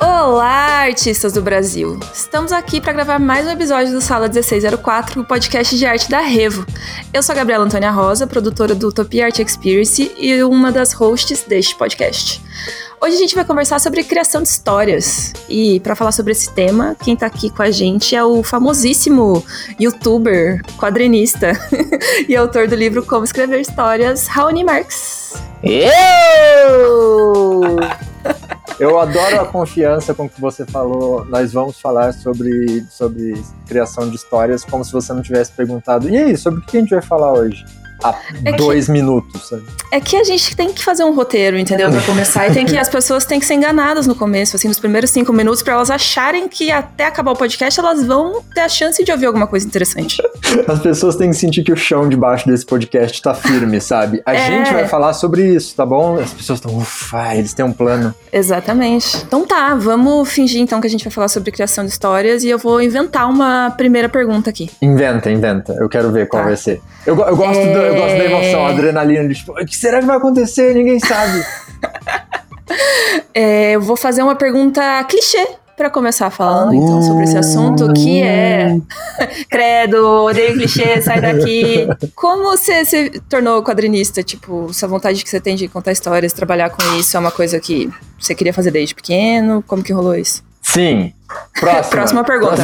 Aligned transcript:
Olá, 0.00 0.84
artistas 0.84 1.34
do 1.34 1.42
Brasil! 1.42 2.00
Estamos 2.14 2.50
aqui 2.50 2.80
para 2.80 2.94
gravar 2.94 3.18
mais 3.18 3.46
um 3.46 3.50
episódio 3.50 3.92
do 3.92 4.00
Sala 4.00 4.26
1604, 4.26 5.20
o 5.20 5.24
podcast 5.26 5.76
de 5.76 5.84
arte 5.84 6.08
da 6.08 6.20
Revo. 6.20 6.64
Eu 7.12 7.22
sou 7.22 7.34
a 7.34 7.36
Gabriela 7.36 7.66
Antônia 7.66 7.90
Rosa, 7.90 8.26
produtora 8.26 8.74
do 8.74 8.88
Utopia 8.88 9.26
Art 9.26 9.38
Experience 9.38 10.10
e 10.16 10.42
uma 10.42 10.72
das 10.72 10.94
hosts 10.94 11.42
deste 11.42 11.76
podcast. 11.76 12.42
Hoje 13.02 13.14
a 13.14 13.18
gente 13.18 13.34
vai 13.34 13.46
conversar 13.46 13.80
sobre 13.80 14.04
criação 14.04 14.42
de 14.42 14.48
histórias. 14.48 15.32
E 15.48 15.80
para 15.80 15.96
falar 15.96 16.12
sobre 16.12 16.32
esse 16.32 16.52
tema, 16.52 16.94
quem 17.02 17.16
tá 17.16 17.24
aqui 17.24 17.48
com 17.48 17.62
a 17.62 17.70
gente 17.70 18.14
é 18.14 18.22
o 18.22 18.42
famosíssimo 18.42 19.42
youtuber, 19.80 20.62
quadrinista 20.76 21.52
e 22.28 22.36
autor 22.36 22.68
do 22.68 22.74
livro 22.74 23.02
Como 23.02 23.24
Escrever 23.24 23.58
Histórias, 23.58 24.26
Raoni 24.26 24.62
Marx. 24.62 25.32
Eu! 25.62 26.10
Eu 28.78 28.98
adoro 28.98 29.40
a 29.40 29.46
confiança 29.46 30.12
com 30.12 30.28
que 30.28 30.38
você 30.38 30.66
falou. 30.66 31.24
Nós 31.24 31.54
vamos 31.54 31.80
falar 31.80 32.12
sobre, 32.12 32.84
sobre 32.90 33.42
criação 33.66 34.10
de 34.10 34.16
histórias, 34.16 34.62
como 34.62 34.84
se 34.84 34.92
você 34.92 35.14
não 35.14 35.22
tivesse 35.22 35.52
perguntado. 35.52 36.06
E 36.06 36.18
aí, 36.18 36.36
sobre 36.36 36.60
o 36.60 36.62
que 36.62 36.76
a 36.76 36.80
gente 36.80 36.90
vai 36.90 37.02
falar 37.02 37.32
hoje? 37.32 37.64
Há 38.02 38.18
é 38.44 38.52
dois 38.52 38.86
que, 38.86 38.92
minutos, 38.92 39.48
sabe? 39.48 39.64
É 39.92 40.00
que 40.00 40.16
a 40.16 40.24
gente 40.24 40.56
tem 40.56 40.72
que 40.72 40.82
fazer 40.82 41.04
um 41.04 41.14
roteiro, 41.14 41.58
entendeu? 41.58 41.90
Pra 41.90 42.00
começar. 42.02 42.48
e 42.48 42.52
tem 42.52 42.66
que 42.66 42.76
as 42.76 42.88
pessoas 42.88 43.24
têm 43.24 43.38
que 43.38 43.46
ser 43.46 43.54
enganadas 43.54 44.06
no 44.06 44.14
começo, 44.14 44.56
assim, 44.56 44.68
nos 44.68 44.78
primeiros 44.78 45.10
cinco 45.10 45.32
minutos, 45.32 45.62
para 45.62 45.74
elas 45.74 45.90
acharem 45.90 46.48
que 46.48 46.70
até 46.70 47.06
acabar 47.06 47.32
o 47.32 47.36
podcast 47.36 47.78
elas 47.78 48.04
vão 48.04 48.42
ter 48.54 48.60
a 48.60 48.68
chance 48.68 49.02
de 49.02 49.12
ouvir 49.12 49.26
alguma 49.26 49.46
coisa 49.46 49.66
interessante. 49.66 50.22
As 50.66 50.80
pessoas 50.80 51.16
têm 51.16 51.30
que 51.30 51.36
sentir 51.36 51.62
que 51.62 51.72
o 51.72 51.76
chão 51.76 52.08
debaixo 52.08 52.46
desse 52.46 52.64
podcast 52.64 53.20
tá 53.20 53.34
firme, 53.34 53.80
sabe? 53.80 54.22
A 54.24 54.34
é. 54.34 54.46
gente 54.46 54.72
vai 54.72 54.86
falar 54.88 55.12
sobre 55.12 55.54
isso, 55.54 55.74
tá 55.74 55.84
bom? 55.84 56.18
As 56.18 56.32
pessoas 56.32 56.58
estão, 56.58 56.76
ufa, 56.76 57.34
eles 57.34 57.54
têm 57.54 57.64
um 57.64 57.72
plano. 57.72 58.14
Exatamente. 58.32 59.18
Então 59.26 59.46
tá, 59.46 59.74
vamos 59.74 60.28
fingir 60.30 60.60
então 60.60 60.80
que 60.80 60.86
a 60.86 60.90
gente 60.90 61.04
vai 61.04 61.12
falar 61.12 61.28
sobre 61.28 61.50
criação 61.50 61.84
de 61.84 61.90
histórias 61.90 62.44
e 62.44 62.48
eu 62.48 62.58
vou 62.58 62.80
inventar 62.80 63.28
uma 63.28 63.70
primeira 63.70 64.08
pergunta 64.08 64.50
aqui. 64.50 64.70
Inventa, 64.80 65.30
inventa. 65.30 65.72
Eu 65.74 65.88
quero 65.88 66.10
ver 66.10 66.28
qual 66.28 66.42
tá. 66.42 66.48
vai 66.48 66.56
ser. 66.56 66.80
Eu, 67.06 67.18
eu 67.18 67.36
gosto 67.36 67.60
é... 67.60 67.72
do, 67.72 67.89
eu 67.90 68.00
gosto 68.00 68.18
da 68.18 68.24
emoção, 68.24 68.68
é. 68.68 68.72
adrenalina. 68.72 69.34
Tipo, 69.34 69.52
o 69.52 69.66
que 69.66 69.76
será 69.76 70.00
que 70.00 70.06
vai 70.06 70.16
acontecer? 70.16 70.74
Ninguém 70.74 70.98
sabe. 70.98 71.44
é, 73.34 73.72
eu 73.72 73.80
vou 73.80 73.96
fazer 73.96 74.22
uma 74.22 74.34
pergunta 74.34 74.82
clichê 75.04 75.46
para 75.76 75.88
começar 75.88 76.28
falando 76.28 76.74
então 76.74 77.00
sobre 77.00 77.24
esse 77.24 77.38
assunto 77.38 77.90
que 77.94 78.20
é 78.20 78.76
credo, 79.48 80.24
odeio 80.24 80.52
clichê, 80.52 81.00
sai 81.00 81.22
daqui. 81.22 81.88
Como 82.14 82.42
você 82.42 82.84
se 82.84 83.18
tornou 83.30 83.62
quadrinista? 83.62 84.22
Tipo, 84.22 84.66
essa 84.68 84.86
vontade 84.86 85.24
que 85.24 85.30
você 85.30 85.40
tem 85.40 85.56
de 85.56 85.68
contar 85.68 85.92
histórias, 85.92 86.34
trabalhar 86.34 86.68
com 86.68 86.82
isso, 86.98 87.16
é 87.16 87.20
uma 87.20 87.30
coisa 87.30 87.58
que 87.58 87.90
você 88.18 88.34
queria 88.34 88.52
fazer 88.52 88.70
desde 88.70 88.94
pequeno? 88.94 89.64
Como 89.66 89.82
que 89.82 89.90
rolou 89.90 90.14
isso? 90.14 90.49
Sim. 90.72 91.12
Próxima, 91.58 91.90
Próxima 91.90 92.24
pergunta. 92.24 92.62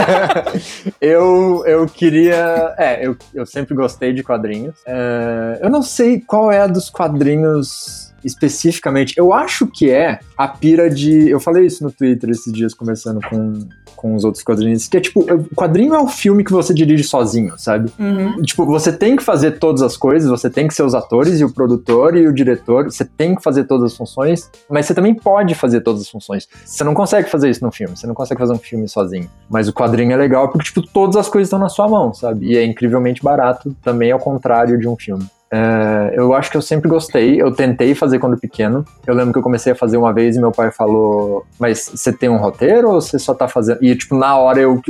eu, 1.00 1.64
eu 1.66 1.86
queria. 1.86 2.74
É, 2.78 3.06
eu, 3.06 3.16
eu 3.32 3.46
sempre 3.46 3.74
gostei 3.74 4.12
de 4.12 4.22
quadrinhos. 4.22 4.74
É, 4.86 5.60
eu 5.62 5.70
não 5.70 5.82
sei 5.82 6.20
qual 6.20 6.50
é 6.52 6.60
a 6.60 6.66
dos 6.66 6.88
quadrinhos 6.88 8.12
especificamente. 8.24 9.14
Eu 9.16 9.32
acho 9.32 9.66
que 9.66 9.90
é 9.90 10.20
a 10.36 10.48
pira 10.48 10.88
de. 10.88 11.28
Eu 11.28 11.40
falei 11.40 11.66
isso 11.66 11.82
no 11.82 11.90
Twitter 11.90 12.30
esses 12.30 12.52
dias, 12.52 12.74
conversando 12.74 13.20
com, 13.28 13.68
com 14.04 14.14
os 14.14 14.22
outros 14.22 14.44
quadrinhos, 14.44 14.86
que 14.86 14.98
é 14.98 15.00
tipo, 15.00 15.20
o 15.20 15.54
quadrinho 15.54 15.94
é 15.94 15.98
o 15.98 16.06
filme 16.06 16.44
que 16.44 16.52
você 16.52 16.74
dirige 16.74 17.02
sozinho, 17.04 17.54
sabe? 17.56 17.90
Uhum. 17.98 18.42
Tipo, 18.42 18.66
você 18.66 18.92
tem 18.92 19.16
que 19.16 19.22
fazer 19.22 19.52
todas 19.52 19.80
as 19.80 19.96
coisas, 19.96 20.28
você 20.28 20.50
tem 20.50 20.68
que 20.68 20.74
ser 20.74 20.82
os 20.82 20.94
atores 20.94 21.40
e 21.40 21.44
o 21.44 21.50
produtor 21.50 22.14
e 22.14 22.28
o 22.28 22.32
diretor, 22.34 22.84
você 22.84 23.02
tem 23.02 23.34
que 23.34 23.42
fazer 23.42 23.64
todas 23.64 23.92
as 23.92 23.96
funções, 23.96 24.50
mas 24.68 24.84
você 24.84 24.92
também 24.92 25.14
pode 25.14 25.54
fazer 25.54 25.80
todas 25.80 26.02
as 26.02 26.08
funções. 26.10 26.46
Você 26.66 26.84
não 26.84 26.92
consegue 26.92 27.30
fazer 27.30 27.48
isso 27.48 27.64
no 27.64 27.72
filme, 27.72 27.96
você 27.96 28.06
não 28.06 28.14
consegue 28.14 28.38
fazer 28.38 28.52
um 28.52 28.58
filme 28.58 28.86
sozinho. 28.86 29.30
Mas 29.48 29.68
o 29.68 29.72
quadrinho 29.72 30.12
é 30.12 30.16
legal 30.16 30.50
porque, 30.50 30.66
tipo, 30.66 30.82
todas 30.82 31.16
as 31.16 31.26
coisas 31.26 31.46
estão 31.46 31.58
na 31.58 31.70
sua 31.70 31.88
mão, 31.88 32.12
sabe? 32.12 32.44
E 32.44 32.58
é 32.58 32.62
incrivelmente 32.62 33.22
barato, 33.22 33.74
também 33.82 34.12
ao 34.12 34.18
contrário 34.18 34.78
de 34.78 34.86
um 34.86 34.96
filme. 34.96 35.24
É, 35.56 36.14
eu 36.16 36.34
acho 36.34 36.50
que 36.50 36.56
eu 36.56 36.62
sempre 36.62 36.88
gostei. 36.88 37.40
Eu 37.40 37.52
tentei 37.52 37.94
fazer 37.94 38.18
quando 38.18 38.36
pequeno. 38.36 38.84
Eu 39.06 39.14
lembro 39.14 39.32
que 39.32 39.38
eu 39.38 39.42
comecei 39.42 39.72
a 39.72 39.76
fazer 39.76 39.96
uma 39.96 40.12
vez 40.12 40.34
e 40.34 40.40
meu 40.40 40.50
pai 40.50 40.72
falou: 40.72 41.46
Mas 41.60 41.92
você 41.94 42.12
tem 42.12 42.28
um 42.28 42.38
roteiro 42.38 42.90
ou 42.90 43.00
você 43.00 43.20
só 43.20 43.32
tá 43.32 43.46
fazendo? 43.46 43.78
E, 43.80 43.94
tipo, 43.94 44.16
na 44.16 44.36
hora 44.36 44.58
eu. 44.58 44.82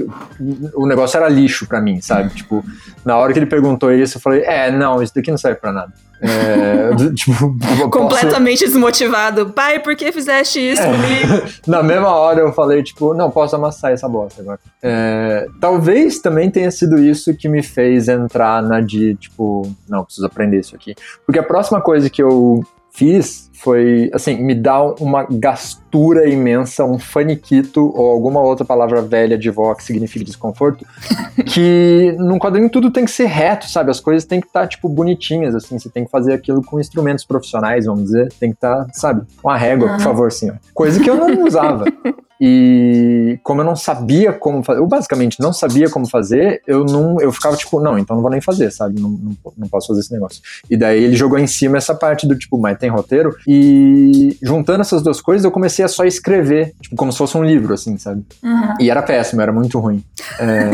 O 0.75 0.87
negócio 0.87 1.19
era 1.19 1.29
lixo 1.29 1.67
para 1.67 1.83
mim, 1.83 2.01
sabe? 2.01 2.31
Tipo, 2.31 2.65
na 3.05 3.15
hora 3.19 3.31
que 3.35 3.39
ele 3.39 3.47
perguntou 3.47 3.93
isso, 3.93 4.17
eu 4.17 4.23
falei: 4.23 4.43
É, 4.47 4.71
não, 4.71 5.03
isso 5.03 5.15
daqui 5.15 5.31
não 5.31 5.37
serve 5.37 5.61
para 5.61 5.71
nada. 5.71 5.93
É, 6.27 7.13
tipo, 7.13 7.55
Completamente 7.91 8.61
posso... 8.61 8.73
desmotivado. 8.73 9.51
Pai, 9.51 9.79
por 9.79 9.95
que 9.95 10.11
fizeste 10.11 10.59
isso 10.59 10.83
é. 10.83 10.87
comigo? 10.87 11.51
Na 11.67 11.83
mesma 11.83 12.15
hora 12.15 12.41
eu 12.41 12.53
falei, 12.53 12.83
tipo, 12.83 13.13
não, 13.13 13.31
posso 13.31 13.55
amassar 13.55 13.93
essa 13.93 14.09
bosta 14.09 14.41
agora. 14.41 14.59
É, 14.83 15.47
talvez 15.61 16.19
também 16.19 16.51
tenha 16.51 16.71
sido 16.71 16.99
isso 16.99 17.37
que 17.37 17.49
me 17.49 17.63
fez 17.63 18.09
entrar 18.09 18.63
na 18.63 18.81
de, 18.81 19.15
tipo, 19.17 19.71
não, 19.89 20.05
preciso 20.05 20.27
aprender 20.27 20.61
isso 20.61 20.75
aqui. 20.75 20.95
Porque 21.27 21.39
a 21.39 21.43
próxima 21.43 21.81
coisa 21.81 22.09
que 22.09 22.23
eu 22.23 22.65
fiz 22.95 23.51
foi, 23.65 24.11
assim, 24.13 24.37
me 24.43 24.55
dá 24.55 24.83
uma 24.83 25.27
gastura 25.31 26.29
imensa, 26.29 26.85
um 26.85 26.99
faniquito 26.99 27.81
ou 27.97 28.11
alguma 28.11 28.41
outra 28.41 28.63
palavra 28.63 29.01
velha 29.01 29.39
de 29.39 29.49
vó 29.49 29.75
que 29.75 29.83
significa 29.83 30.23
desconforto, 30.23 30.85
que 31.47 32.15
num 32.19 32.39
quadrinho 32.39 32.69
tudo 32.69 32.91
tem 32.91 33.07
que 33.07 33.11
ser 33.11 33.25
reto, 33.25 33.69
sabe? 33.71 33.91
As 33.91 34.01
coisas 34.01 34.27
têm 34.27 34.39
que 34.39 34.47
estar, 34.47 34.63
tá, 34.63 34.67
tipo, 34.67 34.87
bonitinhas, 34.87 35.55
assim, 35.55 35.79
você 35.79 35.89
tem 35.89 36.05
que 36.05 36.11
fazer 36.11 36.35
aquilo 36.35 36.63
com 36.63 36.79
instrumentos 36.79 37.25
profissionais, 37.25 37.87
vamos 37.87 38.05
dizer, 38.05 38.31
tem 38.39 38.51
que 38.51 38.57
estar, 38.57 38.85
tá, 38.85 38.93
sabe? 38.93 39.27
Uma 39.43 39.57
régua, 39.57 39.89
por 39.95 40.01
favor, 40.01 40.31
senhor. 40.31 40.59
Coisa 40.75 41.03
que 41.03 41.09
eu 41.09 41.17
não 41.17 41.45
usava. 41.45 41.85
E 42.41 43.39
como 43.43 43.61
eu 43.61 43.65
não 43.65 43.77
sabia 43.77 44.33
como 44.33 44.63
fazer, 44.63 44.81
eu 44.81 44.87
basicamente 44.87 45.41
não 45.41 45.53
sabia 45.53 45.89
como 45.89 46.09
fazer, 46.09 46.63
eu 46.67 46.85
não, 46.85 47.21
eu 47.21 47.33
ficava 47.33 47.57
tipo, 47.57 47.81
não, 47.81 47.99
então 47.99 48.17
não 48.17 48.23
vou 48.23 48.31
nem 48.31 48.41
fazer, 48.41 48.71
sabe? 48.71 49.01
Não, 49.01 49.11
não, 49.11 49.37
não 49.57 49.69
posso 49.69 49.89
fazer 49.89 50.01
esse 50.01 50.13
negócio. 50.13 50.41
E 50.69 50.77
daí 50.77 51.03
ele 51.03 51.17
jogou 51.17 51.39
em 51.39 51.47
cima 51.47 51.77
essa 51.77 51.95
parte 51.95 52.27
do 52.27 52.37
tipo, 52.37 52.59
mas 52.59 52.79
tem 52.79 52.91
roteiro? 52.91 53.37
E 53.47 54.37
juntando 54.43 54.81
essas 54.81 55.03
duas 55.03 55.21
coisas, 55.21 55.45
eu 55.45 55.51
comecei 55.51 55.85
a 55.85 55.89
só 55.89 56.05
escrever, 56.05 56.75
tipo, 56.81 56.97
como 56.97 57.13
se 57.13 57.19
fosse 57.19 57.37
um 57.37 57.45
livro, 57.45 57.75
assim, 57.75 57.97
sabe? 57.99 58.25
Uhum. 58.43 58.75
E 58.81 58.91
era 58.91 59.03
péssimo, 59.03 59.41
era 59.41 59.53
muito 59.53 59.79
ruim. 59.79 60.03
É... 60.39 60.71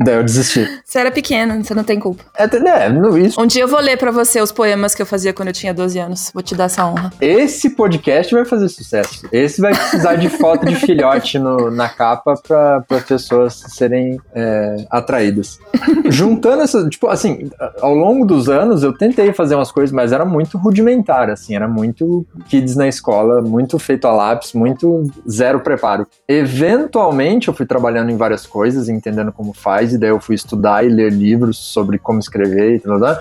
daí 0.04 0.16
eu 0.16 0.24
desisti. 0.24 0.68
Você 0.84 0.98
era 0.98 1.10
pequeno, 1.10 1.62
você 1.62 1.74
não 1.74 1.84
tem 1.84 1.98
culpa. 1.98 2.24
É, 2.36 2.44
é 2.44 3.20
isso. 3.20 3.40
Um 3.40 3.46
dia 3.46 3.62
eu 3.62 3.68
vou 3.68 3.80
ler 3.80 3.96
para 3.96 4.10
você 4.10 4.40
os 4.40 4.52
poemas 4.52 4.94
que 4.94 5.02
eu 5.02 5.06
fazia 5.06 5.32
quando 5.32 5.48
eu 5.48 5.54
tinha 5.54 5.72
12 5.72 5.98
anos. 5.98 6.30
Vou 6.32 6.42
te 6.42 6.54
dar 6.54 6.64
essa 6.64 6.86
honra. 6.86 7.12
Esse 7.20 7.70
podcast 7.70 8.34
vai 8.34 8.44
fazer 8.44 8.68
sucesso. 8.68 9.26
Esse 9.32 9.60
vai 9.60 9.74
precisar 9.74 10.16
de 10.16 10.28
foto 10.38 10.66
de 10.66 10.74
filhote 10.76 11.38
no, 11.38 11.70
na 11.70 11.88
capa 11.88 12.34
para 12.36 12.84
as 12.90 13.04
pessoas 13.04 13.54
serem 13.68 14.18
é, 14.34 14.76
atraídas. 14.90 15.58
Juntando 16.06 16.62
essas, 16.62 16.88
tipo, 16.88 17.08
assim, 17.08 17.50
ao 17.80 17.94
longo 17.94 18.24
dos 18.24 18.48
anos 18.48 18.82
eu 18.82 18.92
tentei 18.92 19.32
fazer 19.32 19.54
umas 19.54 19.70
coisas, 19.70 19.92
mas 19.92 20.12
era 20.12 20.24
muito 20.24 20.58
rudimentar, 20.58 21.30
assim, 21.30 21.54
era 21.54 21.68
muito 21.68 22.26
kids 22.48 22.76
na 22.76 22.88
escola, 22.88 23.40
muito 23.40 23.78
feito 23.78 24.06
a 24.06 24.12
lápis, 24.12 24.52
muito 24.52 25.04
zero 25.28 25.60
preparo. 25.60 26.06
Eventualmente 26.28 27.48
eu 27.48 27.54
fui 27.54 27.66
trabalhando 27.66 28.10
em 28.10 28.16
várias 28.16 28.46
coisas, 28.46 28.88
entendendo 28.88 29.32
como 29.32 29.52
faz, 29.52 29.92
e 29.92 29.98
daí 29.98 30.10
eu 30.10 30.20
fui 30.20 30.34
estudar 30.34 30.84
e 30.84 30.88
ler 30.88 31.12
livros 31.12 31.58
sobre 31.58 31.98
como 31.98 32.18
escrever 32.18 32.82
e 32.84 32.88
mais. 32.88 33.18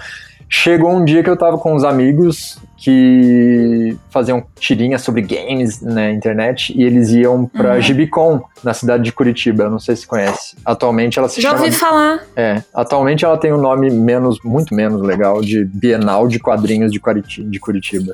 Chegou 0.49 0.91
um 0.91 1.03
dia 1.03 1.23
que 1.23 1.29
eu 1.29 1.37
tava 1.37 1.57
com 1.57 1.73
uns 1.73 1.83
amigos 1.83 2.59
que 2.83 3.97
faziam 4.09 4.43
tirinhas 4.59 5.01
sobre 5.01 5.21
games 5.21 5.81
na 5.81 6.11
internet 6.11 6.77
e 6.77 6.83
eles 6.83 7.11
iam 7.11 7.45
pra 7.45 7.75
uhum. 7.75 7.81
Gibicon, 7.81 8.41
na 8.61 8.73
cidade 8.73 9.03
de 9.03 9.13
Curitiba. 9.13 9.63
Eu 9.63 9.69
não 9.69 9.79
sei 9.79 9.95
se 9.95 10.05
conhece. 10.05 10.57
Atualmente 10.65 11.17
ela 11.17 11.29
se 11.29 11.39
Já 11.39 11.51
chama. 11.51 11.59
Já 11.59 11.65
ouvi 11.65 11.77
falar. 11.77 12.23
É. 12.35 12.61
Atualmente 12.73 13.23
ela 13.23 13.37
tem 13.37 13.53
um 13.53 13.57
nome 13.57 13.89
menos, 13.89 14.37
muito 14.43 14.75
menos 14.75 15.01
legal, 15.01 15.39
de 15.39 15.63
Bienal 15.63 16.27
de 16.27 16.39
Quadrinhos 16.39 16.91
de 16.91 16.99
Curitiba. 16.99 18.11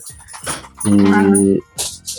E. 0.86 0.90
Uhum. 0.90 1.60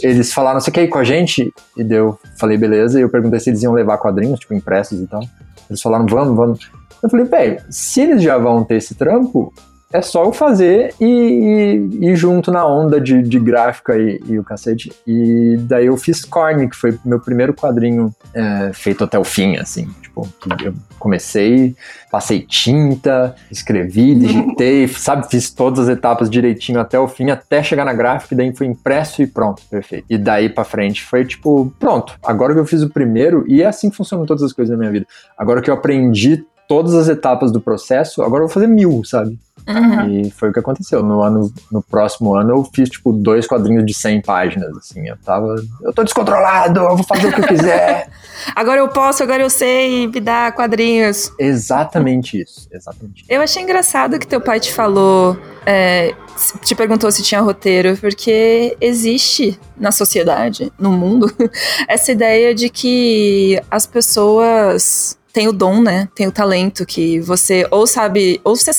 Eles 0.03 0.33
falaram, 0.33 0.59
você 0.59 0.73
quer 0.73 0.83
ir 0.83 0.89
com 0.89 0.99
a 0.99 1.05
gente? 1.05 1.55
E 1.77 1.93
eu 1.93 2.19
falei, 2.37 2.59
beleza. 2.59 2.99
E 2.99 3.03
eu 3.03 3.09
perguntei 3.09 3.39
se 3.39 3.51
eles 3.51 3.63
iam 3.63 3.73
levar 3.73 3.99
quadrinhos, 3.99 4.41
tipo, 4.41 4.55
impressos 4.55 5.01
e 5.01 5.07
tal. 5.07 5.23
Eles 5.69 5.81
falaram, 5.81 6.05
vamos, 6.07 6.37
vamos. 6.37 6.71
Eu 7.01 7.09
falei, 7.09 7.27
velho, 7.27 7.63
se 7.71 8.01
eles 8.01 8.23
já 8.23 8.37
vão 8.39 8.65
ter 8.65 8.77
esse 8.77 8.97
trampo, 8.97 9.53
é 9.93 10.01
só 10.01 10.25
eu 10.25 10.33
fazer 10.33 10.95
e, 11.01 11.89
ir 12.01 12.17
junto 12.17 12.53
na 12.53 12.65
onda 12.65 13.01
de, 13.01 13.23
de 13.23 13.39
gráfica 13.41 13.97
e, 13.97 14.21
e, 14.27 14.39
o 14.39 14.45
cacete. 14.45 14.93
E 15.07 15.57
daí 15.63 15.87
eu 15.87 15.97
fiz 15.97 16.25
Corny, 16.25 16.69
que 16.69 16.77
foi 16.77 16.97
meu 17.05 17.19
primeiro 17.19 17.53
quadrinho 17.53 18.15
é, 18.33 18.71
feito 18.73 19.03
até 19.03 19.19
o 19.19 19.25
fim, 19.25 19.57
assim. 19.57 19.89
Tipo, 20.01 20.29
eu 20.65 20.75
comecei, 20.99 21.75
passei 22.11 22.41
tinta, 22.41 23.35
escrevi, 23.51 24.15
digitei, 24.17 24.87
sabe? 24.87 25.29
Fiz 25.29 25.51
todas 25.51 25.89
as 25.89 25.97
etapas 25.97 26.31
direitinho 26.31 26.79
até 26.79 26.99
o 26.99 27.09
fim, 27.09 27.31
até 27.31 27.61
chegar 27.63 27.85
na 27.85 27.93
gráfica, 27.93 28.35
e 28.35 28.37
daí 28.37 28.55
foi 28.55 28.69
impresso 28.69 29.23
e 29.23 29.27
pronto, 29.27 29.63
perfeito. 29.69 30.05
E 30.09 30.17
daí 30.17 30.49
pra 30.49 30.63
frente 30.63 31.03
foi 31.03 31.25
tipo, 31.25 31.73
pronto, 31.81 32.17
agora 32.25 32.55
que 32.55 32.61
eu 32.61 32.67
fiz 32.67 32.83
o 32.83 32.91
primeiro, 32.91 33.45
e 33.49 33.63
é 33.63 33.67
assim 33.67 33.91
que 33.91 33.97
funcionam 33.97 34.25
todas 34.25 34.43
as 34.45 34.53
coisas 34.53 34.73
na 34.73 34.79
minha 34.79 34.93
vida. 34.93 35.07
Agora 35.37 35.61
que 35.61 35.71
eu 35.71 35.75
aprendi 35.75 36.45
todas 36.71 36.95
as 36.95 37.09
etapas 37.09 37.51
do 37.51 37.61
processo, 37.61 38.23
agora 38.23 38.45
eu 38.45 38.47
vou 38.47 38.55
fazer 38.55 38.69
mil, 38.69 39.03
sabe? 39.05 39.37
Uhum. 39.67 40.21
E 40.21 40.31
foi 40.31 40.51
o 40.51 40.53
que 40.53 40.61
aconteceu. 40.61 41.03
No, 41.03 41.21
ano, 41.21 41.53
no 41.71 41.83
próximo 41.83 42.33
ano 42.33 42.53
eu 42.53 42.65
fiz, 42.73 42.89
tipo, 42.89 43.13
dois 43.13 43.45
quadrinhos 43.45 43.85
de 43.85 43.93
100 43.93 44.23
páginas, 44.23 44.77
assim. 44.77 45.09
Eu 45.09 45.17
tava, 45.17 45.57
eu 45.83 45.93
tô 45.93 46.05
descontrolado, 46.05 46.79
eu 46.79 46.97
vou 46.97 47.05
fazer 47.05 47.27
o 47.27 47.33
que 47.33 47.41
eu 47.41 47.49
quiser. 47.49 48.09
agora 48.55 48.79
eu 48.79 48.87
posso, 48.87 49.21
agora 49.21 49.43
eu 49.43 49.51
sei 49.51 50.07
me 50.07 50.21
dar 50.21 50.53
quadrinhos. 50.53 51.33
Exatamente 51.41 52.41
isso, 52.41 52.69
exatamente. 52.71 53.25
Eu 53.29 53.43
achei 53.43 53.65
engraçado 53.65 54.17
que 54.21 54.27
teu 54.29 54.41
pai 54.41 54.61
te 54.61 54.73
falou, 54.73 55.37
é, 55.67 56.15
te 56.63 56.77
perguntou 56.77 57.11
se 57.11 57.25
tinha 57.25 57.41
roteiro, 57.41 57.97
porque 57.97 58.77
existe 58.81 59.59
na 59.77 59.91
sociedade, 59.91 60.73
no 60.79 60.93
mundo, 60.93 61.27
essa 61.89 62.13
ideia 62.13 62.55
de 62.55 62.71
que 62.71 63.61
as 63.69 63.89
pessoas 63.89 65.19
tem 65.33 65.49
o 65.49 65.53
dom, 65.53 65.81
né? 65.83 66.09
Tem 66.15 66.27
o 66.27 66.33
talento 66.33 66.85
que 66.85 67.21
você 67.21 67.67
ou 67.71 67.87
sabe, 67.87 68.41
ou 68.45 68.57
você 68.57 68.71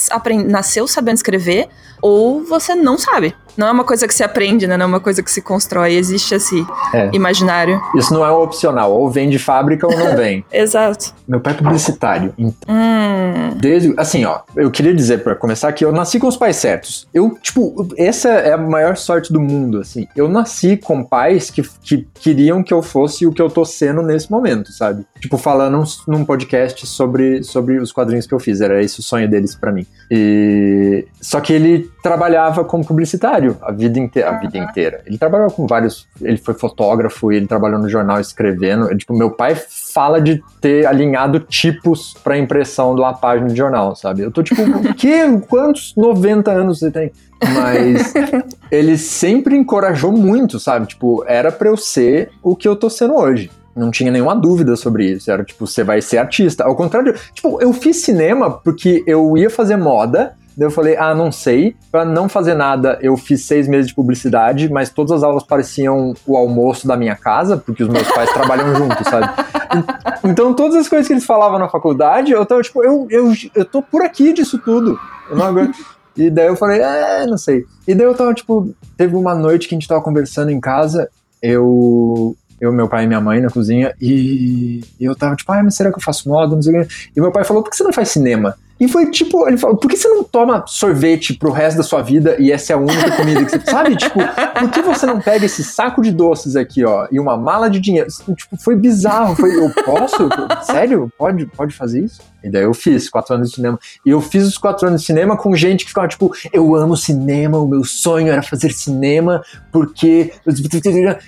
nasceu 0.45 0.87
sabendo 0.87 1.15
escrever, 1.15 1.67
ou 2.01 2.43
você 2.43 2.75
não 2.75 2.97
sabe. 2.97 3.35
Não 3.57 3.67
é 3.67 3.71
uma 3.71 3.83
coisa 3.83 4.07
que 4.07 4.13
se 4.13 4.23
aprende, 4.23 4.65
né? 4.65 4.77
Não 4.77 4.85
é 4.85 4.87
uma 4.87 4.99
coisa 4.99 5.21
que 5.21 5.31
se 5.31 5.41
constrói. 5.41 5.93
Existe 5.93 6.33
esse 6.33 6.65
é. 6.93 7.09
imaginário. 7.13 7.81
Isso 7.95 8.13
não 8.13 8.25
é 8.25 8.31
opcional. 8.31 8.93
Ou 8.93 9.09
vem 9.09 9.29
de 9.29 9.37
fábrica 9.37 9.85
ou 9.85 9.97
não 9.97 10.15
vem. 10.15 10.43
Exato. 10.51 11.13
Meu 11.27 11.39
pai 11.39 11.53
é 11.53 11.57
publicitário. 11.57 12.33
Então, 12.37 12.73
hum. 12.73 13.57
desde, 13.57 13.93
assim, 13.97 14.25
ó, 14.25 14.39
eu 14.55 14.71
queria 14.71 14.93
dizer 14.93 15.23
para 15.23 15.35
começar 15.35 15.71
que 15.73 15.83
eu 15.83 15.91
nasci 15.91 16.19
com 16.19 16.27
os 16.27 16.37
pais 16.37 16.55
certos. 16.55 17.07
Eu, 17.13 17.37
tipo, 17.41 17.87
essa 17.97 18.29
é 18.29 18.53
a 18.53 18.57
maior 18.57 18.95
sorte 18.95 19.31
do 19.31 19.39
mundo, 19.39 19.79
assim. 19.79 20.07
Eu 20.15 20.27
nasci 20.27 20.77
com 20.77 21.03
pais 21.03 21.49
que, 21.49 21.61
que 21.81 22.07
queriam 22.15 22.63
que 22.63 22.73
eu 22.73 22.81
fosse 22.81 23.25
o 23.25 23.33
que 23.33 23.41
eu 23.41 23.49
tô 23.49 23.65
sendo 23.65 24.01
nesse 24.01 24.31
momento, 24.31 24.71
sabe? 24.71 25.05
Tipo, 25.19 25.37
falando 25.37 25.83
num 26.07 26.23
podcast 26.23 26.87
sobre, 26.87 27.43
sobre 27.43 27.79
os 27.79 27.91
quadrinhos 27.91 28.25
que 28.25 28.33
eu 28.33 28.39
fiz. 28.39 28.61
Era 28.61 28.81
esse 28.81 28.99
o 28.99 29.03
sonho 29.03 29.29
deles 29.29 29.55
para 29.55 29.71
mim. 29.71 29.85
E... 30.13 31.07
Só 31.21 31.39
que 31.39 31.53
ele 31.53 31.89
trabalhava 32.03 32.65
como 32.65 32.85
publicitário 32.85 33.57
a 33.61 33.71
vida 33.71 33.97
inteira. 33.97 34.29
A 34.29 34.39
vida 34.39 34.57
inteira. 34.57 35.01
Ele 35.05 35.17
trabalhou 35.17 35.49
com 35.49 35.65
vários. 35.65 36.05
Ele 36.21 36.35
foi 36.35 36.53
fotógrafo, 36.53 37.31
ele 37.31 37.47
trabalhou 37.47 37.79
no 37.79 37.87
jornal 37.87 38.19
escrevendo. 38.19 38.93
Tipo, 38.97 39.17
meu 39.17 39.31
pai 39.31 39.55
fala 39.55 40.19
de 40.19 40.43
ter 40.59 40.85
alinhado 40.85 41.39
tipos 41.39 42.13
para 42.21 42.37
impressão 42.37 42.93
de 42.93 42.99
uma 42.99 43.13
página 43.13 43.47
de 43.47 43.55
jornal, 43.55 43.95
sabe? 43.95 44.21
Eu 44.23 44.31
tô 44.31 44.43
tipo, 44.43 44.61
que? 44.95 45.39
Quantos 45.47 45.93
90 45.95 46.51
anos 46.51 46.79
você 46.79 46.91
tem? 46.91 47.13
Mas 47.55 48.13
ele 48.69 48.97
sempre 48.97 49.55
encorajou 49.55 50.11
muito, 50.11 50.59
sabe? 50.59 50.87
Tipo, 50.87 51.23
era 51.25 51.53
pra 51.53 51.69
eu 51.69 51.77
ser 51.77 52.31
o 52.43 52.53
que 52.53 52.67
eu 52.67 52.75
tô 52.75 52.89
sendo 52.89 53.15
hoje. 53.15 53.49
Não 53.75 53.91
tinha 53.91 54.11
nenhuma 54.11 54.35
dúvida 54.35 54.75
sobre 54.75 55.11
isso. 55.11 55.31
Era 55.31 55.43
tipo, 55.43 55.65
você 55.65 55.83
vai 55.83 56.01
ser 56.01 56.17
artista. 56.17 56.63
Ao 56.63 56.75
contrário, 56.75 57.13
tipo, 57.33 57.61
eu 57.61 57.71
fiz 57.73 57.97
cinema 57.97 58.51
porque 58.51 59.03
eu 59.07 59.37
ia 59.37 59.49
fazer 59.49 59.77
moda 59.77 60.35
Daí 60.55 60.67
eu 60.67 60.71
falei, 60.71 60.97
ah, 60.97 61.15
não 61.15 61.31
sei. 61.31 61.75
Pra 61.91 62.03
não 62.03 62.27
fazer 62.27 62.53
nada, 62.53 62.99
eu 63.01 63.15
fiz 63.15 63.45
seis 63.45 63.67
meses 63.67 63.87
de 63.87 63.95
publicidade, 63.95 64.69
mas 64.69 64.89
todas 64.89 65.11
as 65.11 65.23
aulas 65.23 65.43
pareciam 65.43 66.13
o 66.25 66.35
almoço 66.35 66.87
da 66.87 66.97
minha 66.97 67.15
casa, 67.15 67.57
porque 67.57 67.83
os 67.83 67.89
meus 67.89 68.09
pais 68.11 68.31
trabalham 68.33 68.75
juntos, 68.75 69.07
sabe? 69.07 69.29
Então, 70.23 70.53
todas 70.53 70.75
as 70.75 70.89
coisas 70.89 71.07
que 71.07 71.13
eles 71.13 71.25
falavam 71.25 71.57
na 71.57 71.69
faculdade, 71.69 72.31
eu 72.31 72.45
tava 72.45 72.61
tipo, 72.61 72.83
eu, 72.83 73.07
eu, 73.09 73.31
eu 73.55 73.65
tô 73.65 73.81
por 73.81 74.01
aqui 74.01 74.33
disso 74.33 74.59
tudo. 74.59 74.99
Eu 75.29 75.37
não 75.37 75.45
aguento. 75.45 75.77
E 76.17 76.29
daí 76.29 76.47
eu 76.47 76.57
falei, 76.57 76.81
é, 76.81 77.25
não 77.25 77.37
sei. 77.37 77.63
E 77.87 77.95
daí 77.95 78.05
eu 78.05 78.13
tava, 78.13 78.33
tipo, 78.33 78.75
teve 78.97 79.15
uma 79.15 79.33
noite 79.33 79.67
que 79.67 79.75
a 79.75 79.77
gente 79.77 79.87
tava 79.87 80.01
conversando 80.01 80.51
em 80.51 80.59
casa, 80.59 81.09
eu, 81.41 82.35
eu, 82.61 82.71
meu 82.71 82.87
pai 82.87 83.05
e 83.05 83.07
minha 83.07 83.19
mãe 83.19 83.41
na 83.41 83.49
cozinha, 83.49 83.93
e 83.99 84.81
eu 84.99 85.15
tava 85.15 85.35
tipo, 85.35 85.51
ah, 85.51 85.63
mas 85.63 85.75
será 85.75 85.91
que 85.91 85.97
eu 85.97 86.01
faço 86.01 86.29
moda? 86.29 86.55
Não 86.55 86.61
sei 86.61 86.79
o 86.79 86.87
quê. 86.87 86.93
E 87.15 87.19
meu 87.19 87.31
pai 87.31 87.43
falou, 87.43 87.63
por 87.63 87.71
que 87.71 87.75
você 87.75 87.83
não 87.83 87.91
faz 87.91 88.09
cinema? 88.09 88.55
E 88.81 88.87
foi 88.87 89.11
tipo, 89.11 89.47
ele 89.47 89.59
falou, 89.59 89.77
por 89.77 89.87
que 89.87 89.95
você 89.95 90.07
não 90.07 90.23
toma 90.23 90.63
sorvete 90.65 91.35
pro 91.35 91.51
resto 91.51 91.77
da 91.77 91.83
sua 91.83 92.01
vida 92.01 92.35
e 92.39 92.51
essa 92.51 92.73
é 92.73 92.75
a 92.75 92.79
única 92.79 93.15
comida 93.15 93.45
que 93.45 93.51
você. 93.51 93.61
Sabe? 93.69 93.95
Tipo, 93.95 94.19
por 94.59 94.71
que 94.71 94.81
você 94.81 95.05
não 95.05 95.21
pega 95.21 95.45
esse 95.45 95.63
saco 95.63 96.01
de 96.01 96.11
doces 96.11 96.55
aqui, 96.55 96.83
ó, 96.83 97.07
e 97.11 97.19
uma 97.19 97.37
mala 97.37 97.69
de 97.69 97.79
dinheiro? 97.79 98.09
Tipo, 98.35 98.57
foi 98.57 98.75
bizarro. 98.75 99.35
Foi, 99.35 99.55
eu 99.55 99.69
posso? 99.85 100.27
Sério? 100.65 101.13
Pode, 101.15 101.45
pode 101.45 101.75
fazer 101.75 102.03
isso? 102.03 102.21
E 102.43 102.49
daí 102.49 102.63
eu 102.63 102.73
fiz 102.73 103.07
quatro 103.07 103.35
anos 103.35 103.49
de 103.49 103.55
cinema. 103.55 103.79
E 104.03 104.09
eu 104.09 104.19
fiz 104.19 104.47
os 104.47 104.57
quatro 104.57 104.87
anos 104.87 105.01
de 105.01 105.05
cinema 105.05 105.37
com 105.37 105.55
gente 105.55 105.83
que 105.83 105.89
ficava 105.89 106.07
tipo, 106.07 106.31
eu 106.51 106.75
amo 106.75 106.97
cinema, 106.97 107.59
o 107.59 107.67
meu 107.67 107.83
sonho 107.83 108.31
era 108.31 108.41
fazer 108.41 108.71
cinema, 108.71 109.43
porque. 109.71 110.33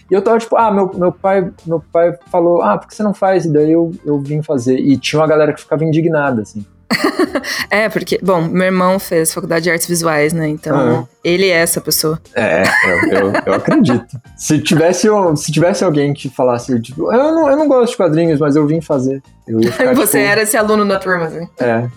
E 0.09 0.13
eu 0.13 0.21
tava 0.21 0.39
tipo, 0.39 0.55
ah, 0.55 0.71
meu, 0.71 0.91
meu 0.95 1.11
pai 1.11 1.51
meu 1.65 1.79
pai 1.79 2.17
falou, 2.31 2.61
ah, 2.61 2.77
por 2.77 2.87
que 2.87 2.95
você 2.95 3.03
não 3.03 3.13
faz? 3.13 3.45
E 3.45 3.53
daí 3.53 3.71
eu, 3.71 3.91
eu 4.03 4.19
vim 4.19 4.41
fazer. 4.41 4.79
E 4.79 4.97
tinha 4.97 5.19
uma 5.19 5.27
galera 5.27 5.53
que 5.53 5.61
ficava 5.61 5.83
indignada, 5.83 6.41
assim. 6.41 6.65
é, 7.69 7.89
porque, 7.89 8.19
bom, 8.21 8.41
meu 8.41 8.65
irmão 8.65 8.99
fez 8.99 9.33
faculdade 9.33 9.63
de 9.63 9.71
artes 9.71 9.87
visuais, 9.87 10.33
né? 10.33 10.47
Então, 10.47 11.05
ah. 11.05 11.07
ele 11.23 11.47
é 11.47 11.57
essa 11.57 11.81
pessoa. 11.81 12.19
É, 12.35 12.63
eu, 12.85 13.11
eu, 13.11 13.33
eu 13.45 13.53
acredito. 13.53 14.17
se, 14.37 14.59
tivesse, 14.59 15.07
se 15.35 15.51
tivesse 15.51 15.83
alguém 15.83 16.13
que 16.13 16.29
falasse, 16.29 16.79
tipo, 16.81 17.11
eu 17.11 17.31
não, 17.31 17.49
eu 17.49 17.57
não 17.57 17.67
gosto 17.67 17.91
de 17.91 17.97
quadrinhos, 17.97 18.39
mas 18.39 18.55
eu 18.55 18.65
vim 18.67 18.81
fazer. 18.81 19.21
Eu 19.47 19.61
ficar, 19.61 19.93
Você 19.95 20.19
tipo, 20.19 20.31
era 20.31 20.41
esse 20.41 20.57
aluno 20.57 20.87
da 20.87 20.99
turma, 20.99 21.25
assim. 21.25 21.47
É. 21.59 21.87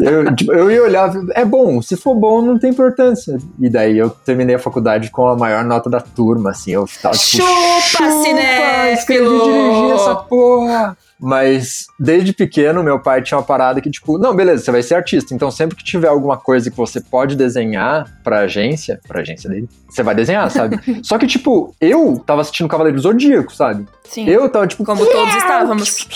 eu, 0.00 0.34
tipo, 0.34 0.52
eu 0.52 0.70
ia 0.70 0.82
olhar, 0.82 1.12
é 1.34 1.44
bom, 1.44 1.82
se 1.82 1.96
for 1.96 2.14
bom, 2.14 2.40
não 2.40 2.58
tem 2.58 2.70
importância. 2.70 3.36
E 3.58 3.68
daí 3.68 3.98
eu 3.98 4.10
terminei 4.10 4.56
a 4.56 4.60
faculdade 4.60 5.10
com 5.10 5.26
a 5.26 5.36
maior 5.36 5.64
nota 5.64 5.90
da 5.90 6.00
turma, 6.00 6.50
assim. 6.50 6.72
Eu 6.72 6.86
tava 7.02 7.16
tipo, 7.16 7.42
chupa, 7.42 7.80
chupa 7.80 8.10
cinéfilo! 8.22 9.44
dirigir 9.44 9.94
essa 9.94 10.14
porra! 10.14 10.96
Mas 11.18 11.86
desde 11.98 12.32
pequeno, 12.32 12.82
meu 12.82 13.00
pai 13.00 13.22
tinha 13.22 13.38
uma 13.38 13.44
parada 13.44 13.80
que, 13.80 13.90
tipo, 13.90 14.18
não, 14.18 14.34
beleza, 14.34 14.64
você 14.64 14.70
vai 14.70 14.82
ser 14.82 14.94
artista. 14.96 15.34
Então, 15.34 15.50
sempre 15.50 15.76
que 15.76 15.82
tiver 15.82 16.08
alguma 16.08 16.36
coisa 16.36 16.70
que 16.70 16.76
você 16.76 17.00
pode 17.00 17.34
desenhar 17.36 18.20
pra 18.22 18.40
agência, 18.40 19.00
pra 19.06 19.22
agência 19.22 19.48
dele, 19.48 19.68
você 19.88 20.02
vai 20.02 20.14
desenhar, 20.14 20.50
sabe? 20.50 20.78
Só 21.02 21.16
que, 21.18 21.26
tipo, 21.26 21.74
eu 21.80 22.18
tava 22.18 22.42
assistindo 22.42 22.68
Cavaleiro 22.68 22.98
Zodíaco, 22.98 23.54
sabe? 23.54 23.86
Sim. 24.04 24.28
Eu 24.28 24.48
tava, 24.48 24.66
tipo. 24.66 24.84
Como 24.84 25.04
todos 25.06 25.34
estávamos. 25.34 26.06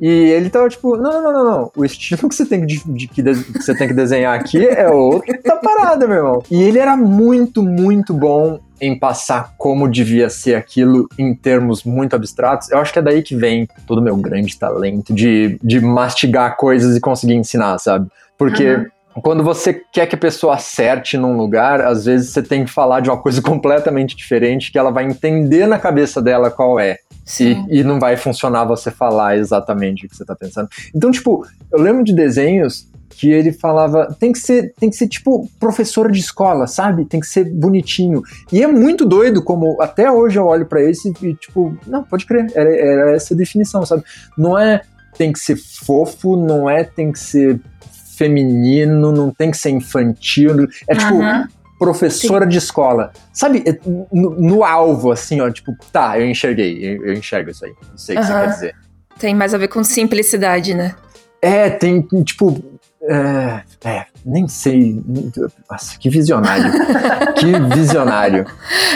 E 0.00 0.08
ele 0.08 0.50
tava 0.50 0.68
tipo, 0.68 0.96
não, 0.96 1.22
não, 1.22 1.32
não, 1.32 1.44
não, 1.44 1.72
O 1.76 1.84
estilo 1.84 2.28
que 2.28 2.34
você 2.34 2.46
tem 2.46 2.60
que, 2.60 2.66
de, 2.66 2.80
que, 3.08 3.22
de, 3.22 3.44
que, 3.44 3.62
você 3.62 3.74
tem 3.74 3.88
que 3.88 3.94
desenhar 3.94 4.38
aqui 4.38 4.66
é 4.66 4.88
outra 4.88 5.56
parada, 5.56 6.06
meu 6.06 6.16
irmão. 6.16 6.42
E 6.50 6.62
ele 6.62 6.78
era 6.78 6.96
muito, 6.96 7.62
muito 7.62 8.14
bom 8.14 8.58
em 8.80 8.98
passar 8.98 9.54
como 9.56 9.88
devia 9.88 10.28
ser 10.28 10.54
aquilo 10.54 11.08
em 11.18 11.34
termos 11.34 11.84
muito 11.84 12.16
abstratos. 12.16 12.70
Eu 12.70 12.78
acho 12.78 12.92
que 12.92 12.98
é 12.98 13.02
daí 13.02 13.22
que 13.22 13.36
vem 13.36 13.68
todo 13.86 13.98
o 13.98 14.02
meu 14.02 14.16
grande 14.16 14.58
talento 14.58 15.14
de, 15.14 15.58
de 15.62 15.80
mastigar 15.80 16.56
coisas 16.56 16.96
e 16.96 17.00
conseguir 17.00 17.34
ensinar, 17.34 17.78
sabe? 17.78 18.08
Porque. 18.36 18.74
Uhum 18.74 18.86
quando 19.20 19.42
você 19.42 19.74
quer 19.92 20.06
que 20.06 20.14
a 20.14 20.18
pessoa 20.18 20.54
acerte 20.54 21.16
num 21.16 21.36
lugar, 21.36 21.80
às 21.80 22.04
vezes 22.04 22.30
você 22.30 22.42
tem 22.42 22.64
que 22.64 22.70
falar 22.70 23.00
de 23.00 23.10
uma 23.10 23.20
coisa 23.20 23.40
completamente 23.42 24.16
diferente 24.16 24.72
que 24.72 24.78
ela 24.78 24.90
vai 24.90 25.04
entender 25.04 25.66
na 25.66 25.78
cabeça 25.78 26.22
dela 26.22 26.50
qual 26.50 26.78
é. 26.78 26.98
Sim. 27.24 27.66
E, 27.68 27.80
e 27.80 27.84
não 27.84 28.00
vai 28.00 28.16
funcionar 28.16 28.64
você 28.64 28.90
falar 28.90 29.36
exatamente 29.36 30.06
o 30.06 30.08
que 30.08 30.16
você 30.16 30.24
tá 30.24 30.34
pensando. 30.34 30.68
Então, 30.94 31.10
tipo, 31.10 31.46
eu 31.70 31.80
lembro 31.80 32.02
de 32.02 32.14
desenhos 32.14 32.90
que 33.10 33.30
ele 33.30 33.52
falava, 33.52 34.14
tem 34.18 34.32
que 34.32 34.38
ser, 34.38 34.74
tem 34.80 34.90
que 34.90 34.96
ser 34.96 35.06
tipo 35.06 35.48
professora 35.60 36.10
de 36.10 36.18
escola, 36.18 36.66
sabe? 36.66 37.04
Tem 37.04 37.20
que 37.20 37.26
ser 37.26 37.44
bonitinho. 37.44 38.22
E 38.50 38.62
é 38.62 38.66
muito 38.66 39.06
doido 39.06 39.44
como 39.44 39.80
até 39.80 40.10
hoje 40.10 40.38
eu 40.38 40.46
olho 40.46 40.66
para 40.66 40.82
esse 40.82 41.12
e 41.22 41.34
tipo, 41.34 41.76
não, 41.86 42.02
pode 42.02 42.26
crer, 42.26 42.50
era, 42.54 42.74
era 42.74 43.14
essa 43.14 43.34
definição, 43.34 43.84
sabe? 43.84 44.02
Não 44.36 44.58
é 44.58 44.82
tem 45.16 45.32
que 45.32 45.38
ser 45.38 45.56
fofo, 45.56 46.36
não 46.36 46.68
é 46.68 46.82
tem 46.82 47.12
que 47.12 47.20
ser 47.20 47.60
feminino, 48.16 49.12
não 49.12 49.30
tem 49.30 49.50
que 49.50 49.56
ser 49.56 49.70
infantil, 49.70 50.68
é 50.88 50.94
tipo 50.94 51.14
uhum 51.14 51.46
professora 51.82 52.44
Sim. 52.44 52.50
de 52.50 52.58
escola. 52.58 53.12
Sabe, 53.32 53.64
é, 53.66 53.76
no, 54.12 54.30
no, 54.38 54.64
alvo, 54.64 55.10
assim, 55.10 55.40
ó, 55.40 55.50
tipo, 55.50 55.76
tá, 55.90 56.16
eu 56.16 56.26
enxerguei, 56.26 56.78
eu, 56.78 57.06
eu 57.06 57.12
enxergo 57.14 57.50
isso 57.50 57.64
aí. 57.64 57.74
Não 57.90 57.98
sei 57.98 58.16
o 58.16 58.20
que 58.20 58.26
você 58.26 58.32
quer 58.32 58.46
dizer. 58.46 58.74
Tem 59.18 59.34
mais 59.34 59.52
a 59.52 59.58
ver 59.58 59.66
com 59.66 59.82
simplicidade, 59.82 60.74
né? 60.74 60.94
É, 61.40 61.68
tem, 61.68 62.00
tipo. 62.24 62.62
É, 63.02 63.62
é 63.84 64.06
nem 64.24 64.46
sei. 64.46 65.02
Nossa, 65.68 65.98
que 65.98 66.08
visionário. 66.08 66.70
que 67.36 67.76
visionário. 67.76 68.46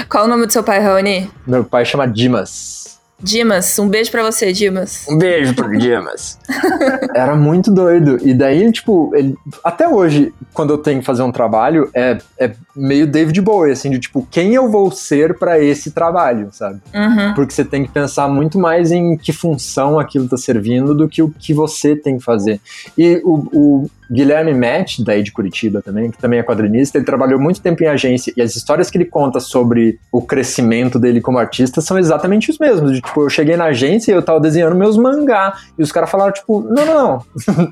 Qual 0.09 0.27
o 0.27 0.29
nome 0.29 0.47
do 0.47 0.53
seu 0.53 0.63
pai, 0.63 0.79
Raoni? 0.79 1.29
Meu 1.45 1.65
pai 1.65 1.85
chama 1.85 2.07
Dimas. 2.07 2.96
Dimas, 3.23 3.79
um 3.79 3.89
beijo 3.89 4.11
para 4.11 4.23
você, 4.23 4.53
Dimas. 4.53 5.07
Um 5.09 5.17
beijo 5.17 5.55
pro 5.55 5.71
Dimas. 5.79 6.39
Era 7.15 7.35
muito 7.35 7.71
doido. 7.71 8.19
E 8.23 8.35
daí, 8.35 8.71
tipo, 8.71 9.11
ele, 9.15 9.35
até 9.65 9.89
hoje, 9.89 10.35
quando 10.53 10.75
eu 10.75 10.79
tenho 10.79 11.01
que 11.01 11.07
fazer 11.07 11.23
um 11.23 11.33
trabalho, 11.33 11.89
é, 11.95 12.19
é 12.39 12.53
meio 12.75 13.07
David 13.07 13.41
Bowie, 13.41 13.73
assim, 13.73 13.91
de 13.91 13.99
tipo, 13.99 14.27
quem 14.31 14.55
eu 14.55 14.71
vou 14.71 14.91
ser 14.91 15.39
para 15.39 15.59
esse 15.59 15.93
trabalho, 15.93 16.49
sabe? 16.53 16.81
Uhum. 16.95 17.35
Porque 17.35 17.55
você 17.55 17.65
tem 17.65 17.85
que 17.85 17.91
pensar 17.91 18.29
muito 18.29 18.59
mais 18.59 18.93
em 18.93 19.17
que 19.17 19.33
função 19.33 19.99
aquilo 19.99 20.29
tá 20.29 20.37
servindo 20.37 20.95
do 20.95 21.09
que 21.09 21.23
o 21.23 21.31
que 21.31 21.55
você 21.55 21.97
tem 21.97 22.19
que 22.19 22.25
fazer. 22.25 22.61
E 22.99 23.21
o, 23.25 23.49
o 23.53 23.91
Guilherme 24.11 24.55
Matt, 24.55 25.01
daí 25.01 25.23
de 25.23 25.33
Curitiba 25.33 25.83
também, 25.83 26.11
que 26.11 26.19
também 26.19 26.39
é 26.39 26.43
quadrinista, 26.43 26.99
ele 26.99 27.05
trabalhou 27.05 27.41
muito 27.41 27.61
tempo 27.61 27.83
em 27.83 27.87
agência 27.87 28.33
e 28.37 28.43
as 28.43 28.57
histórias 28.57 28.91
que 28.91 28.99
ele 28.99 29.05
conta 29.05 29.41
sobre 29.41 29.99
o 30.11 30.23
crescimento 30.23 30.99
dele 30.99 31.21
como 31.21 31.39
artista 31.39 31.81
são 31.81 31.99
exatamente 31.99 32.51
os 32.51 32.59
mesmos. 32.59 32.93
De, 32.93 33.01
tipo, 33.01 33.23
eu 33.23 33.31
cheguei 33.31 33.57
na 33.57 33.67
agência 33.67 34.13
e 34.13 34.15
eu 34.15 34.23
tava 34.23 34.41
desenhando 34.41 34.75
meus 34.75 34.97
mangá 34.97 35.55
e 35.79 35.83
os 35.83 35.93
caras 35.93 36.11
falaram, 36.11 36.33
tipo, 36.33 36.63
não, 36.63 36.85
não, 36.85 36.95
não. 36.95 37.25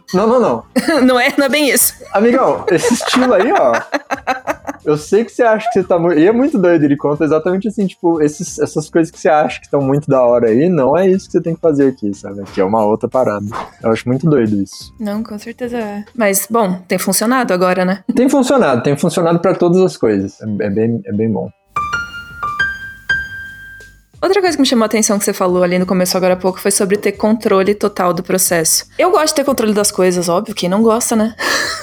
não, 0.15 0.27
não, 0.27 0.41
não. 0.41 0.65
não 1.05 1.21
é, 1.21 1.33
não 1.37 1.47
é 1.47 1.49
bem 1.49 1.71
isso. 1.71 1.95
Amigão, 2.13 2.65
esse 2.71 2.95
estilo 2.95 3.35
aí, 3.35 3.53
ó. 3.53 3.73
Eu 4.85 4.97
sei 4.97 5.25
que 5.25 5.33
você 5.33 5.43
acha 5.43 5.69
que 5.69 5.81
você 5.81 5.87
tá 5.87 5.99
muito. 5.99 6.19
E 6.19 6.27
é 6.27 6.33
muito 6.33 6.59
doido, 6.59 6.85
ele 6.85 6.97
conta 6.97 7.25
exatamente 7.25 7.69
assim, 7.69 7.87
tipo, 7.87 8.21
esses, 8.21 8.59
essas 8.59 8.91
coisas 8.91 9.11
que 9.11 9.19
você 9.19 9.29
acha 9.29 9.59
que 9.59 9.67
estão 9.67 9.81
muito 9.81 10.09
da 10.09 10.23
hora 10.23 10.49
aí, 10.49 10.69
não 10.69 10.97
é 10.97 11.09
isso 11.09 11.27
que 11.27 11.33
você 11.33 11.41
tem 11.41 11.55
que 11.55 11.61
fazer 11.61 11.89
aqui, 11.89 12.13
sabe? 12.15 12.41
Aqui 12.41 12.61
é 12.61 12.65
uma 12.65 12.85
outra 12.85 13.09
parada. 13.09 13.47
Eu 13.83 13.91
acho 13.91 14.09
muito 14.09 14.29
doido 14.29 14.63
isso. 14.63 14.95
Não, 15.01 15.23
com 15.23 15.39
certeza 15.39 15.79
é. 15.79 16.05
Mas, 16.15 16.47
bom, 16.51 16.81
tem 16.87 16.99
funcionado 16.99 17.53
agora, 17.53 17.85
né? 17.85 18.05
Tem 18.15 18.29
funcionado, 18.29 18.83
tem 18.83 18.97
funcionado 18.97 19.39
para 19.39 19.55
todas 19.55 19.81
as 19.81 19.97
coisas. 19.97 20.41
É, 20.41 20.67
é, 20.67 20.71
bem, 20.71 21.01
é 21.07 21.13
bem 21.13 21.31
bom. 21.31 21.49
Outra 24.25 24.41
coisa 24.41 24.57
que 24.57 24.61
me 24.63 24.67
chamou 24.67 24.85
a 24.85 24.87
atenção 24.87 25.19
que 25.19 25.25
você 25.27 25.35
falou 25.35 25.63
ali 25.63 25.79
no 25.79 25.85
começo 25.85 26.17
agora 26.17 26.33
há 26.33 26.37
pouco 26.39 26.59
foi 26.59 26.71
sobre 26.71 26.97
ter 26.97 27.13
controle 27.13 27.75
total 27.75 28.15
do 28.15 28.23
processo. 28.23 28.87
Eu 28.99 29.11
gosto 29.11 29.27
de 29.27 29.35
ter 29.35 29.45
controle 29.45 29.75
das 29.75 29.91
coisas, 29.91 30.31
óbvio, 30.31 30.55
quem 30.55 30.67
não 30.67 30.83
gosta, 30.83 31.15
né? 31.15 31.35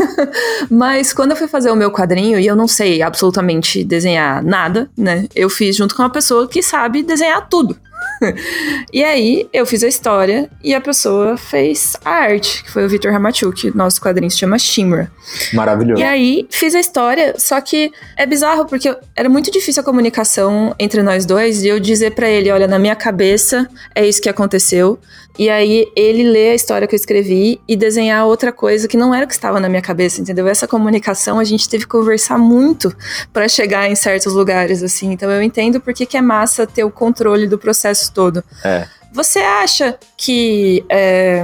Mas 0.67 1.13
quando 1.13 1.31
eu 1.31 1.38
fui 1.38 1.48
fazer 1.48 1.69
o 1.69 1.75
meu 1.75 1.91
quadrinho, 1.91 2.39
e 2.39 2.48
eu 2.48 2.55
não 2.55 2.67
sei 2.67 3.03
absolutamente 3.03 3.83
desenhar 3.83 4.43
nada, 4.43 4.89
né? 4.98 5.27
Eu 5.36 5.51
fiz 5.51 5.75
junto 5.75 5.93
com 5.93 6.01
uma 6.01 6.10
pessoa 6.10 6.48
que 6.48 6.63
sabe 6.63 7.03
desenhar 7.03 7.48
tudo. 7.48 7.77
e 8.94 9.04
aí, 9.04 9.48
eu 9.51 9.66
fiz 9.66 9.84
a 9.84 9.88
história 9.88 10.50
e 10.63 10.74
a 10.74 10.82
pessoa 10.82 11.38
fez 11.38 11.96
a 12.06 12.10
arte, 12.10 12.63
que 12.63 12.72
foi 12.72 12.86
o 12.86 12.90
Victor 12.90 13.12
Ramachuk. 13.12 13.75
Nosso 13.75 14.01
quadrinho 14.01 14.30
se 14.30 14.38
chama 14.38 14.60
Shimra. 14.60 15.12
Maravilhoso. 15.54 16.01
E 16.01 16.06
aí, 16.06 16.48
fiz 16.50 16.75
a 16.75 16.80
história, 16.80 17.36
só 17.38 17.60
que 17.60 17.92
é 18.18 18.25
bizarro 18.25 18.66
porque 18.66 18.96
era 19.16 19.28
muito 19.28 19.51
difícil 19.51 19.82
a 19.82 19.84
comunicação 19.84 20.75
entre 20.78 21.01
nós 21.01 21.25
dois 21.25 21.63
e 21.63 21.68
eu 21.68 21.80
dizer 21.80 22.12
para 22.12 22.30
ele: 22.30 22.51
olha, 22.51 22.68
na 22.68 22.78
minha 22.78 22.96
cabeça 22.96 23.68
é 23.96 24.08
isso 24.08 24.22
que 24.22 24.30
aconteceu. 24.30 25.00
E 25.38 25.50
aí 25.50 25.91
ele 25.95 26.23
lê 26.23 26.51
a 26.51 26.55
história 26.55 26.88
que 26.88 26.95
eu 26.95 26.97
escrevi 26.97 27.59
e 27.67 27.75
desenhar 27.75 28.25
outra 28.25 28.51
coisa 28.51 28.88
que 28.88 28.97
não 28.97 29.13
era 29.13 29.25
o 29.25 29.27
que 29.27 29.33
estava 29.33 29.59
na 29.59 29.69
minha 29.69 29.81
cabeça, 29.81 30.21
entendeu? 30.21 30.47
Essa 30.47 30.67
comunicação 30.67 31.39
a 31.39 31.43
gente 31.43 31.67
teve 31.67 31.83
que 31.83 31.89
conversar 31.89 32.38
muito 32.38 32.95
para 33.31 33.47
chegar 33.47 33.89
em 33.89 33.95
certos 33.95 34.33
lugares, 34.33 34.83
assim. 34.83 35.11
Então 35.11 35.31
eu 35.31 35.41
entendo 35.41 35.79
por 35.79 35.93
que, 35.93 36.05
que 36.05 36.17
é 36.17 36.21
massa 36.21 36.67
ter 36.67 36.83
o 36.83 36.91
controle 36.91 37.47
do 37.47 37.57
processo 37.57 38.13
todo. 38.13 38.43
É. 38.63 38.88
Você 39.13 39.39
acha 39.39 39.97
que 40.17 40.85
é, 40.89 41.43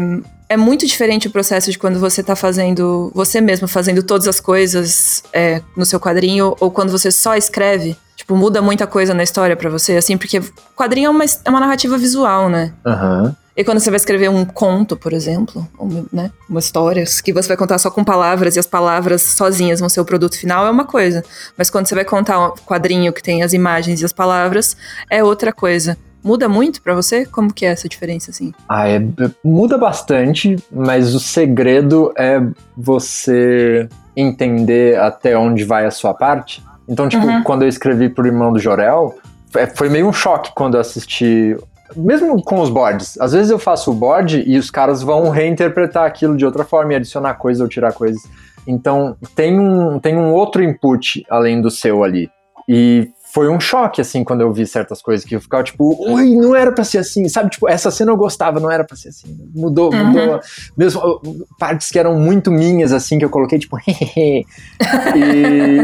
é 0.49 0.55
muito 0.55 0.85
diferente 0.85 1.27
o 1.27 1.31
processo 1.31 1.71
de 1.71 1.77
quando 1.77 1.99
você 1.99 2.23
tá 2.23 2.35
fazendo, 2.35 3.11
você 3.13 3.41
mesmo 3.41 3.67
fazendo 3.67 4.01
todas 4.01 4.27
as 4.27 4.39
coisas 4.39 5.23
é, 5.33 5.61
no 5.75 5.85
seu 5.85 5.99
quadrinho, 5.99 6.55
ou 6.59 6.71
quando 6.71 6.91
você 6.91 7.11
só 7.11 7.35
escreve? 7.35 7.97
Tipo, 8.15 8.35
muda 8.35 8.61
muita 8.61 8.87
coisa 8.87 9.13
na 9.13 9.23
história 9.23 9.55
para 9.55 9.69
você, 9.69 9.97
assim, 9.97 10.17
porque 10.17 10.41
quadrinho 10.75 11.07
é 11.07 11.09
uma, 11.09 11.23
é 11.23 11.49
uma 11.49 11.59
narrativa 11.59 11.97
visual, 11.97 12.49
né? 12.49 12.73
Aham. 12.85 13.23
Uhum. 13.23 13.35
E 13.57 13.63
quando 13.63 13.79
você 13.79 13.89
vai 13.89 13.97
escrever 13.97 14.29
um 14.29 14.45
conto, 14.45 14.95
por 14.95 15.11
exemplo, 15.11 15.67
uma, 15.79 16.05
né, 16.13 16.31
uma 16.47 16.59
história 16.59 17.03
que 17.23 17.33
você 17.33 17.47
vai 17.47 17.57
contar 17.57 17.79
só 17.79 17.89
com 17.89 18.03
palavras 18.03 18.55
e 18.55 18.59
as 18.59 18.67
palavras 18.67 19.23
sozinhas 19.23 19.79
vão 19.79 19.89
ser 19.89 19.99
o 19.99 20.05
produto 20.05 20.37
final, 20.37 20.67
é 20.67 20.69
uma 20.69 20.85
coisa. 20.85 21.23
Mas 21.57 21.67
quando 21.67 21.87
você 21.87 21.95
vai 21.95 22.05
contar 22.05 22.39
um 22.39 22.51
quadrinho 22.51 23.11
que 23.11 23.23
tem 23.23 23.41
as 23.41 23.53
imagens 23.53 23.99
e 23.99 24.05
as 24.05 24.13
palavras, 24.13 24.77
é 25.09 25.23
outra 25.23 25.51
coisa. 25.51 25.97
Muda 26.23 26.47
muito 26.47 26.83
para 26.83 26.93
você? 26.93 27.25
Como 27.25 27.51
que 27.51 27.65
é 27.65 27.69
essa 27.69 27.89
diferença, 27.89 28.29
assim? 28.29 28.53
Ah, 28.69 28.87
é, 28.87 29.01
muda 29.43 29.75
bastante, 29.75 30.55
mas 30.71 31.15
o 31.15 31.19
segredo 31.19 32.13
é 32.15 32.39
você 32.75 33.89
entender 34.15 34.99
até 34.99 35.35
onde 35.35 35.63
vai 35.63 35.87
a 35.87 35.91
sua 35.91 36.13
parte. 36.13 36.63
Então, 36.87 37.09
tipo, 37.09 37.25
uhum. 37.25 37.41
quando 37.41 37.63
eu 37.63 37.67
escrevi 37.67 38.07
pro 38.07 38.27
Irmão 38.27 38.53
do 38.53 38.59
Jorel, 38.59 39.17
é, 39.55 39.65
foi 39.65 39.89
meio 39.89 40.07
um 40.07 40.13
choque 40.13 40.51
quando 40.53 40.75
eu 40.75 40.81
assisti 40.81 41.57
mesmo 41.95 42.41
com 42.41 42.59
os 42.61 42.69
boards, 42.69 43.19
às 43.19 43.33
vezes 43.33 43.49
eu 43.49 43.59
faço 43.59 43.91
o 43.91 43.93
board 43.93 44.43
e 44.45 44.57
os 44.57 44.69
caras 44.69 45.01
vão 45.01 45.29
reinterpretar 45.29 46.05
aquilo 46.05 46.35
de 46.35 46.45
outra 46.45 46.63
forma 46.63 46.93
e 46.93 46.95
adicionar 46.95 47.35
coisas 47.35 47.61
ou 47.61 47.67
tirar 47.67 47.93
coisas. 47.93 48.21
Então 48.65 49.15
tem 49.35 49.59
um, 49.59 49.99
tem 49.99 50.17
um 50.17 50.33
outro 50.33 50.63
input 50.63 51.25
além 51.29 51.61
do 51.61 51.71
seu 51.71 52.03
ali. 52.03 52.29
E 52.67 53.09
foi 53.37 53.49
um 53.49 53.59
choque, 53.59 54.01
assim, 54.01 54.23
quando 54.23 54.41
eu 54.41 54.51
vi 54.51 54.65
certas 54.65 54.99
coisas 54.99 55.23
que 55.23 55.35
eu 55.35 55.39
ficava 55.39 55.61
tipo, 55.61 55.95
ui, 56.11 56.35
não 56.35 56.55
era 56.55 56.71
pra 56.71 56.83
ser 56.83 56.97
assim, 56.97 57.29
sabe? 57.29 57.51
Tipo, 57.51 57.69
essa 57.69 57.91
cena 57.91 58.11
eu 58.11 58.17
gostava, 58.17 58.59
não 58.59 58.71
era 58.71 58.83
pra 58.83 58.97
ser 58.97 59.09
assim. 59.09 59.27
Mudou, 59.53 59.93
uhum. 59.93 60.05
mudou. 60.05 60.39
Mesmo 60.75 61.21
partes 61.59 61.91
que 61.91 61.99
eram 61.99 62.19
muito 62.19 62.49
minhas, 62.49 62.91
assim, 62.91 63.19
que 63.19 63.23
eu 63.23 63.29
coloquei, 63.29 63.59
tipo, 63.59 63.77
e, 63.87 64.43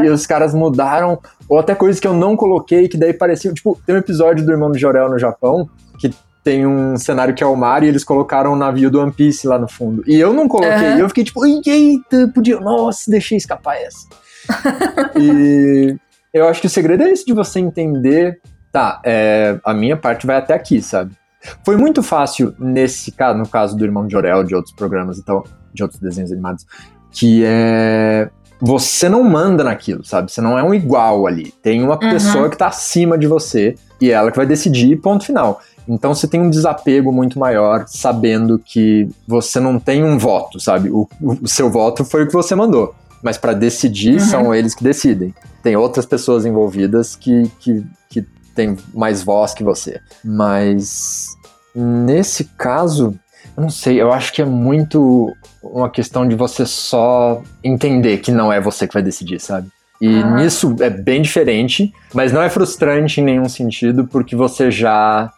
e 0.04 0.10
os 0.10 0.26
caras 0.26 0.52
mudaram. 0.52 1.20
Ou 1.48 1.60
até 1.60 1.76
coisas 1.76 2.00
que 2.00 2.08
eu 2.08 2.14
não 2.16 2.36
coloquei, 2.36 2.88
que 2.88 2.98
daí 2.98 3.14
pareciam. 3.14 3.54
Tipo, 3.54 3.80
tem 3.86 3.94
um 3.94 4.00
episódio 4.00 4.44
do 4.44 4.52
Irmão 4.52 4.72
do 4.72 4.78
Jorel 4.80 5.08
no 5.08 5.20
Japão, 5.20 5.70
que 6.00 6.12
tem 6.44 6.66
um 6.66 6.98
cenário 6.98 7.36
que 7.36 7.44
é 7.44 7.46
o 7.46 7.56
mar 7.56 7.84
e 7.84 7.88
eles 7.88 8.04
colocaram 8.04 8.54
o 8.54 8.56
navio 8.56 8.90
do 8.90 9.00
One 9.00 9.12
Piece 9.12 9.46
lá 9.46 9.60
no 9.60 9.68
fundo. 9.68 10.04
E 10.08 10.20
eu 10.20 10.34
não 10.34 10.48
coloquei, 10.48 10.90
uhum. 10.90 10.98
e 10.98 11.00
eu 11.02 11.08
fiquei 11.08 11.24
tipo, 11.24 11.46
eita, 11.46 12.32
podia, 12.34 12.60
nossa, 12.60 13.12
deixei 13.12 13.38
escapar 13.38 13.76
essa. 13.76 14.08
e 15.16 15.96
eu 16.34 16.48
acho 16.48 16.60
que 16.60 16.68
o 16.68 16.70
segredo 16.70 17.04
é 17.04 17.12
esse 17.12 17.26
de 17.26 17.34
você 17.34 17.60
entender, 17.60 18.42
tá, 18.72 19.00
é, 19.06 19.60
a 19.64 19.74
minha 19.74 19.96
parte 19.96 20.26
vai 20.26 20.38
até 20.38 20.54
aqui, 20.54 20.82
sabe? 20.82 21.16
Foi 21.64 21.78
muito 21.78 22.02
fácil 22.02 22.56
nesse 22.58 23.12
caso, 23.12 23.38
no 23.38 23.48
caso 23.48 23.78
do 23.78 23.84
Irmão 23.84 24.08
de 24.08 24.16
Orel, 24.16 24.44
de 24.44 24.56
outros 24.56 24.74
programas 24.74 25.18
e 25.18 25.24
tal, 25.24 25.46
de 25.74 25.84
outros 25.84 26.00
desenhos 26.00 26.32
animados, 26.32 26.66
que 27.12 27.44
é 27.46 28.30
você 28.66 29.10
não 29.10 29.22
manda 29.26 29.62
naquilo, 29.62 30.06
sabe? 30.06 30.32
Você 30.32 30.40
não 30.40 30.58
é 30.58 30.64
um 30.64 30.74
igual 30.74 31.28
ali. 31.28 31.52
Tem 31.62 31.84
uma 31.84 31.96
uhum. 31.96 32.12
pessoa 32.12 32.50
que 32.50 32.58
tá 32.58 32.68
acima 32.68 33.18
de 33.18 33.28
você 33.28 33.76
e 34.00 34.10
ela 34.10 34.32
que 34.32 34.38
vai 34.38 34.46
decidir, 34.46 34.96
ponto 35.02 35.26
final. 35.26 35.60
Então 35.86 36.16
você 36.16 36.30
tem 36.30 36.40
um 36.40 36.50
desapego 36.50 37.12
muito 37.12 37.38
maior, 37.38 37.84
sabendo 37.88 38.58
que 38.58 39.10
você 39.28 39.60
não 39.60 39.78
tem 39.78 40.02
um 40.02 40.18
voto, 40.18 40.62
sabe? 40.62 40.90
O, 40.90 41.10
o 41.22 41.46
seu 41.46 41.70
voto 41.70 42.06
foi 42.06 42.24
o 42.24 42.28
que 42.28 42.32
você 42.32 42.56
mandou. 42.56 42.96
Mas 43.24 43.38
para 43.38 43.54
decidir, 43.54 44.16
uhum. 44.16 44.20
são 44.20 44.54
eles 44.54 44.76
que 44.76 44.84
decidem. 44.84 45.34
Tem 45.64 45.76
outras 45.78 46.06
pessoas 46.06 46.46
envolvidas 46.46 47.16
que, 47.16 47.50
que, 47.60 47.84
que 48.10 48.22
têm 48.54 48.78
mais 48.94 49.24
voz 49.24 49.54
que 49.54 49.64
você. 49.64 50.02
Mas 50.24 51.30
nesse 51.74 52.44
caso, 52.58 53.18
eu 53.56 53.64
não 53.64 53.70
sei, 53.70 54.02
eu 54.02 54.12
acho 54.12 54.34
que 54.34 54.42
é 54.42 54.46
muito 54.46 55.34
uma 55.64 55.90
questão 55.90 56.28
de 56.28 56.36
você 56.36 56.66
só 56.66 57.42
entender 57.64 58.18
que 58.18 58.32
não 58.32 58.52
é 58.52 58.60
você 58.60 58.88
que 58.88 58.94
vai 58.94 59.02
decidir, 59.02 59.40
sabe? 59.40 59.70
E 60.02 60.20
ah. 60.20 60.36
nisso 60.36 60.76
é 60.82 60.90
bem 60.90 61.22
diferente, 61.22 61.94
mas 62.14 62.34
não 62.34 62.42
é 62.42 62.50
frustrante 62.50 63.22
em 63.22 63.24
nenhum 63.24 63.48
sentido, 63.48 64.06
porque 64.06 64.36
você 64.36 64.70
já 64.70 65.32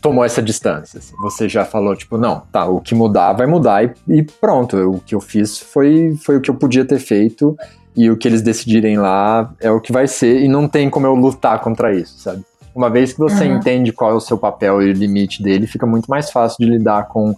tomou 0.00 0.24
essa 0.24 0.42
distância. 0.42 0.98
Assim. 0.98 1.14
Você 1.18 1.48
já 1.48 1.64
falou, 1.64 1.94
tipo, 1.94 2.16
não, 2.16 2.42
tá, 2.52 2.66
o 2.66 2.80
que 2.80 2.94
mudar 2.94 3.32
vai 3.32 3.46
mudar 3.46 3.84
e, 3.84 3.92
e 4.08 4.22
pronto. 4.22 4.76
O 4.76 5.00
que 5.00 5.14
eu 5.14 5.20
fiz 5.20 5.58
foi, 5.58 6.16
foi 6.22 6.36
o 6.36 6.40
que 6.40 6.50
eu 6.50 6.54
podia 6.54 6.84
ter 6.84 6.98
feito 6.98 7.56
e 7.96 8.10
o 8.10 8.16
que 8.16 8.26
eles 8.28 8.42
decidirem 8.42 8.98
lá 8.98 9.52
é 9.60 9.70
o 9.70 9.80
que 9.80 9.92
vai 9.92 10.06
ser 10.06 10.40
e 10.42 10.48
não 10.48 10.68
tem 10.68 10.88
como 10.88 11.06
eu 11.06 11.14
lutar 11.14 11.60
contra 11.60 11.94
isso, 11.94 12.18
sabe? 12.18 12.44
Uma 12.74 12.88
vez 12.88 13.12
que 13.12 13.18
você 13.18 13.46
uhum. 13.46 13.56
entende 13.56 13.92
qual 13.92 14.12
é 14.12 14.14
o 14.14 14.20
seu 14.20 14.38
papel 14.38 14.80
e 14.80 14.90
o 14.90 14.92
limite 14.92 15.42
dele, 15.42 15.66
fica 15.66 15.84
muito 15.84 16.06
mais 16.06 16.30
fácil 16.30 16.64
de 16.64 16.70
lidar 16.70 17.08
com. 17.08 17.34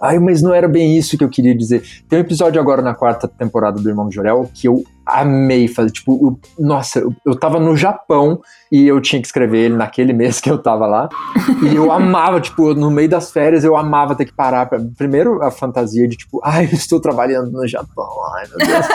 Ai, 0.00 0.18
mas 0.20 0.40
não 0.40 0.54
era 0.54 0.68
bem 0.68 0.96
isso 0.96 1.18
que 1.18 1.24
eu 1.24 1.28
queria 1.28 1.56
dizer. 1.56 1.82
Tem 2.08 2.20
um 2.20 2.22
episódio 2.22 2.60
agora 2.60 2.80
na 2.80 2.94
quarta 2.94 3.26
temporada 3.26 3.80
do 3.80 3.88
Irmão 3.88 4.10
Jorel 4.10 4.48
que 4.54 4.68
eu 4.68 4.84
amei 5.06 5.68
fazer. 5.68 5.90
Tipo, 5.90 6.38
eu, 6.58 6.64
nossa, 6.64 6.98
eu, 6.98 7.14
eu 7.24 7.38
tava 7.38 7.60
no 7.60 7.76
Japão 7.76 8.40
e 8.70 8.86
eu 8.88 9.00
tinha 9.00 9.20
que 9.20 9.28
escrever 9.28 9.66
ele 9.66 9.76
naquele 9.76 10.12
mês 10.12 10.40
que 10.40 10.50
eu 10.50 10.58
tava 10.58 10.86
lá. 10.86 11.08
e 11.62 11.76
eu 11.76 11.92
amava, 11.92 12.40
tipo, 12.40 12.74
no 12.74 12.90
meio 12.90 13.08
das 13.08 13.30
férias 13.30 13.62
eu 13.62 13.76
amava 13.76 14.16
ter 14.16 14.24
que 14.24 14.32
parar. 14.32 14.66
Pra, 14.66 14.80
primeiro 14.96 15.42
a 15.42 15.50
fantasia 15.50 16.08
de, 16.08 16.16
tipo, 16.16 16.40
ai, 16.44 16.64
eu 16.64 16.74
estou 16.74 17.00
trabalhando 17.00 17.50
no 17.52 17.66
Japão, 17.68 18.08
ai 18.34 18.46
meu 18.48 18.66
Deus. 18.66 18.86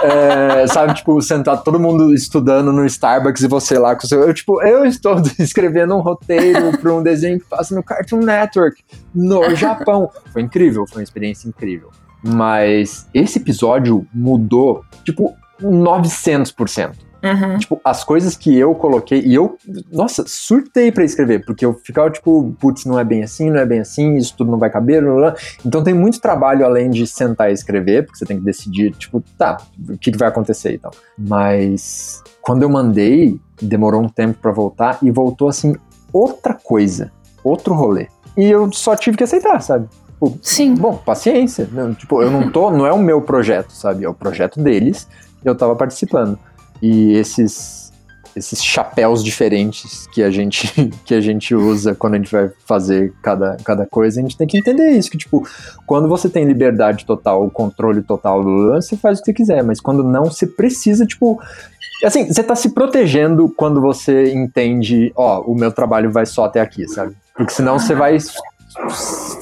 é, 0.04 0.66
sabe, 0.68 0.94
tipo, 0.94 1.20
sentado 1.20 1.64
todo 1.64 1.80
mundo 1.80 2.14
estudando 2.14 2.72
no 2.72 2.86
Starbucks 2.86 3.42
e 3.42 3.48
você 3.48 3.78
lá 3.78 3.96
com 3.96 4.04
o 4.04 4.08
seu. 4.08 4.22
Eu, 4.22 4.32
tipo, 4.32 4.62
eu 4.62 4.84
estou 4.84 5.20
escrevendo 5.38 5.96
um 5.96 6.00
roteiro 6.00 6.78
para 6.78 6.94
um 6.94 7.02
desenho 7.02 7.40
que 7.40 7.46
passa 7.46 7.74
no 7.74 7.82
Cartoon 7.82 8.20
Network 8.20 8.82
no 9.14 9.54
Japão. 9.56 10.08
Foi 10.32 10.42
incrível, 10.42 10.86
foi 10.86 10.98
uma 10.98 11.04
experiência 11.04 11.48
incrível. 11.48 11.90
Mas 12.22 13.08
esse 13.14 13.38
episódio 13.38 14.06
mudou, 14.12 14.84
tipo, 15.04 15.34
900%. 15.62 17.10
Uhum. 17.22 17.58
Tipo, 17.58 17.80
as 17.84 18.02
coisas 18.02 18.34
que 18.34 18.56
eu 18.56 18.74
coloquei, 18.74 19.20
e 19.20 19.34
eu, 19.34 19.56
nossa, 19.92 20.24
surtei 20.26 20.90
para 20.90 21.04
escrever, 21.04 21.44
porque 21.44 21.64
eu 21.64 21.74
ficava 21.74 22.10
tipo, 22.10 22.54
putz, 22.58 22.86
não 22.86 22.98
é 22.98 23.04
bem 23.04 23.22
assim, 23.22 23.50
não 23.50 23.58
é 23.58 23.66
bem 23.66 23.80
assim, 23.80 24.16
isso 24.16 24.34
tudo 24.36 24.50
não 24.50 24.58
vai 24.58 24.70
caber, 24.70 25.02
blá, 25.02 25.14
blá. 25.14 25.34
então 25.64 25.84
tem 25.84 25.92
muito 25.92 26.20
trabalho 26.20 26.64
além 26.64 26.88
de 26.88 27.06
sentar 27.06 27.50
e 27.50 27.52
escrever, 27.52 28.06
porque 28.06 28.18
você 28.18 28.24
tem 28.24 28.38
que 28.38 28.44
decidir, 28.44 28.92
tipo, 28.92 29.22
tá, 29.36 29.58
o 29.88 29.98
que, 29.98 30.10
que 30.10 30.18
vai 30.18 30.28
acontecer 30.28 30.72
e 30.72 30.78
tal. 30.78 30.92
Mas 31.18 32.22
quando 32.40 32.62
eu 32.62 32.70
mandei, 32.70 33.38
demorou 33.60 34.02
um 34.02 34.08
tempo 34.08 34.38
para 34.40 34.50
voltar 34.50 34.98
e 35.02 35.10
voltou 35.10 35.48
assim, 35.48 35.76
outra 36.12 36.54
coisa, 36.54 37.12
outro 37.44 37.74
rolê. 37.74 38.08
E 38.36 38.44
eu 38.44 38.72
só 38.72 38.96
tive 38.96 39.18
que 39.18 39.24
aceitar, 39.24 39.60
sabe? 39.60 39.88
Tipo, 40.20 40.38
Sim. 40.42 40.74
bom, 40.74 40.96
paciência. 40.96 41.66
Não, 41.72 41.94
tipo, 41.94 42.22
eu 42.22 42.30
não 42.30 42.50
tô, 42.50 42.70
não 42.70 42.86
é 42.86 42.92
o 42.92 42.98
meu 42.98 43.22
projeto, 43.22 43.72
sabe? 43.72 44.04
É 44.04 44.08
o 44.08 44.14
projeto 44.14 44.60
deles. 44.60 45.08
E 45.42 45.48
eu 45.48 45.54
tava 45.54 45.74
participando. 45.74 46.38
E 46.82 47.12
esses 47.12 47.80
esses 48.36 48.62
chapéus 48.62 49.24
diferentes 49.24 50.06
que 50.06 50.22
a 50.22 50.30
gente 50.30 50.68
que 51.04 51.14
a 51.14 51.20
gente 51.20 51.52
usa 51.52 51.96
quando 51.96 52.14
a 52.14 52.16
gente 52.18 52.30
vai 52.30 52.48
fazer 52.64 53.12
cada, 53.22 53.56
cada 53.64 53.86
coisa, 53.86 54.20
a 54.20 54.22
gente 54.22 54.36
tem 54.36 54.46
que 54.46 54.56
entender 54.56 54.90
isso, 54.90 55.10
que 55.10 55.18
tipo, 55.18 55.44
quando 55.84 56.08
você 56.08 56.28
tem 56.28 56.44
liberdade 56.44 57.04
total, 57.04 57.50
controle 57.50 58.02
total 58.02 58.44
do 58.44 58.48
lance, 58.48 58.90
você 58.90 58.96
faz 58.96 59.18
o 59.18 59.22
que 59.22 59.26
você 59.26 59.32
quiser, 59.32 59.64
mas 59.64 59.80
quando 59.80 60.04
não, 60.04 60.26
você 60.26 60.46
precisa, 60.46 61.04
tipo, 61.04 61.40
assim, 62.04 62.32
você 62.32 62.42
tá 62.42 62.54
se 62.54 62.70
protegendo 62.70 63.48
quando 63.48 63.80
você 63.80 64.32
entende, 64.32 65.12
ó, 65.16 65.40
o 65.40 65.54
meu 65.56 65.72
trabalho 65.72 66.12
vai 66.12 66.24
só 66.24 66.44
até 66.44 66.60
aqui, 66.60 66.86
sabe? 66.86 67.16
Porque 67.34 67.52
senão 67.52 67.80
você 67.80 67.94
vai 67.94 68.16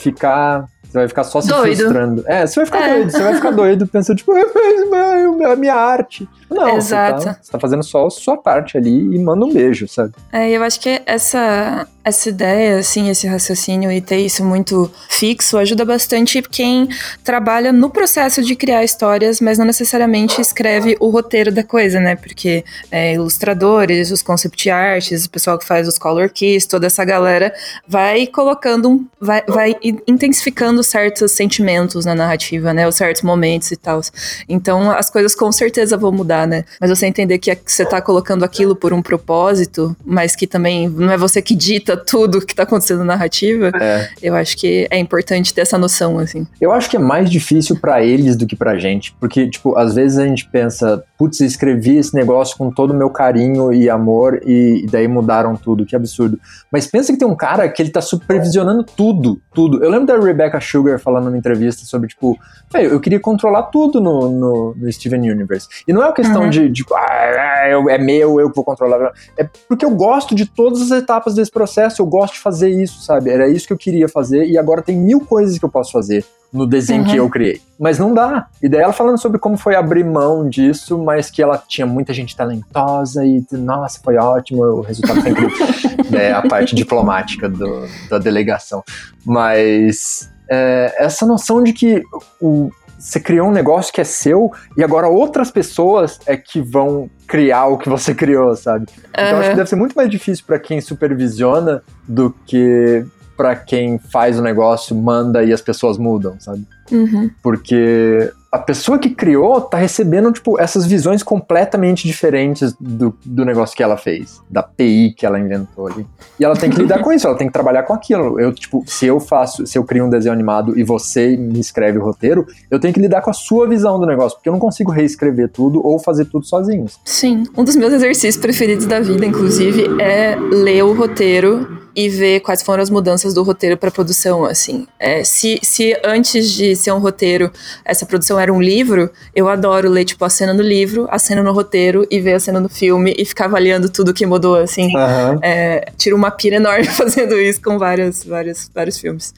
ficar 0.01 0.67
você 0.89 0.99
vai 1.01 1.09
ficar 1.09 1.25
só 1.25 1.41
se 1.43 1.49
Doido. 1.49 1.77
frustrando. 1.77 2.25
É, 2.27 2.47
você 2.47 2.57
vai 2.61 2.65
ficar 2.67 2.81
É. 2.89 2.95
doido, 2.95 3.11
você 3.11 3.23
vai 3.23 3.35
ficar 3.35 3.51
doido 3.51 3.87
pensando, 3.87 4.17
tipo, 4.17 4.33
a 4.33 5.55
minha 5.57 5.75
arte. 5.75 6.27
Não, 6.51 6.77
Exato. 6.79 7.21
Você, 7.21 7.27
tá, 7.29 7.39
você 7.43 7.53
tá 7.53 7.61
fazendo 7.61 7.83
só 7.83 8.07
a 8.07 8.11
sua 8.11 8.39
parte 8.39 8.79
ali 8.79 9.15
e 9.15 9.19
manda 9.19 9.45
um 9.45 9.53
beijo, 9.53 9.87
sabe? 9.87 10.15
É, 10.33 10.49
eu 10.51 10.63
acho 10.63 10.81
que 10.81 11.03
essa, 11.05 11.87
essa 12.09 12.29
ideia, 12.29 12.79
assim, 12.79 13.09
esse 13.09 13.27
raciocínio 13.27 13.93
e 13.93 14.01
ter 14.01 14.19
isso 14.19 14.45
muito 14.45 14.91
fixo 15.09 15.59
ajuda 15.59 15.85
bastante 15.85 16.43
quem 16.43 16.89
trabalha 17.23 17.73
no 17.73 17.91
processo 17.91 18.43
de 18.43 18.57
criar 18.57 18.83
histórias, 18.83 19.41
mas 19.41 19.59
não 19.59 19.65
necessariamente 19.65 20.41
escreve 20.41 20.97
o 20.99 21.11
roteiro 21.11 21.53
da 21.53 21.63
coisa, 21.63 22.01
né? 22.01 22.17
Porque 22.17 22.65
é, 22.91 23.15
ilustradores, 23.15 24.11
os 24.11 24.23
concept 24.23 24.71
arts, 24.71 25.27
o 25.27 25.31
pessoal 25.31 25.59
que 25.59 25.67
faz 25.67 25.87
os 25.87 25.99
color 25.99 26.31
keys, 26.31 26.67
toda 26.67 26.87
essa 26.87 27.05
galera 27.05 27.53
vai 27.87 28.27
colocando, 28.27 29.07
vai, 29.21 29.43
vai 29.47 29.77
intensificando 30.07 30.83
certos 30.83 31.33
sentimentos 31.33 32.05
na 32.05 32.15
narrativa, 32.15 32.73
né? 32.73 32.89
Os 32.89 32.95
certos 32.95 33.23
momentos 33.23 33.71
e 33.71 33.77
tal. 33.77 34.01
Então 34.49 34.91
as 34.91 35.11
coisas 35.11 35.35
com 35.35 35.51
certeza 35.53 35.97
vão 35.97 36.13
mudar, 36.13 36.47
né? 36.47 36.65
Mas 36.81 36.91
você 36.91 37.07
entender 37.07 37.39
que 37.39 37.57
você 37.67 37.85
tá 37.85 38.01
colocando 38.01 38.45
aquilo 38.45 38.75
por 38.75 38.93
um 38.93 39.03
propósito, 39.03 39.95
mas 40.05 40.35
que 40.35 40.47
também 40.47 40.89
não 40.89 41.13
é 41.13 41.19
você 41.19 41.43
que 41.43 41.55
dita 41.55 41.97
tudo 41.99 42.45
que 42.45 42.55
tá 42.55 42.63
acontecendo 42.65 42.99
na 43.01 43.05
narrativa, 43.19 43.71
É. 43.81 44.09
eu 44.23 44.35
acho 44.35 44.57
que 44.57 44.87
é 44.91 44.99
importante 44.99 45.53
ter 45.55 45.63
essa 45.63 45.77
noção, 45.79 46.19
assim. 46.19 46.47
Eu 46.61 46.73
acho 46.73 46.89
que 46.91 46.97
é 46.97 47.01
mais 47.01 47.31
difícil 47.31 47.79
pra 47.81 48.03
eles 48.03 48.37
do 48.37 48.47
que 48.47 48.55
pra 48.57 48.77
gente, 48.79 49.15
porque, 49.21 49.49
tipo, 49.49 49.77
às 49.77 49.95
vezes 49.95 50.19
a 50.19 50.27
gente 50.27 50.49
pensa, 50.49 51.03
putz, 51.19 51.41
escrevi 51.41 51.97
esse 51.97 52.15
negócio 52.15 52.57
com 52.57 52.71
todo 52.71 52.93
o 52.93 52.97
meu 52.97 53.11
carinho 53.11 53.73
e 53.73 53.89
amor 53.91 54.41
e, 54.45 54.83
e 54.85 54.87
daí 54.87 55.09
mudaram 55.09 55.57
tudo, 55.57 55.85
que 55.87 55.97
absurdo. 55.97 56.39
Mas 56.71 56.87
pensa 56.87 57.13
que 57.13 57.19
tem 57.19 57.27
um 57.29 57.37
cara 57.37 57.69
que 57.69 57.83
ele 57.83 57.91
tá 57.91 58.01
supervisionando 58.01 58.85
tudo, 58.85 59.41
tudo. 59.55 59.83
Eu 59.83 59.91
lembro 59.91 60.07
da 60.07 60.19
Rebecca 60.19 60.61
Sugar 60.61 60.99
falando 60.99 61.25
numa 61.25 61.39
entrevista 61.39 61.85
sobre, 61.85 62.09
tipo, 62.09 62.39
"Véi, 62.73 62.87
eu 62.87 63.01
queria 63.01 63.19
controlar 63.21 63.65
tudo 63.65 64.01
no, 64.01 64.31
no, 64.31 64.75
no 64.77 64.93
Steven 64.93 65.31
Universe. 65.31 65.69
E 65.87 65.93
não 65.93 66.03
é 66.03 66.07
uma 66.07 66.13
questão 66.15 66.43
Uhum. 66.43 66.51
de, 66.51 66.71
tipo, 66.73 66.95
ah, 66.95 67.69
eu- 67.71 67.89
é 67.89 67.99
meu, 67.99 68.39
eu 68.41 68.49
que 68.51 68.57
vou 68.57 68.65
controlar. 68.65 69.13
É 69.37 69.49
porque 69.69 69.85
eu 69.85 69.91
gosto 69.91 70.35
de 70.35 70.47
todas 70.47 70.81
as 70.83 70.91
etapas 70.91 71.35
desse 71.35 71.51
processo, 71.51 71.78
eu 72.01 72.07
gosto 72.07 72.35
de 72.35 72.41
fazer 72.41 72.69
isso, 72.71 73.01
sabe? 73.03 73.31
Era 73.31 73.49
isso 73.49 73.67
que 73.67 73.73
eu 73.73 73.79
queria 73.79 74.09
fazer 74.09 74.45
e 74.47 74.57
agora 74.59 74.83
tem 74.83 74.97
mil 74.97 75.21
coisas 75.21 75.59
que 75.59 75.65
eu 75.65 75.69
posso 75.69 75.93
fazer 75.93 76.25
no 76.53 76.67
desenho 76.67 77.03
Uhum. 77.03 77.09
que 77.11 77.17
eu 77.17 77.29
criei. 77.29 77.61
Mas 77.79 77.99
não 77.99 78.15
dá. 78.15 78.47
E 78.63 78.69
daí 78.71 78.81
ela 78.81 78.93
falando 78.93 79.19
sobre 79.19 79.39
como 79.39 79.57
foi 79.59 79.75
abrir 79.77 80.03
mão 80.03 80.49
disso, 80.49 80.97
mas 80.99 81.31
que 81.31 81.43
ela 81.43 81.63
tinha 81.69 81.87
muita 81.87 82.15
gente 82.15 82.35
talentosa 82.35 83.23
e, 83.25 83.45
nossa, 83.53 84.01
foi 84.03 84.17
ótimo, 84.17 84.63
o 84.65 84.81
resultado 84.81 85.21
foi 85.21 85.31
incrível. 85.31 85.57
é 86.19 86.33
a 86.33 86.41
parte 86.41 86.75
diplomática 86.75 87.49
do- 87.51 87.87
da 88.09 88.19
delegação. 88.19 88.83
Mas 89.27 90.31
é, 90.51 90.95
essa 90.99 91.27
noção 91.27 91.63
de 91.63 91.73
que 91.75 92.03
o, 92.41 92.71
você 92.99 93.21
criou 93.21 93.49
um 93.49 93.53
negócio 93.53 93.93
que 93.93 94.01
é 94.01 94.05
seu 94.05 94.51
e 94.77 94.83
agora 94.83 95.09
outras 95.09 95.51
pessoas 95.51 96.19
é 96.27 96.37
que 96.37 96.61
vão 96.61 97.09
criar 97.27 97.67
o 97.67 97.79
que 97.79 97.89
você 97.89 98.13
criou, 98.15 98.55
sabe? 98.57 98.87
Então 99.11 99.39
acho 99.39 99.51
que 99.51 99.57
deve 99.57 99.69
ser 99.69 99.77
muito 99.77 99.95
mais 99.95 100.11
difícil 100.11 100.45
para 100.47 100.59
quem 100.59 100.81
supervisiona 100.81 101.83
do 102.07 102.35
que 102.47 103.05
para 103.37 103.55
quem 103.55 104.01
faz 104.01 104.37
o 104.37 104.43
negócio, 104.43 104.97
manda 104.97 105.45
e 105.45 105.53
as 105.53 105.61
pessoas 105.61 105.97
mudam, 105.97 106.35
sabe? 106.41 106.67
Uhum. 106.91 107.31
Porque 107.41 108.33
a 108.51 108.59
pessoa 108.59 108.99
que 108.99 109.11
criou 109.11 109.61
tá 109.61 109.77
recebendo, 109.77 110.33
tipo, 110.33 110.59
essas 110.59 110.87
visões 110.87 111.23
completamente 111.23 112.07
diferentes 112.07 112.75
do, 112.81 113.15
do 113.25 113.45
negócio 113.45 113.77
que 113.77 113.83
ela 113.83 113.97
fez, 113.97 114.41
da 114.49 114.63
PI 114.63 115.15
que 115.17 115.27
ela 115.27 115.39
inventou 115.39 115.87
ali. 115.87 116.07
E 116.41 116.45
ela 116.45 116.57
tem 116.57 116.71
que 116.71 116.81
lidar 116.81 117.01
com 117.01 117.13
isso, 117.13 117.27
ela 117.27 117.37
tem 117.37 117.47
que 117.47 117.53
trabalhar 117.53 117.83
com 117.83 117.93
aquilo. 117.93 118.41
Eu, 118.41 118.53
tipo, 118.53 118.83
se 118.87 119.07
eu 119.07 119.21
faço, 119.21 119.67
se 119.67 119.77
eu 119.77 119.85
crio 119.85 120.07
um 120.07 120.11
desenho 120.11 120.33
animado 120.33 120.79
e 120.79 120.83
você 120.83 121.37
me 121.37 121.61
escreve 121.61 121.99
o 121.99 122.03
roteiro, 122.03 122.47
eu 122.71 122.81
tenho 122.81 122.95
que 122.95 123.01
lidar 123.01 123.21
com 123.21 123.31
a 123.31 123.35
sua 123.35 123.69
visão 123.69 124.01
do 124.01 124.07
negócio, 124.07 124.39
porque 124.39 124.49
eu 124.49 124.53
não 124.53 124.61
consigo 124.61 124.91
reescrever 124.91 125.51
tudo 125.51 125.87
ou 125.87 125.99
fazer 125.99 126.25
tudo 126.25 126.47
sozinho. 126.47 126.87
Sim. 127.05 127.45
Um 127.57 127.65
dos 127.65 127.77
meus 127.77 127.93
exercícios 127.93 128.39
preferidos 128.39 128.87
da 128.87 129.01
vida, 129.01 129.27
inclusive, 129.27 130.01
é 130.01 130.37
ler 130.37 130.83
o 130.85 130.95
roteiro 130.95 131.88
e 131.99 132.09
ver 132.09 132.39
quais 132.39 132.63
foram 132.63 132.81
as 132.81 132.89
mudanças 132.91 133.35
do 133.35 133.43
roteiro 133.43 133.77
para 133.77 133.91
produção, 133.91 134.45
assim. 134.45 134.87
É, 135.01 135.25
se, 135.25 135.59
se 135.65 136.01
antes 136.05 136.49
de 136.53 136.77
ser 136.77 136.93
um 136.93 137.01
roteiro, 137.01 137.51
essa 137.85 138.07
produção 138.07 138.39
era 138.39 138.53
um 138.53 138.63
livro, 138.63 139.11
eu 139.35 139.49
adoro 139.49 139.91
ler, 139.91 140.05
tipo, 140.05 140.25
a 140.25 140.31
cena 140.31 140.55
no 140.55 140.63
livro, 140.63 141.09
a 141.11 141.19
cena 141.19 141.43
no 141.43 141.53
roteiro 141.53 142.07
e 142.09 142.21
ver 142.21 142.35
a 142.35 142.39
cena 142.41 142.61
no 142.61 142.69
filme 142.69 143.17
e 143.19 143.25
ficar 143.25 143.47
avaliando 143.47 143.89
tudo 143.89 144.15
que 144.15 144.25
mudou, 144.25 144.55
assim. 144.55 144.97
Aham. 144.97 145.41
É, 145.43 145.91
tiro 145.97 146.15
uma 146.15 146.31
pira 146.31 146.55
enorme 146.55 146.85
fazendo 146.95 147.37
isso 147.37 147.61
com 147.61 147.81
vários, 147.81 148.23
vários, 148.23 148.71
vários 148.73 148.97
filmes. 148.97 149.35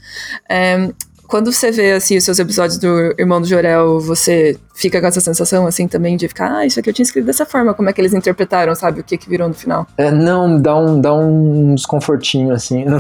É, 0.47 0.91
quando 1.31 1.53
você 1.53 1.71
vê 1.71 1.93
assim, 1.93 2.17
os 2.17 2.25
seus 2.25 2.39
episódios 2.41 2.77
do 2.77 3.15
Irmão 3.17 3.41
do 3.41 3.47
Jorel, 3.47 4.01
você 4.01 4.59
fica 4.75 5.01
com 5.01 5.07
essa 5.07 5.21
sensação 5.21 5.67
assim 5.67 5.87
também 5.87 6.17
de 6.17 6.27
ficar, 6.27 6.53
ah, 6.53 6.67
isso 6.67 6.81
aqui 6.81 6.91
eu 6.91 6.95
tinha 6.95 7.05
escrito 7.05 7.25
dessa 7.25 7.47
forma, 7.47 7.73
como 7.73 7.89
é 7.89 7.93
que 7.93 8.01
eles 8.01 8.13
interpretaram, 8.13 8.75
sabe? 8.75 9.01
O 9.01 9.05
que, 9.05 9.17
que 9.17 9.29
virou 9.29 9.47
no 9.47 9.55
final. 9.55 9.87
É, 9.97 10.11
não, 10.11 10.61
dá 10.61 10.77
um, 10.77 11.01
dá 11.01 11.15
um 11.15 11.75
desconfortinho, 11.75 12.53
assim. 12.53 12.85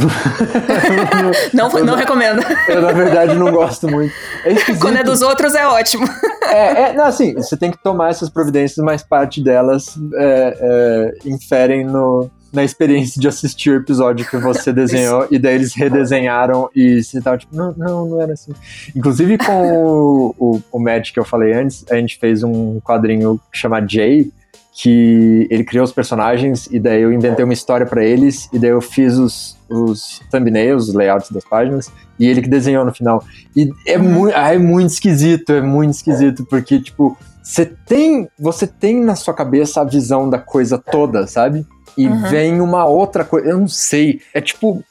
Não, 1.52 1.68
não 1.84 1.96
recomendo. 1.96 2.40
Eu, 2.68 2.82
na 2.82 2.92
verdade, 2.92 3.34
não 3.34 3.50
gosto 3.50 3.88
muito. 3.88 4.12
É. 4.44 4.54
Quando 4.80 4.98
é 4.98 5.02
dos 5.02 5.22
outros 5.22 5.54
é 5.54 5.66
ótimo. 5.66 6.06
É, 6.42 6.82
é, 6.82 6.92
não, 6.92 7.04
assim, 7.04 7.34
você 7.34 7.56
tem 7.56 7.70
que 7.70 7.78
tomar 7.78 8.10
essas 8.10 8.28
providências, 8.28 8.84
mas 8.84 9.02
parte 9.02 9.42
delas 9.42 9.98
é, 10.14 10.56
é, 10.60 11.28
inferem 11.28 11.84
no, 11.84 12.30
na 12.52 12.64
experiência 12.64 13.20
de 13.20 13.28
assistir 13.28 13.70
o 13.70 13.76
episódio 13.76 14.28
que 14.28 14.36
você 14.36 14.72
desenhou, 14.74 15.26
e 15.30 15.38
daí 15.38 15.54
eles 15.54 15.74
redesenharam 15.74 16.68
e 16.74 17.02
você 17.02 17.20
tava 17.20 17.38
tipo, 17.38 17.54
não, 17.54 17.72
não, 17.76 18.06
não 18.06 18.20
era 18.20 18.32
assim. 18.32 18.52
Inclusive 18.94 19.38
com 19.38 19.84
o, 19.84 20.34
o, 20.38 20.62
o 20.72 20.78
Matt 20.78 21.12
que 21.12 21.20
eu 21.20 21.24
falei 21.24 21.52
antes, 21.52 21.84
a 21.90 21.96
gente 21.96 22.18
fez 22.18 22.42
um 22.42 22.80
quadrinho 22.80 23.40
chamado 23.52 23.90
Jay, 23.90 24.32
que 24.72 25.46
ele 25.50 25.64
criou 25.64 25.84
os 25.84 25.92
personagens 25.92 26.66
e 26.70 26.78
daí 26.78 27.02
eu 27.02 27.12
inventei 27.12 27.44
uma 27.44 27.52
história 27.52 27.84
pra 27.84 28.04
eles 28.04 28.48
e 28.52 28.58
daí 28.58 28.70
eu 28.70 28.80
fiz 28.80 29.18
os, 29.18 29.56
os 29.68 30.20
thumbnails, 30.30 30.88
os 30.88 30.94
layouts 30.94 31.30
das 31.30 31.44
páginas 31.44 31.90
e 32.18 32.26
ele 32.26 32.40
que 32.40 32.48
desenhou 32.48 32.84
no 32.84 32.94
final. 32.94 33.22
E 33.54 33.70
é, 33.86 33.98
muito, 33.98 34.34
ah, 34.34 34.54
é 34.54 34.58
muito 34.58 34.90
esquisito, 34.90 35.52
é 35.52 35.60
muito 35.60 35.94
esquisito 35.94 36.46
porque 36.46 36.80
tipo 36.80 37.16
você 37.42 37.66
tem 37.66 38.28
você 38.38 38.66
tem 38.66 39.00
na 39.00 39.16
sua 39.16 39.34
cabeça 39.34 39.80
a 39.80 39.84
visão 39.84 40.30
da 40.30 40.38
coisa 40.38 40.78
toda, 40.78 41.26
sabe? 41.26 41.66
E 41.96 42.07
Uhum. 42.07 42.22
vem 42.31 42.61
uma 42.61 42.85
outra 42.87 43.24
coisa, 43.24 43.48
eu 43.48 43.59
não 43.59 43.68
sei, 43.68 44.20
é 44.35 44.40
tipo 44.40 44.83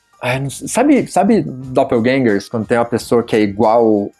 sabe, 0.67 1.07
sabe 1.07 1.41
doppelgangers, 1.45 2.49
quando 2.49 2.65
tem 2.67 2.77
uma 2.77 2.83
pessoa 2.85 3.23
que 3.23 3.35
é 3.35 3.39
igual 3.41 4.11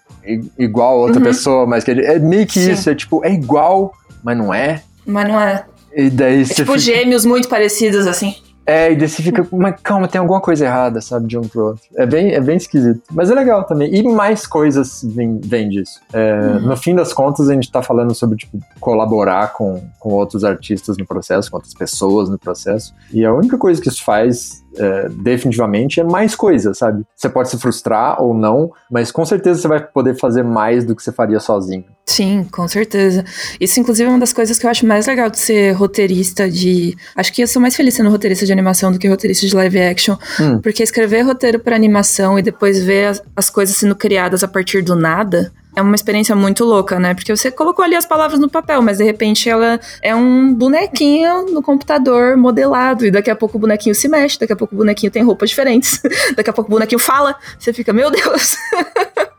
igual 0.58 0.94
a 0.94 1.02
outra 1.02 1.18
Uhum. 1.18 1.24
pessoa, 1.24 1.66
mas 1.66 1.84
que 1.84 1.92
ele- 1.92 2.06
é 2.06 2.20
meio 2.20 2.46
que 2.46 2.60
Sim. 2.60 2.72
isso, 2.72 2.90
é 2.90 2.96
tipo, 2.96 3.24
é 3.26 3.34
igual, 3.34 3.92
mas 4.24 4.38
não 4.38 4.54
é. 4.54 4.82
Mas 5.06 5.28
não 5.28 5.40
é. 5.40 5.66
E 5.96 6.10
daí 6.10 6.42
É 6.42 6.46
tipo 6.46 6.74
fica, 6.74 6.78
gêmeos 6.78 7.26
muito 7.26 7.48
parecidos, 7.50 8.06
assim. 8.06 8.36
É, 8.66 8.92
e 8.92 8.96
daí 8.96 9.10
você 9.10 9.24
fica, 9.24 9.48
mas 9.52 9.76
calma, 9.82 10.08
tem 10.08 10.20
alguma 10.20 10.40
coisa 10.40 10.66
errada, 10.66 11.02
sabe, 11.02 11.28
de 11.28 11.38
um 11.38 11.42
pro 11.42 11.66
outro. 11.70 11.84
É 11.96 12.06
bem, 12.06 12.34
é 12.34 12.40
bem 12.40 12.56
esquisito. 12.56 13.02
Mas 13.12 13.32
é 13.32 13.34
legal 13.34 13.64
também. 13.64 13.94
E 13.94 14.04
mais 14.04 14.46
coisas 14.46 15.02
vêm 15.04 15.40
vêm 15.44 15.70
disso. 15.70 16.00
É, 16.14 16.40
Uhum. 16.40 16.60
No 16.62 16.78
fim 16.78 16.96
das 16.96 17.14
contas, 17.14 17.50
a 17.50 17.54
gente 17.54 17.72
tá 17.72 17.82
falando 17.82 18.14
sobre, 18.14 18.38
tipo, 18.38 18.60
colaborar 18.80 19.54
com, 19.54 19.82
com 20.00 20.10
outros 20.14 20.44
artistas 20.44 20.98
no 20.98 21.06
processo, 21.06 21.50
com 21.50 21.58
outras 21.58 21.74
pessoas 21.74 22.30
no 22.30 22.38
processo. 22.38 22.94
E 23.12 23.26
a 23.26 23.34
única 23.34 23.58
coisa 23.58 23.82
que 23.82 23.90
isso 23.90 24.04
faz, 24.04 24.64
é, 24.78 25.10
definitivamente, 25.10 26.00
é 26.00 26.04
mais 26.04 26.36
coisa, 26.36 26.74
sabe? 26.74 27.04
Você 27.16 27.30
pode 27.30 27.50
se 27.50 27.58
frustrar 27.58 28.22
ou 28.22 28.34
não, 28.34 28.72
mas 28.90 29.12
com 29.12 29.26
certeza 29.26 29.62
você 29.62 29.68
vai 29.68 29.82
poder 29.82 30.16
fazer 30.16 30.44
mais 30.44 30.86
do 30.86 30.96
que 30.96 31.04
você 31.04 31.12
faria 31.12 31.40
sozinho. 31.40 31.86
Sim, 32.06 32.46
com 32.52 32.68
certeza. 32.68 33.24
Isso, 33.60 33.80
inclusive, 33.80 34.08
é 34.08 34.12
uma 34.12 34.20
das 34.20 34.34
coisas 34.34 34.58
que 34.58 34.66
eu 34.66 34.70
acho 34.70 34.86
mais 34.86 35.06
legal 35.06 35.30
de 35.30 35.40
ser 35.40 35.74
roteirista 35.74 36.50
de. 36.50 36.98
Acho 37.16 37.32
que 37.32 37.44
eu 37.44 37.48
sou 37.48 37.62
mais 37.62 37.76
feliz 37.76 37.94
sendo 37.94 38.10
roteirista 38.10 38.46
de 38.46 38.52
animação 38.52 38.92
do 38.92 38.98
que 38.98 39.08
roteirista 39.08 39.46
de 39.46 39.56
live 39.56 39.80
action. 39.80 40.18
Hum. 40.40 40.60
Porque 40.60 40.82
escrever 40.82 41.22
roteiro 41.22 41.60
para 41.60 41.76
animação 41.76 42.40
e 42.40 42.42
depois 42.42 42.84
ver 42.84 43.10
as, 43.10 43.24
as 43.36 43.50
coisas 43.50 43.78
sendo 43.78 43.96
criadas 43.96 44.44
a 44.44 44.48
partir 44.48 44.82
do 44.82 44.96
nada. 44.96 45.52
É 45.76 45.82
uma 45.82 45.96
experiência 45.96 46.36
muito 46.36 46.66
louca, 46.66 47.00
né? 47.00 47.14
Porque 47.14 47.36
você 47.36 47.52
colocou 47.52 47.86
ali 47.86 47.96
as 47.96 48.06
palavras 48.06 48.40
no 48.40 48.50
papel, 48.50 48.82
mas 48.82 48.98
de 48.98 49.04
repente 49.04 49.50
ela 49.50 49.80
é 50.02 50.16
um 50.16 50.54
bonequinho 50.54 51.46
no 51.52 51.62
computador 51.62 52.36
modelado. 52.36 53.06
E 53.06 53.12
daqui 53.12 53.30
a 53.30 53.36
pouco 53.36 53.58
o 53.58 53.60
bonequinho 53.62 53.94
se 53.94 54.08
mexe, 54.08 54.40
daqui 54.40 54.54
a 54.54 54.56
pouco 54.56 54.76
o 54.76 54.78
bonequinho 54.78 55.12
tem 55.12 55.24
roupas 55.24 55.50
diferentes, 55.50 56.02
daqui 56.36 56.50
a 56.50 56.54
pouco 56.54 56.70
o 56.70 56.74
bonequinho 56.74 57.00
fala. 57.00 57.36
Você 57.58 57.72
fica, 57.72 57.94
meu 57.94 58.10
Deus! 58.10 58.56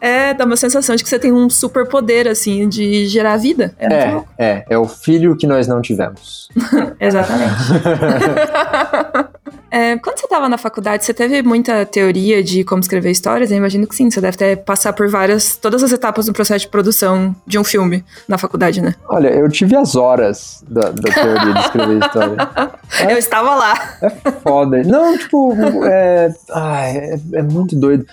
É, 0.00 0.34
dá 0.34 0.44
uma 0.44 0.56
sensação 0.56 0.96
de 0.96 1.02
que 1.02 1.08
você 1.08 1.18
tem 1.18 1.32
um 1.32 1.48
super 1.48 1.86
poder, 1.86 2.26
assim, 2.26 2.68
de 2.68 3.06
gerar 3.06 3.36
vida. 3.36 3.74
É, 3.78 3.94
é, 3.94 4.24
é, 4.38 4.64
é 4.70 4.78
o 4.78 4.88
filho 4.88 5.36
que 5.36 5.46
nós 5.46 5.68
não 5.68 5.80
tivemos. 5.80 6.48
Exatamente. 6.98 7.54
É, 9.72 9.96
quando 9.96 10.18
você 10.18 10.26
estava 10.26 10.50
na 10.50 10.58
faculdade, 10.58 11.02
você 11.02 11.14
teve 11.14 11.40
muita 11.40 11.86
teoria 11.86 12.44
de 12.44 12.62
como 12.62 12.80
escrever 12.80 13.10
histórias? 13.10 13.50
Eu 13.50 13.56
imagino 13.56 13.86
que 13.86 13.96
sim, 13.96 14.10
você 14.10 14.20
deve 14.20 14.36
ter 14.36 14.58
passar 14.58 14.92
por 14.92 15.08
várias, 15.08 15.56
todas 15.56 15.82
as 15.82 15.90
etapas 15.90 16.26
do 16.26 16.32
processo 16.34 16.66
de 16.66 16.70
produção 16.70 17.34
de 17.46 17.58
um 17.58 17.64
filme 17.64 18.04
na 18.28 18.36
faculdade, 18.36 18.82
né? 18.82 18.94
Olha, 19.08 19.28
eu 19.28 19.48
tive 19.48 19.74
as 19.74 19.96
horas 19.96 20.62
da, 20.68 20.90
da 20.90 21.10
teoria 21.10 21.54
de 21.54 21.60
escrever 21.60 21.98
história. 22.04 22.36
É, 23.00 23.10
eu 23.10 23.16
estava 23.16 23.54
lá. 23.54 23.72
É 24.02 24.10
foda. 24.10 24.82
Não, 24.82 25.16
tipo, 25.16 25.56
é, 25.86 26.30
ai, 26.50 26.96
é, 26.98 27.18
é 27.36 27.42
muito 27.42 27.74
doido. 27.74 28.04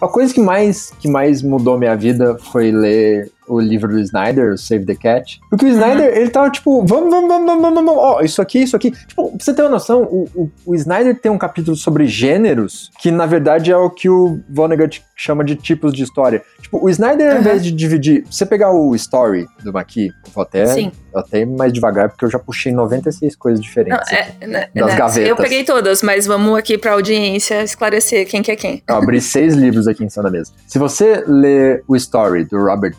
A 0.00 0.08
coisa 0.08 0.34
que 0.34 0.40
mais, 0.40 0.90
que 0.98 1.06
mais 1.06 1.40
mudou 1.40 1.78
minha 1.78 1.94
vida 1.94 2.36
foi 2.50 2.72
ler 2.72 3.30
o 3.46 3.60
livro 3.60 3.88
do 3.88 4.00
Snyder, 4.00 4.58
Save 4.58 4.84
the 4.84 4.94
Cat. 4.94 5.40
Porque 5.50 5.66
o 5.66 5.68
Snyder, 5.68 6.10
uhum. 6.10 6.16
ele 6.16 6.30
tava 6.30 6.50
tipo, 6.50 6.84
vamos, 6.84 7.10
vamos, 7.10 7.28
vamos, 7.28 7.46
vamos, 7.46 7.62
vamos, 7.62 7.84
vamos, 7.84 7.94
ó, 7.96 8.20
isso 8.22 8.40
aqui, 8.40 8.62
isso 8.62 8.76
aqui. 8.76 8.90
Tipo, 8.90 9.30
pra 9.30 9.44
você 9.44 9.54
ter 9.54 9.62
uma 9.62 9.70
noção, 9.70 10.02
o, 10.02 10.28
o, 10.34 10.50
o 10.66 10.74
Snyder 10.74 11.18
tem 11.18 11.30
um 11.30 11.38
capítulo 11.38 11.76
sobre 11.76 12.06
gêneros, 12.06 12.90
que 13.00 13.10
na 13.10 13.26
verdade 13.26 13.70
é 13.70 13.76
o 13.76 13.90
que 13.90 14.08
o 14.08 14.40
Vonnegut 14.48 15.02
chama 15.16 15.44
de 15.44 15.54
tipos 15.56 15.92
de 15.92 16.02
história. 16.02 16.42
Tipo, 16.60 16.84
o 16.84 16.88
Snyder, 16.90 17.26
uhum. 17.26 17.34
ao 17.34 17.40
invés 17.40 17.62
de 17.62 17.72
dividir, 17.72 18.24
você 18.30 18.44
pegar 18.46 18.72
o 18.72 18.94
story 18.94 19.46
do 19.62 19.72
Maqui, 19.72 20.10
vou 20.34 20.42
até, 20.42 20.66
Sim. 20.66 20.92
até 21.14 21.40
ir 21.40 21.46
mais 21.46 21.72
devagar, 21.72 22.08
porque 22.08 22.24
eu 22.24 22.30
já 22.30 22.38
puxei 22.38 22.72
96 22.72 23.36
coisas 23.36 23.60
diferentes 23.60 24.10
Não, 24.10 24.18
é, 24.18 24.46
né, 24.46 24.68
das 24.74 24.86
né, 24.86 24.96
gavetas. 24.96 25.28
Eu 25.28 25.36
peguei 25.36 25.64
todas, 25.64 26.02
mas 26.02 26.26
vamos 26.26 26.58
aqui 26.58 26.78
pra 26.78 26.92
audiência 26.92 27.62
esclarecer 27.62 28.26
quem 28.26 28.42
que 28.42 28.50
é 28.50 28.56
quem. 28.56 28.82
Eu 28.88 28.96
abri 28.96 29.20
seis 29.22 29.54
livros 29.54 29.86
aqui 29.86 30.04
em 30.04 30.08
cima 30.08 30.24
da 30.24 30.30
mesa. 30.30 30.52
Se 30.66 30.78
você 30.78 31.22
ler 31.26 31.82
o 31.86 31.96
story 31.96 32.44
do 32.44 32.58
Robert 32.58 32.94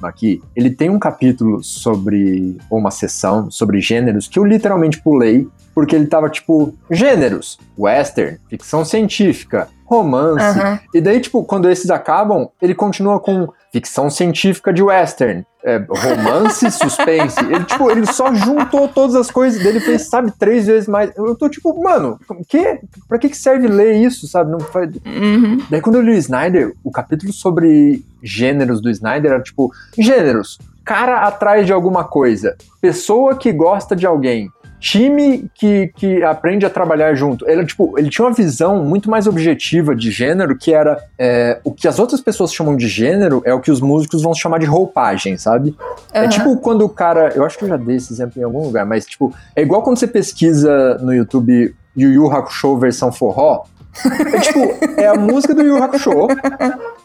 Ele 0.56 0.69
tem 0.69 0.89
um 0.89 1.00
capítulo 1.00 1.63
sobre, 1.63 2.58
ou 2.69 2.80
uma 2.80 2.91
sessão 2.91 3.50
sobre 3.50 3.82
gêneros 3.82 4.28
que 4.28 4.39
eu 4.39 4.45
literalmente 4.45 5.02
pulei, 5.02 5.48
porque 5.74 5.95
ele 5.95 6.08
tava 6.08 6.30
tipo, 6.30 6.74
gêneros, 6.89 7.60
western, 7.78 8.38
ficção 8.50 8.86
científica, 8.86 9.67
romance. 9.86 10.60
Uhum. 10.60 10.80
E 10.93 11.00
daí, 11.00 11.19
tipo, 11.21 11.43
quando 11.43 11.69
esses 11.69 11.89
acabam, 11.89 12.50
ele 12.62 12.74
continua 12.74 13.19
com 13.19 13.48
ficção 13.71 14.10
científica 14.10 14.74
de 14.74 14.82
western, 14.82 15.45
é, 15.63 15.84
romance, 15.88 16.69
suspense. 16.71 17.39
Ele, 17.39 17.63
tipo, 17.63 17.89
ele 17.91 18.06
só 18.06 18.34
juntou 18.34 18.88
todas 18.88 19.15
as 19.15 19.30
coisas 19.30 19.62
dele, 19.62 19.80
fez, 19.80 20.10
sabe, 20.10 20.32
três 20.38 20.65
vezes 20.65 20.88
mais. 20.88 21.12
Eu 21.15 21.36
tô 21.36 21.48
tipo, 21.48 21.82
mano, 21.82 22.19
que, 22.48 22.80
pra 23.08 23.19
que, 23.19 23.30
que 23.30 23.38
serve 23.38 23.67
ler 23.67 23.95
isso, 23.95 24.28
sabe? 24.28 24.52
Não 24.52 24.60
faz... 24.60 24.89
Uhum. 25.06 25.60
Daí 25.69 25.82
quando 25.82 25.95
eu 25.95 26.02
li 26.02 26.12
o 26.12 26.17
Snyder, 26.17 26.74
o 26.84 26.91
capítulo 26.91 27.32
sobre 27.32 28.04
gêneros 28.24 28.82
do 28.82 28.89
Snyder 28.89 29.34
era 29.34 29.41
tipo, 29.41 29.71
gêneros, 29.98 30.58
cara 30.84 31.21
atrás 31.28 31.65
de 31.65 31.74
alguma 31.74 32.04
coisa, 32.04 32.56
pessoa 32.80 33.36
que 33.36 33.52
gosta 33.52 33.95
de 33.95 34.06
alguém, 34.06 34.50
time 34.86 35.50
que, 35.56 35.91
que 35.95 36.24
aprende 36.24 36.63
a 36.63 36.69
trabalhar 36.69 37.15
junto. 37.15 37.50
Ele, 37.50 37.65
tipo, 37.65 37.98
ele 37.98 38.08
tinha 38.08 38.24
uma 38.24 38.34
visão 38.34 38.84
muito 38.84 39.10
mais 39.10 39.26
objetiva 39.26 39.95
de 39.95 40.12
gênero, 40.12 40.56
que 40.56 40.71
era 40.71 41.04
é, 41.17 41.60
o 41.63 41.71
que 41.71 41.88
as 41.88 41.98
outras 41.98 42.21
pessoas 42.21 42.54
chamam 42.54 42.78
de 42.78 42.88
gênero 42.88 43.41
é 43.45 43.54
o 43.54 43.60
que 43.60 43.71
os 43.71 43.82
músicos 43.82 44.21
vão 44.21 44.36
chamar 44.36 44.60
de 44.60 44.67
roupagem, 44.67 45.38
sabe? 45.38 45.69
Uhum. 45.69 45.76
É 46.13 46.28
tipo 46.28 46.56
quando 46.58 46.84
o 46.84 46.89
cara. 46.89 47.34
Eu 47.36 47.43
acho 47.43 47.58
que 47.58 47.63
eu 47.63 47.69
já 47.69 47.78
dei 47.78 47.95
esse 47.95 48.13
exemplo 48.13 48.39
em 48.39 48.43
algum 48.43 48.63
lugar, 48.63 48.86
mas 48.86 49.08
tipo, 49.08 49.34
é 49.56 49.63
igual 49.63 49.82
quando 49.82 49.98
você 49.98 50.08
pesquisa 50.08 51.00
no 51.00 51.12
YouTube 51.12 51.74
Yu 51.98 52.12
Yu 52.12 52.32
Hakusho 52.32 52.78
versão 52.78 53.12
forró. 53.12 53.63
É 54.04 54.39
tipo, 54.39 54.60
é 55.02 55.08
a 55.08 55.15
música 55.15 55.56
do 55.56 55.63
Yu 55.63 55.82
Hakusho, 55.82 56.28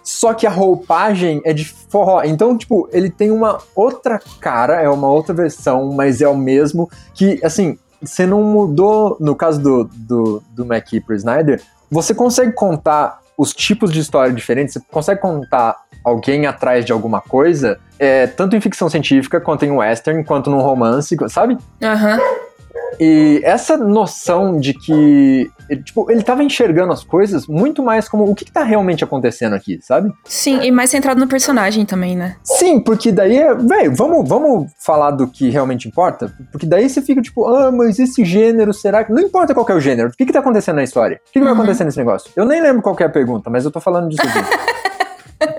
só 0.02 0.34
que 0.34 0.46
a 0.46 0.50
roupagem 0.50 1.40
é 1.44 1.52
de 1.52 1.64
forró. 1.64 2.22
Então, 2.24 2.56
tipo, 2.56 2.88
ele 2.92 3.10
tem 3.10 3.30
uma 3.30 3.58
outra 3.74 4.20
cara, 4.40 4.80
é 4.80 4.88
uma 4.88 5.08
outra 5.08 5.34
versão, 5.34 5.92
mas 5.92 6.20
é 6.20 6.28
o 6.28 6.36
mesmo. 6.36 6.90
Que, 7.14 7.40
assim, 7.44 7.78
você 8.02 8.26
não 8.26 8.42
mudou, 8.42 9.16
no 9.20 9.34
caso 9.34 9.60
do, 9.60 9.84
do, 9.84 10.42
do 10.50 10.64
McKee 10.64 11.00
pro 11.00 11.14
Snyder, 11.14 11.62
você 11.90 12.14
consegue 12.14 12.52
contar 12.52 13.20
os 13.36 13.52
tipos 13.52 13.90
de 13.90 14.00
história 14.00 14.32
diferentes, 14.32 14.74
você 14.74 14.80
consegue 14.90 15.20
contar 15.20 15.76
alguém 16.04 16.46
atrás 16.46 16.84
de 16.84 16.92
alguma 16.92 17.20
coisa, 17.20 17.78
é, 17.98 18.26
tanto 18.26 18.56
em 18.56 18.60
ficção 18.60 18.88
científica, 18.88 19.40
quanto 19.40 19.64
em 19.64 19.70
western, 19.70 20.24
quanto 20.24 20.50
num 20.50 20.60
romance, 20.60 21.16
sabe? 21.28 21.56
Aham. 21.82 22.16
Uhum. 22.16 22.49
E 22.98 23.40
essa 23.44 23.76
noção 23.76 24.58
de 24.58 24.74
que 24.74 25.50
ele, 25.68 25.82
tipo, 25.82 26.10
ele 26.10 26.22
tava 26.22 26.42
enxergando 26.42 26.92
as 26.92 27.04
coisas 27.04 27.46
muito 27.46 27.82
mais 27.82 28.08
como 28.08 28.24
o 28.24 28.34
que, 28.34 28.44
que 28.44 28.52
tá 28.52 28.64
realmente 28.64 29.04
acontecendo 29.04 29.54
aqui, 29.54 29.78
sabe? 29.82 30.12
Sim, 30.24 30.60
e 30.62 30.70
mais 30.70 30.90
centrado 30.90 31.20
no 31.20 31.28
personagem 31.28 31.84
também, 31.84 32.16
né? 32.16 32.36
Sim, 32.42 32.80
porque 32.80 33.12
daí, 33.12 33.38
velho, 33.54 33.94
vamos, 33.94 34.28
vamos 34.28 34.70
falar 34.78 35.12
do 35.12 35.28
que 35.28 35.48
realmente 35.48 35.86
importa? 35.86 36.34
Porque 36.50 36.66
daí 36.66 36.88
você 36.88 37.00
fica 37.00 37.22
tipo, 37.22 37.46
ah, 37.46 37.70
mas 37.70 37.98
esse 37.98 38.24
gênero, 38.24 38.72
será 38.72 39.04
que. 39.04 39.12
Não 39.12 39.22
importa 39.22 39.54
qual 39.54 39.66
é 39.68 39.74
o 39.74 39.80
gênero, 39.80 40.08
o 40.08 40.12
que, 40.12 40.26
que 40.26 40.32
tá 40.32 40.40
acontecendo 40.40 40.76
na 40.76 40.84
história? 40.84 41.20
O 41.22 41.26
que, 41.26 41.32
que 41.34 41.38
uhum. 41.38 41.44
vai 41.44 41.54
acontecer 41.54 41.84
nesse 41.84 41.98
negócio? 41.98 42.30
Eu 42.34 42.44
nem 42.44 42.60
lembro 42.60 42.82
qual 42.82 42.96
é 42.98 43.04
a 43.04 43.08
pergunta, 43.08 43.48
mas 43.48 43.64
eu 43.64 43.70
tô 43.70 43.80
falando 43.80 44.08
disso 44.08 44.22
aqui. 44.22 44.80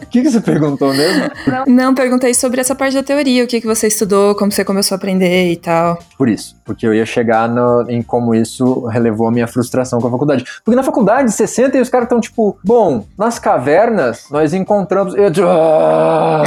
O 0.02 0.06
que, 0.06 0.22
que 0.22 0.30
você 0.30 0.42
perguntou 0.42 0.94
mesmo? 0.94 1.32
Não. 1.48 1.66
Não, 1.66 1.96
perguntei 1.96 2.34
sobre 2.34 2.62
essa 2.62 2.76
parte 2.76 2.94
da 2.94 3.04
teoria, 3.04 3.44
o 3.44 3.48
que, 3.48 3.60
que 3.60 3.68
você 3.68 3.88
estudou, 3.88 4.36
como 4.36 4.52
você 4.52 4.64
começou 4.64 4.96
a 4.96 4.98
aprender 4.98 5.52
e 5.52 5.56
tal. 5.56 5.98
Por 6.18 6.30
isso, 6.30 6.56
porque 6.64 6.86
eu 6.86 6.94
ia 6.94 7.06
chegar 7.06 7.50
no, 7.50 7.90
em 7.90 8.02
como 8.04 8.36
isso 8.36 8.86
relevou 8.86 9.28
a 9.28 9.32
minha 9.32 9.48
frustração 9.48 10.00
com 10.00 10.08
a 10.08 10.12
faculdade. 10.12 10.46
Porque 10.64 10.76
na 10.76 10.84
faculdade, 10.84 11.32
você 11.32 11.48
senta 11.48 11.78
e 11.78 11.82
os 11.82 11.90
caras 11.90 12.06
estão 12.06 12.22
tipo, 12.22 12.58
bom, 12.64 13.06
nas 13.18 13.40
cavernas 13.40 14.26
nós 14.30 14.54
encontramos. 14.54 15.16
Eu, 15.16 15.32
ah! 15.48 16.44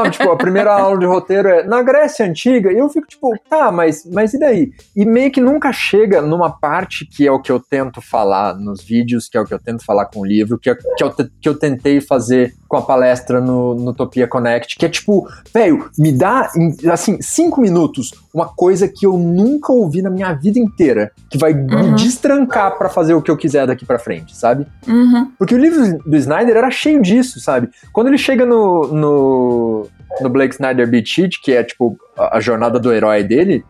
Sabe, 0.00 0.10
tipo, 0.10 0.30
a 0.30 0.36
primeira 0.36 0.72
aula 0.72 0.98
de 0.98 1.06
roteiro 1.06 1.48
é 1.48 1.64
na 1.64 1.82
Grécia 1.82 2.26
Antiga, 2.26 2.72
e 2.72 2.78
eu 2.78 2.88
fico 2.88 3.06
tipo, 3.06 3.30
tá, 3.48 3.70
mas, 3.70 4.04
mas 4.10 4.32
e 4.34 4.38
daí? 4.38 4.72
E 4.96 5.04
meio 5.04 5.30
que 5.30 5.40
nunca 5.40 5.72
chega 5.72 6.22
numa 6.22 6.50
parte 6.50 7.04
que 7.04 7.26
é 7.26 7.32
o 7.32 7.40
que 7.40 7.52
eu 7.52 7.60
tento 7.60 8.00
falar 8.00 8.54
nos 8.54 8.82
vídeos, 8.82 9.28
que 9.28 9.36
é 9.36 9.40
o 9.40 9.44
que 9.44 9.52
eu 9.52 9.58
tento 9.58 9.84
falar 9.84 10.06
com 10.06 10.20
o 10.20 10.26
livro, 10.26 10.58
que 10.58 10.70
é, 10.70 10.74
que 10.74 11.04
eu, 11.04 11.12
que 11.12 11.48
eu 11.48 11.54
tentei 11.54 12.00
fazer 12.00 12.54
com 12.68 12.76
a 12.76 12.82
palestra 12.82 13.40
no, 13.40 13.74
no 13.74 13.92
Topia 13.92 14.28
Connect, 14.28 14.76
que 14.76 14.86
é 14.86 14.88
tipo, 14.88 15.28
velho, 15.52 15.90
me 15.98 16.12
dá, 16.12 16.50
assim, 16.92 17.18
cinco 17.20 17.60
minutos, 17.60 18.12
uma 18.32 18.46
coisa 18.46 18.86
que 18.86 19.04
eu 19.04 19.18
nunca 19.18 19.72
ouvi 19.72 20.00
na 20.02 20.08
minha 20.08 20.32
vida 20.34 20.58
inteira, 20.58 21.10
que 21.28 21.36
vai 21.36 21.52
uhum. 21.52 21.90
me 21.90 21.94
destrancar 21.96 22.78
para 22.78 22.88
fazer 22.88 23.14
o 23.14 23.20
que 23.20 23.30
eu 23.30 23.36
quiser 23.36 23.66
daqui 23.66 23.84
para 23.84 23.98
frente, 23.98 24.36
sabe? 24.36 24.66
Uhum. 24.86 25.32
Porque 25.36 25.54
o 25.54 25.58
livro 25.58 25.98
do 26.06 26.16
Snyder 26.16 26.56
era 26.56 26.70
cheio 26.70 27.02
disso, 27.02 27.40
sabe? 27.40 27.68
Quando 27.92 28.06
ele 28.06 28.18
chega 28.18 28.46
no, 28.46 28.86
no, 28.86 29.86
no 30.20 30.28
Blake 30.28 30.54
Snyder 30.54 30.88
Beat 30.88 31.06
Sheet, 31.06 31.40
que 31.40 31.52
é 31.52 31.62
tipo 31.62 31.96
a, 32.16 32.38
a 32.38 32.40
jornada 32.40 32.78
do 32.78 32.92
herói 32.92 33.22
dele, 33.22 33.64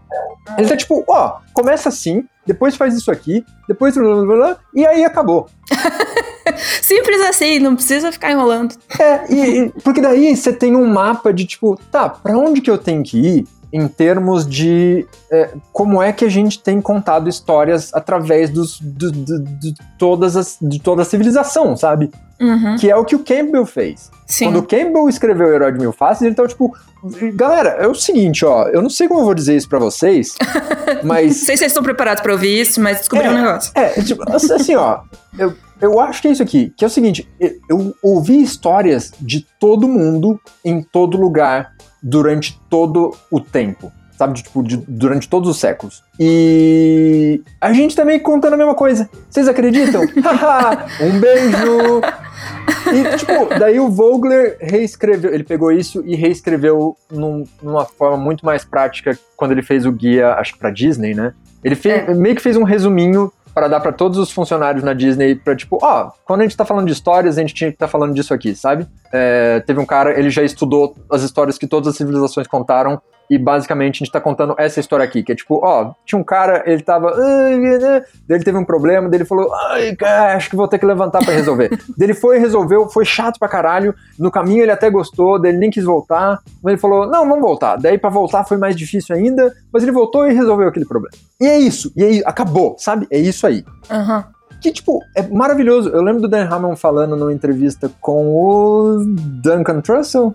ele 0.56 0.68
tá 0.68 0.76
tipo, 0.76 1.04
ó, 1.08 1.38
começa 1.52 1.88
assim, 1.88 2.24
depois 2.46 2.76
faz 2.76 2.94
isso 2.94 3.10
aqui, 3.10 3.44
depois 3.68 3.94
blá, 3.94 4.24
blá, 4.24 4.36
blá, 4.36 4.56
e 4.74 4.86
aí 4.86 5.04
acabou. 5.04 5.48
Simples 6.82 7.20
assim, 7.22 7.58
não 7.58 7.76
precisa 7.76 8.10
ficar 8.10 8.32
enrolando. 8.32 8.74
É, 8.98 9.32
e, 9.32 9.58
e, 9.58 9.68
porque 9.82 10.00
daí 10.00 10.34
você 10.34 10.52
tem 10.52 10.74
um 10.74 10.86
mapa 10.86 11.32
de 11.32 11.44
tipo, 11.44 11.78
tá, 11.90 12.08
pra 12.08 12.36
onde 12.36 12.60
que 12.60 12.70
eu 12.70 12.78
tenho 12.78 13.02
que 13.02 13.18
ir 13.18 13.48
em 13.72 13.86
termos 13.86 14.46
de 14.46 15.06
é, 15.30 15.50
como 15.72 16.02
é 16.02 16.12
que 16.12 16.24
a 16.24 16.28
gente 16.28 16.58
tem 16.60 16.80
contado 16.80 17.28
histórias 17.28 17.92
através 17.94 18.50
dos, 18.50 18.80
do, 18.80 19.12
do, 19.12 19.38
de, 19.38 19.74
todas 19.98 20.36
as, 20.36 20.58
de 20.60 20.80
toda 20.80 21.02
a 21.02 21.04
civilização, 21.04 21.76
sabe? 21.76 22.10
Uhum. 22.40 22.76
Que 22.76 22.90
é 22.90 22.96
o 22.96 23.04
que 23.04 23.14
o 23.14 23.20
Campbell 23.20 23.66
fez. 23.66 24.10
Sim. 24.26 24.46
Quando 24.46 24.58
o 24.58 24.62
Campbell 24.62 25.08
escreveu 25.08 25.48
O 25.48 25.52
Herói 25.52 25.72
de 25.72 25.78
Mil 25.78 25.92
Faces, 25.92 26.22
ele 26.22 26.34
tava 26.34 26.48
tipo, 26.48 26.74
galera, 27.34 27.70
é 27.70 27.86
o 27.86 27.94
seguinte, 27.94 28.44
ó, 28.44 28.66
eu 28.68 28.82
não 28.82 28.90
sei 28.90 29.06
como 29.06 29.20
eu 29.20 29.24
vou 29.24 29.34
dizer 29.34 29.56
isso 29.56 29.68
para 29.68 29.78
vocês, 29.78 30.34
mas... 31.04 31.26
não 31.26 31.32
sei 31.32 31.56
se 31.56 31.58
vocês 31.58 31.62
estão 31.62 31.82
preparados 31.82 32.22
para 32.22 32.32
ouvir 32.32 32.60
isso, 32.60 32.80
mas 32.80 32.98
descobri 32.98 33.26
é, 33.26 33.30
um 33.30 33.34
negócio. 33.34 33.72
É, 33.74 34.02
tipo, 34.02 34.22
assim, 34.32 34.74
ó, 34.74 35.00
eu, 35.38 35.54
eu 35.80 36.00
acho 36.00 36.22
que 36.22 36.28
é 36.28 36.30
isso 36.30 36.42
aqui, 36.42 36.72
que 36.76 36.84
é 36.84 36.86
o 36.86 36.90
seguinte, 36.90 37.28
eu 37.68 37.94
ouvi 38.02 38.42
histórias 38.42 39.12
de 39.20 39.46
todo 39.58 39.88
mundo, 39.88 40.40
em 40.64 40.82
todo 40.82 41.16
lugar, 41.16 41.72
durante 42.02 42.58
todo 42.68 43.14
o 43.30 43.40
tempo. 43.40 43.92
Sabe, 44.16 44.34
de, 44.34 44.42
tipo, 44.42 44.62
de, 44.62 44.76
durante 44.76 45.26
todos 45.26 45.48
os 45.48 45.58
séculos. 45.58 46.04
E 46.18 47.42
a 47.58 47.72
gente 47.72 47.96
também 47.96 48.20
contando 48.20 48.52
a 48.52 48.56
mesma 48.58 48.74
coisa. 48.74 49.08
Vocês 49.30 49.48
acreditam? 49.48 50.02
um 51.00 51.18
beijo! 51.18 52.02
E, 52.92 53.16
tipo, 53.16 53.58
daí 53.58 53.80
o 53.80 53.88
Vogler 53.88 54.58
reescreveu, 54.60 55.32
ele 55.32 55.42
pegou 55.42 55.72
isso 55.72 56.02
e 56.04 56.14
reescreveu 56.14 56.98
num, 57.10 57.44
numa 57.62 57.86
forma 57.86 58.18
muito 58.18 58.44
mais 58.44 58.62
prática 58.62 59.18
quando 59.36 59.52
ele 59.52 59.62
fez 59.62 59.86
o 59.86 59.92
guia, 59.92 60.34
acho 60.34 60.52
que 60.52 60.58
pra 60.58 60.70
Disney, 60.70 61.14
né? 61.14 61.32
Ele 61.64 61.74
fez, 61.74 62.08
é. 62.08 62.14
meio 62.14 62.34
que 62.34 62.42
fez 62.42 62.56
um 62.56 62.62
resuminho 62.62 63.32
para 63.54 63.68
dar 63.68 63.80
para 63.80 63.92
todos 63.92 64.18
os 64.18 64.30
funcionários 64.30 64.82
na 64.82 64.92
Disney 64.92 65.34
para 65.34 65.56
tipo, 65.56 65.78
ó, 65.82 66.06
oh, 66.06 66.12
quando 66.24 66.40
a 66.40 66.44
gente 66.44 66.56
tá 66.56 66.64
falando 66.64 66.86
de 66.86 66.92
histórias, 66.92 67.36
a 67.36 67.40
gente 67.40 67.54
tinha 67.54 67.70
que 67.70 67.76
estar 67.76 67.86
tá 67.86 67.90
falando 67.90 68.14
disso 68.14 68.32
aqui, 68.32 68.54
sabe? 68.54 68.86
É, 69.12 69.60
teve 69.60 69.80
um 69.80 69.86
cara, 69.86 70.18
ele 70.18 70.30
já 70.30 70.42
estudou 70.42 70.96
as 71.10 71.22
histórias 71.22 71.58
que 71.58 71.66
todas 71.66 71.88
as 71.88 71.96
civilizações 71.96 72.46
contaram 72.46 73.00
e 73.30 73.38
basicamente 73.38 73.96
a 73.96 73.98
gente 74.04 74.12
tá 74.12 74.20
contando 74.20 74.56
essa 74.58 74.80
história 74.80 75.04
aqui, 75.04 75.22
que 75.22 75.30
é 75.30 75.36
tipo, 75.36 75.60
ó, 75.62 75.92
tinha 76.04 76.18
um 76.18 76.24
cara, 76.24 76.64
ele 76.66 76.82
tava. 76.82 77.14
Ele 78.28 78.44
teve 78.44 78.58
um 78.58 78.64
problema, 78.64 79.08
dele 79.08 79.24
falou, 79.24 79.54
ai, 79.54 79.94
cara, 79.94 80.34
acho 80.34 80.50
que 80.50 80.56
vou 80.56 80.66
ter 80.66 80.80
que 80.80 80.84
levantar 80.84 81.24
para 81.24 81.32
resolver. 81.32 81.70
dele 81.96 82.12
foi 82.12 82.38
e 82.38 82.40
resolveu, 82.40 82.88
foi 82.88 83.04
chato 83.04 83.38
pra 83.38 83.48
caralho. 83.48 83.94
No 84.18 84.32
caminho 84.32 84.64
ele 84.64 84.72
até 84.72 84.90
gostou, 84.90 85.38
dele 85.38 85.58
nem 85.58 85.70
quis 85.70 85.84
voltar, 85.84 86.40
mas 86.60 86.72
ele 86.72 86.80
falou, 86.80 87.06
não, 87.06 87.28
vamos 87.28 87.40
voltar. 87.40 87.76
Daí 87.76 87.96
para 87.96 88.10
voltar 88.10 88.44
foi 88.44 88.56
mais 88.56 88.74
difícil 88.74 89.14
ainda, 89.14 89.54
mas 89.72 89.84
ele 89.84 89.92
voltou 89.92 90.28
e 90.28 90.34
resolveu 90.34 90.66
aquele 90.66 90.86
problema. 90.86 91.14
E 91.40 91.46
é 91.46 91.56
isso, 91.56 91.92
e 91.94 92.02
aí 92.02 92.22
acabou, 92.26 92.74
sabe? 92.78 93.06
É 93.12 93.18
isso 93.18 93.46
aí. 93.46 93.64
Uhum. 93.88 94.24
Que, 94.60 94.72
tipo, 94.72 95.02
é 95.16 95.22
maravilhoso. 95.26 95.88
Eu 95.88 96.02
lembro 96.02 96.22
do 96.22 96.28
Dan 96.28 96.44
Harmon 96.44 96.76
falando 96.76 97.16
numa 97.16 97.32
entrevista 97.32 97.90
com 98.00 98.28
o 98.28 99.04
Duncan 99.42 99.80
Trussell, 99.80 100.32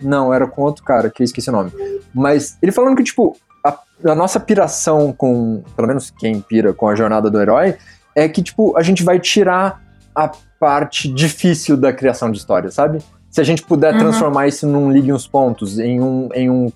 não, 0.00 0.32
era 0.32 0.46
com 0.46 0.62
outro 0.62 0.84
cara, 0.84 1.10
que 1.10 1.22
eu 1.22 1.24
esqueci 1.24 1.48
o 1.48 1.52
nome. 1.52 1.72
Mas 2.14 2.56
ele 2.62 2.72
falando 2.72 2.96
que, 2.96 3.04
tipo, 3.04 3.36
a, 3.64 3.78
a, 4.04 4.14
nossa 4.14 4.38
piração 4.38 5.12
com. 5.12 5.62
Pelo 5.74 5.88
menos 5.88 6.10
quem 6.10 6.40
pira 6.40 6.72
com 6.72 6.88
a 6.88 6.94
jornada 6.94 7.30
do 7.30 7.40
herói, 7.40 7.76
é 8.14 8.28
que, 8.28 8.42
tipo, 8.42 8.76
a 8.76 8.82
gente 8.82 9.02
vai 9.02 9.18
tirar 9.18 9.82
a 10.14 10.30
parte 10.58 11.08
difícil 11.08 11.76
da 11.76 11.92
criação 11.92 12.30
de 12.30 12.38
história, 12.38 12.70
sabe? 12.70 12.98
Se 13.30 13.40
a 13.40 13.44
gente 13.44 13.62
puder 13.62 13.92
uhum. 13.94 14.00
transformar 14.00 14.48
isso 14.48 14.66
num 14.66 14.90
ligue 14.90 15.12
uns 15.12 15.26
pontos, 15.26 15.78
em 15.78 16.00
um, 16.00 16.28
em 16.34 16.48
um 16.48 16.72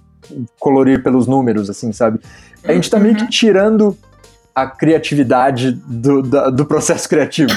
colorir 0.58 1.02
pelos 1.02 1.26
números, 1.26 1.70
assim, 1.70 1.92
sabe? 1.92 2.20
A 2.62 2.72
gente 2.72 2.90
tá 2.90 2.98
meio 2.98 3.16
que 3.16 3.22
uhum. 3.22 3.28
tirando 3.28 3.96
a 4.62 4.66
criatividade 4.66 5.72
do, 5.72 6.22
da, 6.22 6.50
do 6.50 6.64
processo 6.64 7.08
criativo. 7.08 7.52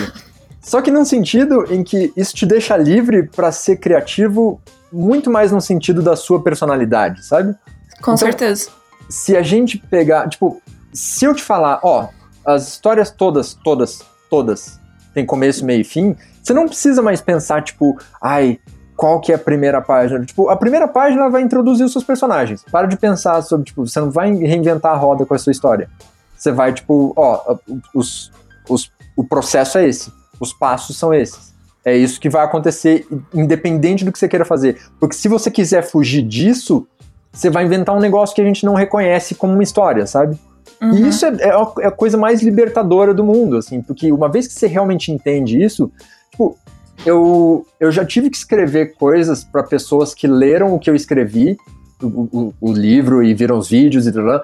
Só 0.61 0.81
que 0.81 0.89
num 0.89 1.03
sentido 1.03 1.65
em 1.69 1.83
que 1.83 2.13
isso 2.15 2.33
te 2.33 2.45
deixa 2.45 2.77
livre 2.77 3.23
para 3.23 3.51
ser 3.51 3.77
criativo 3.77 4.61
muito 4.91 5.29
mais 5.29 5.51
no 5.51 5.59
sentido 5.59 6.01
da 6.01 6.15
sua 6.15 6.41
personalidade, 6.41 7.25
sabe? 7.25 7.53
Com 8.01 8.13
então, 8.13 8.17
certeza. 8.17 8.69
Se 9.09 9.35
a 9.35 9.41
gente 9.41 9.77
pegar, 9.77 10.29
tipo, 10.29 10.61
se 10.93 11.25
eu 11.25 11.33
te 11.33 11.43
falar, 11.43 11.79
ó, 11.83 12.07
as 12.45 12.67
histórias 12.69 13.11
todas, 13.11 13.53
todas, 13.53 14.01
todas 14.29 14.79
têm 15.13 15.25
começo, 15.25 15.65
meio 15.65 15.81
e 15.81 15.83
fim, 15.83 16.15
você 16.41 16.53
não 16.53 16.67
precisa 16.67 17.01
mais 17.01 17.21
pensar, 17.21 17.61
tipo, 17.61 17.97
ai, 18.21 18.59
qual 18.95 19.19
que 19.19 19.31
é 19.31 19.35
a 19.35 19.39
primeira 19.39 19.81
página? 19.81 20.23
Tipo, 20.25 20.49
a 20.49 20.55
primeira 20.55 20.87
página 20.87 21.29
vai 21.29 21.41
introduzir 21.41 21.85
os 21.85 21.91
seus 21.91 22.03
personagens. 22.03 22.63
Para 22.71 22.87
de 22.87 22.95
pensar 22.95 23.41
sobre, 23.41 23.65
tipo, 23.65 23.85
você 23.85 23.99
não 23.99 24.11
vai 24.11 24.33
reinventar 24.33 24.93
a 24.93 24.97
roda 24.97 25.25
com 25.25 25.33
a 25.33 25.37
sua 25.37 25.51
história. 25.51 25.89
Você 26.43 26.51
vai, 26.51 26.73
tipo, 26.73 27.13
ó, 27.15 27.55
os, 27.95 28.29
os, 28.67 28.91
o 29.15 29.23
processo 29.23 29.77
é 29.77 29.87
esse, 29.87 30.11
os 30.41 30.51
passos 30.51 30.97
são 30.97 31.13
esses. 31.13 31.53
É 31.85 31.95
isso 31.95 32.19
que 32.19 32.29
vai 32.29 32.43
acontecer, 32.43 33.07
independente 33.33 34.03
do 34.03 34.11
que 34.11 34.19
você 34.19 34.27
queira 34.27 34.43
fazer. 34.43 34.77
Porque 34.99 35.15
se 35.15 35.29
você 35.29 35.49
quiser 35.49 35.83
fugir 35.83 36.21
disso, 36.21 36.85
você 37.31 37.49
vai 37.49 37.63
inventar 37.63 37.95
um 37.95 37.99
negócio 38.01 38.35
que 38.35 38.41
a 38.41 38.45
gente 38.45 38.65
não 38.65 38.73
reconhece 38.73 39.35
como 39.35 39.53
uma 39.53 39.63
história, 39.63 40.05
sabe? 40.05 40.37
Uhum. 40.81 40.93
E 40.93 41.07
isso 41.07 41.25
é, 41.25 41.29
é, 41.39 41.87
a 41.87 41.91
coisa 41.91 42.17
mais 42.17 42.41
libertadora 42.41 43.13
do 43.13 43.23
mundo, 43.23 43.55
assim, 43.55 43.81
porque 43.81 44.11
uma 44.11 44.27
vez 44.27 44.45
que 44.45 44.53
você 44.53 44.67
realmente 44.67 45.13
entende 45.13 45.63
isso, 45.63 45.89
tipo, 46.29 46.57
eu, 47.05 47.65
eu 47.79 47.89
já 47.89 48.03
tive 48.03 48.29
que 48.29 48.35
escrever 48.35 48.95
coisas 48.95 49.45
para 49.45 49.63
pessoas 49.63 50.13
que 50.13 50.27
leram 50.27 50.73
o 50.73 50.79
que 50.79 50.89
eu 50.89 50.95
escrevi, 50.95 51.55
o, 52.01 52.07
o, 52.07 52.53
o 52.59 52.73
livro, 52.73 53.23
e 53.23 53.33
viram 53.33 53.57
os 53.57 53.69
vídeos 53.69 54.05
e 54.07 54.11
tudo 54.11 54.41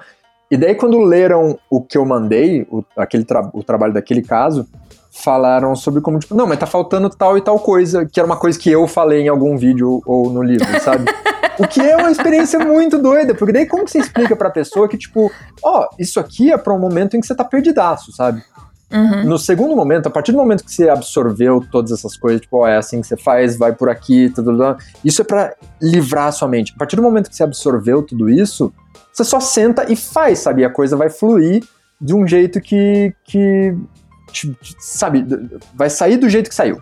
E 0.50 0.56
daí, 0.56 0.74
quando 0.74 0.98
leram 0.98 1.58
o 1.70 1.80
que 1.80 1.96
eu 1.96 2.04
mandei, 2.04 2.66
o, 2.70 2.84
aquele 2.96 3.24
tra 3.24 3.48
o 3.52 3.62
trabalho 3.62 3.92
daquele 3.92 4.20
caso, 4.20 4.66
falaram 5.10 5.76
sobre 5.76 6.00
como, 6.00 6.18
tipo, 6.18 6.34
não, 6.34 6.46
mas 6.46 6.58
tá 6.58 6.66
faltando 6.66 7.08
tal 7.08 7.38
e 7.38 7.40
tal 7.40 7.58
coisa, 7.58 8.04
que 8.06 8.18
era 8.18 8.26
uma 8.26 8.36
coisa 8.36 8.58
que 8.58 8.70
eu 8.70 8.86
falei 8.86 9.22
em 9.22 9.28
algum 9.28 9.56
vídeo 9.56 10.02
ou 10.04 10.30
no 10.30 10.42
livro, 10.42 10.66
sabe? 10.80 11.04
o 11.58 11.68
que 11.68 11.80
é 11.80 11.96
uma 11.96 12.10
experiência 12.10 12.58
muito 12.58 12.98
doida, 12.98 13.34
porque 13.34 13.52
daí 13.52 13.66
como 13.66 13.84
que 13.84 13.90
você 13.90 13.98
explica 13.98 14.34
pra 14.34 14.50
pessoa 14.50 14.88
que, 14.88 14.96
tipo, 14.96 15.30
ó, 15.62 15.82
oh, 15.82 15.88
isso 15.98 16.18
aqui 16.18 16.52
é 16.52 16.56
pra 16.56 16.72
um 16.72 16.78
momento 16.78 17.16
em 17.16 17.20
que 17.20 17.26
você 17.26 17.34
tá 17.34 17.44
perdidaço, 17.44 18.12
sabe? 18.12 18.42
Uhum. 18.92 19.24
No 19.24 19.38
segundo 19.38 19.76
momento, 19.76 20.08
a 20.08 20.10
partir 20.10 20.32
do 20.32 20.38
momento 20.38 20.64
que 20.64 20.72
você 20.72 20.88
absorveu 20.88 21.64
todas 21.70 21.92
essas 21.92 22.16
coisas, 22.16 22.40
tipo, 22.40 22.58
oh, 22.58 22.66
é 22.66 22.76
assim 22.76 23.00
que 23.00 23.06
você 23.06 23.16
faz, 23.16 23.56
vai 23.56 23.72
por 23.72 23.88
aqui, 23.88 24.30
tudo, 24.34 24.50
tudo, 24.50 24.76
isso 25.04 25.22
é 25.22 25.24
para 25.24 25.54
livrar 25.80 26.26
a 26.28 26.32
sua 26.32 26.48
mente. 26.48 26.72
A 26.74 26.78
partir 26.78 26.96
do 26.96 27.02
momento 27.02 27.30
que 27.30 27.36
você 27.36 27.44
absorveu 27.44 28.02
tudo 28.02 28.28
isso, 28.28 28.72
você 29.12 29.24
só 29.24 29.40
senta 29.40 29.90
e 29.90 29.96
faz, 29.96 30.40
sabe? 30.40 30.62
E 30.62 30.64
a 30.64 30.70
coisa 30.70 30.96
vai 30.96 31.10
fluir 31.10 31.62
de 32.00 32.14
um 32.14 32.26
jeito 32.26 32.60
que, 32.60 33.14
que 33.24 33.76
sabe, 34.78 35.26
vai 35.74 35.90
sair 35.90 36.16
do 36.16 36.28
jeito 36.28 36.48
que 36.48 36.54
saiu. 36.54 36.80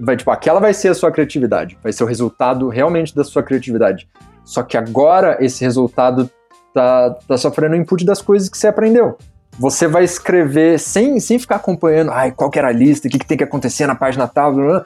Vai, 0.00 0.16
tipo, 0.16 0.30
aquela 0.30 0.60
vai 0.60 0.72
ser 0.72 0.88
a 0.88 0.94
sua 0.94 1.10
criatividade, 1.10 1.76
vai 1.82 1.92
ser 1.92 2.04
o 2.04 2.06
resultado 2.06 2.68
realmente 2.68 3.14
da 3.14 3.24
sua 3.24 3.42
criatividade. 3.42 4.08
Só 4.44 4.62
que 4.62 4.76
agora 4.76 5.36
esse 5.40 5.62
resultado 5.64 6.30
tá, 6.72 7.10
tá 7.26 7.36
sofrendo 7.36 7.74
o 7.74 7.78
input 7.78 8.04
das 8.04 8.22
coisas 8.22 8.48
que 8.48 8.56
você 8.56 8.68
aprendeu. 8.68 9.18
Você 9.58 9.88
vai 9.88 10.04
escrever 10.04 10.78
sem, 10.78 11.18
sem 11.18 11.38
ficar 11.38 11.56
acompanhando, 11.56 12.12
ai, 12.12 12.30
qual 12.30 12.48
que 12.48 12.58
era 12.58 12.68
a 12.68 12.72
lista, 12.72 13.08
o 13.08 13.10
que, 13.10 13.18
que 13.18 13.26
tem 13.26 13.36
que 13.36 13.44
acontecer 13.44 13.86
na 13.86 13.94
página 13.94 14.28
tal, 14.28 14.54
blá, 14.54 14.64
blá. 14.64 14.84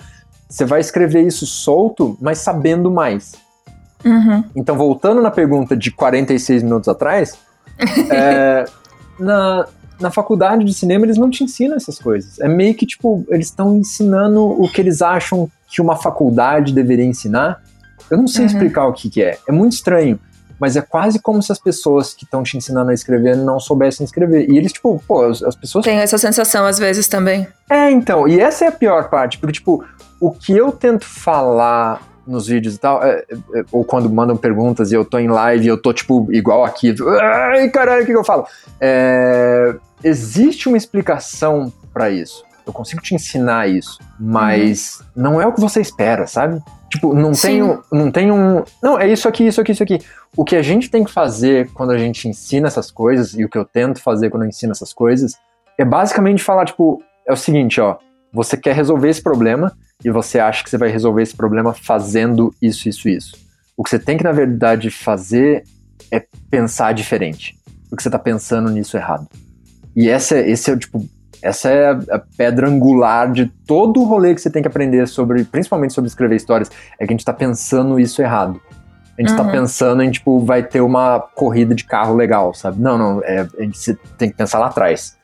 você 0.49 0.64
vai 0.64 0.81
escrever 0.81 1.21
isso 1.23 1.45
solto, 1.45 2.16
mas 2.21 2.38
sabendo 2.38 2.90
mais. 2.90 3.35
Uhum. 4.05 4.45
Então, 4.55 4.77
voltando 4.77 5.23
na 5.23 5.31
pergunta 5.31 5.77
de 5.77 5.91
46 5.91 6.62
minutos 6.62 6.88
atrás, 6.88 7.38
é, 8.11 8.65
na, 9.19 9.67
na 10.01 10.11
faculdade 10.11 10.65
de 10.65 10.75
cinema 10.75 11.07
eles 11.07 11.17
não 11.17 11.31
te 11.31 11.45
ensinam 11.45 11.77
essas 11.77 11.99
coisas. 11.99 12.38
É 12.41 12.49
meio 12.49 12.75
que, 12.75 12.85
tipo, 12.85 13.25
eles 13.29 13.47
estão 13.47 13.77
ensinando 13.77 14.43
o 14.43 14.69
que 14.69 14.81
eles 14.81 15.01
acham 15.01 15.51
que 15.69 15.81
uma 15.81 15.97
faculdade 15.97 16.73
deveria 16.73 17.05
ensinar. 17.05 17.62
Eu 18.11 18.19
não 18.19 18.27
sei 18.27 18.43
uhum. 18.43 18.47
explicar 18.49 18.87
o 18.87 18.93
que, 18.93 19.09
que 19.09 19.23
é. 19.23 19.38
É 19.49 19.53
muito 19.53 19.73
estranho. 19.73 20.19
Mas 20.61 20.77
é 20.77 20.81
quase 20.81 21.19
como 21.19 21.43
se 21.43 21.51
as 21.51 21.59
pessoas 21.59 22.15
que 22.15 22.25
estão 22.25 22.43
te 22.43 22.57
ensinando 22.57 22.91
a 22.91 22.95
escrever 22.95 23.37
não 23.37 23.59
soubessem 23.59 24.05
escrever. 24.05 24.49
E 24.49 24.57
eles, 24.57 24.73
tipo, 24.73 25.03
pô, 25.09 25.25
as, 25.25 25.43
as 25.43 25.57
pessoas. 25.57 25.85
Tem 25.85 25.99
essa 25.99 26.19
sensação 26.19 26.65
às 26.65 26.79
vezes 26.79 27.09
também. 27.09 27.49
É, 27.69 27.91
então. 27.91 28.29
E 28.29 28.38
essa 28.38 28.67
é 28.67 28.69
a 28.69 28.73
pior 28.73 29.09
parte. 29.09 29.38
Porque, 29.38 29.55
tipo, 29.55 29.85
o 30.21 30.31
que 30.31 30.53
eu 30.53 30.71
tento 30.71 31.05
falar 31.05 32.01
nos 32.26 32.46
vídeos 32.46 32.74
e 32.76 32.78
tal, 32.78 33.02
é, 33.02 33.24
é, 33.54 33.64
ou 33.72 33.85
quando 33.85 34.08
mandam 34.11 34.37
perguntas 34.37 34.92
e 34.92 34.94
eu 34.94 35.04
tô 35.04 35.18
em 35.18 35.28
live 35.28 35.64
e 35.64 35.68
eu 35.68 35.80
tô, 35.80 35.92
tipo, 35.92 36.28
igual 36.32 36.64
aqui, 36.64 36.94
ai, 37.20 37.68
caralho, 37.70 38.02
o 38.02 38.06
que, 38.06 38.12
que 38.12 38.18
eu 38.18 38.24
falo? 38.24 38.46
É, 38.80 39.74
existe 40.04 40.68
uma 40.68 40.76
explicação 40.76 41.72
para 41.92 42.11
isso. 42.11 42.44
Eu 42.64 42.72
consigo 42.72 43.02
te 43.02 43.14
ensinar 43.14 43.68
isso, 43.68 43.98
mas 44.18 45.00
uhum. 45.00 45.22
não 45.22 45.40
é 45.40 45.46
o 45.46 45.52
que 45.52 45.61
você 45.61 45.80
espera, 45.80 46.26
sabe? 46.26 46.62
Tipo, 46.88 47.14
não 47.14 47.32
tem, 47.32 47.62
um, 47.62 47.80
não 47.90 48.11
tem 48.11 48.30
um. 48.30 48.62
Não, 48.82 49.00
é 49.00 49.08
isso 49.08 49.26
aqui, 49.26 49.46
isso 49.46 49.61
aqui, 49.61 49.72
isso 49.72 49.82
aqui. 49.82 49.98
O 50.37 50.44
que 50.44 50.54
a 50.54 50.62
gente 50.62 50.90
tem 50.90 51.02
que 51.02 51.11
fazer 51.11 51.70
quando 51.72 51.90
a 51.90 51.98
gente 51.98 52.28
ensina 52.28 52.68
essas 52.68 52.90
coisas, 52.90 53.35
e 53.35 53.44
o 53.44 53.48
que 53.48 53.58
eu 53.58 53.64
tento 53.64 54.00
fazer 54.00 54.30
quando 54.30 54.42
eu 54.42 54.48
ensino 54.48 54.72
essas 54.72 54.92
coisas, 54.92 55.35
é 55.78 55.85
basicamente 55.85 56.42
falar, 56.42 56.66
tipo, 56.66 57.02
é 57.26 57.32
o 57.32 57.37
seguinte, 57.37 57.80
ó. 57.80 57.96
Você 58.33 58.57
quer 58.57 58.75
resolver 58.75 59.09
esse 59.09 59.23
problema 59.23 59.73
e 60.05 60.11
você 60.11 60.38
acha 60.38 60.64
que 60.64 60.71
você 60.71 60.79
vai 60.79 60.88
resolver 60.88 61.23
esse 61.23 61.37
problema 61.37 61.73
fazendo 61.75 62.55
isso, 62.61 62.88
isso, 62.88 63.09
isso. 63.09 63.37
O 63.77 63.85
que 63.85 63.90
você 63.90 63.99
tem 63.99 64.16
que, 64.16 64.25
na 64.25 64.33
verdade, 64.33 64.90
fazer 64.90 65.64
é 66.11 66.25
pensar 66.51 66.92
diferente. 66.92 67.59
Porque 67.88 68.03
você 68.03 68.09
está 68.09 68.18
pensando 68.18 68.71
nisso 68.71 68.97
errado. 68.97 69.29
E 69.95 70.09
essa, 70.09 70.38
esse 70.38 70.71
é, 70.71 70.77
tipo, 70.77 71.07
essa 71.42 71.68
é 71.68 71.90
a, 71.90 72.23
pedra 72.37 72.68
angular 72.68 73.31
de 73.31 73.47
todo 73.66 74.01
o 74.01 74.05
rolê 74.05 74.35
que 74.35 74.40
você 74.40 74.51
tem 74.51 74.62
que 74.62 74.68
aprender 74.68 75.07
sobre, 75.07 75.45
principalmente 75.45 75.92
sobre 75.92 76.09
escrever 76.09 76.37
histórias, 76.37 76.71
é 76.99 77.07
que 77.07 77.12
a 77.12 77.14
gente 77.14 77.25
tá 77.25 77.33
pensando 77.33 78.01
isso 78.01 78.23
errado. 78.23 78.61
A 79.18 79.21
gente 79.21 79.37
tá 79.37 79.42
uhum. 79.42 79.49
tá 79.49 79.53
pensando 79.53 80.03
em, 80.03 80.11
tipo, 80.11 80.40
vai 80.40 80.62
ter 80.62 80.81
uma 80.81 81.21
corrida 81.21 81.75
de 81.75 81.85
carro 81.85 82.14
legal, 82.14 82.55
sabe? 82.55 82.81
Não, 82.81 82.97
não, 82.97 83.23
é, 83.23 83.47
a 83.59 83.62
gente 83.62 83.95
tem 84.16 84.31
que 84.31 84.37
pensar 84.37 84.59
lá 84.59 84.66
atrás. 84.66 85.18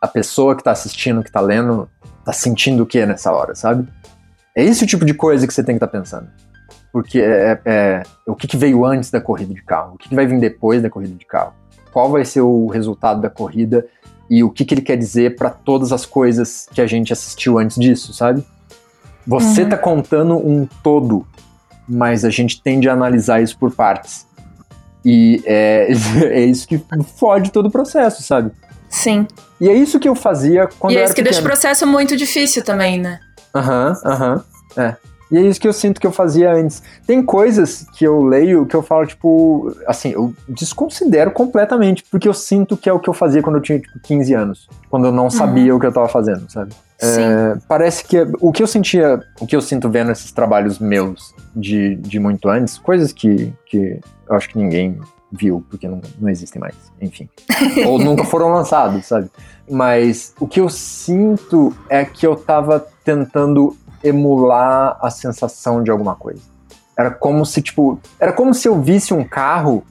A 0.00 0.08
pessoa 0.08 0.56
que 0.56 0.64
tá 0.64 0.70
assistindo, 0.70 1.22
que 1.22 1.30
tá 1.30 1.40
lendo, 1.40 1.88
tá 2.24 2.32
sentindo 2.32 2.82
o 2.82 2.86
que 2.86 3.04
nessa 3.04 3.32
hora, 3.32 3.54
sabe? 3.54 3.88
É 4.56 4.62
esse 4.64 4.84
o 4.84 4.86
tipo 4.86 5.04
de 5.04 5.14
coisa 5.14 5.46
que 5.46 5.54
você 5.54 5.62
tem 5.62 5.74
que 5.74 5.84
estar 5.84 5.86
tá 5.86 5.98
pensando. 5.98 6.28
Porque 6.92 7.20
é, 7.20 7.60
é, 7.64 8.02
é 8.26 8.30
o 8.30 8.34
que, 8.34 8.46
que, 8.46 8.56
veio 8.56 8.84
antes 8.84 9.10
da 9.10 9.20
corrida 9.20 9.54
de 9.54 9.62
carro, 9.62 9.94
o 9.94 9.98
que, 9.98 10.08
que 10.08 10.14
vai 10.14 10.26
vir 10.26 10.38
depois 10.38 10.82
da 10.82 10.90
corrida 10.90 11.14
de 11.14 11.24
carro 11.24 11.54
qual 11.92 12.10
vai 12.10 12.24
ser 12.24 12.40
o 12.40 12.66
resultado 12.66 13.20
da 13.20 13.30
corrida 13.30 13.86
e 14.28 14.42
o 14.42 14.50
que, 14.50 14.64
que 14.64 14.74
ele 14.74 14.80
quer 14.80 14.96
dizer 14.96 15.36
para 15.36 15.50
todas 15.50 15.92
as 15.92 16.06
coisas 16.06 16.66
que 16.72 16.80
a 16.80 16.86
gente 16.86 17.12
assistiu 17.12 17.58
antes 17.58 17.76
disso, 17.76 18.14
sabe? 18.14 18.42
Você 19.26 19.62
uhum. 19.62 19.68
tá 19.68 19.76
contando 19.76 20.34
um 20.36 20.66
todo, 20.82 21.26
mas 21.86 22.24
a 22.24 22.30
gente 22.30 22.60
tende 22.60 22.88
a 22.88 22.94
analisar 22.94 23.42
isso 23.42 23.56
por 23.58 23.70
partes. 23.72 24.26
E 25.04 25.42
é, 25.44 25.88
é 26.32 26.40
isso 26.40 26.66
que 26.66 26.82
fode 27.16 27.52
todo 27.52 27.66
o 27.66 27.70
processo, 27.70 28.22
sabe? 28.22 28.50
Sim. 28.92 29.26
E 29.58 29.68
é 29.68 29.74
isso 29.74 29.98
que 29.98 30.08
eu 30.08 30.14
fazia 30.14 30.68
quando 30.78 30.92
e 30.92 30.96
eu 30.96 31.00
é 31.00 31.04
isso 31.04 31.14
que 31.14 31.22
deixa 31.22 31.40
o 31.40 31.42
processo 31.42 31.86
muito 31.86 32.14
difícil 32.14 32.62
também, 32.62 33.00
né? 33.00 33.18
Aham, 33.54 33.96
uhum, 34.04 34.10
aham. 34.12 34.44
Uhum, 34.76 34.82
é. 34.84 34.96
E 35.30 35.38
é 35.38 35.40
isso 35.40 35.58
que 35.58 35.66
eu 35.66 35.72
sinto 35.72 35.98
que 35.98 36.06
eu 36.06 36.12
fazia 36.12 36.52
antes. 36.52 36.82
Tem 37.06 37.22
coisas 37.22 37.86
que 37.94 38.04
eu 38.04 38.22
leio 38.22 38.66
que 38.66 38.76
eu 38.76 38.82
falo, 38.82 39.06
tipo, 39.06 39.74
assim, 39.86 40.10
eu 40.10 40.34
desconsidero 40.46 41.30
completamente, 41.30 42.04
porque 42.10 42.28
eu 42.28 42.34
sinto 42.34 42.76
que 42.76 42.86
é 42.86 42.92
o 42.92 43.00
que 43.00 43.08
eu 43.08 43.14
fazia 43.14 43.40
quando 43.40 43.56
eu 43.56 43.62
tinha, 43.62 43.80
tipo, 43.80 43.98
15 43.98 44.34
anos. 44.34 44.68
Quando 44.90 45.06
eu 45.06 45.12
não 45.12 45.30
sabia 45.30 45.72
uhum. 45.72 45.78
o 45.78 45.80
que 45.80 45.86
eu 45.86 45.92
tava 45.92 46.06
fazendo, 46.06 46.44
sabe? 46.50 46.74
É, 47.00 47.58
parece 47.66 48.04
que 48.04 48.18
o 48.40 48.52
que 48.52 48.62
eu 48.62 48.66
sentia, 48.66 49.20
o 49.40 49.46
que 49.46 49.56
eu 49.56 49.62
sinto 49.62 49.88
vendo 49.88 50.12
esses 50.12 50.30
trabalhos 50.30 50.78
meus 50.78 51.34
de, 51.56 51.96
de 51.96 52.20
muito 52.20 52.46
antes, 52.50 52.76
coisas 52.76 53.10
que, 53.10 53.54
que 53.64 53.98
eu 54.28 54.36
acho 54.36 54.50
que 54.50 54.58
ninguém 54.58 55.00
viu, 55.32 55.64
porque 55.70 55.88
não, 55.88 56.00
não 56.20 56.28
existem 56.28 56.60
mais, 56.60 56.74
enfim. 57.00 57.28
Ou 57.86 57.98
nunca 57.98 58.24
foram 58.24 58.52
lançados, 58.52 59.06
sabe? 59.06 59.30
Mas 59.70 60.34
o 60.38 60.46
que 60.46 60.60
eu 60.60 60.68
sinto 60.68 61.74
é 61.88 62.04
que 62.04 62.26
eu 62.26 62.36
tava 62.36 62.86
tentando 63.02 63.74
emular 64.04 64.98
a 65.00 65.10
sensação 65.10 65.82
de 65.82 65.90
alguma 65.90 66.14
coisa. 66.14 66.42
Era 66.98 67.10
como 67.10 67.46
se, 67.46 67.62
tipo, 67.62 67.98
era 68.20 68.32
como 68.32 68.52
se 68.52 68.68
eu 68.68 68.80
visse 68.80 69.14
um 69.14 69.24
carro 69.24 69.82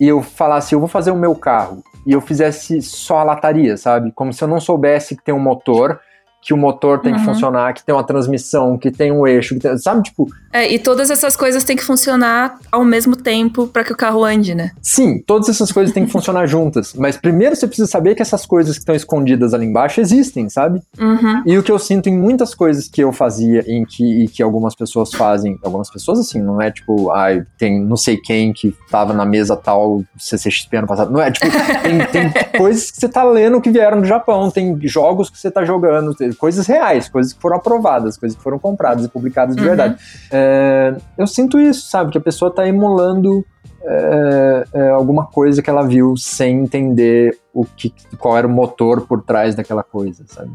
e 0.00 0.08
eu 0.08 0.22
falasse, 0.22 0.74
eu 0.74 0.78
vou 0.78 0.88
fazer 0.88 1.10
o 1.10 1.16
meu 1.16 1.34
carro, 1.34 1.82
e 2.06 2.12
eu 2.12 2.20
fizesse 2.20 2.80
só 2.80 3.18
a 3.18 3.24
lataria, 3.24 3.76
sabe? 3.76 4.12
Como 4.12 4.32
se 4.32 4.42
eu 4.42 4.48
não 4.48 4.60
soubesse 4.60 5.16
que 5.16 5.22
tem 5.22 5.34
um 5.34 5.40
motor 5.40 6.00
que 6.40 6.54
o 6.54 6.56
motor 6.56 7.00
tem 7.00 7.12
uhum. 7.12 7.18
que 7.18 7.24
funcionar, 7.24 7.74
que 7.74 7.84
tem 7.84 7.94
uma 7.94 8.04
transmissão, 8.04 8.78
que 8.78 8.90
tem 8.90 9.12
um 9.12 9.26
eixo, 9.26 9.58
tem, 9.58 9.76
sabe, 9.78 10.02
tipo... 10.02 10.28
É, 10.52 10.72
e 10.72 10.78
todas 10.78 11.10
essas 11.10 11.36
coisas 11.36 11.62
têm 11.62 11.76
que 11.76 11.84
funcionar 11.84 12.58
ao 12.72 12.84
mesmo 12.84 13.14
tempo 13.16 13.66
para 13.66 13.84
que 13.84 13.92
o 13.92 13.96
carro 13.96 14.24
ande, 14.24 14.54
né? 14.54 14.70
Sim, 14.80 15.22
todas 15.26 15.48
essas 15.48 15.70
coisas 15.70 15.92
têm 15.92 16.06
que 16.06 16.12
funcionar 16.12 16.46
juntas, 16.48 16.94
mas 16.94 17.16
primeiro 17.16 17.54
você 17.54 17.66
precisa 17.66 17.86
saber 17.88 18.14
que 18.14 18.22
essas 18.22 18.46
coisas 18.46 18.74
que 18.74 18.80
estão 18.80 18.94
escondidas 18.94 19.52
ali 19.52 19.66
embaixo 19.66 20.00
existem, 20.00 20.48
sabe? 20.48 20.80
Uhum. 20.98 21.42
E 21.44 21.58
o 21.58 21.62
que 21.62 21.72
eu 21.72 21.78
sinto 21.78 22.08
em 22.08 22.16
muitas 22.16 22.54
coisas 22.54 22.88
que 22.88 23.02
eu 23.02 23.12
fazia 23.12 23.64
em 23.66 23.84
que, 23.84 24.24
e 24.24 24.28
que 24.28 24.42
algumas 24.42 24.74
pessoas 24.74 25.12
fazem, 25.12 25.58
algumas 25.62 25.90
pessoas 25.90 26.18
assim, 26.20 26.40
não 26.40 26.62
é 26.62 26.70
tipo, 26.70 27.10
ai, 27.10 27.44
tem 27.58 27.78
não 27.84 27.96
sei 27.96 28.16
quem 28.16 28.52
que 28.52 28.74
tava 28.90 29.12
na 29.12 29.24
mesa 29.24 29.56
tal 29.56 30.02
CCXP 30.16 30.78
ano 30.78 30.86
passado, 30.86 31.12
não 31.12 31.20
é, 31.20 31.30
tipo, 31.30 31.46
tem, 31.82 32.06
tem 32.06 32.32
coisas 32.56 32.90
que 32.90 32.98
você 32.98 33.08
tá 33.08 33.24
lendo 33.24 33.60
que 33.60 33.70
vieram 33.70 34.00
do 34.00 34.06
Japão, 34.06 34.50
tem 34.50 34.78
jogos 34.84 35.28
que 35.28 35.38
você 35.38 35.50
tá 35.50 35.64
jogando, 35.64 36.14
coisas 36.36 36.66
reais, 36.66 37.08
coisas 37.08 37.32
que 37.32 37.40
foram 37.40 37.56
aprovadas, 37.56 38.16
coisas 38.16 38.36
que 38.36 38.42
foram 38.42 38.58
compradas 38.58 39.04
e 39.04 39.08
publicadas 39.08 39.54
de 39.54 39.62
uhum. 39.62 39.68
verdade. 39.68 39.96
É, 40.30 40.94
eu 41.16 41.26
sinto 41.26 41.58
isso, 41.58 41.88
sabe? 41.88 42.10
Que 42.10 42.18
a 42.18 42.20
pessoa 42.20 42.50
está 42.50 42.66
emulando 42.66 43.44
é, 43.82 44.64
é, 44.72 44.90
alguma 44.90 45.26
coisa 45.26 45.62
que 45.62 45.70
ela 45.70 45.86
viu 45.86 46.16
sem 46.16 46.60
entender 46.60 47.38
o 47.52 47.64
que, 47.64 47.92
qual 48.18 48.36
era 48.36 48.46
o 48.46 48.50
motor 48.50 49.02
por 49.06 49.22
trás 49.22 49.54
daquela 49.54 49.82
coisa, 49.82 50.24
sabe? 50.26 50.50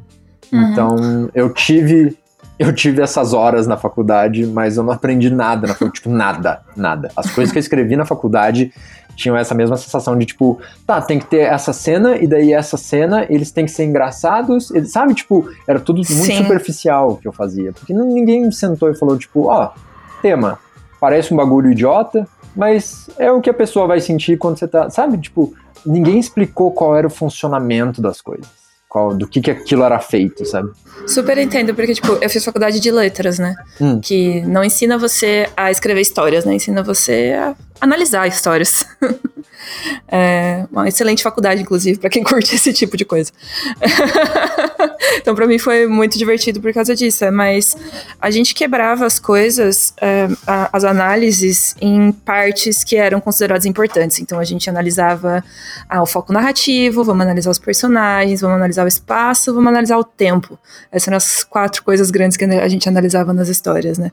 Uhum. 0.52 0.72
Então, 0.72 1.30
eu 1.34 1.52
tive 1.52 2.18
eu 2.60 2.72
tive 2.72 3.02
essas 3.02 3.34
horas 3.34 3.66
na 3.66 3.78
faculdade, 3.78 4.46
mas 4.46 4.78
eu 4.78 4.84
não 4.84 4.94
aprendi 4.94 5.30
nada 5.30 5.68
na 5.68 5.74
faculdade, 5.74 5.96
tipo, 5.96 6.10
nada, 6.10 6.62
nada. 6.76 7.12
As 7.16 7.30
coisas 7.32 7.52
que 7.52 7.58
eu 7.58 7.62
escrevi 7.62 7.96
na 7.96 8.06
faculdade 8.06 8.72
tinham 9.16 9.36
essa 9.36 9.54
mesma 9.54 9.78
sensação 9.78 10.18
de 10.18 10.26
tipo, 10.26 10.60
tá, 10.86 11.02
tem 11.02 11.20
que 11.20 11.26
ter 11.26 11.42
essa 11.42 11.74
cena, 11.74 12.18
e 12.18 12.28
daí 12.28 12.54
essa 12.54 12.78
cena, 12.78 13.26
eles 13.30 13.52
têm 13.52 13.66
que 13.66 13.72
ser 13.72 13.86
engraçados, 13.86 14.72
eles, 14.72 14.92
sabe? 14.92 15.14
Tipo, 15.14 15.50
era 15.68 15.80
tudo 15.80 15.98
muito 15.98 16.14
Sim. 16.14 16.38
superficial 16.38 17.18
que 17.18 17.28
eu 17.28 17.32
fazia. 17.32 17.74
Porque 17.74 17.94
ninguém 17.94 18.50
sentou 18.52 18.90
e 18.90 18.96
falou, 18.96 19.18
tipo, 19.18 19.48
ó, 19.48 19.66
oh, 19.66 20.22
tema, 20.22 20.60
parece 21.00 21.34
um 21.34 21.38
bagulho 21.38 21.72
idiota, 21.72 22.28
mas 22.56 23.10
é 23.18 23.32
o 23.32 23.42
que 23.42 23.50
a 23.50 23.54
pessoa 23.54 23.88
vai 23.88 24.00
sentir 24.00 24.38
quando 24.38 24.58
você 24.58 24.68
tá. 24.68 24.90
Sabe? 24.90 25.18
Tipo, 25.18 25.54
ninguém 25.86 26.20
explicou 26.20 26.72
qual 26.72 26.96
era 26.96 27.08
o 27.08 27.10
funcionamento 27.10 28.02
das 28.02 28.22
coisas 28.22 28.64
qual, 28.94 29.16
do 29.16 29.28
que, 29.28 29.42
que 29.42 29.50
aquilo 29.50 29.84
era 29.84 30.00
feito, 30.00 30.46
sabe? 30.46 30.70
Super 31.08 31.40
entendo, 31.40 31.74
porque, 31.74 31.96
tipo, 31.96 32.14
eu 32.22 32.30
fiz 32.30 32.46
faculdade 32.46 32.80
de 32.80 32.92
letras, 32.92 33.40
né? 33.40 33.56
Hum. 33.82 34.00
Que 34.00 34.42
não 34.42 34.64
ensina 34.64 35.00
você 35.00 35.50
a 35.58 35.72
escrever 35.72 36.02
histórias, 36.02 36.46
né? 36.46 36.54
Ensina 36.54 36.84
você 36.84 37.34
a 37.36 37.56
analisar 37.84 38.28
histórias. 38.28 38.86
É 40.08 40.66
uma 40.72 40.88
excelente 40.88 41.24
faculdade, 41.24 41.62
inclusive, 41.62 41.98
para 41.98 42.10
quem 42.10 42.24
curte 42.24 42.54
esse 42.56 42.74
tipo 42.74 42.96
de 42.98 43.06
coisa. 43.06 43.32
então, 45.18 45.34
para 45.34 45.48
mim 45.48 45.58
foi 45.58 45.88
muito 45.88 46.18
divertido 46.18 46.62
por 46.62 46.74
causa 46.74 46.96
disso. 46.96 47.24
Mas 47.32 47.76
a 48.22 48.30
gente 48.30 48.54
quebrava 48.54 49.06
as 49.06 49.20
coisas, 49.20 49.94
é, 50.02 50.28
as 50.46 50.84
análises, 50.84 51.76
em 51.82 52.12
partes 52.12 52.84
que 52.84 52.96
eram 52.96 53.20
consideradas 53.20 53.66
importantes. 53.66 54.20
Então, 54.20 54.40
a 54.40 54.44
gente 54.44 54.70
analisava 54.70 55.44
ah, 55.90 56.02
o 56.02 56.06
foco 56.06 56.34
narrativo, 56.34 57.04
vamos 57.04 57.24
analisar 57.24 57.50
os 57.50 57.60
personagens, 57.60 58.42
vamos 58.42 58.58
analisar 58.58 58.86
o 58.86 58.88
espaço, 58.88 59.54
vamos 59.54 59.70
analisar 59.70 59.98
o 59.98 60.04
tempo. 60.04 60.60
Essas 60.92 61.08
eram 61.08 61.18
as 61.18 61.44
quatro 61.44 61.84
coisas 61.84 62.12
grandes 62.12 62.38
que 62.38 62.46
a 62.46 62.68
gente 62.68 62.88
analisava 62.88 63.34
nas 63.34 63.50
histórias, 63.50 63.98
né? 63.98 64.12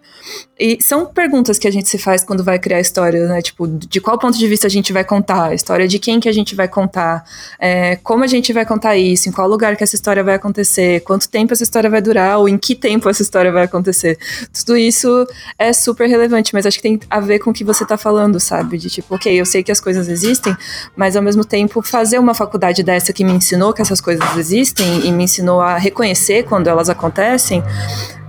E 0.58 0.78
são 0.80 1.06
perguntas 1.06 1.58
que 1.58 1.66
a 1.66 1.70
gente 1.70 1.88
se 1.88 1.98
faz 1.98 2.24
quando 2.24 2.44
vai 2.44 2.58
criar 2.58 2.80
histórias, 2.80 3.28
né? 3.28 3.42
Tipo, 3.42 3.59
de 3.66 4.00
qual 4.00 4.18
ponto 4.18 4.38
de 4.38 4.46
vista 4.46 4.66
a 4.66 4.70
gente 4.70 4.92
vai 4.92 5.04
contar 5.04 5.46
a 5.46 5.54
história 5.54 5.86
de 5.86 5.98
quem 5.98 6.20
que 6.20 6.28
a 6.28 6.32
gente 6.32 6.54
vai 6.54 6.68
contar, 6.68 7.24
é, 7.58 7.96
como 7.96 8.24
a 8.24 8.26
gente 8.26 8.52
vai 8.52 8.64
contar 8.64 8.96
isso, 8.96 9.28
em 9.28 9.32
qual 9.32 9.48
lugar 9.48 9.76
que 9.76 9.82
essa 9.82 9.94
história 9.94 10.22
vai 10.22 10.34
acontecer, 10.34 11.00
quanto 11.00 11.28
tempo 11.28 11.52
essa 11.52 11.62
história 11.62 11.90
vai 11.90 12.00
durar, 12.00 12.38
ou 12.38 12.48
em 12.48 12.56
que 12.58 12.74
tempo 12.74 13.08
essa 13.08 13.22
história 13.22 13.50
vai 13.52 13.64
acontecer. 13.64 14.18
Tudo 14.52 14.76
isso 14.76 15.26
é 15.58 15.72
super 15.72 16.08
relevante, 16.08 16.52
mas 16.54 16.66
acho 16.66 16.76
que 16.76 16.82
tem 16.82 17.00
a 17.08 17.20
ver 17.20 17.38
com 17.38 17.50
o 17.50 17.52
que 17.52 17.64
você 17.64 17.84
tá 17.84 17.96
falando, 17.96 18.38
sabe? 18.40 18.78
De 18.78 18.88
tipo, 18.88 19.14
ok, 19.14 19.40
eu 19.40 19.46
sei 19.46 19.62
que 19.62 19.72
as 19.72 19.80
coisas 19.80 20.08
existem, 20.08 20.56
mas 20.96 21.16
ao 21.16 21.22
mesmo 21.22 21.44
tempo 21.44 21.82
fazer 21.82 22.18
uma 22.18 22.34
faculdade 22.34 22.82
dessa 22.82 23.12
que 23.12 23.24
me 23.24 23.32
ensinou 23.32 23.72
que 23.72 23.82
essas 23.82 24.00
coisas 24.00 24.36
existem 24.36 25.06
e 25.06 25.12
me 25.12 25.24
ensinou 25.24 25.60
a 25.60 25.76
reconhecer 25.76 26.44
quando 26.44 26.68
elas 26.68 26.88
acontecem, 26.88 27.62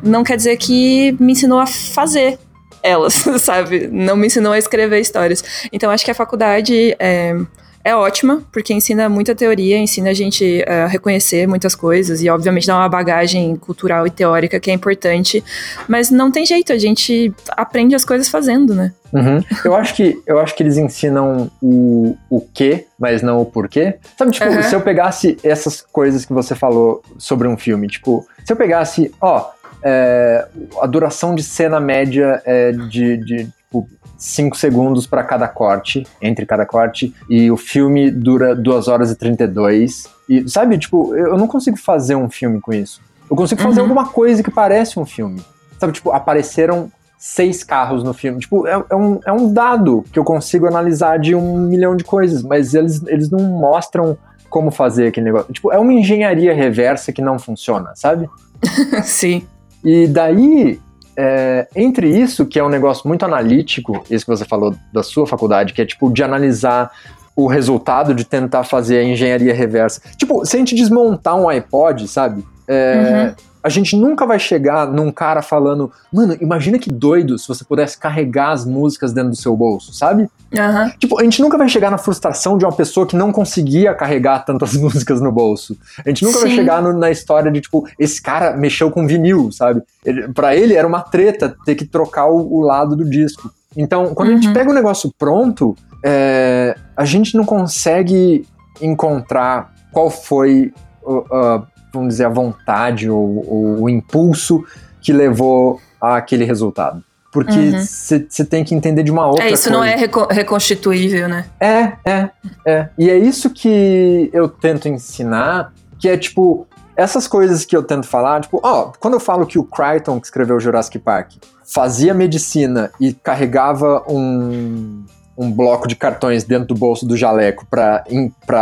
não 0.03 0.23
quer 0.23 0.35
dizer 0.35 0.57
que 0.57 1.15
me 1.19 1.33
ensinou 1.33 1.59
a 1.59 1.67
fazer 1.67 2.39
elas, 2.83 3.13
sabe? 3.39 3.87
Não 3.87 4.15
me 4.15 4.27
ensinou 4.27 4.53
a 4.53 4.57
escrever 4.57 4.99
histórias. 4.99 5.43
Então 5.71 5.89
acho 5.89 6.05
que 6.05 6.11
a 6.11 6.15
faculdade 6.15 6.95
é, 6.99 7.35
é 7.83 7.95
ótima, 7.95 8.43
porque 8.51 8.73
ensina 8.73 9.09
muita 9.09 9.33
teoria, 9.33 9.77
ensina 9.77 10.11
a 10.11 10.13
gente 10.13 10.63
a 10.67 10.87
reconhecer 10.87 11.47
muitas 11.47 11.75
coisas 11.75 12.21
e, 12.21 12.29
obviamente, 12.29 12.67
dá 12.67 12.77
uma 12.77 12.89
bagagem 12.89 13.55
cultural 13.55 14.05
e 14.05 14.09
teórica 14.09 14.59
que 14.59 14.69
é 14.69 14.73
importante. 14.73 15.43
Mas 15.87 16.11
não 16.11 16.31
tem 16.31 16.45
jeito, 16.45 16.71
a 16.71 16.77
gente 16.77 17.33
aprende 17.49 17.95
as 17.95 18.05
coisas 18.05 18.29
fazendo, 18.29 18.75
né? 18.75 18.93
Uhum. 19.11 19.43
Eu, 19.65 19.75
acho 19.75 19.95
que, 19.95 20.21
eu 20.25 20.39
acho 20.39 20.55
que 20.55 20.63
eles 20.63 20.77
ensinam 20.77 21.51
o, 21.61 22.15
o 22.29 22.39
que, 22.39 22.85
mas 22.97 23.21
não 23.21 23.41
o 23.41 23.45
porquê. 23.45 23.95
Sabe, 24.17 24.31
tipo, 24.31 24.47
uhum. 24.47 24.63
se 24.63 24.75
eu 24.75 24.81
pegasse 24.81 25.37
essas 25.43 25.81
coisas 25.81 26.23
que 26.23 26.33
você 26.33 26.55
falou 26.55 27.01
sobre 27.17 27.47
um 27.47 27.57
filme, 27.57 27.87
tipo, 27.87 28.25
se 28.45 28.53
eu 28.53 28.57
pegasse, 28.57 29.11
ó, 29.19 29.49
é, 29.83 30.47
a 30.81 30.87
duração 30.87 31.35
de 31.35 31.43
cena 31.43 31.79
média 31.79 32.41
é 32.45 32.71
de, 32.71 33.17
de 33.17 33.45
tipo, 33.45 33.87
5 34.17 34.55
segundos 34.57 35.07
para 35.07 35.23
cada 35.23 35.47
corte, 35.47 36.05
entre 36.21 36.45
cada 36.45 36.65
corte, 36.65 37.13
e 37.29 37.49
o 37.49 37.57
filme 37.57 38.11
dura 38.11 38.55
2 38.55 38.87
horas 38.87 39.11
e 39.11 39.15
32. 39.15 40.07
E, 40.29 40.47
sabe, 40.49 40.77
tipo, 40.77 41.15
eu 41.15 41.37
não 41.37 41.47
consigo 41.47 41.77
fazer 41.77 42.15
um 42.15 42.29
filme 42.29 42.61
com 42.61 42.73
isso. 42.73 43.01
Eu 43.29 43.35
consigo 43.35 43.61
fazer 43.61 43.79
uhum. 43.79 43.85
alguma 43.87 44.07
coisa 44.07 44.43
que 44.43 44.51
parece 44.51 44.99
um 44.99 45.05
filme. 45.05 45.41
Sabe, 45.79 45.93
tipo, 45.93 46.11
apareceram 46.11 46.91
seis 47.17 47.63
carros 47.63 48.03
no 48.03 48.13
filme. 48.13 48.39
Tipo, 48.39 48.67
é, 48.67 48.83
é, 48.89 48.95
um, 48.95 49.19
é 49.25 49.31
um 49.31 49.53
dado 49.53 50.03
que 50.11 50.19
eu 50.19 50.23
consigo 50.23 50.67
analisar 50.67 51.17
de 51.17 51.33
um 51.33 51.57
milhão 51.57 51.95
de 51.95 52.03
coisas, 52.03 52.43
mas 52.43 52.73
eles, 52.73 53.01
eles 53.07 53.29
não 53.29 53.39
mostram 53.39 54.17
como 54.49 54.69
fazer 54.69 55.07
aquele 55.07 55.27
negócio. 55.27 55.53
Tipo, 55.53 55.71
é 55.71 55.79
uma 55.79 55.93
engenharia 55.93 56.53
reversa 56.53 57.13
que 57.13 57.21
não 57.21 57.39
funciona, 57.39 57.93
sabe? 57.95 58.29
Sim. 59.03 59.47
E 59.83 60.07
daí, 60.07 60.79
é, 61.17 61.67
entre 61.75 62.07
isso, 62.07 62.45
que 62.45 62.59
é 62.59 62.63
um 62.63 62.69
negócio 62.69 63.07
muito 63.07 63.23
analítico, 63.23 64.03
isso 64.09 64.25
que 64.25 64.31
você 64.31 64.45
falou 64.45 64.75
da 64.93 65.03
sua 65.03 65.25
faculdade, 65.27 65.73
que 65.73 65.81
é 65.81 65.85
tipo 65.85 66.11
de 66.11 66.23
analisar 66.23 66.91
o 67.35 67.47
resultado 67.47 68.13
de 68.13 68.25
tentar 68.25 68.63
fazer 68.63 68.99
a 68.99 69.03
engenharia 69.03 69.53
reversa. 69.53 70.01
Tipo, 70.17 70.45
se 70.45 70.55
a 70.55 70.59
gente 70.59 70.75
desmontar 70.75 71.35
um 71.35 71.47
iPod, 71.47 72.07
sabe? 72.07 72.45
É, 72.67 73.33
uhum 73.37 73.50
a 73.63 73.69
gente 73.69 73.95
nunca 73.95 74.25
vai 74.25 74.39
chegar 74.39 74.87
num 74.87 75.11
cara 75.11 75.41
falando, 75.41 75.91
mano, 76.11 76.35
imagina 76.41 76.79
que 76.79 76.89
doido 76.89 77.37
se 77.37 77.47
você 77.47 77.63
pudesse 77.63 77.97
carregar 77.97 78.51
as 78.51 78.65
músicas 78.65 79.13
dentro 79.13 79.31
do 79.31 79.35
seu 79.35 79.55
bolso, 79.55 79.93
sabe? 79.93 80.23
Uhum. 80.23 80.89
Tipo, 80.99 81.19
a 81.19 81.23
gente 81.23 81.41
nunca 81.41 81.57
vai 81.57 81.69
chegar 81.69 81.91
na 81.91 81.97
frustração 81.97 82.57
de 82.57 82.65
uma 82.65 82.71
pessoa 82.71 83.05
que 83.05 83.15
não 83.15 83.31
conseguia 83.31 83.93
carregar 83.93 84.39
tantas 84.45 84.73
músicas 84.77 85.21
no 85.21 85.31
bolso. 85.31 85.77
A 86.03 86.09
gente 86.09 86.23
nunca 86.23 86.39
Sim. 86.39 86.45
vai 86.45 86.55
chegar 86.55 86.81
no, 86.81 86.93
na 86.93 87.11
história 87.11 87.51
de, 87.51 87.61
tipo, 87.61 87.87
esse 87.99 88.21
cara 88.21 88.57
mexeu 88.57 88.89
com 88.89 89.05
vinil, 89.07 89.51
sabe? 89.51 89.81
Ele, 90.03 90.27
pra 90.29 90.55
ele 90.55 90.73
era 90.73 90.87
uma 90.87 91.01
treta 91.01 91.55
ter 91.65 91.75
que 91.75 91.85
trocar 91.85 92.27
o, 92.27 92.53
o 92.53 92.61
lado 92.61 92.95
do 92.95 93.09
disco. 93.09 93.51
Então, 93.77 94.13
quando 94.13 94.29
uhum. 94.29 94.35
a 94.35 94.37
gente 94.37 94.47
uhum. 94.47 94.53
pega 94.53 94.71
o 94.71 94.73
negócio 94.73 95.13
pronto, 95.17 95.75
é, 96.03 96.75
a 96.97 97.05
gente 97.05 97.37
não 97.37 97.45
consegue 97.45 98.45
encontrar 98.81 99.71
qual 99.91 100.09
foi 100.09 100.73
uh, 101.03 101.65
vamos 101.93 102.09
dizer, 102.09 102.25
a 102.25 102.29
vontade 102.29 103.09
ou, 103.09 103.45
ou 103.47 103.83
o 103.83 103.89
impulso 103.89 104.63
que 105.01 105.11
levou 105.11 105.79
àquele 105.99 106.45
resultado. 106.45 107.03
Porque 107.31 107.71
você 107.71 108.27
uhum. 108.39 108.45
tem 108.45 108.63
que 108.63 108.75
entender 108.75 109.03
de 109.03 109.11
uma 109.11 109.25
outra 109.25 109.45
É, 109.45 109.51
isso 109.51 109.69
coisa. 109.69 109.77
não 109.77 109.83
é 109.83 109.95
reconstituível, 110.29 111.29
né? 111.29 111.45
É, 111.59 111.93
é, 112.03 112.29
é. 112.67 112.89
E 112.97 113.09
é 113.09 113.17
isso 113.17 113.49
que 113.49 114.29
eu 114.33 114.49
tento 114.49 114.89
ensinar, 114.89 115.71
que 115.97 116.09
é 116.09 116.17
tipo, 116.17 116.67
essas 116.95 117.27
coisas 117.27 117.63
que 117.63 117.75
eu 117.75 117.83
tento 117.83 118.05
falar, 118.05 118.41
tipo, 118.41 118.59
ó, 118.61 118.91
quando 118.99 119.13
eu 119.13 119.19
falo 119.19 119.45
que 119.45 119.57
o 119.57 119.63
Crichton, 119.63 120.19
que 120.19 120.27
escreveu 120.27 120.59
Jurassic 120.59 120.99
Park, 120.99 121.31
fazia 121.73 122.13
medicina 122.13 122.91
e 122.99 123.13
carregava 123.13 124.03
um, 124.09 125.05
um 125.41 125.51
bloco 125.51 125.87
de 125.87 125.95
cartões 125.95 126.43
dentro 126.43 126.67
do 126.67 126.75
bolso 126.75 127.05
do 127.05 127.17
jaleco 127.17 127.65
para 127.65 128.03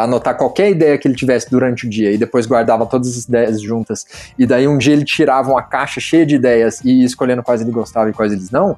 anotar 0.01 0.37
qualquer 0.37 0.71
ideia 0.71 0.97
que 0.97 1.07
ele 1.07 1.15
tivesse 1.15 1.51
durante 1.51 1.85
o 1.85 1.89
dia 1.89 2.11
e 2.11 2.17
depois 2.17 2.45
guardava 2.45 2.85
todas 2.85 3.17
as 3.17 3.25
ideias 3.25 3.61
juntas. 3.61 4.05
E 4.37 4.45
daí 4.45 4.65
um 4.65 4.77
dia 4.77 4.93
ele 4.93 5.03
tirava 5.03 5.51
uma 5.51 5.61
caixa 5.61 5.99
cheia 5.99 6.25
de 6.25 6.35
ideias 6.35 6.79
e 6.85 7.01
ia 7.01 7.05
escolhendo 7.05 7.43
quais 7.43 7.59
ele 7.59 7.71
gostava 7.71 8.09
e 8.09 8.13
quais 8.13 8.31
eles 8.31 8.49
não. 8.49 8.77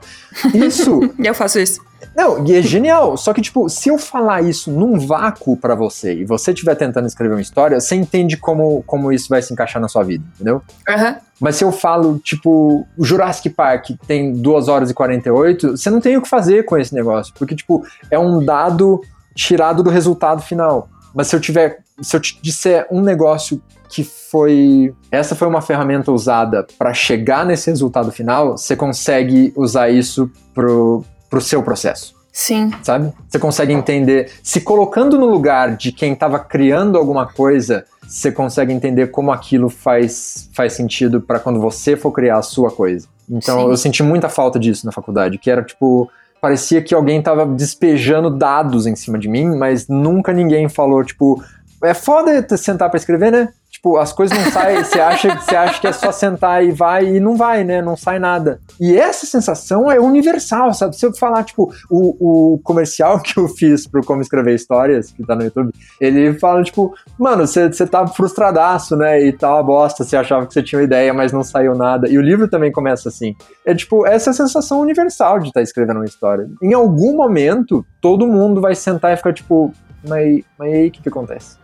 Isso. 0.53 1.13
eu 1.23 1.35
faço 1.35 1.59
isso. 1.59 1.90
Não, 2.15 2.45
e 2.45 2.55
é 2.55 2.61
genial. 2.61 3.15
Só 3.17 3.33
que, 3.33 3.41
tipo, 3.41 3.69
se 3.69 3.89
eu 3.89 3.97
falar 3.97 4.41
isso 4.41 4.71
num 4.71 4.99
vácuo 4.99 5.55
para 5.55 5.75
você 5.75 6.13
e 6.13 6.25
você 6.25 6.51
estiver 6.51 6.75
tentando 6.75 7.07
escrever 7.07 7.35
uma 7.35 7.41
história, 7.41 7.79
você 7.79 7.95
entende 7.95 8.37
como, 8.37 8.83
como 8.83 9.11
isso 9.11 9.29
vai 9.29 9.41
se 9.41 9.53
encaixar 9.53 9.81
na 9.81 9.87
sua 9.87 10.03
vida, 10.03 10.23
entendeu? 10.35 10.61
Uhum. 10.87 11.15
Mas 11.39 11.55
se 11.55 11.63
eu 11.63 11.71
falo, 11.71 12.19
tipo, 12.19 12.85
Jurassic 12.99 13.49
Park 13.49 13.91
tem 14.05 14.33
2 14.33 14.67
horas 14.67 14.89
e 14.89 14.93
48, 14.93 15.71
você 15.71 15.89
não 15.89 15.99
tem 15.99 16.17
o 16.17 16.21
que 16.21 16.29
fazer 16.29 16.63
com 16.63 16.77
esse 16.77 16.93
negócio. 16.93 17.33
Porque, 17.37 17.55
tipo, 17.55 17.83
é 18.09 18.19
um 18.19 18.43
dado 18.43 19.01
tirado 19.33 19.81
do 19.81 19.89
resultado 19.89 20.41
final. 20.41 20.89
Mas 21.13 21.27
se 21.27 21.35
eu 21.35 21.39
tiver. 21.39 21.79
Se 22.01 22.15
eu 22.15 22.19
te 22.19 22.39
disser 22.41 22.87
um 22.91 23.01
negócio 23.01 23.61
que 23.91 24.03
foi. 24.03 24.93
Essa 25.11 25.35
foi 25.35 25.47
uma 25.47 25.61
ferramenta 25.61 26.11
usada 26.11 26.65
para 26.77 26.93
chegar 26.93 27.45
nesse 27.45 27.69
resultado 27.69 28.11
final, 28.11 28.57
você 28.57 28.75
consegue 28.75 29.53
usar 29.55 29.89
isso 29.89 30.31
pro, 30.53 31.03
pro 31.31 31.41
seu 31.41 31.63
processo. 31.63 32.13
Sim. 32.31 32.71
Sabe? 32.83 33.11
Você 33.27 33.39
consegue 33.39 33.73
entender. 33.73 34.31
Se 34.43 34.61
colocando 34.61 35.17
no 35.17 35.25
lugar 35.25 35.75
de 35.75 35.91
quem 35.91 36.13
estava 36.13 36.39
criando 36.39 36.97
alguma 36.97 37.25
coisa, 37.25 37.85
você 38.07 38.31
consegue 38.31 38.71
entender 38.71 39.07
como 39.07 39.31
aquilo 39.31 39.69
faz, 39.69 40.49
faz 40.53 40.73
sentido 40.73 41.21
para 41.21 41.39
quando 41.39 41.59
você 41.59 41.95
for 41.95 42.11
criar 42.11 42.37
a 42.37 42.41
sua 42.41 42.69
coisa. 42.69 43.07
Então 43.29 43.61
Sim. 43.61 43.69
eu 43.69 43.77
senti 43.77 44.03
muita 44.03 44.29
falta 44.29 44.59
disso 44.59 44.85
na 44.85 44.91
faculdade, 44.91 45.37
que 45.37 45.49
era 45.49 45.63
tipo. 45.63 46.09
Parecia 46.39 46.81
que 46.81 46.95
alguém 46.95 47.21
tava 47.21 47.45
despejando 47.45 48.31
dados 48.31 48.87
em 48.87 48.95
cima 48.95 49.19
de 49.19 49.29
mim, 49.29 49.55
mas 49.55 49.87
nunca 49.87 50.33
ninguém 50.33 50.67
falou, 50.67 51.03
tipo, 51.03 51.39
é 51.83 51.93
foda 51.93 52.57
sentar 52.57 52.89
para 52.89 52.97
escrever, 52.97 53.31
né? 53.31 53.49
Tipo, 53.81 53.97
as 53.97 54.13
coisas 54.13 54.37
não 54.37 54.51
saem, 54.51 54.83
você 54.83 54.99
acha, 54.99 55.35
você 55.39 55.55
acha 55.55 55.81
que 55.81 55.87
é 55.87 55.91
só 55.91 56.11
sentar 56.11 56.63
e 56.63 56.69
vai, 56.69 57.03
e 57.03 57.19
não 57.19 57.35
vai, 57.35 57.63
né? 57.63 57.81
Não 57.81 57.97
sai 57.97 58.19
nada. 58.19 58.61
E 58.79 58.95
essa 58.95 59.25
sensação 59.25 59.91
é 59.91 59.99
universal, 59.99 60.71
sabe? 60.71 60.95
Se 60.95 61.03
eu 61.03 61.11
falar, 61.15 61.43
tipo, 61.43 61.73
o, 61.89 62.53
o 62.53 62.59
comercial 62.59 63.17
que 63.25 63.39
eu 63.39 63.47
fiz 63.47 63.87
pro 63.87 64.05
Como 64.05 64.21
Escrever 64.21 64.53
Histórias, 64.53 65.11
que 65.11 65.25
tá 65.25 65.35
no 65.35 65.45
YouTube, 65.45 65.71
ele 65.99 66.37
fala, 66.37 66.61
tipo, 66.61 66.93
mano, 67.17 67.47
você, 67.47 67.71
tá 67.87 68.05
frustradaço, 68.05 68.95
né? 68.95 69.19
E 69.19 69.33
tal, 69.33 69.57
tá 69.57 69.63
bosta, 69.63 70.03
você 70.03 70.15
achava 70.15 70.45
que 70.45 70.53
você 70.53 70.61
tinha 70.61 70.77
uma 70.77 70.85
ideia, 70.85 71.11
mas 71.11 71.31
não 71.31 71.41
saiu 71.41 71.73
nada. 71.73 72.07
E 72.07 72.19
o 72.19 72.21
livro 72.21 72.47
também 72.47 72.71
começa 72.71 73.09
assim. 73.09 73.35
É 73.65 73.73
tipo, 73.73 74.05
essa 74.05 74.29
é 74.29 74.31
a 74.31 74.35
sensação 74.35 74.79
universal 74.79 75.39
de 75.39 75.47
estar 75.47 75.59
tá 75.59 75.63
escrevendo 75.63 75.97
uma 75.97 76.05
história. 76.05 76.47
Em 76.61 76.75
algum 76.75 77.15
momento, 77.15 77.83
todo 77.99 78.27
mundo 78.27 78.61
vai 78.61 78.75
sentar 78.75 79.11
e 79.11 79.17
ficar, 79.17 79.33
tipo, 79.33 79.73
mas, 80.07 80.43
mas 80.55 80.71
aí 80.71 80.87
o 80.87 80.91
que, 80.91 81.01
que 81.01 81.09
acontece? 81.09 81.57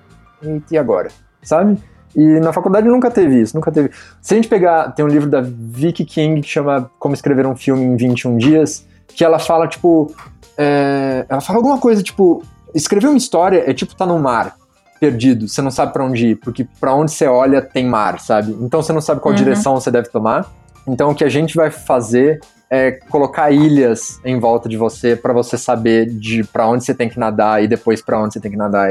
E 0.71 0.77
agora? 0.79 1.09
Sabe? 1.43 1.77
E 2.17 2.39
na 2.39 2.51
faculdade 2.51 2.87
nunca 2.87 3.11
teve 3.11 3.39
isso, 3.39 3.55
nunca 3.55 3.71
teve. 3.71 3.91
Se 4.19 4.33
a 4.33 4.37
gente 4.37 4.47
pegar, 4.47 4.91
tem 4.93 5.05
um 5.05 5.07
livro 5.07 5.29
da 5.29 5.39
Vicky 5.39 6.03
King 6.03 6.41
que 6.41 6.49
chama 6.49 6.89
Como 6.97 7.13
Escrever 7.13 7.45
um 7.45 7.55
Filme 7.55 7.85
em 7.85 7.95
21 7.95 8.37
Dias, 8.37 8.83
que 9.07 9.23
ela 9.23 9.37
fala, 9.37 9.67
tipo, 9.67 10.11
é, 10.57 11.27
ela 11.29 11.41
fala 11.41 11.59
alguma 11.59 11.77
coisa, 11.77 12.01
tipo, 12.01 12.43
escrever 12.73 13.07
uma 13.07 13.17
história 13.17 13.63
é 13.69 13.73
tipo 13.73 13.91
estar 13.91 14.07
tá 14.07 14.11
no 14.11 14.19
mar, 14.19 14.55
perdido, 14.99 15.47
você 15.47 15.61
não 15.61 15.69
sabe 15.69 15.93
para 15.93 16.03
onde 16.03 16.29
ir, 16.29 16.35
porque 16.37 16.67
para 16.79 16.95
onde 16.95 17.11
você 17.11 17.27
olha 17.27 17.61
tem 17.61 17.85
mar, 17.85 18.19
sabe? 18.19 18.57
Então 18.61 18.81
você 18.81 18.91
não 18.91 19.01
sabe 19.01 19.21
qual 19.21 19.31
uhum. 19.31 19.37
direção 19.37 19.75
você 19.75 19.91
deve 19.91 20.09
tomar. 20.09 20.51
Então 20.87 21.11
o 21.11 21.15
que 21.15 21.23
a 21.23 21.29
gente 21.29 21.55
vai 21.55 21.69
fazer 21.69 22.39
é, 22.69 22.91
colocar 22.91 23.51
ilhas 23.51 24.19
em 24.25 24.39
volta 24.39 24.67
de 24.67 24.75
você 24.75 25.15
para 25.15 25.33
você 25.33 25.57
saber 25.57 26.05
de 26.05 26.43
para 26.43 26.67
onde 26.67 26.83
você 26.83 26.93
tem 26.93 27.09
que 27.09 27.19
nadar 27.19 27.63
e 27.63 27.67
depois 27.67 28.01
para 28.01 28.21
onde 28.21 28.33
você 28.33 28.39
tem 28.39 28.51
que 28.51 28.57
nadar. 28.57 28.89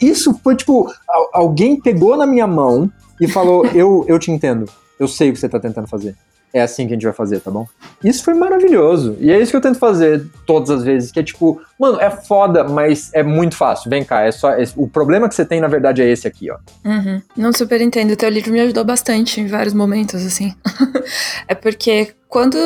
Isso 0.00 0.38
foi 0.42 0.56
tipo 0.56 0.92
alguém 1.32 1.80
pegou 1.80 2.16
na 2.16 2.26
minha 2.26 2.46
mão 2.46 2.90
e 3.20 3.26
falou: 3.26 3.64
"Eu 3.74 4.04
eu 4.08 4.18
te 4.18 4.30
entendo. 4.30 4.66
Eu 4.98 5.08
sei 5.08 5.30
o 5.30 5.32
que 5.32 5.38
você 5.38 5.48
tá 5.48 5.58
tentando 5.58 5.88
fazer" 5.88 6.14
é 6.52 6.60
assim 6.60 6.86
que 6.86 6.92
a 6.92 6.96
gente 6.96 7.04
vai 7.04 7.12
fazer, 7.12 7.40
tá 7.40 7.50
bom? 7.50 7.66
Isso 8.04 8.22
foi 8.22 8.34
maravilhoso. 8.34 9.16
E 9.18 9.30
é 9.30 9.40
isso 9.40 9.50
que 9.50 9.56
eu 9.56 9.60
tento 9.60 9.78
fazer 9.78 10.26
todas 10.46 10.70
as 10.70 10.84
vezes, 10.84 11.10
que 11.10 11.18
é 11.18 11.22
tipo, 11.22 11.60
mano, 11.78 12.00
é 12.00 12.10
foda, 12.10 12.62
mas 12.64 13.10
é 13.14 13.22
muito 13.22 13.56
fácil. 13.56 13.88
Vem 13.88 14.04
cá, 14.04 14.22
é 14.22 14.30
só. 14.30 14.50
É, 14.50 14.64
o 14.76 14.86
problema 14.86 15.28
que 15.28 15.34
você 15.34 15.46
tem, 15.46 15.60
na 15.60 15.68
verdade, 15.68 16.02
é 16.02 16.08
esse 16.08 16.26
aqui, 16.26 16.50
ó. 16.50 16.58
Uhum. 16.84 17.22
Não 17.36 17.52
super 17.52 17.80
entendo. 17.80 18.12
O 18.12 18.16
teu 18.16 18.28
livro 18.28 18.52
me 18.52 18.60
ajudou 18.60 18.84
bastante 18.84 19.40
em 19.40 19.46
vários 19.46 19.72
momentos, 19.72 20.24
assim. 20.26 20.54
é 21.48 21.54
porque 21.54 22.14
quando. 22.28 22.56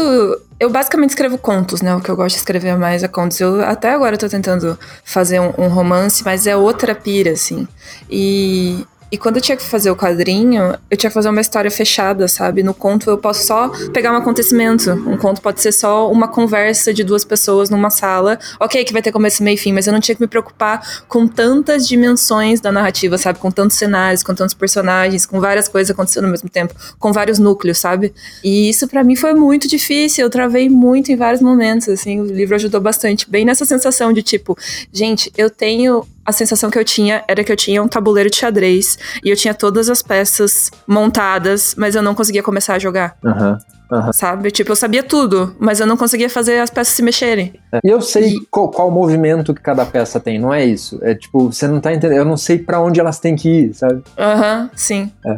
Eu 0.59 0.70
basicamente 0.70 1.11
escrevo 1.11 1.37
contos, 1.37 1.82
né? 1.82 1.95
O 1.95 2.01
que 2.01 2.09
eu 2.11 2.16
gosto 2.16 2.34
de 2.34 2.41
escrever 2.41 2.76
mais 2.76 3.03
é 3.03 3.09
contos. 3.09 3.39
Eu 3.41 3.62
até 3.62 3.91
agora 3.91 4.16
tô 4.16 4.28
tentando 4.28 4.78
fazer 5.05 5.39
um, 5.39 5.53
um 5.59 5.68
romance, 5.68 6.24
mas 6.24 6.47
é 6.47 6.57
outra 6.57 6.95
pira, 6.95 7.32
assim. 7.32 7.68
E 8.11 8.84
e 9.17 9.19
quando 9.19 9.37
eu 9.37 9.43
tinha 9.43 9.57
que 9.57 9.62
fazer 9.62 9.91
o 9.91 9.97
quadrinho, 9.97 10.77
eu 10.91 10.97
tinha 10.99 11.09
que 11.09 11.14
fazer 11.14 11.31
uma 11.31 11.41
história 11.41 11.71
fechada, 11.71 12.29
sabe? 12.29 12.62
No 12.62 12.75
conto 12.75 13.09
eu 13.09 13.17
posso 13.17 13.47
só 13.47 13.71
pegar 13.91 14.12
um 14.12 14.17
acontecimento. 14.17 14.91
Um 14.91 15.17
conto 15.17 15.41
pode 15.41 15.62
ser 15.62 15.73
só 15.73 16.12
uma 16.12 16.29
conversa 16.29 16.93
de 16.93 17.03
duas 17.03 17.25
pessoas 17.25 17.71
numa 17.71 17.89
sala. 17.89 18.39
Ok, 18.61 18.85
que 18.85 18.93
vai 18.93 19.01
ter 19.01 19.11
começo, 19.12 19.43
meio 19.43 19.55
e 19.55 19.57
fim, 19.57 19.73
mas 19.73 19.87
eu 19.87 19.93
não 19.95 20.01
tinha 20.01 20.14
que 20.14 20.21
me 20.21 20.27
preocupar 20.27 20.87
com 21.09 21.27
tantas 21.27 21.89
dimensões 21.89 22.61
da 22.61 22.71
narrativa, 22.71 23.17
sabe? 23.17 23.39
Com 23.39 23.51
tantos 23.51 23.79
cenários, 23.79 24.23
com 24.23 24.35
tantos 24.35 24.55
personagens, 24.55 25.25
com 25.25 25.41
várias 25.41 25.67
coisas 25.67 25.91
acontecendo 25.91 26.25
ao 26.25 26.31
mesmo 26.31 26.51
tempo, 26.51 26.75
com 26.99 27.11
vários 27.11 27.39
núcleos, 27.39 27.79
sabe? 27.79 28.12
E 28.45 28.69
isso 28.69 28.87
para 28.87 29.03
mim 29.03 29.17
foi 29.17 29.33
muito 29.33 29.67
difícil. 29.67 30.27
Eu 30.27 30.31
travei 30.31 30.69
muito 30.69 31.11
em 31.11 31.17
vários 31.17 31.41
momentos, 31.41 31.89
assim. 31.89 32.21
O 32.21 32.27
livro 32.27 32.55
ajudou 32.55 32.83
bastante. 32.83 33.31
Bem 33.31 33.47
nessa 33.47 33.64
sensação 33.64 34.12
de 34.12 34.23
tipo, 34.23 34.59
gente, 34.93 35.33
eu 35.39 35.49
tenho 35.49 36.07
a 36.27 36.33
sensação 36.33 36.70
que 36.70 36.79
eu 36.79 36.85
tinha 36.85 37.24
era 37.29 37.45
que 37.45 37.53
eu 37.53 37.57
tinha 37.57 37.83
um 37.83 37.89
tabuleiro 37.89 38.29
de 38.29 38.37
xadrez 38.37 38.99
e 39.24 39.31
eu 39.31 39.37
tinha 39.37 39.55
todas 39.55 39.89
as 39.89 40.03
peças 40.03 40.70
montadas, 40.87 41.74
mas 41.77 41.95
eu 41.95 42.03
não 42.03 42.14
conseguia 42.14 42.43
começar 42.43 42.74
a 42.74 42.79
jogar. 42.79 43.16
Uhum. 43.24 43.57
Uhum. 43.89 44.12
Sabe? 44.12 44.51
Tipo, 44.51 44.72
eu 44.72 44.77
sabia 44.77 45.03
tudo, 45.03 45.55
mas 45.61 45.79
eu 45.79 45.87
não 45.87 45.97
conseguia 45.97 46.29
fazer 46.29 46.59
as 46.59 46.70
peças 46.70 46.93
se 46.93 47.03
mexerem. 47.03 47.55
É. 47.72 47.79
E 47.85 47.89
eu 47.89 48.01
sei 48.01 48.35
e... 48.35 48.47
qual, 48.51 48.68
qual 48.68 48.91
movimento 48.91 49.55
que 49.55 49.62
cada 49.62 49.87
peça 49.87 50.18
tem, 50.18 50.41
não 50.41 50.53
é 50.53 50.64
isso. 50.64 50.99
É 51.03 51.14
tipo, 51.14 51.53
você 51.53 51.68
não 51.68 51.81
tá 51.81 51.95
entendendo. 51.95 52.18
Eu 52.18 52.24
não 52.24 52.37
sei 52.37 52.59
para 52.59 52.81
onde 52.81 52.99
elas 52.99 53.20
têm 53.20 53.37
que 53.37 53.49
ir, 53.49 53.74
sabe? 53.74 54.03
Aham, 54.18 54.62
uhum, 54.62 54.70
sim. 54.74 55.12
É. 55.24 55.37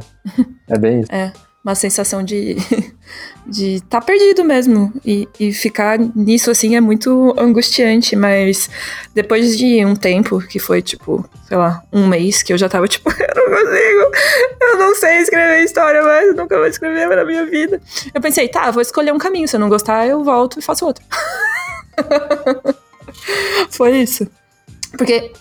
É 0.68 0.78
bem 0.78 1.00
isso. 1.00 1.12
É 1.12 1.30
uma 1.68 1.74
sensação 1.74 2.22
de 2.22 2.56
de 3.46 3.76
estar 3.76 4.00
tá 4.00 4.06
perdido 4.06 4.44
mesmo 4.44 4.92
e, 5.04 5.28
e 5.38 5.52
ficar 5.52 5.98
nisso 5.98 6.50
assim 6.50 6.76
é 6.76 6.80
muito 6.80 7.34
angustiante, 7.38 8.14
mas 8.14 8.68
depois 9.14 9.56
de 9.56 9.84
um 9.84 9.94
tempo 9.94 10.40
que 10.40 10.58
foi 10.58 10.82
tipo, 10.82 11.28
sei 11.46 11.56
lá, 11.56 11.82
um 11.92 12.06
mês 12.06 12.42
que 12.42 12.52
eu 12.52 12.58
já 12.58 12.68
tava 12.68 12.88
tipo, 12.88 13.10
eu 13.10 13.34
não 13.34 13.56
consigo, 13.56 14.12
eu 14.60 14.78
não 14.78 14.94
sei 14.94 15.18
escrever 15.18 15.64
história 15.64 16.02
mais, 16.02 16.28
eu 16.28 16.34
nunca 16.34 16.56
vou 16.56 16.66
escrever 16.66 17.08
na 17.08 17.24
minha 17.24 17.46
vida. 17.46 17.80
Eu 18.12 18.20
pensei, 18.20 18.48
tá, 18.48 18.70
vou 18.70 18.82
escolher 18.82 19.12
um 19.12 19.18
caminho, 19.18 19.48
se 19.48 19.56
eu 19.56 19.60
não 19.60 19.68
gostar, 19.68 20.06
eu 20.06 20.22
volto 20.24 20.58
e 20.58 20.62
faço 20.62 20.86
outro. 20.86 21.04
foi 23.70 23.98
isso. 23.98 24.26
Porque 24.96 25.32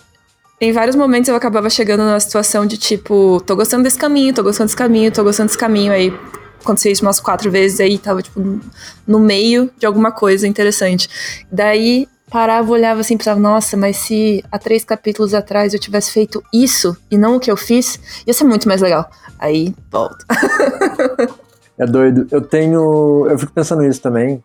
em 0.60 0.72
vários 0.72 0.96
momentos 0.96 1.28
eu 1.28 1.36
acabava 1.36 1.70
chegando 1.70 2.00
numa 2.00 2.18
situação 2.18 2.66
de 2.66 2.76
tipo, 2.76 3.40
tô 3.46 3.54
gostando 3.54 3.84
desse 3.84 3.98
caminho, 3.98 4.34
tô 4.34 4.42
gostando 4.42 4.66
desse 4.66 4.76
caminho, 4.76 5.12
tô 5.12 5.22
gostando 5.22 5.46
desse 5.46 5.58
caminho. 5.58 5.92
Aí 5.92 6.12
aconteceu 6.60 6.90
isso 6.90 7.02
umas 7.02 7.20
quatro 7.20 7.50
vezes, 7.50 7.80
aí 7.80 7.96
tava, 7.98 8.22
tipo, 8.22 8.60
no 9.06 9.20
meio 9.20 9.70
de 9.78 9.86
alguma 9.86 10.10
coisa 10.10 10.46
interessante. 10.46 11.08
Daí 11.50 12.08
parava, 12.28 12.70
olhava 12.70 13.00
assim, 13.00 13.16
pensava, 13.16 13.40
nossa, 13.40 13.76
mas 13.76 13.96
se 13.96 14.44
há 14.50 14.58
três 14.58 14.84
capítulos 14.84 15.32
atrás 15.32 15.72
eu 15.72 15.80
tivesse 15.80 16.12
feito 16.12 16.42
isso 16.52 16.96
e 17.10 17.16
não 17.16 17.36
o 17.36 17.40
que 17.40 17.50
eu 17.50 17.56
fiz, 17.56 17.98
ia 18.26 18.34
ser 18.34 18.44
muito 18.44 18.68
mais 18.68 18.80
legal. 18.80 19.08
Aí 19.38 19.74
volta. 19.90 20.24
é 21.78 21.86
doido. 21.86 22.26
Eu 22.30 22.40
tenho. 22.40 23.26
Eu 23.30 23.38
fico 23.38 23.52
pensando 23.52 23.82
nisso 23.82 24.02
também. 24.02 24.42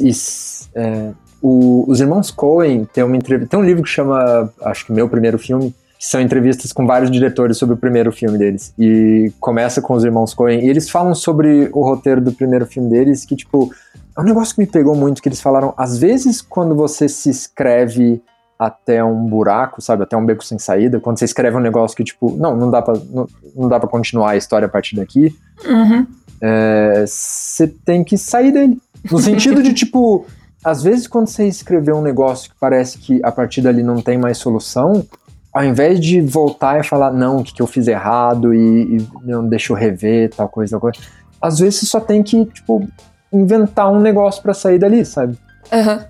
Isso, 0.00 0.68
é, 0.74 1.10
o, 1.42 1.84
os 1.88 2.00
irmãos 2.00 2.30
Coen 2.30 2.84
tem 2.92 3.04
uma 3.04 3.16
entrevista. 3.16 3.50
Tem 3.50 3.60
um 3.60 3.64
livro 3.64 3.82
que 3.82 3.88
chama, 3.88 4.52
acho 4.62 4.86
que 4.86 4.92
Meu 4.92 5.08
Primeiro 5.08 5.38
Filme, 5.38 5.74
que 5.98 6.06
são 6.06 6.20
entrevistas 6.20 6.72
com 6.72 6.86
vários 6.86 7.10
diretores 7.10 7.56
sobre 7.56 7.74
o 7.74 7.78
primeiro 7.78 8.12
filme 8.12 8.38
deles. 8.38 8.72
E 8.78 9.32
começa 9.40 9.82
com 9.82 9.94
os 9.94 10.04
irmãos 10.04 10.32
Coen. 10.32 10.64
E 10.64 10.68
eles 10.68 10.88
falam 10.88 11.14
sobre 11.14 11.68
o 11.72 11.82
roteiro 11.82 12.20
do 12.20 12.32
primeiro 12.32 12.66
filme 12.66 12.88
deles, 12.88 13.24
que, 13.24 13.34
tipo, 13.34 13.72
é 14.16 14.20
um 14.20 14.24
negócio 14.24 14.54
que 14.54 14.60
me 14.60 14.66
pegou 14.66 14.94
muito, 14.94 15.20
que 15.20 15.28
eles 15.28 15.40
falaram, 15.40 15.74
às 15.76 15.98
vezes, 15.98 16.40
quando 16.40 16.74
você 16.74 17.08
se 17.08 17.30
escreve 17.30 18.22
até 18.58 19.02
um 19.04 19.24
buraco, 19.26 19.80
sabe, 19.80 20.02
até 20.02 20.16
um 20.16 20.26
beco 20.26 20.44
sem 20.44 20.58
saída, 20.58 20.98
quando 20.98 21.18
você 21.18 21.24
escreve 21.24 21.56
um 21.56 21.60
negócio 21.60 21.96
que, 21.96 22.02
tipo, 22.02 22.36
não, 22.36 22.56
não 22.56 22.70
dá 22.70 22.82
pra, 22.82 22.94
não, 23.10 23.28
não 23.54 23.68
dá 23.68 23.78
pra 23.78 23.88
continuar 23.88 24.30
a 24.30 24.36
história 24.36 24.66
a 24.66 24.68
partir 24.68 24.96
daqui, 24.96 25.32
uhum. 25.64 26.06
é, 26.40 27.04
você 27.06 27.68
tem 27.68 28.02
que 28.02 28.18
sair 28.18 28.50
dele. 28.50 28.80
No 29.08 29.18
sentido 29.20 29.62
de, 29.62 29.72
tipo, 29.74 30.26
às 30.68 30.82
vezes 30.82 31.06
quando 31.06 31.28
você 31.28 31.46
escrever 31.46 31.94
um 31.94 32.02
negócio 32.02 32.50
que 32.50 32.56
parece 32.60 32.98
que 32.98 33.20
a 33.24 33.32
partir 33.32 33.62
dali 33.62 33.82
não 33.82 34.00
tem 34.00 34.18
mais 34.18 34.38
solução, 34.38 35.04
ao 35.52 35.64
invés 35.64 35.98
de 35.98 36.20
voltar 36.20 36.78
e 36.78 36.84
falar, 36.84 37.12
não, 37.12 37.38
o 37.38 37.44
que, 37.44 37.54
que 37.54 37.62
eu 37.62 37.66
fiz 37.66 37.88
errado 37.88 38.54
e, 38.54 38.96
e 38.96 39.08
não, 39.24 39.46
deixa 39.48 39.72
eu 39.72 39.76
rever 39.76 40.30
tal 40.30 40.48
coisa, 40.48 40.72
tal 40.72 40.80
coisa, 40.80 40.98
às 41.40 41.58
vezes 41.58 41.80
você 41.80 41.86
só 41.86 42.00
tem 42.00 42.22
que, 42.22 42.44
tipo, 42.46 42.86
inventar 43.32 43.90
um 43.90 44.00
negócio 44.00 44.42
para 44.42 44.54
sair 44.54 44.78
dali, 44.78 45.04
sabe? 45.04 45.38
Uhum. 45.72 46.04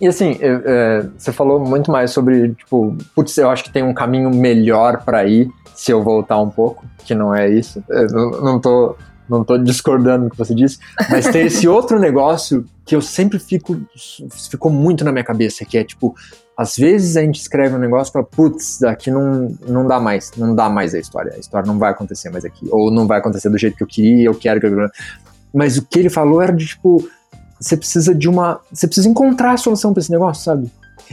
E 0.00 0.08
assim, 0.08 0.36
eu, 0.40 0.62
é, 0.64 1.06
você 1.16 1.32
falou 1.32 1.60
muito 1.60 1.90
mais 1.90 2.10
sobre, 2.10 2.54
tipo, 2.54 2.96
putz, 3.14 3.38
eu 3.38 3.48
acho 3.48 3.62
que 3.62 3.72
tem 3.72 3.84
um 3.84 3.94
caminho 3.94 4.30
melhor 4.30 5.04
para 5.04 5.24
ir 5.24 5.48
se 5.74 5.92
eu 5.92 6.02
voltar 6.02 6.40
um 6.40 6.50
pouco, 6.50 6.84
que 7.04 7.14
não 7.14 7.34
é 7.34 7.48
isso. 7.48 7.82
Eu 7.88 8.06
não, 8.08 8.30
não 8.42 8.60
tô 8.60 8.96
não 9.28 9.44
tô 9.44 9.56
discordando 9.56 10.24
do 10.24 10.30
que 10.30 10.36
você 10.36 10.54
disse, 10.54 10.78
mas 11.08 11.26
tem 11.28 11.46
esse 11.46 11.66
outro 11.68 11.98
negócio 11.98 12.66
que 12.84 12.96
eu 12.96 13.00
sempre 13.00 13.38
fico, 13.38 13.80
ficou 14.50 14.70
muito 14.70 15.04
na 15.04 15.12
minha 15.12 15.24
cabeça, 15.24 15.64
que 15.64 15.78
é 15.78 15.84
tipo, 15.84 16.14
às 16.56 16.76
vezes 16.76 17.16
a 17.16 17.22
gente 17.22 17.40
escreve 17.40 17.74
um 17.74 17.78
negócio 17.78 18.10
e 18.10 18.12
fala, 18.12 18.24
putz, 18.24 18.78
daqui 18.80 19.10
não, 19.10 19.56
não 19.66 19.86
dá 19.86 20.00
mais, 20.00 20.32
não 20.36 20.54
dá 20.54 20.68
mais 20.68 20.94
a 20.94 20.98
história, 20.98 21.32
a 21.34 21.38
história 21.38 21.66
não 21.66 21.78
vai 21.78 21.92
acontecer 21.92 22.30
mais 22.30 22.44
aqui, 22.44 22.66
ou 22.70 22.90
não 22.90 23.06
vai 23.06 23.18
acontecer 23.18 23.48
do 23.48 23.58
jeito 23.58 23.76
que 23.76 23.82
eu 23.82 23.86
queria, 23.86 24.24
eu 24.24 24.34
quero 24.34 24.60
que 24.60 24.66
eu... 24.66 24.88
Mas 25.54 25.76
o 25.76 25.86
que 25.86 25.98
ele 25.98 26.10
falou 26.10 26.42
era 26.42 26.52
de 26.52 26.66
tipo, 26.66 27.08
você 27.60 27.76
precisa 27.76 28.14
de 28.14 28.28
uma, 28.28 28.60
você 28.72 28.86
precisa 28.86 29.08
encontrar 29.08 29.52
a 29.52 29.56
solução 29.56 29.92
para 29.92 30.00
esse 30.00 30.10
negócio, 30.10 30.44
sabe? 30.44 30.70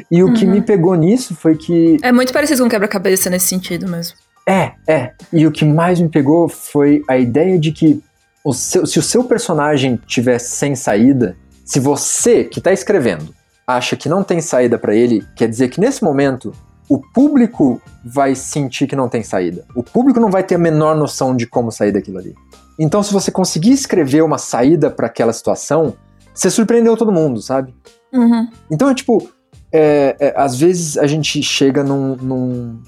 E 0.09 0.23
o 0.23 0.27
uhum. 0.27 0.33
que 0.33 0.45
me 0.45 0.61
pegou 0.61 0.95
nisso 0.95 1.35
foi 1.35 1.55
que... 1.55 1.97
É 2.01 2.11
muito 2.11 2.33
parecido 2.33 2.63
com 2.63 2.69
quebra-cabeça 2.69 3.29
nesse 3.29 3.47
sentido 3.47 3.87
mesmo. 3.87 4.15
É, 4.47 4.71
é. 4.87 5.11
E 5.31 5.45
o 5.45 5.51
que 5.51 5.63
mais 5.63 5.99
me 5.99 6.09
pegou 6.09 6.49
foi 6.49 7.03
a 7.07 7.17
ideia 7.17 7.59
de 7.59 7.71
que 7.71 8.01
o 8.43 8.53
seu, 8.53 8.85
se 8.85 8.97
o 8.97 9.03
seu 9.03 9.23
personagem 9.23 9.99
tiver 10.07 10.39
sem 10.39 10.75
saída, 10.75 11.35
se 11.69 11.79
você 11.79 12.45
que 12.45 12.57
está 12.57 12.73
escrevendo 12.73 13.31
acha 13.67 13.95
que 13.95 14.09
não 14.09 14.23
tem 14.23 14.41
saída 14.41 14.79
para 14.79 14.95
ele, 14.95 15.23
quer 15.35 15.47
dizer 15.47 15.69
que 15.69 15.79
nesse 15.79 16.03
momento 16.03 16.51
o 16.89 16.97
público 16.97 17.79
vai 18.03 18.33
sentir 18.33 18.87
que 18.87 18.95
não 18.95 19.07
tem 19.07 19.21
saída. 19.21 19.63
O 19.75 19.83
público 19.83 20.19
não 20.19 20.31
vai 20.31 20.41
ter 20.41 20.55
a 20.55 20.57
menor 20.57 20.97
noção 20.97 21.35
de 21.35 21.45
como 21.45 21.71
sair 21.71 21.91
daquilo 21.91 22.17
ali. 22.17 22.33
Então, 22.79 23.03
se 23.03 23.13
você 23.13 23.29
conseguir 23.29 23.71
escrever 23.71 24.23
uma 24.23 24.39
saída 24.39 24.89
para 24.89 25.05
aquela 25.05 25.31
situação, 25.31 25.93
você 26.33 26.49
surpreendeu 26.49 26.97
todo 26.97 27.11
mundo, 27.11 27.39
sabe? 27.39 27.71
Uhum. 28.11 28.49
Então, 28.71 28.89
é 28.89 28.95
tipo, 28.95 29.29
é, 29.71 30.15
é, 30.19 30.33
às 30.35 30.59
vezes 30.59 30.97
a 30.97 31.05
gente 31.05 31.43
chega 31.43 31.83
num, 31.83 32.15
num, 32.15 32.81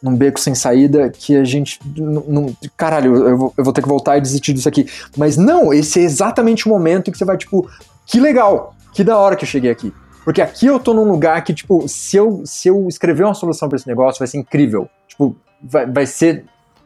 num 0.00 0.14
beco 0.14 0.38
sem 0.38 0.54
saída 0.54 1.10
que 1.10 1.34
a 1.34 1.42
gente. 1.42 1.80
Não, 1.96 2.54
caralho, 2.76 3.16
eu 3.28 3.36
vou, 3.36 3.54
eu 3.58 3.64
vou 3.64 3.72
ter 3.72 3.82
que 3.82 3.88
voltar 3.88 4.18
e 4.18 4.20
desistir 4.20 4.52
disso 4.52 4.68
aqui. 4.68 4.86
Mas 5.16 5.36
não, 5.36 5.74
esse 5.74 5.98
é 5.98 6.04
exatamente 6.04 6.68
o 6.68 6.68
momento 6.68 7.10
que 7.10 7.18
você 7.18 7.24
vai, 7.24 7.36
tipo, 7.36 7.68
que 8.10 8.18
legal, 8.18 8.74
que 8.92 9.04
da 9.04 9.16
hora 9.16 9.36
que 9.36 9.44
eu 9.44 9.48
cheguei 9.48 9.70
aqui. 9.70 9.92
Porque 10.24 10.42
aqui 10.42 10.66
eu 10.66 10.78
tô 10.78 10.92
num 10.92 11.10
lugar 11.10 11.42
que, 11.44 11.54
tipo, 11.54 11.86
se 11.88 12.16
eu, 12.16 12.42
se 12.44 12.68
eu 12.68 12.88
escrever 12.88 13.24
uma 13.24 13.34
solução 13.34 13.68
para 13.68 13.76
esse 13.76 13.86
negócio, 13.86 14.18
vai 14.18 14.28
ser 14.28 14.38
incrível. 14.38 14.88
Tipo, 15.08 15.36
vai, 15.62 15.86
vai 15.86 16.06
ser. 16.06 16.44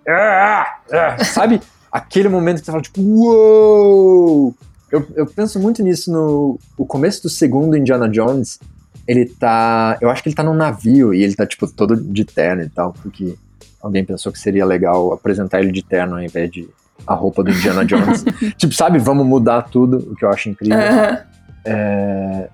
Ah, 0.09 0.79
ah, 0.93 1.25
sabe? 1.25 1.61
Aquele 1.91 2.29
momento 2.29 2.61
que 2.61 2.67
você 2.67 2.71
fala, 2.71 2.83
tipo, 2.83 3.01
uou! 3.01 4.55
Eu, 4.91 5.07
eu 5.17 5.27
penso 5.27 5.59
muito 5.59 5.83
nisso 5.83 6.13
no 6.13 6.59
o 6.77 6.87
começo 6.87 7.23
do 7.23 7.29
segundo 7.29 7.77
Indiana 7.77 8.09
Jones 8.09 8.61
ele 9.07 9.27
tá. 9.27 9.99
Eu 10.01 10.11
acho 10.11 10.23
que 10.23 10.29
ele 10.29 10.37
tá 10.37 10.43
num 10.43 10.55
navio 10.55 11.13
e 11.13 11.23
ele 11.23 11.35
tá, 11.35 11.47
tipo, 11.47 11.67
todo 11.67 11.97
de 11.97 12.25
terno 12.25 12.63
e 12.63 12.69
tal, 12.69 12.93
porque 12.93 13.35
alguém 13.81 14.05
pensou 14.05 14.33
que 14.33 14.39
seria 14.39 14.65
legal 14.65 15.13
apresentar 15.13 15.61
ele 15.61 15.73
de 15.73 15.83
terno 15.83 16.15
ao 16.15 16.23
invés 16.23 16.51
de 16.51 16.69
a 17.07 17.15
roupa 17.15 17.43
do 17.43 17.51
Indiana 17.51 17.85
Jones. 17.87 18.25
tipo, 18.57 18.75
sabe, 18.75 18.99
vamos 18.99 19.27
mudar 19.27 19.63
tudo, 19.63 19.99
o 20.11 20.15
que 20.15 20.25
eu 20.25 20.31
acho 20.31 20.49
incrível. 20.49 20.79
Uhum. 20.79 21.17
É, 21.65 22.49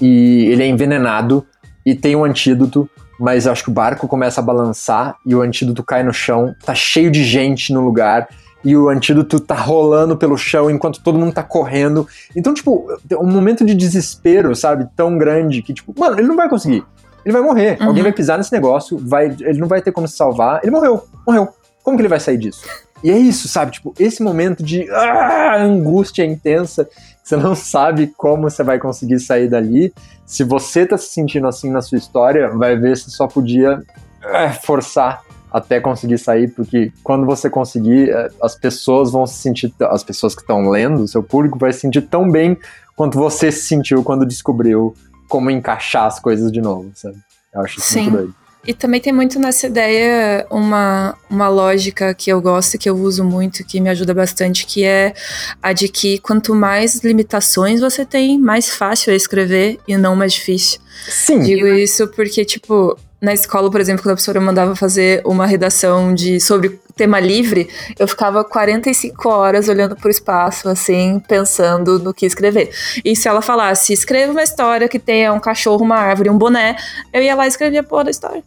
e 0.00 0.46
ele 0.46 0.62
é 0.62 0.66
envenenado 0.66 1.44
e 1.84 1.94
tem 1.94 2.14
um 2.14 2.24
antídoto, 2.24 2.88
mas 3.18 3.46
acho 3.46 3.64
que 3.64 3.70
o 3.70 3.72
barco 3.72 4.08
começa 4.08 4.40
a 4.40 4.44
balançar 4.44 5.16
e 5.26 5.34
o 5.34 5.42
antídoto 5.42 5.82
cai 5.82 6.02
no 6.02 6.12
chão, 6.12 6.54
tá 6.64 6.74
cheio 6.74 7.10
de 7.10 7.24
gente 7.24 7.72
no 7.72 7.80
lugar 7.80 8.28
e 8.64 8.76
o 8.76 8.88
antídoto 8.88 9.40
tá 9.40 9.54
rolando 9.54 10.16
pelo 10.16 10.36
chão 10.36 10.70
enquanto 10.70 11.02
todo 11.02 11.18
mundo 11.18 11.32
tá 11.32 11.42
correndo. 11.42 12.06
Então, 12.34 12.54
tipo, 12.54 12.86
um 13.18 13.26
momento 13.26 13.64
de 13.64 13.74
desespero, 13.74 14.54
sabe, 14.54 14.86
tão 14.96 15.18
grande 15.18 15.62
que, 15.62 15.74
tipo, 15.74 15.92
mano, 15.98 16.18
ele 16.18 16.28
não 16.28 16.36
vai 16.36 16.48
conseguir. 16.48 16.84
Ele 17.24 17.32
vai 17.32 17.42
morrer. 17.42 17.78
Uhum. 17.80 17.88
Alguém 17.88 18.02
vai 18.02 18.12
pisar 18.12 18.38
nesse 18.38 18.52
negócio, 18.52 18.98
vai, 18.98 19.26
ele 19.40 19.58
não 19.58 19.68
vai 19.68 19.80
ter 19.82 19.92
como 19.92 20.06
se 20.06 20.16
salvar. 20.16 20.60
Ele 20.62 20.70
morreu. 20.70 21.04
Morreu. 21.26 21.48
Como 21.82 21.96
que 21.96 22.02
ele 22.02 22.08
vai 22.08 22.20
sair 22.20 22.38
disso? 22.38 22.62
E 23.02 23.10
é 23.10 23.18
isso, 23.18 23.48
sabe? 23.48 23.72
Tipo, 23.72 23.94
esse 23.98 24.22
momento 24.22 24.62
de 24.62 24.88
ah, 24.90 25.56
angústia 25.58 26.24
intensa, 26.24 26.88
você 27.22 27.36
não 27.36 27.54
sabe 27.56 28.12
como 28.16 28.48
você 28.48 28.62
vai 28.62 28.78
conseguir 28.78 29.18
sair 29.18 29.48
dali. 29.48 29.92
Se 30.24 30.44
você 30.44 30.86
tá 30.86 30.96
se 30.96 31.08
sentindo 31.08 31.46
assim 31.46 31.70
na 31.70 31.82
sua 31.82 31.98
história, 31.98 32.48
vai 32.50 32.76
ver 32.76 32.96
se 32.96 33.10
só 33.10 33.26
podia 33.26 33.82
ah, 34.22 34.52
forçar 34.52 35.22
até 35.52 35.78
conseguir 35.80 36.16
sair, 36.16 36.48
porque 36.48 36.90
quando 37.04 37.26
você 37.26 37.50
conseguir, 37.50 38.08
é, 38.08 38.30
as 38.42 38.54
pessoas 38.54 39.12
vão 39.12 39.26
se 39.26 39.34
sentir, 39.34 39.72
as 39.82 40.02
pessoas 40.02 40.34
que 40.34 40.40
estão 40.40 40.70
lendo, 40.70 41.02
o 41.02 41.08
seu 41.08 41.22
público 41.22 41.58
vai 41.58 41.72
se 41.74 41.80
sentir 41.80 42.02
tão 42.02 42.30
bem 42.30 42.56
quanto 42.96 43.18
você 43.18 43.52
se 43.52 43.66
sentiu 43.66 44.02
quando 44.02 44.24
descobriu 44.24 44.94
como 45.28 45.50
encaixar 45.50 46.06
as 46.06 46.18
coisas 46.18 46.50
de 46.50 46.62
novo, 46.62 46.90
sabe? 46.94 47.18
Eu 47.54 47.60
acho 47.60 47.78
isso 47.78 47.88
Sim. 47.88 48.02
muito 48.02 48.16
doido. 48.16 48.41
E 48.66 48.72
também 48.72 49.00
tem 49.00 49.12
muito 49.12 49.40
nessa 49.40 49.66
ideia 49.66 50.46
uma, 50.48 51.16
uma 51.28 51.48
lógica 51.48 52.14
que 52.14 52.30
eu 52.30 52.40
gosto, 52.40 52.78
que 52.78 52.88
eu 52.88 52.96
uso 52.96 53.24
muito, 53.24 53.64
que 53.64 53.80
me 53.80 53.88
ajuda 53.88 54.14
bastante, 54.14 54.66
que 54.66 54.84
é 54.84 55.14
a 55.60 55.72
de 55.72 55.88
que 55.88 56.18
quanto 56.18 56.54
mais 56.54 57.00
limitações 57.02 57.80
você 57.80 58.04
tem, 58.04 58.38
mais 58.38 58.70
fácil 58.70 59.12
é 59.12 59.16
escrever 59.16 59.80
e 59.86 59.96
não 59.96 60.14
mais 60.14 60.32
difícil. 60.34 60.78
Sim. 61.08 61.40
Digo 61.40 61.66
isso 61.66 62.06
porque, 62.08 62.44
tipo, 62.44 62.96
na 63.22 63.32
escola, 63.32 63.70
por 63.70 63.80
exemplo, 63.80 64.02
quando 64.02 64.12
a 64.12 64.14
professora 64.14 64.40
mandava 64.40 64.74
fazer 64.74 65.22
uma 65.24 65.46
redação 65.46 66.12
de 66.12 66.40
sobre 66.40 66.80
tema 66.92 67.18
livre, 67.18 67.68
eu 67.98 68.06
ficava 68.06 68.44
45 68.44 69.28
horas 69.28 69.68
olhando 69.68 69.96
pro 69.96 70.10
espaço, 70.10 70.68
assim, 70.68 71.20
pensando 71.26 71.98
no 71.98 72.12
que 72.14 72.26
escrever. 72.26 72.70
E 73.04 73.16
se 73.16 73.28
ela 73.28 73.42
falasse, 73.42 73.92
escreva 73.92 74.32
uma 74.32 74.42
história 74.42 74.88
que 74.88 74.98
tenha 74.98 75.32
um 75.32 75.40
cachorro, 75.40 75.84
uma 75.84 75.96
árvore 75.96 76.28
e 76.28 76.32
um 76.32 76.38
boné, 76.38 76.76
eu 77.12 77.22
ia 77.22 77.34
lá 77.34 77.44
e 77.46 77.48
escrevia 77.48 77.80
a 77.80 77.84
porra 77.84 78.04
da 78.04 78.10
história. 78.10 78.42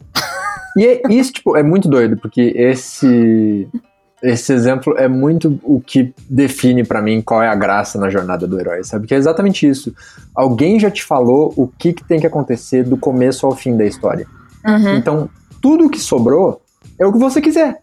E 0.76 0.86
é, 0.86 1.02
isso, 1.10 1.32
tipo, 1.32 1.56
é 1.56 1.62
muito 1.62 1.88
doido, 1.88 2.16
porque 2.16 2.52
esse 2.54 3.68
esse 4.22 4.52
exemplo 4.52 4.96
é 4.96 5.06
muito 5.06 5.60
o 5.62 5.80
que 5.80 6.12
define 6.28 6.82
para 6.84 7.02
mim 7.02 7.20
qual 7.20 7.42
é 7.42 7.48
a 7.48 7.54
graça 7.54 7.98
na 7.98 8.08
jornada 8.08 8.46
do 8.46 8.58
herói, 8.58 8.82
sabe? 8.82 9.06
Que 9.06 9.14
é 9.14 9.16
exatamente 9.16 9.68
isso. 9.68 9.94
Alguém 10.34 10.80
já 10.80 10.90
te 10.90 11.04
falou 11.04 11.52
o 11.56 11.68
que, 11.68 11.92
que 11.92 12.02
tem 12.02 12.18
que 12.18 12.26
acontecer 12.26 12.82
do 12.82 12.96
começo 12.96 13.46
ao 13.46 13.54
fim 13.54 13.76
da 13.76 13.84
história. 13.84 14.26
Uhum. 14.66 14.96
Então, 14.96 15.30
tudo 15.60 15.90
que 15.90 16.00
sobrou 16.00 16.60
é 16.98 17.06
o 17.06 17.12
que 17.12 17.18
você 17.18 17.40
quiser. 17.40 17.80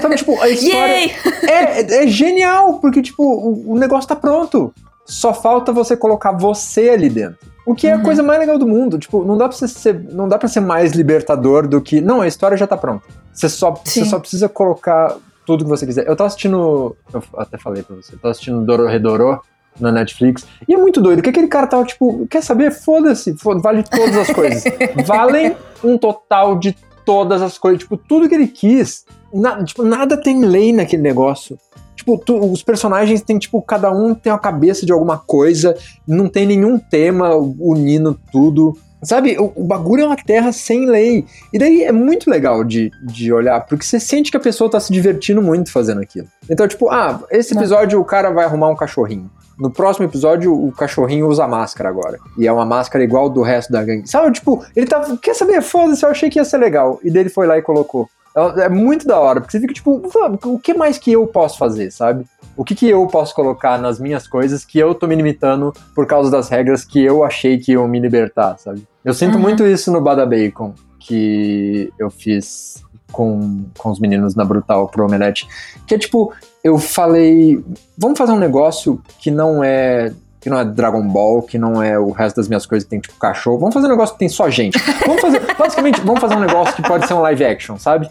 Sabe, 0.00 0.16
tipo, 0.16 0.40
a 0.40 0.48
história 0.48 1.10
é, 1.42 2.04
é, 2.04 2.06
genial, 2.06 2.78
porque, 2.80 3.02
tipo, 3.02 3.22
o, 3.22 3.72
o, 3.72 3.78
negócio 3.78 4.08
tá 4.08 4.16
pronto. 4.16 4.72
Só 5.04 5.34
falta 5.34 5.72
você 5.72 5.96
colocar 5.96 6.32
você 6.32 6.90
ali 6.90 7.08
dentro. 7.08 7.38
O 7.66 7.74
que 7.74 7.86
é 7.86 7.94
uhum. 7.94 8.00
a 8.00 8.04
coisa 8.04 8.22
mais 8.22 8.38
legal 8.38 8.58
do 8.58 8.66
mundo. 8.66 8.98
Tipo, 8.98 9.24
não 9.24 9.36
dá 9.36 9.48
pra 9.48 9.56
ser, 9.56 10.00
não 10.12 10.28
dá 10.28 10.38
pra 10.38 10.48
ser 10.48 10.60
mais 10.60 10.92
libertador 10.92 11.66
do 11.66 11.80
que. 11.80 12.00
Não, 12.00 12.20
a 12.20 12.26
história 12.26 12.56
já 12.56 12.66
tá 12.66 12.76
pronta. 12.76 13.04
Você 13.32 13.48
só, 13.48 13.72
você 13.72 14.04
só 14.04 14.18
precisa 14.18 14.48
colocar 14.48 15.16
tudo 15.44 15.64
que 15.64 15.70
você 15.70 15.86
quiser. 15.86 16.06
Eu 16.06 16.16
tava 16.16 16.28
assistindo. 16.28 16.96
Eu 17.12 17.22
até 17.36 17.58
falei 17.58 17.82
pra 17.82 17.96
você, 17.96 18.14
eu 18.14 18.18
tava 18.18 18.30
assistindo 18.30 18.64
Dororedoro 18.64 19.40
na 19.78 19.92
Netflix. 19.92 20.46
E 20.68 20.74
é 20.74 20.76
muito 20.76 21.00
doido, 21.00 21.22
que 21.22 21.30
aquele 21.30 21.48
cara 21.48 21.66
tava 21.66 21.84
tipo, 21.84 22.26
quer 22.28 22.42
saber? 22.42 22.70
Foda-se, 22.70 23.36
foda 23.36 23.60
vale 23.60 23.82
todas 23.82 24.16
as 24.16 24.30
coisas. 24.30 24.64
Valem 25.06 25.56
um 25.82 25.96
total 25.96 26.58
de 26.58 26.76
todas 27.10 27.42
as 27.42 27.58
coisas. 27.58 27.80
Tipo, 27.80 27.96
tudo 27.96 28.28
que 28.28 28.34
ele 28.36 28.46
quis. 28.46 29.04
Na, 29.34 29.64
tipo, 29.64 29.82
nada 29.82 30.16
tem 30.16 30.44
lei 30.44 30.72
naquele 30.72 31.02
negócio. 31.02 31.58
Tipo, 31.96 32.16
tu, 32.16 32.38
os 32.38 32.62
personagens 32.62 33.20
têm, 33.20 33.36
tipo, 33.36 33.60
cada 33.60 33.90
um 33.90 34.14
tem 34.14 34.32
a 34.32 34.38
cabeça 34.38 34.86
de 34.86 34.92
alguma 34.92 35.18
coisa, 35.18 35.76
não 36.06 36.28
tem 36.28 36.46
nenhum 36.46 36.78
tema 36.78 37.34
unindo 37.34 38.16
tudo. 38.30 38.78
Sabe, 39.02 39.36
o, 39.38 39.52
o, 39.56 39.64
bagulho 39.64 40.04
é 40.04 40.06
uma 40.06 40.16
terra 40.16 40.52
sem 40.52 40.86
lei. 40.86 41.26
E 41.52 41.58
daí 41.58 41.82
é 41.82 41.90
muito 41.90 42.30
legal 42.30 42.62
de, 42.62 42.92
de 43.02 43.32
olhar, 43.32 43.66
porque 43.66 43.84
você 43.84 43.98
sente 43.98 44.30
que 44.30 44.36
a 44.36 44.40
pessoa 44.40 44.70
tá 44.70 44.78
se 44.78 44.92
divertindo 44.92 45.42
muito 45.42 45.72
fazendo 45.72 46.00
aquilo. 46.00 46.28
Então, 46.48 46.68
tipo, 46.68 46.88
ah, 46.90 47.20
esse 47.28 47.56
episódio 47.56 48.00
o 48.00 48.04
cara 48.04 48.30
vai 48.30 48.44
arrumar 48.44 48.68
um 48.68 48.76
cachorrinho. 48.76 49.28
No 49.60 49.70
próximo 49.70 50.06
episódio, 50.06 50.52
o 50.52 50.72
cachorrinho 50.72 51.28
usa 51.28 51.46
máscara 51.46 51.90
agora. 51.90 52.18
E 52.38 52.46
é 52.46 52.52
uma 52.52 52.64
máscara 52.64 53.04
igual 53.04 53.28
do 53.28 53.42
resto 53.42 53.70
da 53.70 53.84
gangue. 53.84 54.08
Sabe, 54.08 54.32
tipo, 54.32 54.64
ele 54.74 54.86
tava. 54.86 55.16
Quer 55.18 55.34
saber? 55.34 55.60
Foda-se, 55.60 56.02
eu 56.02 56.08
achei 56.08 56.30
que 56.30 56.38
ia 56.38 56.44
ser 56.44 56.56
legal. 56.56 56.98
E 57.04 57.10
dele 57.10 57.28
foi 57.28 57.46
lá 57.46 57.58
e 57.58 57.62
colocou. 57.62 58.08
É, 58.34 58.62
é 58.62 58.68
muito 58.68 59.06
da 59.06 59.18
hora, 59.18 59.40
porque 59.40 59.52
você 59.52 59.60
fica 59.60 59.74
tipo, 59.74 60.02
o 60.44 60.58
que 60.58 60.72
mais 60.72 60.98
que 60.98 61.12
eu 61.12 61.26
posso 61.26 61.58
fazer, 61.58 61.90
sabe? 61.90 62.24
O 62.56 62.64
que, 62.64 62.74
que 62.74 62.88
eu 62.88 63.06
posso 63.06 63.34
colocar 63.34 63.78
nas 63.78 63.98
minhas 63.98 64.26
coisas 64.26 64.64
que 64.64 64.78
eu 64.78 64.94
tô 64.94 65.06
me 65.06 65.14
limitando 65.14 65.72
por 65.94 66.06
causa 66.06 66.30
das 66.30 66.48
regras 66.48 66.84
que 66.84 67.02
eu 67.02 67.24
achei 67.24 67.58
que 67.58 67.72
iam 67.72 67.86
me 67.88 68.00
libertar, 68.00 68.58
sabe? 68.58 68.86
Eu 69.04 69.14
sinto 69.14 69.34
uhum. 69.34 69.40
muito 69.40 69.66
isso 69.66 69.92
no 69.92 70.00
Bada 70.00 70.24
Bacon, 70.26 70.74
que 70.98 71.92
eu 71.98 72.10
fiz 72.10 72.82
com, 73.10 73.64
com 73.76 73.90
os 73.90 73.98
meninos 73.98 74.34
na 74.34 74.44
Brutal 74.44 74.88
pro 74.88 75.04
Omelete. 75.04 75.48
Que 75.86 75.94
é 75.94 75.98
tipo, 75.98 76.32
eu 76.62 76.78
falei, 76.78 77.62
vamos 77.96 78.18
fazer 78.18 78.32
um 78.32 78.38
negócio 78.38 79.00
que 79.18 79.30
não 79.30 79.62
é 79.62 80.12
que 80.40 80.48
não 80.48 80.58
é 80.58 80.64
Dragon 80.64 81.06
Ball, 81.06 81.42
que 81.42 81.58
não 81.58 81.82
é 81.82 81.98
o 81.98 82.10
resto 82.10 82.36
das 82.36 82.48
minhas 82.48 82.64
coisas 82.64 82.84
que 82.84 82.90
tem 82.90 82.98
tipo 82.98 83.18
cachorro. 83.18 83.58
Vamos 83.58 83.74
fazer 83.74 83.86
um 83.86 83.90
negócio 83.90 84.14
que 84.14 84.20
tem 84.20 84.28
só 84.28 84.48
gente. 84.48 84.78
Vamos 85.06 85.20
fazer, 85.20 85.40
basicamente, 85.54 86.00
vamos 86.00 86.18
fazer 86.18 86.34
um 86.34 86.40
negócio 86.40 86.74
que 86.74 86.82
pode 86.82 87.06
ser 87.06 87.12
um 87.12 87.20
live 87.20 87.44
action, 87.44 87.76
sabe? 87.76 88.08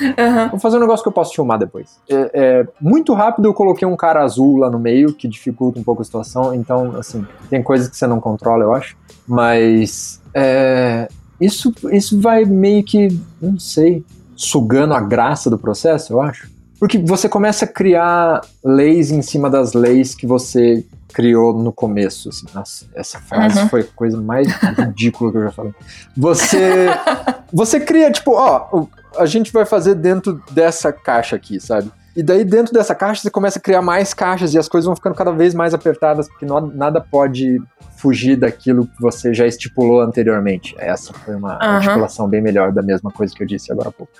Uhum. 0.00 0.46
Vamos 0.46 0.62
fazer 0.62 0.76
um 0.76 0.80
negócio 0.80 1.02
que 1.02 1.08
eu 1.08 1.12
posso 1.12 1.34
filmar 1.34 1.58
depois. 1.58 1.98
É, 2.08 2.30
é, 2.32 2.68
muito 2.80 3.12
rápido 3.12 3.46
eu 3.46 3.54
coloquei 3.54 3.86
um 3.88 3.96
cara 3.96 4.22
azul 4.22 4.58
lá 4.58 4.70
no 4.70 4.78
meio, 4.78 5.12
que 5.12 5.26
dificulta 5.26 5.80
um 5.80 5.82
pouco 5.82 6.00
a 6.00 6.04
situação. 6.04 6.54
Então, 6.54 6.94
assim, 6.96 7.26
tem 7.50 7.60
coisas 7.60 7.88
que 7.88 7.96
você 7.96 8.06
não 8.06 8.20
controla, 8.20 8.62
eu 8.62 8.72
acho. 8.72 8.96
Mas 9.26 10.22
é, 10.32 11.08
isso, 11.40 11.74
isso 11.90 12.20
vai 12.20 12.44
meio 12.44 12.84
que, 12.84 13.08
não 13.42 13.58
sei, 13.58 14.04
sugando 14.36 14.94
a 14.94 15.00
graça 15.00 15.50
do 15.50 15.58
processo, 15.58 16.12
eu 16.12 16.20
acho. 16.20 16.53
Porque 16.84 16.98
você 16.98 17.30
começa 17.30 17.64
a 17.64 17.68
criar 17.68 18.42
leis 18.62 19.10
em 19.10 19.22
cima 19.22 19.48
das 19.48 19.72
leis 19.72 20.14
que 20.14 20.26
você 20.26 20.84
criou 21.14 21.54
no 21.54 21.72
começo. 21.72 22.28
Assim. 22.28 22.44
Nossa, 22.52 22.84
essa 22.94 23.18
frase 23.18 23.58
uhum. 23.58 23.70
foi 23.70 23.80
a 23.80 23.86
coisa 23.96 24.20
mais 24.20 24.48
ridícula 24.52 25.32
que 25.32 25.38
eu 25.38 25.44
já 25.44 25.50
falei. 25.50 25.74
Você, 26.14 26.88
você 27.50 27.80
cria, 27.80 28.12
tipo, 28.12 28.32
ó, 28.32 28.86
a 29.16 29.24
gente 29.24 29.50
vai 29.50 29.64
fazer 29.64 29.94
dentro 29.94 30.42
dessa 30.50 30.92
caixa 30.92 31.36
aqui, 31.36 31.58
sabe? 31.58 31.90
E 32.16 32.22
daí, 32.22 32.44
dentro 32.44 32.72
dessa 32.72 32.94
caixa, 32.94 33.22
você 33.22 33.30
começa 33.30 33.58
a 33.58 33.62
criar 33.62 33.82
mais 33.82 34.14
caixas 34.14 34.54
e 34.54 34.58
as 34.58 34.68
coisas 34.68 34.86
vão 34.86 34.94
ficando 34.94 35.14
cada 35.14 35.32
vez 35.32 35.54
mais 35.54 35.74
apertadas, 35.74 36.28
porque 36.28 36.46
nada 36.74 37.00
pode 37.00 37.60
fugir 37.96 38.36
daquilo 38.36 38.86
que 38.86 39.00
você 39.00 39.34
já 39.34 39.46
estipulou 39.46 40.00
anteriormente. 40.00 40.74
Essa 40.78 41.12
foi 41.12 41.34
uma 41.34 41.54
uhum. 41.54 41.76
articulação 41.76 42.28
bem 42.28 42.40
melhor 42.40 42.70
da 42.70 42.82
mesma 42.82 43.10
coisa 43.10 43.34
que 43.34 43.42
eu 43.42 43.46
disse 43.46 43.72
agora 43.72 43.88
há 43.88 43.92
pouco. 43.92 44.12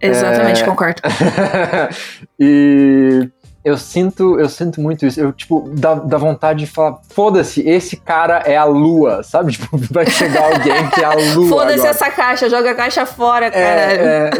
Exatamente, 0.00 0.62
é... 0.62 0.64
concordo. 0.64 1.02
e 2.38 3.28
eu 3.64 3.78
sinto, 3.78 4.38
eu 4.38 4.48
sinto 4.48 4.78
muito 4.78 5.06
isso. 5.06 5.18
Eu, 5.18 5.32
tipo, 5.32 5.70
dá, 5.72 5.94
dá 5.94 6.18
vontade 6.18 6.60
de 6.60 6.66
falar, 6.66 6.98
foda-se, 7.08 7.66
esse 7.66 7.96
cara 7.96 8.42
é 8.44 8.56
a 8.56 8.64
lua, 8.64 9.22
sabe? 9.22 9.52
Tipo, 9.64 9.78
vai 9.90 10.04
chegar 10.06 10.52
alguém 10.52 10.90
que 10.90 11.00
é 11.00 11.04
a 11.04 11.14
lua. 11.34 11.48
Foda-se 11.48 11.86
essa 11.86 12.10
caixa, 12.10 12.50
joga 12.50 12.72
a 12.72 12.74
caixa 12.74 13.06
fora, 13.06 13.50
cara. 13.50 13.62
É, 13.62 13.94
é 13.94 14.30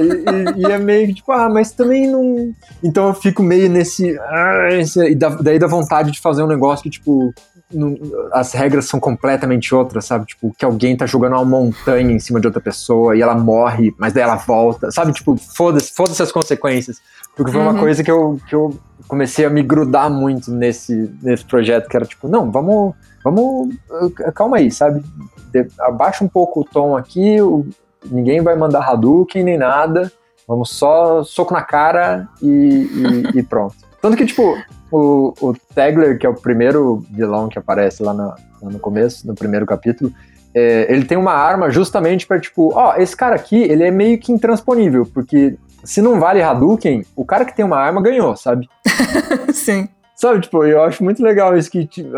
e, 0.58 0.62
e, 0.62 0.72
é 0.72 0.76
meio 0.76 1.14
tipo, 1.14 1.30
ah, 1.30 1.48
mas 1.48 1.70
também 1.70 2.06
não. 2.06 2.52
Então 2.82 3.06
eu 3.06 3.14
fico 3.14 3.42
meio 3.42 3.70
nesse. 3.70 4.18
Ah, 4.18 4.68
esse 4.72 5.00
e 5.08 5.14
dá, 5.14 5.28
daí 5.28 5.58
dá 5.58 5.68
vontade 5.68 6.10
de 6.10 6.20
fazer 6.20 6.42
um 6.42 6.48
negócio 6.48 6.82
que, 6.82 6.90
tipo, 6.90 7.32
não, 7.72 7.96
as 8.32 8.52
regras 8.52 8.86
são 8.86 9.00
completamente 9.00 9.74
outras, 9.74 10.04
sabe? 10.04 10.26
Tipo, 10.26 10.54
que 10.56 10.64
alguém 10.64 10.96
tá 10.96 11.06
jogando 11.06 11.34
uma 11.34 11.44
montanha 11.44 12.12
em 12.12 12.18
cima 12.18 12.40
de 12.40 12.46
outra 12.46 12.60
pessoa 12.60 13.16
e 13.16 13.22
ela 13.22 13.34
morre, 13.34 13.94
mas 13.98 14.12
daí 14.12 14.22
ela 14.22 14.36
volta, 14.36 14.90
sabe? 14.90 15.12
Tipo, 15.12 15.36
foda-se 15.36 15.92
foda 15.92 16.12
as 16.12 16.32
consequências. 16.32 17.00
Porque 17.36 17.50
foi 17.50 17.60
uhum. 17.60 17.70
uma 17.70 17.78
coisa 17.78 18.04
que 18.04 18.10
eu, 18.10 18.38
que 18.48 18.54
eu 18.54 18.78
comecei 19.08 19.44
a 19.44 19.50
me 19.50 19.62
grudar 19.62 20.10
muito 20.10 20.52
nesse, 20.52 21.12
nesse 21.22 21.44
projeto, 21.44 21.88
que 21.88 21.96
era 21.96 22.06
tipo, 22.06 22.28
não, 22.28 22.50
vamos, 22.50 22.94
vamos, 23.24 23.74
uh, 23.90 24.32
calma 24.32 24.58
aí, 24.58 24.70
sabe? 24.70 25.02
De, 25.50 25.66
abaixa 25.80 26.24
um 26.24 26.28
pouco 26.28 26.60
o 26.60 26.64
tom 26.64 26.96
aqui, 26.96 27.40
o, 27.40 27.66
ninguém 28.10 28.40
vai 28.40 28.54
mandar 28.56 28.88
Hadouken 28.88 29.42
nem 29.42 29.58
nada, 29.58 30.12
vamos 30.46 30.70
só 30.70 31.24
soco 31.24 31.52
na 31.52 31.62
cara 31.62 32.28
e, 32.40 32.46
e, 32.46 33.38
e 33.38 33.42
pronto. 33.46 33.74
Tanto 34.00 34.16
que, 34.16 34.26
tipo, 34.26 34.56
o, 34.94 35.34
o 35.40 35.54
Tegler, 35.74 36.18
que 36.18 36.24
é 36.24 36.28
o 36.28 36.34
primeiro 36.34 37.04
vilão 37.10 37.48
que 37.48 37.58
aparece 37.58 38.02
lá, 38.02 38.14
na, 38.14 38.36
lá 38.62 38.70
no 38.70 38.78
começo, 38.78 39.26
no 39.26 39.34
primeiro 39.34 39.66
capítulo, 39.66 40.12
é, 40.54 40.86
ele 40.88 41.04
tem 41.04 41.18
uma 41.18 41.32
arma 41.32 41.68
justamente 41.68 42.26
para 42.26 42.38
tipo, 42.38 42.72
ó, 42.74 42.92
oh, 42.92 43.00
esse 43.00 43.16
cara 43.16 43.34
aqui, 43.34 43.56
ele 43.56 43.82
é 43.82 43.90
meio 43.90 44.18
que 44.18 44.30
intransponível, 44.30 45.04
porque 45.12 45.56
se 45.82 46.00
não 46.00 46.20
vale 46.20 46.40
Hadouken, 46.40 47.04
o 47.16 47.24
cara 47.24 47.44
que 47.44 47.54
tem 47.54 47.64
uma 47.64 47.76
arma 47.76 48.00
ganhou, 48.00 48.36
sabe? 48.36 48.68
Sim. 49.52 49.88
Sabe, 50.14 50.42
tipo, 50.42 50.64
eu 50.64 50.80
acho 50.84 51.02
muito 51.02 51.20
legal 51.20 51.58
isso 51.58 51.68
que 51.68 51.86
tipo, 51.86 52.10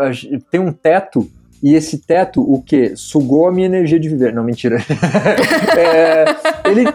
tem 0.51 0.59
um 0.59 0.71
teto 0.71 1.27
e 1.61 1.73
esse 1.73 1.97
teto, 1.97 2.41
o 2.41 2.61
que? 2.61 2.95
Sugou 2.95 3.47
a 3.47 3.51
minha 3.51 3.65
energia 3.65 3.99
de 3.99 4.09
viver. 4.09 4.33
Não, 4.33 4.43
mentira. 4.43 4.77
é, 5.77 6.25
ele, 6.69 6.85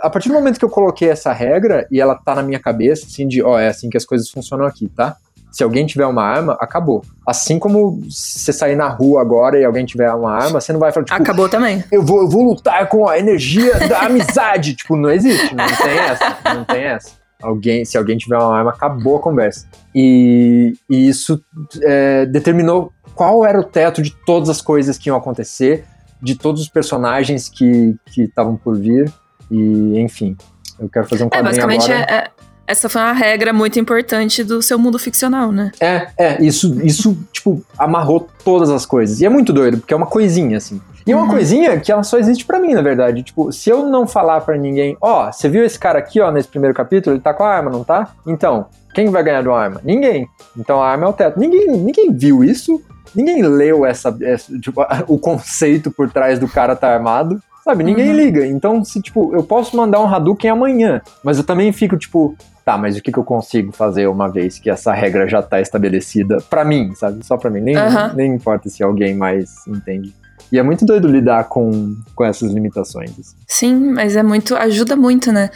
a 0.00 0.08
partir 0.08 0.28
do 0.28 0.34
momento 0.34 0.58
que 0.58 0.64
eu 0.64 0.70
coloquei 0.70 1.08
essa 1.08 1.32
regra 1.32 1.86
e 1.90 2.00
ela 2.00 2.14
tá 2.14 2.34
na 2.34 2.42
minha 2.42 2.60
cabeça, 2.60 3.06
assim, 3.06 3.26
de, 3.26 3.42
ó, 3.42 3.58
é 3.58 3.68
assim 3.68 3.90
que 3.90 3.96
as 3.96 4.04
coisas 4.04 4.30
funcionam 4.30 4.64
aqui, 4.64 4.88
tá? 4.88 5.16
Se 5.50 5.64
alguém 5.64 5.86
tiver 5.86 6.06
uma 6.06 6.22
arma, 6.22 6.56
acabou. 6.60 7.02
Assim 7.26 7.58
como 7.58 8.02
você 8.08 8.52
sair 8.52 8.76
na 8.76 8.88
rua 8.88 9.22
agora 9.22 9.58
e 9.58 9.64
alguém 9.64 9.86
tiver 9.86 10.12
uma 10.12 10.32
arma, 10.32 10.60
você 10.60 10.72
não 10.72 10.78
vai 10.78 10.92
falar, 10.92 11.06
tipo... 11.06 11.22
Acabou 11.22 11.48
também. 11.48 11.82
Eu 11.90 12.02
vou, 12.02 12.20
eu 12.20 12.28
vou 12.28 12.44
lutar 12.44 12.86
com 12.88 13.08
a 13.08 13.18
energia 13.18 13.88
da 13.88 14.00
amizade. 14.02 14.74
tipo, 14.76 14.96
não 14.96 15.10
existe, 15.10 15.54
não 15.54 15.66
tem 15.66 15.98
essa, 15.98 16.36
não 16.54 16.64
tem 16.64 16.84
essa. 16.84 17.12
Alguém, 17.42 17.84
se 17.84 17.98
alguém 17.98 18.16
tiver 18.16 18.36
uma 18.36 18.56
arma, 18.56 18.70
acabou 18.70 19.16
a 19.16 19.20
conversa. 19.20 19.66
E, 19.94 20.74
e 20.90 21.08
isso 21.08 21.42
é, 21.82 22.26
determinou 22.26 22.92
qual 23.16 23.44
era 23.44 23.58
o 23.58 23.64
teto 23.64 24.02
de 24.02 24.10
todas 24.10 24.48
as 24.48 24.60
coisas 24.60 24.98
que 24.98 25.08
iam 25.08 25.16
acontecer, 25.16 25.84
de 26.22 26.34
todos 26.34 26.60
os 26.60 26.68
personagens 26.68 27.48
que 27.48 27.96
estavam 28.16 28.56
por 28.56 28.78
vir. 28.78 29.10
E, 29.50 29.98
enfim, 29.98 30.36
eu 30.78 30.88
quero 30.88 31.08
fazer 31.08 31.24
um 31.24 31.28
é, 31.28 31.30
quadrinho 31.30 31.40
é, 31.40 31.50
basicamente 31.50 31.92
agora. 31.92 32.12
É, 32.12 32.30
essa 32.66 32.88
foi 32.88 33.00
uma 33.00 33.12
regra 33.12 33.52
muito 33.52 33.78
importante 33.78 34.44
do 34.44 34.60
seu 34.60 34.78
mundo 34.78 34.98
ficcional, 34.98 35.50
né? 35.50 35.72
É, 35.80 36.08
é, 36.18 36.42
isso, 36.42 36.78
isso, 36.84 37.16
tipo, 37.32 37.64
amarrou 37.78 38.28
todas 38.44 38.70
as 38.70 38.84
coisas. 38.84 39.20
E 39.20 39.26
é 39.26 39.28
muito 39.28 39.52
doido, 39.52 39.78
porque 39.78 39.94
é 39.94 39.96
uma 39.96 40.06
coisinha, 40.06 40.58
assim. 40.58 40.80
E 41.06 41.12
é 41.12 41.14
uma 41.14 41.24
uhum. 41.24 41.30
coisinha 41.30 41.78
que 41.78 41.92
ela 41.92 42.02
só 42.02 42.18
existe 42.18 42.44
para 42.44 42.58
mim, 42.58 42.74
na 42.74 42.82
verdade. 42.82 43.22
Tipo, 43.22 43.52
se 43.52 43.70
eu 43.70 43.86
não 43.86 44.06
falar 44.06 44.40
para 44.40 44.58
ninguém, 44.58 44.96
ó, 45.00 45.28
oh, 45.28 45.32
você 45.32 45.48
viu 45.48 45.64
esse 45.64 45.78
cara 45.78 46.00
aqui, 46.00 46.20
ó, 46.20 46.32
nesse 46.32 46.48
primeiro 46.48 46.74
capítulo, 46.74 47.14
ele 47.14 47.22
tá 47.22 47.32
com 47.32 47.44
a 47.44 47.48
arma, 47.48 47.70
não 47.70 47.84
tá? 47.84 48.12
Então, 48.26 48.66
quem 48.96 49.10
vai 49.10 49.22
ganhar 49.22 49.42
de 49.42 49.48
uma 49.48 49.60
arma? 49.60 49.80
Ninguém. 49.84 50.26
Então 50.56 50.82
a 50.82 50.88
arma 50.88 51.04
é 51.04 51.08
o 51.08 51.12
teto. 51.12 51.38
Ninguém, 51.38 51.68
ninguém 51.68 52.12
viu 52.12 52.42
isso, 52.42 52.82
ninguém 53.16 53.42
leu 53.42 53.84
essa, 53.84 54.16
essa 54.20 54.56
tipo, 54.58 54.82
o 55.08 55.18
conceito 55.18 55.90
por 55.90 56.10
trás 56.10 56.38
do 56.38 56.48
cara 56.48 56.76
tá 56.76 56.88
armado. 56.88 57.40
Sabe, 57.64 57.82
ninguém 57.82 58.10
uhum. 58.10 58.16
liga. 58.16 58.46
Então, 58.46 58.84
se, 58.84 59.02
tipo, 59.02 59.34
eu 59.34 59.42
posso 59.42 59.76
mandar 59.76 60.00
um 60.00 60.06
Hadouken 60.06 60.52
amanhã, 60.52 61.02
mas 61.24 61.36
eu 61.36 61.42
também 61.42 61.72
fico, 61.72 61.96
tipo, 61.96 62.36
tá, 62.64 62.78
mas 62.78 62.96
o 62.96 63.02
que, 63.02 63.10
que 63.10 63.18
eu 63.18 63.24
consigo 63.24 63.72
fazer 63.72 64.06
uma 64.06 64.28
vez 64.28 64.60
que 64.60 64.70
essa 64.70 64.92
regra 64.92 65.28
já 65.28 65.42
tá 65.42 65.60
estabelecida 65.60 66.38
para 66.48 66.64
mim, 66.64 66.94
sabe? 66.94 67.26
Só 67.26 67.36
para 67.36 67.50
mim. 67.50 67.60
Nem, 67.60 67.76
uhum. 67.76 68.14
nem 68.14 68.34
importa 68.34 68.68
se 68.68 68.84
alguém 68.84 69.16
mais 69.16 69.66
entende. 69.66 70.14
E 70.50 70.58
é 70.58 70.62
muito 70.62 70.84
doido 70.86 71.08
lidar 71.08 71.44
com, 71.44 71.96
com 72.14 72.24
essas 72.24 72.52
limitações. 72.52 73.10
Assim. 73.10 73.36
Sim, 73.46 73.92
mas 73.92 74.14
é 74.14 74.22
muito. 74.22 74.54
ajuda 74.54 74.94
muito, 74.94 75.32
né? 75.32 75.50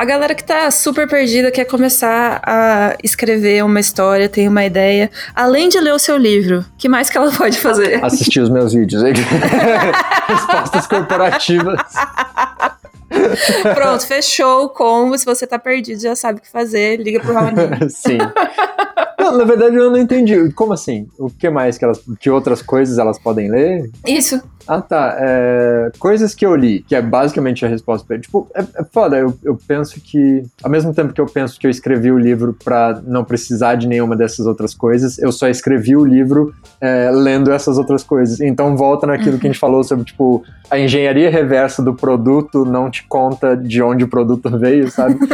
A 0.00 0.04
galera 0.06 0.34
que 0.34 0.42
tá 0.42 0.70
super 0.70 1.06
perdida 1.06 1.50
quer 1.50 1.66
começar 1.66 2.40
a 2.42 2.96
escrever 3.04 3.62
uma 3.62 3.78
história, 3.78 4.30
tem 4.30 4.48
uma 4.48 4.64
ideia. 4.64 5.10
Além 5.34 5.68
de 5.68 5.78
ler 5.78 5.92
o 5.92 5.98
seu 5.98 6.16
livro, 6.16 6.64
que 6.78 6.88
mais 6.88 7.10
que 7.10 7.18
ela 7.18 7.30
pode 7.30 7.58
fazer? 7.58 8.02
Assistir 8.02 8.40
os 8.40 8.48
meus 8.48 8.72
vídeos. 8.72 9.02
Respostas 10.26 10.86
corporativas. 10.86 11.82
Pronto, 13.74 14.06
fechou 14.06 14.64
o 14.64 14.68
combo. 14.70 15.18
Se 15.18 15.26
você 15.26 15.46
tá 15.46 15.58
perdido, 15.58 16.00
já 16.00 16.16
sabe 16.16 16.38
o 16.38 16.42
que 16.42 16.50
fazer. 16.50 16.96
Liga 16.98 17.20
pro 17.20 17.34
Raoni. 17.34 17.58
Sim. 17.92 18.16
Não, 19.18 19.36
na 19.36 19.44
verdade, 19.44 19.76
eu 19.76 19.90
não 19.90 19.98
entendi. 19.98 20.50
Como 20.52 20.72
assim? 20.72 21.08
O 21.18 21.28
que 21.28 21.50
mais 21.50 21.76
que 21.76 21.84
elas. 21.84 22.00
Que 22.18 22.30
outras 22.30 22.62
coisas 22.62 22.96
elas 22.96 23.18
podem 23.18 23.50
ler? 23.50 23.90
Isso. 24.06 24.40
Ah, 24.66 24.80
tá. 24.80 25.16
É, 25.18 25.90
coisas 25.98 26.34
que 26.34 26.44
eu 26.44 26.54
li, 26.54 26.82
que 26.82 26.94
é 26.94 27.02
basicamente 27.02 27.64
a 27.64 27.68
resposta. 27.68 28.18
Tipo, 28.18 28.48
é, 28.54 28.60
é 28.60 28.84
foda. 28.84 29.16
Eu, 29.16 29.36
eu 29.42 29.58
penso 29.66 30.00
que, 30.00 30.42
ao 30.62 30.70
mesmo 30.70 30.94
tempo 30.94 31.12
que 31.12 31.20
eu 31.20 31.26
penso 31.26 31.58
que 31.58 31.66
eu 31.66 31.70
escrevi 31.70 32.10
o 32.10 32.18
livro 32.18 32.56
para 32.64 33.00
não 33.06 33.24
precisar 33.24 33.74
de 33.74 33.86
nenhuma 33.86 34.16
dessas 34.16 34.46
outras 34.46 34.74
coisas, 34.74 35.18
eu 35.18 35.32
só 35.32 35.48
escrevi 35.48 35.96
o 35.96 36.04
livro 36.04 36.54
é, 36.80 37.10
lendo 37.12 37.52
essas 37.52 37.78
outras 37.78 38.02
coisas. 38.02 38.40
Então 38.40 38.76
volta 38.76 39.06
naquilo 39.06 39.32
uhum. 39.32 39.38
que 39.38 39.46
a 39.46 39.50
gente 39.50 39.60
falou 39.60 39.82
sobre, 39.82 40.04
tipo, 40.04 40.42
a 40.70 40.78
engenharia 40.78 41.30
reversa 41.30 41.82
do 41.82 41.94
produto 41.94 42.64
não 42.64 42.90
te 42.90 43.04
conta 43.08 43.56
de 43.56 43.82
onde 43.82 44.04
o 44.04 44.08
produto 44.08 44.50
veio, 44.58 44.90
sabe? 44.90 45.18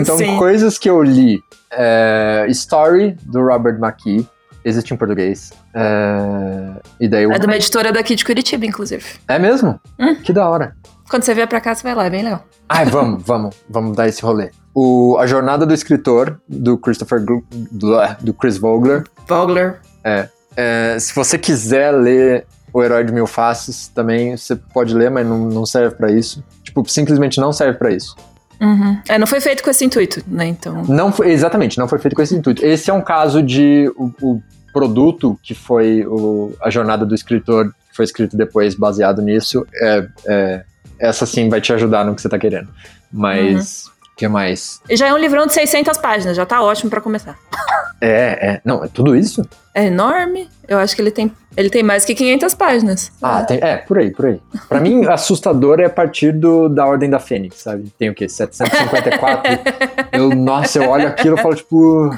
Então, 0.00 0.16
coisas 0.36 0.78
que 0.78 0.88
eu 0.88 1.02
li. 1.02 1.42
É, 1.70 2.46
Story, 2.48 3.16
do 3.22 3.40
Robert 3.40 3.78
McKee 3.78 4.26
existe 4.64 4.92
em 4.92 4.96
português. 4.96 5.52
É... 5.74 6.80
E 6.98 7.08
daí 7.08 7.24
eu... 7.24 7.32
É 7.32 7.38
de 7.38 7.46
uma 7.46 7.56
editora 7.56 7.92
daqui 7.92 8.14
de 8.14 8.24
Curitiba, 8.24 8.66
inclusive. 8.66 9.04
É 9.28 9.38
mesmo? 9.38 9.80
Hum? 9.98 10.14
Que 10.16 10.32
da 10.32 10.48
hora. 10.48 10.76
Quando 11.08 11.24
você 11.24 11.34
vier 11.34 11.48
pra 11.48 11.60
cá, 11.60 11.74
você 11.74 11.82
vai 11.82 11.94
lá, 11.94 12.06
é 12.06 12.10
bem 12.10 12.22
legal. 12.22 12.44
Ai, 12.68 12.86
vamos, 12.86 13.22
vamos, 13.26 13.56
vamos 13.68 13.96
dar 13.96 14.08
esse 14.08 14.22
rolê. 14.22 14.50
O, 14.74 15.16
a 15.18 15.26
Jornada 15.26 15.66
do 15.66 15.74
Escritor, 15.74 16.40
do 16.48 16.78
Christopher... 16.78 17.20
do 17.20 18.34
Chris 18.34 18.56
Vogler. 18.56 19.04
Vogler. 19.26 19.80
É. 20.04 20.28
é. 20.56 20.96
Se 20.98 21.14
você 21.14 21.36
quiser 21.36 21.90
ler 21.90 22.46
O 22.72 22.82
Herói 22.82 23.02
de 23.04 23.12
Mil 23.12 23.26
Faces, 23.26 23.88
também 23.88 24.36
você 24.36 24.54
pode 24.54 24.94
ler, 24.94 25.10
mas 25.10 25.26
não, 25.26 25.38
não 25.38 25.66
serve 25.66 25.96
para 25.96 26.12
isso. 26.12 26.44
Tipo, 26.62 26.88
simplesmente 26.88 27.40
não 27.40 27.52
serve 27.52 27.76
para 27.76 27.90
isso. 27.90 28.14
Uhum. 28.60 28.98
É, 29.08 29.18
não 29.18 29.26
foi 29.26 29.40
feito 29.40 29.62
com 29.62 29.70
esse 29.70 29.84
intuito, 29.84 30.22
né? 30.26 30.46
Então. 30.46 30.82
Não 30.84 31.10
foi, 31.10 31.30
exatamente, 31.30 31.78
não 31.78 31.88
foi 31.88 31.98
feito 31.98 32.14
com 32.14 32.22
esse 32.22 32.34
intuito. 32.34 32.64
Esse 32.64 32.90
é 32.90 32.94
um 32.94 33.00
caso 33.00 33.42
de 33.42 33.90
o, 33.96 34.12
o 34.20 34.42
produto 34.72 35.38
que 35.42 35.54
foi 35.54 36.04
o, 36.06 36.54
a 36.60 36.68
jornada 36.68 37.06
do 37.06 37.14
escritor, 37.14 37.72
que 37.88 37.96
foi 37.96 38.04
escrito 38.04 38.36
depois 38.36 38.74
baseado 38.74 39.22
nisso. 39.22 39.66
É, 39.74 40.08
é, 40.26 40.64
essa 40.98 41.24
sim 41.24 41.48
vai 41.48 41.60
te 41.60 41.72
ajudar 41.72 42.04
no 42.04 42.14
que 42.14 42.20
você 42.20 42.28
está 42.28 42.38
querendo. 42.38 42.68
Mas. 43.10 43.86
Uhum. 43.86 43.99
Que 44.16 44.28
mais? 44.28 44.80
Já 44.90 45.08
é 45.08 45.14
um 45.14 45.18
livrão 45.18 45.46
de 45.46 45.54
600 45.54 45.96
páginas, 45.98 46.36
já 46.36 46.44
tá 46.44 46.62
ótimo 46.62 46.90
pra 46.90 47.00
começar. 47.00 47.38
É, 48.02 48.52
é. 48.52 48.60
Não, 48.64 48.82
é 48.82 48.88
tudo 48.88 49.14
isso? 49.14 49.46
É 49.74 49.84
enorme. 49.84 50.48
Eu 50.66 50.78
acho 50.78 50.96
que 50.96 51.02
ele 51.02 51.10
tem, 51.10 51.30
ele 51.54 51.68
tem 51.68 51.82
mais 51.82 52.02
que 52.04 52.14
500 52.14 52.54
páginas. 52.54 53.12
Ah, 53.20 53.42
tem, 53.42 53.58
é, 53.60 53.76
por 53.76 53.98
aí, 53.98 54.10
por 54.10 54.24
aí. 54.24 54.40
Pra 54.68 54.80
mim, 54.80 55.04
assustador 55.10 55.80
é 55.80 55.84
a 55.84 55.90
partir 55.90 56.32
do, 56.32 56.68
da 56.70 56.86
Ordem 56.86 57.10
da 57.10 57.18
Fênix, 57.18 57.58
sabe? 57.58 57.92
Tem 57.98 58.08
o 58.08 58.14
quê? 58.14 58.26
754? 58.26 59.52
eu, 60.12 60.30
nossa, 60.30 60.78
eu 60.78 60.88
olho 60.88 61.08
aquilo 61.08 61.38
e 61.38 61.42
falo, 61.42 61.54
tipo... 61.54 62.10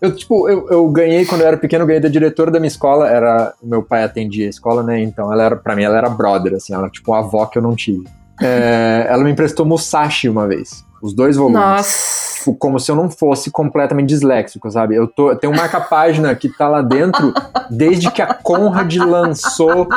Eu, 0.00 0.14
tipo, 0.14 0.48
eu, 0.48 0.68
eu 0.70 0.88
ganhei, 0.88 1.26
quando 1.26 1.40
eu 1.40 1.48
era 1.48 1.56
pequeno, 1.56 1.82
eu 1.82 1.88
ganhei 1.88 2.00
da 2.00 2.08
diretora 2.08 2.52
da 2.52 2.60
minha 2.60 2.68
escola, 2.68 3.08
era... 3.08 3.54
Meu 3.60 3.82
pai 3.82 4.04
atendia 4.04 4.46
a 4.46 4.50
escola, 4.50 4.84
né? 4.84 5.00
Então, 5.00 5.32
ela 5.32 5.42
era, 5.42 5.56
pra 5.56 5.74
mim, 5.74 5.82
ela 5.82 5.98
era 5.98 6.08
brother, 6.08 6.54
assim, 6.54 6.72
ela 6.72 6.84
era 6.84 6.92
tipo 6.92 7.12
a 7.12 7.18
avó 7.18 7.44
que 7.46 7.58
eu 7.58 7.62
não 7.62 7.74
tive. 7.74 8.04
É, 8.40 9.06
ela 9.08 9.22
me 9.22 9.30
emprestou 9.30 9.64
Musashi 9.64 10.28
uma 10.28 10.46
vez. 10.46 10.84
Os 11.02 11.14
dois 11.14 11.36
volumes. 11.36 11.60
Nossa. 11.60 12.38
Tipo, 12.38 12.54
como 12.56 12.78
se 12.78 12.90
eu 12.90 12.96
não 12.96 13.10
fosse 13.10 13.50
completamente 13.50 14.08
disléxico, 14.08 14.70
sabe? 14.70 14.94
Eu, 14.94 15.06
tô, 15.06 15.30
eu 15.30 15.36
tenho 15.36 15.52
um 15.52 15.56
marca-página 15.56 16.34
que 16.34 16.48
tá 16.48 16.68
lá 16.68 16.82
dentro 16.82 17.32
desde 17.70 18.10
que 18.10 18.20
a 18.20 18.34
Conrad 18.34 18.94
lançou. 18.96 19.88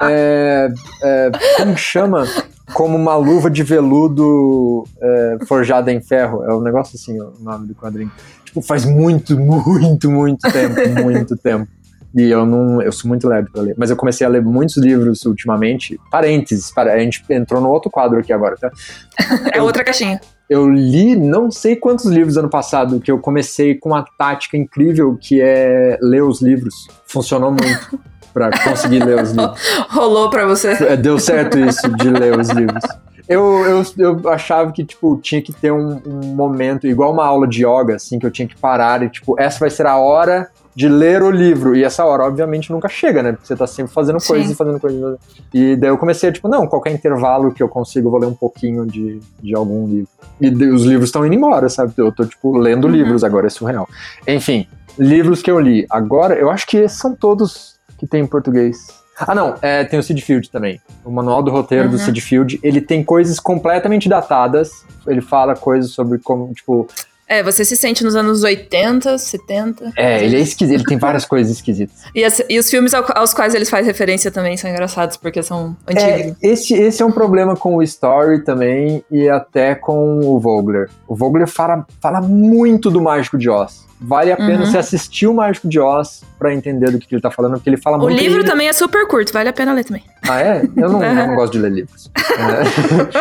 É, 0.00 0.68
é, 1.02 1.30
como 1.56 1.76
chama? 1.76 2.26
Como 2.72 2.96
uma 2.96 3.16
luva 3.16 3.50
de 3.50 3.62
veludo 3.62 4.84
é, 5.00 5.38
forjada 5.46 5.92
em 5.92 6.00
ferro. 6.00 6.44
É 6.44 6.54
um 6.54 6.60
negócio 6.60 6.96
assim, 6.96 7.20
o 7.20 7.32
nome 7.40 7.66
do 7.66 7.74
quadrinho. 7.74 8.10
Tipo, 8.44 8.62
faz 8.62 8.84
muito, 8.84 9.36
muito, 9.38 10.10
muito 10.10 10.50
tempo, 10.52 11.02
muito 11.02 11.36
tempo. 11.36 11.68
E 12.14 12.22
eu 12.22 12.44
não, 12.44 12.82
eu 12.82 12.90
sou 12.90 13.08
muito 13.08 13.28
lerdo 13.28 13.50
para 13.52 13.62
ler. 13.62 13.74
Mas 13.78 13.90
eu 13.90 13.96
comecei 13.96 14.26
a 14.26 14.30
ler 14.30 14.42
muitos 14.42 14.76
livros 14.76 15.24
ultimamente. 15.24 15.98
Parênteses, 16.10 16.72
a 16.76 16.98
gente 16.98 17.24
entrou 17.30 17.60
no 17.60 17.68
outro 17.68 17.90
quadro 17.90 18.18
aqui 18.18 18.32
agora, 18.32 18.56
tá? 18.56 18.70
É 19.52 19.62
outra 19.62 19.84
caixinha. 19.84 20.20
Eu 20.48 20.68
li 20.68 21.14
não 21.14 21.50
sei 21.50 21.76
quantos 21.76 22.06
livros 22.06 22.36
ano 22.36 22.50
passado, 22.50 23.00
que 23.00 23.10
eu 23.10 23.18
comecei 23.20 23.76
com 23.76 23.90
uma 23.90 24.04
tática 24.18 24.56
incrível 24.56 25.16
que 25.20 25.40
é 25.40 25.96
ler 26.02 26.24
os 26.24 26.42
livros. 26.42 26.74
Funcionou 27.06 27.52
muito 27.52 28.00
para 28.34 28.50
conseguir 28.64 29.04
ler 29.04 29.22
os 29.22 29.30
livros. 29.30 29.60
Rolou 29.88 30.28
para 30.28 30.46
você. 30.46 30.70
É, 30.82 30.96
deu 30.96 31.18
certo 31.18 31.58
isso 31.58 31.88
de 31.96 32.10
ler 32.10 32.36
os 32.36 32.48
livros. 32.48 32.82
Eu, 33.28 33.64
eu, 33.64 33.84
eu 33.96 34.28
achava 34.28 34.72
que, 34.72 34.84
tipo, 34.84 35.16
tinha 35.22 35.40
que 35.40 35.52
ter 35.52 35.70
um, 35.70 36.02
um 36.04 36.34
momento, 36.34 36.88
igual 36.88 37.12
uma 37.12 37.24
aula 37.24 37.46
de 37.46 37.64
yoga, 37.64 37.94
assim, 37.94 38.18
que 38.18 38.26
eu 38.26 38.30
tinha 38.30 38.48
que 38.48 38.56
parar 38.56 39.04
e, 39.04 39.08
tipo, 39.08 39.40
essa 39.40 39.60
vai 39.60 39.70
ser 39.70 39.86
a 39.86 39.96
hora 39.96 40.50
de 40.80 40.88
ler 40.88 41.22
o 41.22 41.30
livro. 41.30 41.76
E 41.76 41.84
essa 41.84 42.06
hora, 42.06 42.24
obviamente, 42.24 42.72
nunca 42.72 42.88
chega, 42.88 43.22
né? 43.22 43.32
Porque 43.32 43.46
você 43.46 43.54
tá 43.54 43.66
sempre 43.66 43.92
fazendo 43.92 44.18
coisas 44.18 44.50
e 44.50 44.54
fazendo 44.54 44.80
coisas. 44.80 45.18
E 45.52 45.76
daí 45.76 45.90
eu 45.90 45.98
comecei 45.98 46.32
tipo, 46.32 46.48
não, 46.48 46.66
qualquer 46.66 46.90
intervalo 46.90 47.52
que 47.52 47.62
eu 47.62 47.68
consigo, 47.68 48.06
eu 48.06 48.10
vou 48.10 48.18
ler 48.18 48.26
um 48.26 48.34
pouquinho 48.34 48.86
de, 48.86 49.20
de 49.42 49.54
algum 49.54 49.86
livro. 49.86 50.08
E 50.40 50.48
os 50.48 50.84
livros 50.84 51.08
estão 51.10 51.26
indo 51.26 51.34
embora, 51.34 51.68
sabe? 51.68 51.92
Eu 51.98 52.10
tô, 52.10 52.24
tipo, 52.24 52.56
lendo 52.56 52.86
uhum. 52.86 52.94
livros 52.94 53.22
agora, 53.22 53.46
é 53.46 53.50
surreal. 53.50 53.86
Enfim, 54.26 54.66
livros 54.98 55.42
que 55.42 55.50
eu 55.50 55.60
li. 55.60 55.86
Agora, 55.90 56.34
eu 56.34 56.50
acho 56.50 56.66
que 56.66 56.78
esses 56.78 56.96
são 56.96 57.14
todos 57.14 57.78
que 57.98 58.06
tem 58.06 58.22
em 58.22 58.26
português. 58.26 58.78
Ah, 59.18 59.34
não, 59.34 59.56
é, 59.60 59.84
tem 59.84 59.98
o 59.98 60.02
Sid 60.02 60.22
Field 60.22 60.50
também. 60.50 60.80
O 61.04 61.10
manual 61.10 61.42
do 61.42 61.50
roteiro 61.50 61.84
uhum. 61.84 61.90
do 61.90 61.98
Sid 61.98 62.18
Field, 62.22 62.58
ele 62.62 62.80
tem 62.80 63.04
coisas 63.04 63.38
completamente 63.38 64.08
datadas. 64.08 64.70
Ele 65.06 65.20
fala 65.20 65.54
coisas 65.54 65.90
sobre 65.90 66.18
como, 66.18 66.50
tipo, 66.54 66.88
é, 67.30 67.44
você 67.44 67.64
se 67.64 67.76
sente 67.76 68.02
nos 68.02 68.16
anos 68.16 68.42
80, 68.42 69.16
70. 69.16 69.92
É, 69.96 70.24
ele 70.24 70.36
é 70.36 70.40
esquisito, 70.40 70.78
ele 70.78 70.84
tem 70.84 70.98
várias 70.98 71.24
coisas 71.24 71.52
esquisitas. 71.52 71.96
E, 72.12 72.24
as, 72.24 72.42
e 72.48 72.58
os 72.58 72.68
filmes 72.68 72.92
aos 72.92 73.32
quais 73.32 73.54
eles 73.54 73.70
fazem 73.70 73.86
referência 73.86 74.32
também 74.32 74.56
são 74.56 74.68
engraçados, 74.68 75.16
porque 75.16 75.40
são 75.40 75.76
antigos. 75.86 76.02
É, 76.02 76.34
esse, 76.42 76.74
esse 76.74 77.00
é 77.00 77.06
um 77.06 77.12
problema 77.12 77.54
com 77.54 77.76
o 77.76 77.82
Story 77.84 78.42
também, 78.42 79.04
e 79.08 79.28
até 79.28 79.76
com 79.76 80.18
o 80.18 80.40
Vogler. 80.40 80.90
O 81.06 81.14
Vogler 81.14 81.46
fala, 81.46 81.86
fala 82.02 82.20
muito 82.20 82.90
do 82.90 83.00
Mágico 83.00 83.38
de 83.38 83.48
Oz. 83.48 83.88
Vale 84.00 84.32
a 84.32 84.36
pena 84.36 84.60
uhum. 84.60 84.66
você 84.66 84.78
assistir 84.78 85.26
o 85.26 85.34
Mágico 85.34 85.68
de 85.68 85.78
Oz 85.78 86.22
pra 86.38 86.54
entender 86.54 86.90
do 86.90 86.98
que, 86.98 87.06
que 87.06 87.14
ele 87.14 87.20
tá 87.20 87.30
falando, 87.30 87.52
porque 87.52 87.68
ele 87.68 87.76
fala 87.76 87.98
o 87.98 88.00
muito. 88.00 88.16
O 88.16 88.20
livro 88.20 88.42
também 88.44 88.66
é 88.66 88.72
super 88.72 89.06
curto, 89.06 89.30
vale 89.30 89.50
a 89.50 89.52
pena 89.52 89.74
ler 89.74 89.84
também. 89.84 90.02
Ah, 90.26 90.40
é? 90.40 90.62
Eu 90.76 90.88
não, 90.88 91.04
eu 91.04 91.14
não 91.28 91.34
gosto 91.34 91.52
de 91.52 91.58
ler 91.58 91.70
livros. 91.70 92.10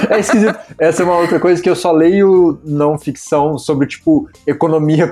É. 0.10 0.16
é 0.16 0.20
esquisito. 0.20 0.58
Essa 0.78 1.04
é 1.04 1.06
uma 1.06 1.18
outra 1.18 1.40
coisa 1.40 1.62
que 1.62 1.70
eu 1.70 1.76
só 1.76 1.92
leio 1.92 2.60
não 2.64 2.98
ficção 2.98 3.58
sobre, 3.58 3.88
tipo, 3.88 4.30
economia 4.48 5.10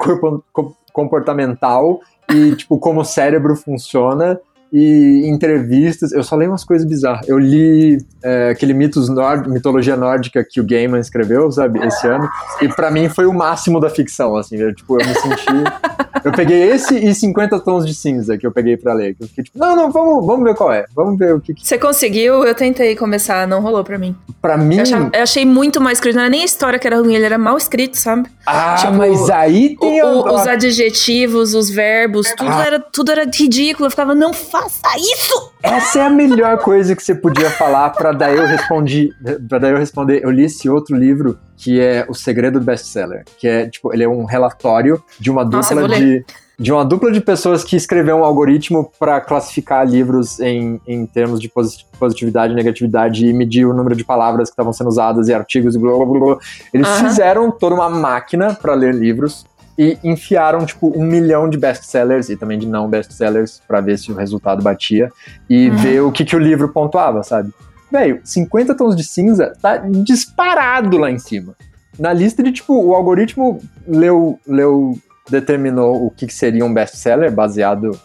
comportamental 0.94 2.00
e, 2.32 2.56
tipo, 2.56 2.80
como 2.80 3.02
o 3.02 3.06
cérebro 3.06 3.56
funciona 3.56 4.40
e 4.72 5.24
entrevistas. 5.26 6.12
Eu 6.12 6.24
só 6.24 6.36
leio 6.36 6.52
umas 6.52 6.64
coisas 6.64 6.88
bizarras. 6.88 7.28
Eu 7.28 7.38
li 7.40 7.98
é, 8.24 8.50
aquele 8.50 8.74
mitos 8.74 9.10
nord, 9.10 9.50
mitologia 9.50 9.96
nórdica 9.96 10.44
que 10.44 10.60
o 10.60 10.66
Gaiman 10.66 11.00
escreveu, 11.00 11.52
sabe, 11.52 11.86
esse 11.86 12.08
ano. 12.08 12.30
E 12.62 12.68
para 12.68 12.92
mim 12.92 13.10
foi 13.10 13.26
o 13.26 13.34
máximo 13.34 13.80
da 13.80 13.90
ficção, 13.90 14.36
assim. 14.36 14.58
Eu, 14.58 14.74
tipo, 14.74 15.00
eu 15.00 15.08
me 15.08 15.14
senti. 15.14 15.46
eu 16.24 16.32
peguei 16.32 16.72
esse 16.72 16.96
e 16.98 17.14
50 17.14 17.60
tons 17.60 17.86
de 17.86 17.94
cinza 17.94 18.38
que 18.38 18.46
eu 18.46 18.52
peguei 18.52 18.76
para 18.76 18.94
ler. 18.94 19.16
Eu 19.20 19.28
fiquei 19.28 19.44
tipo, 19.44 19.58
não, 19.58 19.76
não, 19.76 19.92
vamos, 19.92 20.26
vamos 20.26 20.44
ver 20.44 20.56
qual 20.56 20.72
é. 20.72 20.86
Vamos 20.96 21.18
ver 21.18 21.34
o 21.34 21.40
que. 21.40 21.54
Você 21.58 21.78
conseguiu? 21.78 22.44
Eu 22.44 22.54
tentei 22.54 22.96
começar, 22.96 23.48
não 23.48 23.62
rolou 23.62 23.84
para 23.84 23.98
mim. 23.98 24.16
Para 24.42 24.58
mim. 24.58 24.78
Eu, 24.78 24.82
achava, 24.82 25.10
eu, 25.14 25.24
achei 25.24 25.46
muito 25.46 25.80
mal 25.80 25.92
escrito. 25.92 26.16
Não 26.16 26.24
era 26.24 26.30
nem 26.30 26.42
a 26.42 26.46
história 26.46 26.80
que 26.80 26.88
era 26.88 26.98
ruim, 26.98 27.16
ele 27.16 27.26
era 27.26 27.38
mal 27.38 27.58
escrito, 27.58 27.98
sabe? 27.98 28.30
Ah, 28.46 28.76
tipo, 28.80 28.94
mas 28.94 29.30
aí 29.30 29.78
tem. 29.80 30.04
O, 30.04 30.08
o, 30.08 30.36
os 30.36 30.48
adjetivos, 30.48 31.54
os 31.54 31.70
verbos, 31.70 32.34
tudo, 32.36 32.52
ah. 32.52 32.66
era, 32.66 32.80
tudo 32.80 33.12
era 33.12 33.24
ridículo. 33.24 33.86
Eu 33.86 33.90
ficava, 33.90 34.14
não 34.14 34.34
faça 34.58 34.98
isso! 34.98 35.52
Essa 35.62 36.00
é 36.00 36.06
a 36.06 36.10
melhor 36.10 36.58
coisa 36.60 36.96
que 36.96 37.04
você 37.04 37.14
podia 37.14 37.50
falar 37.50 37.92
para 37.92 38.12
daí 38.12 38.36
eu 38.36 38.46
respondi, 38.46 39.10
para 39.48 39.60
daí 39.60 39.72
eu 39.72 39.78
responder. 39.78 40.24
Eu 40.24 40.32
li 40.32 40.46
esse 40.46 40.70
outro 40.70 40.96
livro 40.96 41.38
que 41.56 41.80
é 41.80 42.06
O 42.10 42.14
Segredo 42.14 42.60
do 42.60 42.66
Best-Seller, 42.66 43.24
que 43.38 43.48
é 43.48 43.70
tipo, 43.70 43.94
ele 43.94 44.04
é 44.04 44.10
um 44.10 44.26
relatório 44.26 45.04
de 45.20 45.30
uma 45.30 45.44
dupla 45.44 45.82
Nossa, 45.82 46.00
de 46.00 46.26
de 46.60 46.72
uma 46.72 46.84
dupla 46.84 47.12
de 47.12 47.22
pessoas 47.22 47.64
que 47.64 47.76
escreveu 47.76 48.16
um 48.16 48.24
algoritmo 48.24 48.92
para 49.00 49.22
classificar 49.22 49.88
livros 49.88 50.40
em, 50.40 50.82
em 50.88 51.06
termos 51.06 51.40
de 51.40 51.52
positividade 52.00 52.52
e 52.52 52.56
negatividade 52.56 53.28
e 53.28 53.32
medir 53.32 53.68
o 53.68 53.74
número 53.76 53.96
de 53.96 54.04
palavras 54.04 54.50
que 54.50 54.54
estavam 54.54 54.74
sendo 54.74 54.88
usadas 54.88 55.28
e 55.28 55.34
artigos 55.36 55.76
e 55.76 55.80
blá 55.80 55.94
blá 55.94 56.06
blá. 56.06 56.38
Eles 56.74 56.88
uhum. 56.88 57.10
fizeram 57.10 57.52
toda 57.52 57.76
uma 57.76 57.90
máquina 57.92 58.56
para 58.56 58.74
ler 58.74 58.96
livros 58.96 59.46
e 59.78 59.98
enfiaram, 60.04 60.66
tipo, 60.66 60.92
um 60.98 61.04
milhão 61.04 61.50
de 61.50 61.58
best-sellers 61.58 62.30
e 62.30 62.36
também 62.36 62.58
de 62.58 62.66
não 62.66 62.90
best-sellers 62.90 63.62
para 63.68 63.80
ver 63.80 64.00
se 64.00 64.12
o 64.12 64.16
resultado 64.16 64.64
batia 64.64 65.12
e 65.50 65.70
uhum. 65.70 65.78
ver 65.78 66.00
o 66.02 66.12
que, 66.12 66.26
que 66.26 66.36
o 66.36 66.40
livro 66.40 66.70
pontuava, 66.70 67.22
sabe? 67.24 67.54
Velho, 67.92 68.20
50 68.24 68.76
tons 68.76 68.96
de 68.96 69.04
cinza 69.04 69.54
tá 69.62 69.78
disparado 69.78 70.98
lá 70.98 71.12
em 71.12 71.20
cima. 71.20 71.56
Na 71.98 72.12
lista 72.12 72.42
de, 72.42 72.52
tipo, 72.52 72.74
o 72.74 72.94
algoritmo 72.94 73.62
leu, 73.88 74.40
leu 74.48 74.98
determinou 75.30 76.06
o 76.06 76.12
que, 76.12 76.28
que 76.28 76.34
seria 76.34 76.66
um 76.66 76.74
best-seller 76.74 77.32
baseado 77.32 77.98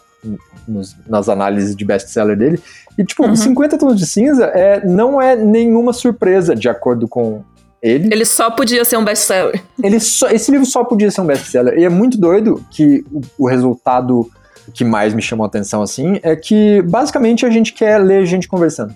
nos, 0.67 0.95
nas 1.07 1.27
análises 1.27 1.75
de 1.75 1.83
best-seller 1.83 2.37
dele. 2.37 2.61
E, 2.97 3.03
tipo, 3.03 3.25
uhum. 3.25 3.35
50 3.35 3.77
tons 3.77 3.97
de 3.97 4.05
cinza 4.05 4.45
é, 4.45 4.85
não 4.85 5.21
é 5.21 5.35
nenhuma 5.35 5.91
surpresa, 5.91 6.55
de 6.55 6.69
acordo 6.69 7.07
com 7.07 7.43
ele. 7.83 8.07
Ele 8.11 8.25
só 8.25 8.49
podia 8.49 8.85
ser 8.85 8.97
um 8.97 9.03
best-seller. 9.03 9.61
Ele 9.83 9.99
só, 9.99 10.29
esse 10.29 10.49
livro 10.49 10.65
só 10.65 10.85
podia 10.85 11.11
ser 11.11 11.19
um 11.19 11.25
best-seller. 11.25 11.77
E 11.77 11.83
é 11.83 11.89
muito 11.89 12.17
doido 12.17 12.63
que 12.71 13.05
o, 13.11 13.21
o 13.39 13.47
resultado 13.47 14.31
que 14.73 14.85
mais 14.85 15.13
me 15.13 15.21
chamou 15.21 15.43
a 15.43 15.47
atenção, 15.47 15.81
assim, 15.81 16.19
é 16.23 16.35
que 16.35 16.81
basicamente 16.83 17.45
a 17.45 17.49
gente 17.49 17.73
quer 17.73 17.97
ler 17.97 18.25
gente 18.25 18.47
conversando. 18.47 18.95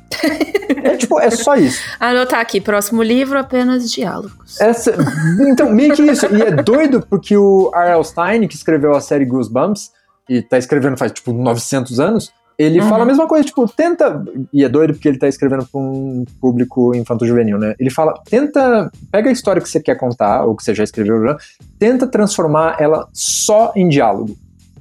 é 0.83 0.95
tipo, 0.95 1.19
é 1.19 1.29
só 1.29 1.55
isso. 1.55 1.81
Anotar 1.99 2.39
aqui, 2.39 2.61
próximo 2.61 3.03
livro, 3.03 3.37
apenas 3.37 3.91
diálogos. 3.91 4.59
Essa, 4.61 4.95
então, 5.41 5.69
meio 5.69 5.93
que 5.93 6.03
isso. 6.03 6.25
E 6.33 6.41
é 6.41 6.51
doido 6.51 7.05
porque 7.09 7.35
o 7.35 7.69
R.L. 7.75 8.03
Stein, 8.05 8.47
que 8.47 8.55
escreveu 8.55 8.95
a 8.95 9.01
série 9.01 9.25
Goosebumps, 9.25 9.91
e 10.29 10.41
tá 10.41 10.57
escrevendo 10.57 10.97
faz, 10.97 11.11
tipo, 11.11 11.33
900 11.33 11.99
anos, 11.99 12.31
ele 12.57 12.81
uhum. 12.81 12.89
fala 12.89 13.03
a 13.03 13.05
mesma 13.05 13.27
coisa, 13.27 13.45
tipo, 13.45 13.67
tenta. 13.67 14.23
E 14.51 14.63
é 14.63 14.69
doido 14.69 14.93
porque 14.93 15.07
ele 15.07 15.19
tá 15.19 15.27
escrevendo 15.27 15.65
pra 15.65 15.79
um 15.79 16.25
público 16.41 16.95
infanto-juvenil, 16.95 17.59
né? 17.59 17.75
Ele 17.79 17.91
fala, 17.91 18.19
tenta. 18.27 18.91
Pega 19.11 19.29
a 19.29 19.33
história 19.33 19.61
que 19.61 19.69
você 19.69 19.79
quer 19.79 19.95
contar, 19.95 20.43
ou 20.43 20.55
que 20.55 20.63
você 20.63 20.73
já 20.73 20.83
escreveu, 20.83 21.37
tenta 21.77 22.07
transformar 22.07 22.77
ela 22.79 23.07
só 23.13 23.71
em 23.75 23.87
diálogo. 23.87 24.35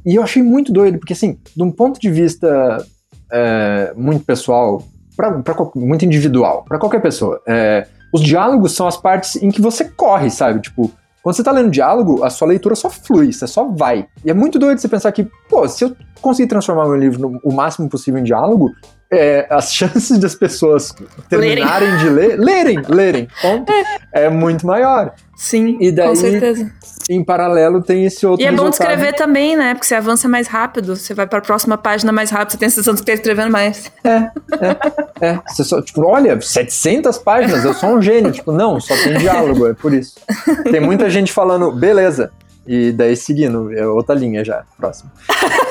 E 0.06 0.14
eu 0.14 0.22
achei 0.22 0.42
muito 0.42 0.72
doido, 0.72 0.98
porque, 0.98 1.12
assim, 1.12 1.38
de 1.54 1.62
um 1.62 1.70
ponto 1.70 2.00
de 2.00 2.10
vista 2.10 2.82
é, 3.30 3.92
muito 3.94 4.24
pessoal, 4.24 4.82
pra, 5.16 5.32
pra, 5.42 5.54
muito 5.74 6.04
individual, 6.04 6.64
para 6.66 6.78
qualquer 6.78 7.02
pessoa, 7.02 7.42
é, 7.46 7.86
os 8.12 8.22
diálogos 8.22 8.72
são 8.72 8.86
as 8.86 8.96
partes 8.96 9.36
em 9.42 9.50
que 9.50 9.60
você 9.60 9.84
corre, 9.84 10.30
sabe? 10.30 10.60
Tipo, 10.60 10.90
quando 11.26 11.34
você 11.34 11.42
tá 11.42 11.50
lendo 11.50 11.72
diálogo, 11.72 12.22
a 12.22 12.30
sua 12.30 12.46
leitura 12.46 12.76
só 12.76 12.88
flui, 12.88 13.32
você 13.32 13.48
só 13.48 13.64
vai. 13.64 14.06
E 14.24 14.30
é 14.30 14.32
muito 14.32 14.60
doido 14.60 14.78
você 14.78 14.86
pensar 14.86 15.10
que, 15.10 15.28
pô, 15.48 15.66
se 15.66 15.82
eu 15.82 15.96
conseguir 16.22 16.48
transformar 16.48 16.84
meu 16.84 16.94
livro 16.94 17.20
no, 17.20 17.40
o 17.42 17.52
máximo 17.52 17.88
possível 17.88 18.20
em 18.20 18.22
diálogo, 18.22 18.70
é, 19.10 19.46
as 19.48 19.72
chances 19.72 20.18
das 20.18 20.34
pessoas 20.34 20.94
terminarem 21.28 21.88
lerem. 21.88 21.98
de 21.98 22.08
ler, 22.08 22.38
lerem, 22.38 22.82
lerem, 22.88 23.28
ponto, 23.40 23.72
é 24.12 24.28
muito 24.28 24.66
maior. 24.66 25.12
Sim, 25.36 25.76
e 25.80 25.92
daí, 25.92 26.08
com 26.08 26.16
certeza. 26.16 26.72
Em 27.10 27.22
paralelo 27.22 27.82
tem 27.82 28.06
esse 28.06 28.26
outro 28.26 28.42
E 28.42 28.46
é 28.46 28.50
bom 28.50 28.68
escrever 28.68 29.14
também, 29.14 29.54
né? 29.54 29.74
Porque 29.74 29.86
você 29.86 29.94
avança 29.94 30.26
mais 30.26 30.48
rápido, 30.48 30.96
você 30.96 31.12
vai 31.12 31.26
para 31.26 31.38
a 31.38 31.42
próxima 31.42 31.76
página 31.76 32.10
mais 32.10 32.30
rápido, 32.30 32.52
você 32.52 32.58
tem 32.58 32.66
a 32.66 32.70
sensação 32.70 32.94
de 32.94 33.02
que 33.02 33.10
está 33.10 33.20
escrevendo 33.20 33.52
mais. 33.52 33.92
É, 34.02 34.10
é. 34.10 34.76
É, 35.20 35.40
você 35.46 35.62
só, 35.62 35.80
tipo, 35.82 36.04
olha, 36.06 36.40
700 36.40 37.18
páginas, 37.18 37.64
eu 37.64 37.74
sou 37.74 37.90
um 37.90 38.02
gênio. 38.02 38.32
tipo, 38.32 38.50
não, 38.50 38.80
só 38.80 38.94
tem 38.96 39.18
diálogo, 39.18 39.66
é 39.66 39.74
por 39.74 39.92
isso. 39.92 40.14
Tem 40.70 40.80
muita 40.80 41.08
gente 41.10 41.32
falando, 41.32 41.70
beleza, 41.70 42.32
e 42.66 42.92
daí 42.92 43.16
seguindo, 43.16 43.72
é 43.72 43.86
outra 43.86 44.14
linha 44.14 44.44
já, 44.44 44.64
próximo. 44.76 45.10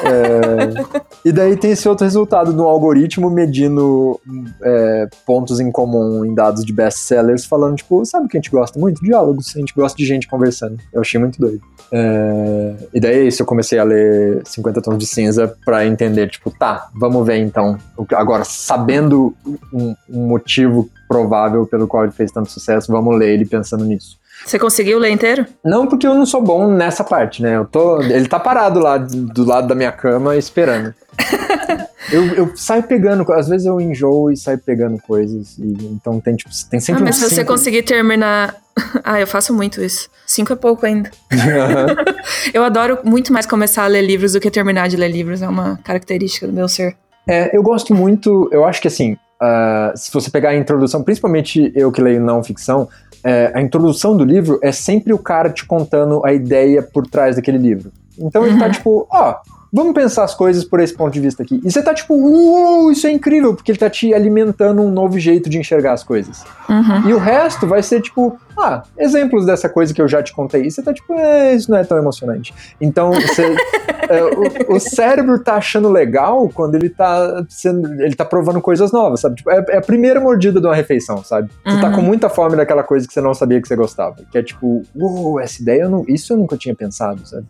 É, 0.03 1.05
e 1.25 1.31
daí 1.31 1.57
tem 1.57 1.71
esse 1.71 1.87
outro 1.89 2.05
resultado 2.05 2.53
do 2.53 2.63
algoritmo 2.63 3.29
medindo 3.29 4.19
é, 4.61 5.07
pontos 5.25 5.59
em 5.59 5.71
comum 5.71 6.23
em 6.23 6.33
dados 6.33 6.63
de 6.63 6.71
best-sellers, 6.71 7.45
falando, 7.45 7.77
tipo, 7.77 8.05
sabe 8.05 8.25
o 8.25 8.29
que 8.29 8.37
a 8.37 8.39
gente 8.39 8.51
gosta 8.51 8.79
muito? 8.79 9.03
Diálogos, 9.03 9.53
a 9.55 9.59
gente 9.59 9.73
gosta 9.73 9.97
de 9.97 10.05
gente 10.05 10.27
conversando. 10.27 10.77
Eu 10.93 11.01
achei 11.01 11.19
muito 11.19 11.39
doido. 11.39 11.61
É, 11.91 12.75
e 12.93 12.99
daí 12.99 13.15
é 13.15 13.23
isso, 13.23 13.41
eu 13.41 13.45
comecei 13.45 13.77
a 13.79 13.83
ler 13.83 14.41
50 14.45 14.81
Tons 14.81 14.97
de 14.97 15.05
Cinza 15.05 15.55
pra 15.65 15.85
entender, 15.85 16.29
tipo, 16.29 16.51
tá, 16.51 16.89
vamos 16.93 17.25
ver 17.25 17.37
então. 17.37 17.77
Agora, 18.13 18.43
sabendo 18.43 19.35
um, 19.73 19.95
um 20.09 20.27
motivo 20.27 20.89
provável 21.07 21.65
pelo 21.65 21.87
qual 21.87 22.03
ele 22.03 22.11
fez 22.11 22.31
tanto 22.31 22.51
sucesso, 22.51 22.91
vamos 22.91 23.17
ler 23.17 23.33
ele 23.33 23.45
pensando 23.45 23.85
nisso. 23.85 24.17
Você 24.45 24.59
conseguiu 24.59 24.99
ler 24.99 25.09
inteiro? 25.09 25.45
Não, 25.63 25.87
porque 25.87 26.05
eu 26.05 26.13
não 26.13 26.25
sou 26.25 26.39
bom 26.39 26.71
nessa 26.71 27.03
parte, 27.03 27.41
né? 27.41 27.55
Eu 27.55 27.65
tô, 27.65 27.99
ele 28.01 28.27
tá 28.27 28.39
parado 28.39 28.79
lá 28.79 28.97
do 28.97 29.43
lado 29.43 29.67
da 29.67 29.73
minha 29.73 29.91
cama 29.91 30.37
esperando. 30.37 30.93
eu, 32.11 32.25
eu 32.35 32.51
saio 32.55 32.83
pegando, 32.83 33.29
às 33.33 33.47
vezes 33.47 33.65
eu 33.65 33.81
enjoo 33.81 34.29
e 34.31 34.37
saio 34.37 34.59
pegando 34.59 34.99
coisas. 35.01 35.57
E, 35.57 35.73
então 35.85 36.19
tem, 36.19 36.35
tipo, 36.35 36.51
tem 36.69 36.79
sempre 36.79 37.01
ah, 37.01 37.05
mas 37.05 37.15
se 37.15 37.29
você 37.29 37.43
conseguir 37.43 37.83
terminar. 37.83 38.55
Ah, 39.05 39.21
eu 39.21 39.27
faço 39.27 39.53
muito 39.53 39.81
isso. 39.81 40.09
Cinco 40.27 40.51
é 40.51 40.55
pouco 40.55 40.85
ainda. 40.85 41.09
eu 42.53 42.61
adoro 42.61 42.99
muito 43.05 43.31
mais 43.31 43.45
começar 43.45 43.85
a 43.85 43.87
ler 43.87 44.01
livros 44.01 44.33
do 44.33 44.39
que 44.41 44.51
terminar 44.51 44.89
de 44.89 44.97
ler 44.97 45.07
livros. 45.07 45.41
É 45.41 45.47
uma 45.47 45.77
característica 45.77 46.45
do 46.45 46.51
meu 46.51 46.67
ser. 46.67 46.97
É, 47.25 47.55
eu 47.55 47.63
gosto 47.63 47.95
muito. 47.95 48.49
Eu 48.51 48.65
acho 48.65 48.81
que 48.81 48.89
assim, 48.89 49.13
uh, 49.41 49.95
se 49.97 50.11
você 50.11 50.29
pegar 50.29 50.49
a 50.49 50.55
introdução, 50.55 51.03
principalmente 51.03 51.71
eu 51.75 51.89
que 51.89 52.01
leio 52.01 52.19
não 52.19 52.43
ficção, 52.43 52.89
é, 53.25 53.51
a 53.55 53.61
introdução 53.61 54.15
do 54.15 54.23
livro 54.23 54.59
é 54.61 54.71
sempre 54.71 55.11
o 55.11 55.17
cara 55.17 55.49
te 55.49 55.65
contando 55.65 56.23
a 56.23 56.31
ideia 56.31 56.83
por 56.83 57.07
trás 57.07 57.35
daquele 57.35 57.57
livro. 57.57 57.91
Então 58.19 58.45
ele 58.45 58.59
tá 58.59 58.67
uhum. 58.67 58.71
tipo, 58.71 59.07
ó, 59.09 59.35
vamos 59.75 59.93
pensar 59.93 60.23
as 60.23 60.33
coisas 60.33 60.63
por 60.63 60.79
esse 60.79 60.93
ponto 60.93 61.11
de 61.11 61.19
vista 61.19 61.43
aqui. 61.43 61.59
E 61.61 61.69
você 61.69 61.83
tá 61.83 61.93
tipo, 61.93 62.15
uou, 62.15 62.89
isso 62.93 63.05
é 63.05 63.11
incrível, 63.11 63.53
porque 63.53 63.71
ele 63.71 63.77
tá 63.77 63.89
te 63.89 64.13
alimentando 64.13 64.81
um 64.81 64.89
novo 64.89 65.19
jeito 65.19 65.49
de 65.49 65.57
enxergar 65.57 65.91
as 65.91 66.03
coisas. 66.03 66.45
Uhum. 66.69 67.09
E 67.09 67.13
o 67.13 67.17
resto 67.17 67.67
vai 67.67 67.83
ser 67.83 68.01
tipo, 68.01 68.39
ah, 68.57 68.83
exemplos 68.97 69.45
dessa 69.45 69.67
coisa 69.67 69.93
que 69.93 70.01
eu 70.01 70.07
já 70.07 70.23
te 70.23 70.33
contei. 70.33 70.61
E 70.63 70.71
você 70.71 70.81
tá 70.81 70.93
tipo, 70.93 71.13
é, 71.13 71.53
isso 71.53 71.69
não 71.69 71.77
é 71.77 71.83
tão 71.83 71.97
emocionante. 71.97 72.53
Então, 72.79 73.11
você, 73.11 73.53
é, 74.07 74.23
o, 74.71 74.75
o, 74.75 74.79
cérebro 74.79 75.37
tá 75.39 75.55
achando 75.55 75.89
legal 75.89 76.49
quando 76.53 76.75
ele 76.75 76.89
tá 76.89 77.45
sendo, 77.49 78.01
ele 78.01 78.15
tá 78.15 78.23
provando 78.23 78.61
coisas 78.61 78.93
novas, 78.93 79.19
sabe? 79.19 79.35
Tipo, 79.35 79.51
é, 79.51 79.65
é, 79.69 79.77
a 79.77 79.81
primeira 79.81 80.21
mordida 80.21 80.61
de 80.61 80.65
uma 80.65 80.75
refeição, 80.75 81.21
sabe? 81.21 81.49
Você 81.65 81.75
uhum. 81.75 81.81
tá 81.81 81.91
com 81.91 81.97
uhum. 81.97 82.03
muita 82.03 82.29
fome 82.29 82.55
daquela 82.55 82.81
coisa 82.81 83.05
que 83.05 83.13
você 83.13 83.19
não 83.19 83.33
sabia 83.33 83.61
que 83.61 83.67
você 83.67 83.75
gostava. 83.75 84.15
Que 84.31 84.37
é 84.37 84.43
tipo, 84.43 84.83
uou, 84.95 85.37
essa 85.37 85.61
ideia, 85.61 85.81
eu 85.81 85.89
não, 85.89 86.05
isso 86.07 86.31
eu 86.31 86.37
nunca 86.37 86.55
tinha 86.55 86.73
pensado, 86.73 87.27
sabe? 87.27 87.45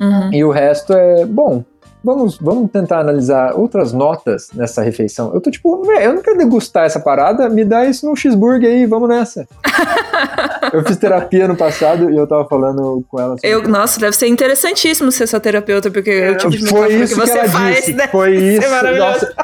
Uhum. 0.00 0.32
E 0.32 0.44
o 0.44 0.50
resto 0.50 0.92
é, 0.92 1.24
bom, 1.24 1.64
vamos, 2.06 2.38
vamos 2.38 2.70
tentar 2.70 3.00
analisar 3.00 3.54
outras 3.54 3.92
notas 3.92 4.50
nessa 4.54 4.80
refeição. 4.80 5.34
Eu 5.34 5.40
tô 5.40 5.50
tipo, 5.50 5.90
eu 5.92 6.14
não 6.14 6.22
quero 6.22 6.38
degustar 6.38 6.84
essa 6.84 7.00
parada, 7.00 7.48
me 7.48 7.64
dá 7.64 7.84
isso 7.84 8.06
num 8.06 8.14
cheeseburger 8.14 8.70
aí, 8.70 8.86
vamos 8.86 9.08
nessa. 9.08 9.48
eu 10.72 10.84
fiz 10.84 10.96
terapia 10.96 11.48
no 11.48 11.56
passado 11.56 12.08
e 12.08 12.16
eu 12.16 12.24
tava 12.26 12.46
falando 12.46 13.04
com 13.08 13.20
ela. 13.20 13.36
Sobre... 13.36 13.48
Eu, 13.48 13.68
nossa, 13.68 13.98
deve 13.98 14.14
ser 14.14 14.28
interessantíssimo 14.28 15.10
ser 15.10 15.26
sua 15.26 15.40
terapeuta, 15.40 15.90
porque 15.90 16.10
é, 16.10 16.30
eu 16.30 16.36
tive 16.36 16.68
Foi 16.68 16.94
isso 16.94 17.14
que, 17.14 17.20
você 17.20 17.48
faz, 17.48 17.76
disse, 17.76 17.92
né? 17.94 18.06
Foi 18.06 18.36
isso. 18.36 18.68
Nossa, 18.98 19.34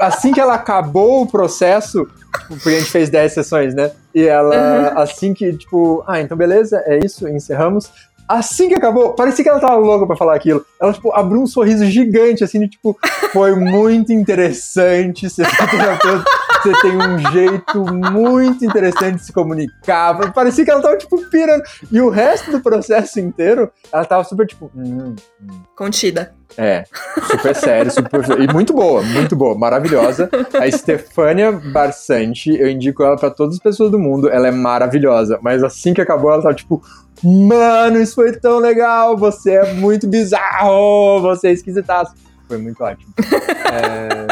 assim 0.00 0.32
que 0.32 0.40
ela 0.40 0.54
acabou 0.54 1.22
o 1.22 1.26
processo, 1.26 2.06
porque 2.48 2.68
a 2.68 2.78
gente 2.78 2.90
fez 2.90 3.10
10 3.10 3.32
sessões, 3.32 3.74
né? 3.74 3.90
E 4.14 4.24
ela, 4.24 4.54
uhum. 4.54 4.98
assim 4.98 5.34
que, 5.34 5.52
tipo, 5.52 6.04
ah, 6.06 6.20
então 6.20 6.36
beleza, 6.36 6.82
é 6.86 6.98
isso, 7.04 7.26
encerramos. 7.28 7.90
Assim 8.28 8.68
que 8.68 8.74
acabou, 8.74 9.14
parecia 9.14 9.44
que 9.44 9.48
ela 9.48 9.60
tava 9.60 9.76
louca 9.76 10.06
pra 10.06 10.16
falar 10.16 10.34
aquilo. 10.34 10.64
Ela, 10.80 10.92
tipo, 10.92 11.12
abriu 11.12 11.40
um 11.40 11.46
sorriso 11.46 11.84
gigante, 11.86 12.42
assim, 12.42 12.60
de, 12.60 12.68
tipo, 12.68 12.98
foi 13.32 13.54
muito 13.54 14.12
interessante 14.12 15.30
ser 15.30 15.46
terapeuta. 15.70 16.24
Você 16.62 16.72
tem 16.80 16.96
um 16.96 17.18
jeito 17.30 17.84
muito 17.94 18.64
interessante 18.64 19.16
de 19.16 19.26
se 19.26 19.32
comunicar. 19.32 20.32
Parecia 20.32 20.64
que 20.64 20.70
ela 20.70 20.82
tava, 20.82 20.96
tipo, 20.96 21.24
pirando. 21.30 21.62
E 21.92 22.00
o 22.00 22.10
resto 22.10 22.50
do 22.50 22.60
processo 22.60 23.20
inteiro, 23.20 23.70
ela 23.92 24.04
tava 24.04 24.24
super, 24.24 24.46
tipo... 24.46 24.70
Hum, 24.74 25.14
hum. 25.40 25.60
Contida. 25.76 26.34
É, 26.58 26.84
super 27.30 27.54
sério, 27.54 27.90
super... 27.90 28.20
E 28.40 28.52
muito 28.52 28.72
boa, 28.72 29.02
muito 29.02 29.36
boa, 29.36 29.56
maravilhosa. 29.56 30.28
A 30.54 30.70
Stefania 30.70 31.52
Barsanti, 31.52 32.56
eu 32.58 32.68
indico 32.68 33.02
ela 33.04 33.16
para 33.16 33.30
todas 33.30 33.56
as 33.56 33.60
pessoas 33.60 33.90
do 33.90 33.98
mundo, 33.98 34.28
ela 34.28 34.48
é 34.48 34.50
maravilhosa. 34.50 35.38
Mas 35.42 35.62
assim 35.62 35.94
que 35.94 36.00
acabou, 36.00 36.32
ela 36.32 36.42
tava, 36.42 36.54
tipo... 36.54 36.82
Mano, 37.22 38.00
isso 38.00 38.14
foi 38.14 38.32
tão 38.32 38.58
legal! 38.58 39.16
Você 39.16 39.52
é 39.52 39.72
muito 39.74 40.06
bizarro! 40.06 41.20
Você 41.22 41.48
é 41.48 41.52
esquisitaço. 41.52 42.14
Foi 42.48 42.58
muito 42.58 42.82
ótimo. 42.82 43.12
É, 43.66 44.26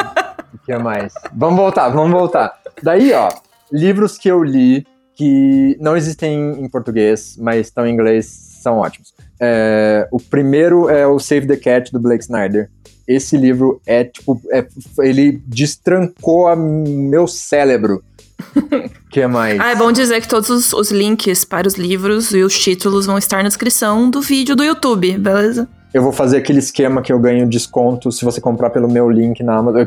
o 0.55 0.59
que 0.65 0.79
mais? 0.79 1.13
Vamos 1.35 1.57
voltar, 1.57 1.89
vamos 1.89 2.13
voltar. 2.13 2.53
Daí, 2.81 3.13
ó, 3.13 3.29
livros 3.73 4.17
que 4.17 4.29
eu 4.29 4.45
li 4.45 4.87
que 5.15 5.77
não 5.81 5.97
existem 5.97 6.53
em 6.61 6.69
português, 6.69 7.37
mas 7.39 7.67
estão 7.67 7.87
em 7.87 7.93
inglês, 7.93 8.27
são 8.27 8.79
ótimos. 8.79 9.13
É, 9.41 10.09
o 10.11 10.19
primeiro 10.19 10.89
é 10.89 11.07
o 11.07 11.19
Save 11.19 11.47
the 11.47 11.57
Cat, 11.57 11.93
do 11.93 12.01
Blake 12.01 12.25
Snyder. 12.25 12.71
Esse 13.07 13.37
livro 13.37 13.81
é, 13.87 14.05
tipo, 14.05 14.41
é, 14.51 14.67
ele 15.01 15.43
destrancou 15.47 16.55
meu 16.57 17.27
cérebro 17.27 18.03
que 19.11 19.27
mais? 19.27 19.61
Ah, 19.61 19.71
é 19.71 19.77
bom 19.77 19.91
dizer 19.93 20.21
que 20.21 20.29
todos 20.29 20.51
os, 20.51 20.73
os, 20.73 20.91
links 20.91 21.45
para 21.45 21.67
os 21.67 21.75
livros 21.75 22.33
e 22.33 22.43
os 22.43 22.59
títulos 22.59 23.07
vão 23.07 23.19
estar 23.19 23.43
na 23.43 23.49
descrição 23.49 24.11
do 24.11 24.21
vídeo 24.21 24.57
do 24.57 24.65
YouTube, 24.65 25.17
beleza? 25.19 25.69
Eu 25.93 26.03
vou 26.03 26.13
fazer 26.13 26.39
aquele 26.39 26.59
esquema 26.59 27.01
que 27.01 27.13
eu 27.13 27.19
ganho 27.21 27.49
desconto 27.49 28.11
se 28.11 28.25
você 28.25 28.41
comprar 28.41 28.71
pelo 28.71 28.91
meu 28.91 29.09
link 29.09 29.43
na 29.45 29.57
Amazon. 29.57 29.85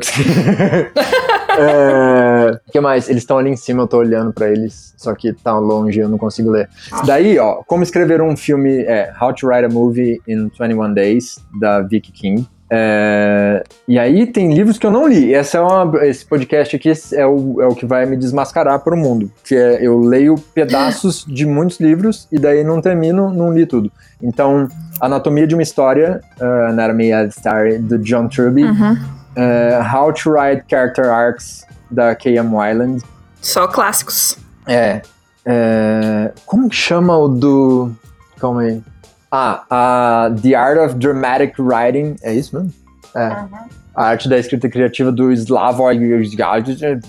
é, 1.58 2.58
que 2.72 2.80
mais? 2.80 3.10
Eles 3.10 3.22
estão 3.22 3.36
ali 3.36 3.50
em 3.50 3.56
cima, 3.56 3.82
eu 3.82 3.86
tô 3.86 3.98
olhando 3.98 4.32
para 4.32 4.50
eles, 4.50 4.94
só 4.96 5.14
que 5.14 5.34
tá 5.34 5.58
longe, 5.58 6.00
eu 6.00 6.08
não 6.08 6.16
consigo 6.16 6.50
ler. 6.50 6.70
Daí, 7.04 7.38
ó, 7.38 7.62
como 7.66 7.82
escrever 7.82 8.22
um 8.22 8.34
filme, 8.34 8.84
é 8.84 9.12
How 9.20 9.34
to 9.34 9.46
Write 9.46 9.66
a 9.66 9.68
Movie 9.68 10.18
in 10.26 10.48
21 10.48 10.94
Days, 10.94 11.38
da 11.60 11.82
Vicky 11.82 12.10
King. 12.10 12.48
É, 12.70 13.64
e 13.86 13.98
aí 13.98 14.26
tem 14.26 14.52
livros 14.52 14.78
que 14.78 14.86
eu 14.86 14.90
não 14.90 15.08
li. 15.08 15.32
Essa 15.32 15.58
é 15.58 15.60
uma, 15.60 16.06
esse 16.06 16.24
podcast 16.24 16.76
aqui 16.76 16.92
é 17.12 17.26
o, 17.26 17.62
é 17.62 17.66
o 17.66 17.74
que 17.74 17.86
vai 17.86 18.04
me 18.04 18.16
desmascarar 18.16 18.80
para 18.80 18.94
o 18.94 18.98
mundo. 18.98 19.30
Que 19.44 19.54
é 19.54 19.86
eu 19.86 19.98
leio 19.98 20.36
pedaços 20.54 21.24
de 21.28 21.46
muitos 21.46 21.80
livros 21.80 22.28
e 22.30 22.38
daí 22.38 22.62
não 22.62 22.80
termino, 22.80 23.32
não 23.32 23.52
li 23.52 23.66
tudo. 23.66 23.90
Então, 24.22 24.68
Anatomia 25.00 25.46
de 25.46 25.54
uma 25.54 25.62
História, 25.62 26.20
uh, 26.40 26.70
Anatomy 26.70 27.14
of 27.14 27.28
Story, 27.28 27.78
do 27.78 27.98
John 27.98 28.28
Truby. 28.28 28.64
Uhum. 28.64 28.92
Uh, 29.36 29.96
How 29.96 30.12
to 30.12 30.30
Write 30.30 30.64
Character 30.68 31.06
Arcs, 31.06 31.64
da 31.90 32.14
K.M. 32.14 32.54
Wyland. 32.54 33.02
Só 33.40 33.68
clássicos. 33.68 34.36
É, 34.66 35.02
é. 35.46 36.32
Como 36.44 36.68
que 36.68 36.76
chama 36.76 37.16
o 37.16 37.28
do. 37.28 37.92
Calma 38.38 38.62
aí. 38.62 38.82
Ah, 39.30 39.64
a 39.70 40.30
The 40.40 40.54
Art 40.54 40.78
of 40.78 40.94
Dramatic 40.94 41.54
Writing, 41.58 42.16
é 42.22 42.34
isso 42.34 42.56
mesmo? 42.56 42.72
É. 43.14 43.28
Uhum. 43.28 43.78
A 43.94 44.04
arte 44.04 44.28
da 44.28 44.38
escrita 44.38 44.68
criativa 44.68 45.10
do 45.10 45.32
Slavoj 45.32 45.98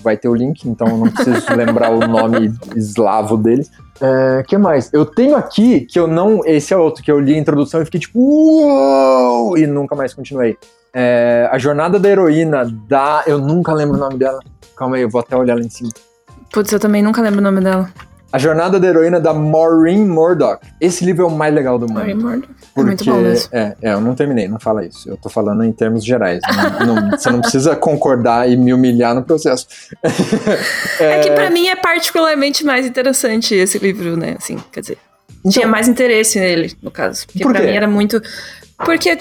vai 0.02 0.16
ter 0.16 0.28
o 0.28 0.34
link, 0.34 0.64
então 0.64 0.88
não 0.98 1.08
preciso 1.08 1.46
lembrar 1.54 1.90
o 1.90 2.00
nome 2.00 2.52
eslavo 2.74 3.36
deles. 3.36 3.70
É, 4.00 4.42
que 4.42 4.58
mais? 4.58 4.92
Eu 4.92 5.06
tenho 5.06 5.36
aqui 5.36 5.82
que 5.82 6.00
eu 6.00 6.08
não. 6.08 6.44
Esse 6.44 6.74
é 6.74 6.76
outro 6.76 7.04
que 7.04 7.12
eu 7.12 7.20
li 7.20 7.34
a 7.34 7.38
introdução 7.38 7.80
e 7.80 7.84
fiquei 7.84 8.00
tipo. 8.00 8.18
Uou! 8.18 9.56
E 9.56 9.68
nunca 9.68 9.94
mais 9.94 10.12
continuei. 10.12 10.58
É, 10.92 11.48
a 11.52 11.58
Jornada 11.58 11.96
da 11.96 12.08
Heroína 12.08 12.64
da. 12.88 13.22
Eu 13.24 13.38
nunca 13.38 13.72
lembro 13.72 13.96
o 13.96 14.00
nome 14.00 14.18
dela. 14.18 14.40
Calma 14.76 14.96
aí, 14.96 15.02
eu 15.02 15.08
vou 15.08 15.20
até 15.20 15.36
olhar 15.36 15.54
lá 15.54 15.60
em 15.60 15.70
cima. 15.70 15.90
Putz, 16.52 16.72
eu 16.72 16.80
também 16.80 17.04
nunca 17.04 17.22
lembro 17.22 17.38
o 17.38 17.42
nome 17.42 17.60
dela. 17.60 17.88
A 18.32 18.38
Jornada 18.38 18.78
da 18.78 18.86
Heroína 18.86 19.20
da 19.20 19.34
Maureen 19.34 20.04
Murdoch. 20.06 20.60
Esse 20.80 21.04
livro 21.04 21.24
é 21.24 21.26
o 21.26 21.30
mais 21.30 21.52
legal 21.52 21.78
do 21.78 21.86
mundo. 21.86 21.94
Maureen 21.94 22.16
Murdoch. 22.16 22.48
Porque, 22.74 22.80
é 22.80 22.84
muito 22.84 23.04
bom 23.04 23.20
mesmo. 23.20 23.48
É, 23.52 23.76
é, 23.82 23.92
eu 23.92 24.00
não 24.00 24.14
terminei, 24.14 24.46
não 24.46 24.60
fala 24.60 24.84
isso. 24.84 25.08
Eu 25.08 25.16
tô 25.16 25.28
falando 25.28 25.64
em 25.64 25.72
termos 25.72 26.04
gerais. 26.04 26.40
não, 26.86 26.94
não, 26.94 27.10
você 27.10 27.30
não 27.30 27.40
precisa 27.40 27.74
concordar 27.74 28.48
e 28.48 28.56
me 28.56 28.72
humilhar 28.72 29.14
no 29.14 29.22
processo. 29.22 29.66
é, 31.00 31.04
é 31.18 31.20
que 31.20 31.30
para 31.32 31.50
mim 31.50 31.68
é 31.68 31.76
particularmente 31.76 32.64
mais 32.64 32.86
interessante 32.86 33.54
esse 33.54 33.78
livro, 33.78 34.16
né? 34.16 34.36
Assim, 34.38 34.56
quer 34.70 34.80
dizer, 34.80 34.98
então, 35.40 35.52
tinha 35.52 35.66
mais 35.66 35.88
interesse 35.88 36.38
nele, 36.38 36.76
no 36.82 36.90
caso. 36.90 37.26
Porque 37.26 37.42
por 37.42 37.52
pra 37.52 37.62
mim 37.62 37.72
era 37.72 37.88
muito. 37.88 38.22
Porque 38.84 39.16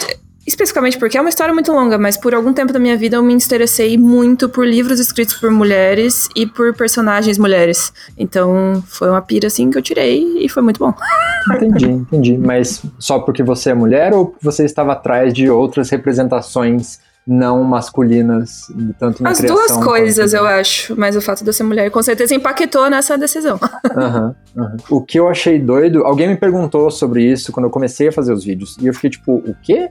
especificamente 0.50 0.97
porque 0.97 1.18
é 1.18 1.22
uma 1.22 1.30
história 1.30 1.54
muito 1.54 1.72
longa, 1.72 1.97
mas 1.97 2.18
por 2.18 2.34
algum 2.34 2.52
tempo 2.52 2.74
da 2.74 2.80
minha 2.80 2.97
vida 2.97 3.16
eu 3.18 3.24
me 3.24 3.34
interessei 3.34 3.97
muito 3.97 4.50
por 4.50 4.66
livros 4.68 5.00
escritos 5.00 5.36
por 5.36 5.52
mulheres 5.52 6.28
e 6.36 6.45
por 6.45 6.74
personagens 6.74 7.38
mulheres. 7.38 7.93
Então 8.18 8.84
foi 8.88 9.10
uma 9.10 9.22
pira 9.22 9.47
assim 9.47 9.70
que 9.70 9.78
eu 9.78 9.82
tirei 9.82 10.43
e 10.43 10.50
foi 10.50 10.64
muito 10.64 10.80
bom. 10.80 10.93
Entendi, 11.56 11.86
entendi. 11.86 12.38
Mas 12.38 12.84
só 13.00 13.20
porque 13.20 13.41
você 13.41 13.72
é 13.72 13.74
mulher 13.74 14.14
ou 14.14 14.36
você 14.41 14.66
estava 14.66 14.91
atrás 14.91 15.34
de 15.34 15.50
outras 15.50 15.89
representações 15.89 17.00
não 17.26 17.64
masculinas, 17.64 18.68
tanto 18.97 19.22
na 19.22 19.30
As 19.30 19.38
criação 19.38 19.56
duas 19.56 19.84
coisas, 19.84 20.32
quanto... 20.32 20.41
eu 20.41 20.47
acho. 20.47 20.95
Mas 20.97 21.16
o 21.16 21.22
fato 21.22 21.43
de 21.43 21.50
eu 21.50 21.54
ser 21.54 21.64
mulher 21.64 21.89
com 21.91 22.02
certeza 22.02 22.34
empaquetou 22.34 22.89
nessa 22.89 23.18
decisão. 23.18 23.60
Uhum, 23.89 24.36
uhum. 24.56 24.78
O 24.89 25.02
que 25.02 25.20
eu 25.20 25.28
achei 25.28 25.60
doido, 25.60 26.06
alguém 26.06 26.28
me 26.28 26.38
perguntou 26.38 26.89
sobre 26.89 27.24
isso 27.24 27.52
quando 27.52 27.66
eu 27.66 27.70
comecei 27.70 28.08
a 28.08 28.12
fazer 28.12 28.32
os 28.32 28.43
vídeos. 28.43 28.78
E 28.80 28.88
eu 28.88 28.93
fiquei 28.93 29.10
tipo, 29.10 29.36
o 29.36 29.56
quê? 29.62 29.89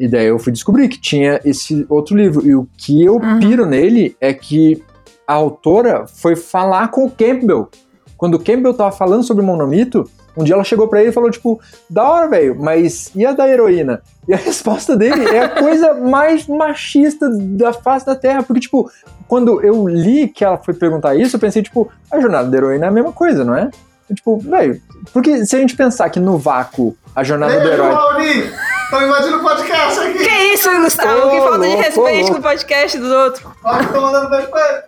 E 0.00 0.08
daí 0.08 0.26
eu 0.26 0.38
fui 0.38 0.50
descobrir 0.50 0.88
que 0.88 0.98
tinha 0.98 1.38
esse 1.44 1.84
outro 1.88 2.16
livro. 2.16 2.44
E 2.46 2.54
o 2.54 2.66
que 2.78 3.04
eu 3.04 3.16
Uhum. 3.16 3.38
piro 3.38 3.66
nele 3.66 4.16
é 4.20 4.32
que 4.32 4.82
a 5.26 5.34
autora 5.34 6.06
foi 6.06 6.34
falar 6.34 6.88
com 6.88 7.04
o 7.04 7.10
Campbell. 7.10 7.68
Quando 8.16 8.34
o 8.34 8.38
Campbell 8.38 8.72
tava 8.74 8.90
falando 8.92 9.22
sobre 9.22 9.42
o 9.42 9.46
Monomito, 9.46 10.08
um 10.36 10.42
dia 10.42 10.54
ela 10.54 10.64
chegou 10.64 10.88
pra 10.88 11.00
ele 11.00 11.10
e 11.10 11.12
falou, 11.12 11.30
tipo, 11.30 11.60
da 11.88 12.08
hora, 12.08 12.28
velho, 12.28 12.56
mas 12.58 13.10
e 13.14 13.26
a 13.26 13.32
da 13.32 13.46
heroína? 13.46 14.00
E 14.26 14.32
a 14.32 14.36
resposta 14.38 14.96
dele 14.96 15.22
é 15.28 15.40
a 15.44 15.48
coisa 15.50 15.92
mais 15.92 16.46
machista 16.46 17.28
da 17.30 17.72
face 17.74 18.06
da 18.06 18.16
Terra. 18.16 18.42
Porque, 18.42 18.60
tipo, 18.60 18.90
quando 19.28 19.60
eu 19.62 19.86
li 19.86 20.28
que 20.28 20.42
ela 20.44 20.56
foi 20.56 20.72
perguntar 20.72 21.14
isso, 21.14 21.36
eu 21.36 21.40
pensei, 21.40 21.62
tipo, 21.62 21.90
a 22.10 22.18
jornada 22.20 22.48
da 22.48 22.56
heroína 22.56 22.86
é 22.86 22.88
a 22.88 22.92
mesma 22.92 23.12
coisa, 23.12 23.44
não 23.44 23.54
é? 23.54 23.70
Tipo, 24.14 24.38
velho, 24.38 24.80
porque 25.12 25.44
se 25.46 25.54
a 25.56 25.58
gente 25.60 25.76
pensar 25.76 26.10
que 26.10 26.18
no 26.18 26.36
vácuo 26.38 26.96
a 27.14 27.22
jornada 27.22 27.60
do 27.60 27.66
Ei, 27.68 27.72
herói. 27.74 27.92
Raoni! 27.92 28.52
Estão 28.84 29.02
invadindo 29.06 29.36
o 29.36 29.40
podcast 29.42 30.00
aqui! 30.00 30.18
Que 30.18 30.34
isso, 30.54 30.68
Gustavo? 30.80 31.30
que 31.30 31.36
Ô, 31.38 31.42
falta 31.44 31.58
de 31.60 31.74
respeito 31.76 32.00
louco. 32.18 32.32
com 32.32 32.38
o 32.38 32.42
podcast 32.42 32.98
dos 32.98 33.10
outros. 33.12 33.44
Olha 33.62 33.78
que 33.78 33.84
estão 33.84 34.02
mandando 34.02 34.30
beijo 34.30 34.48
pra 34.48 34.68
ele! 34.68 34.82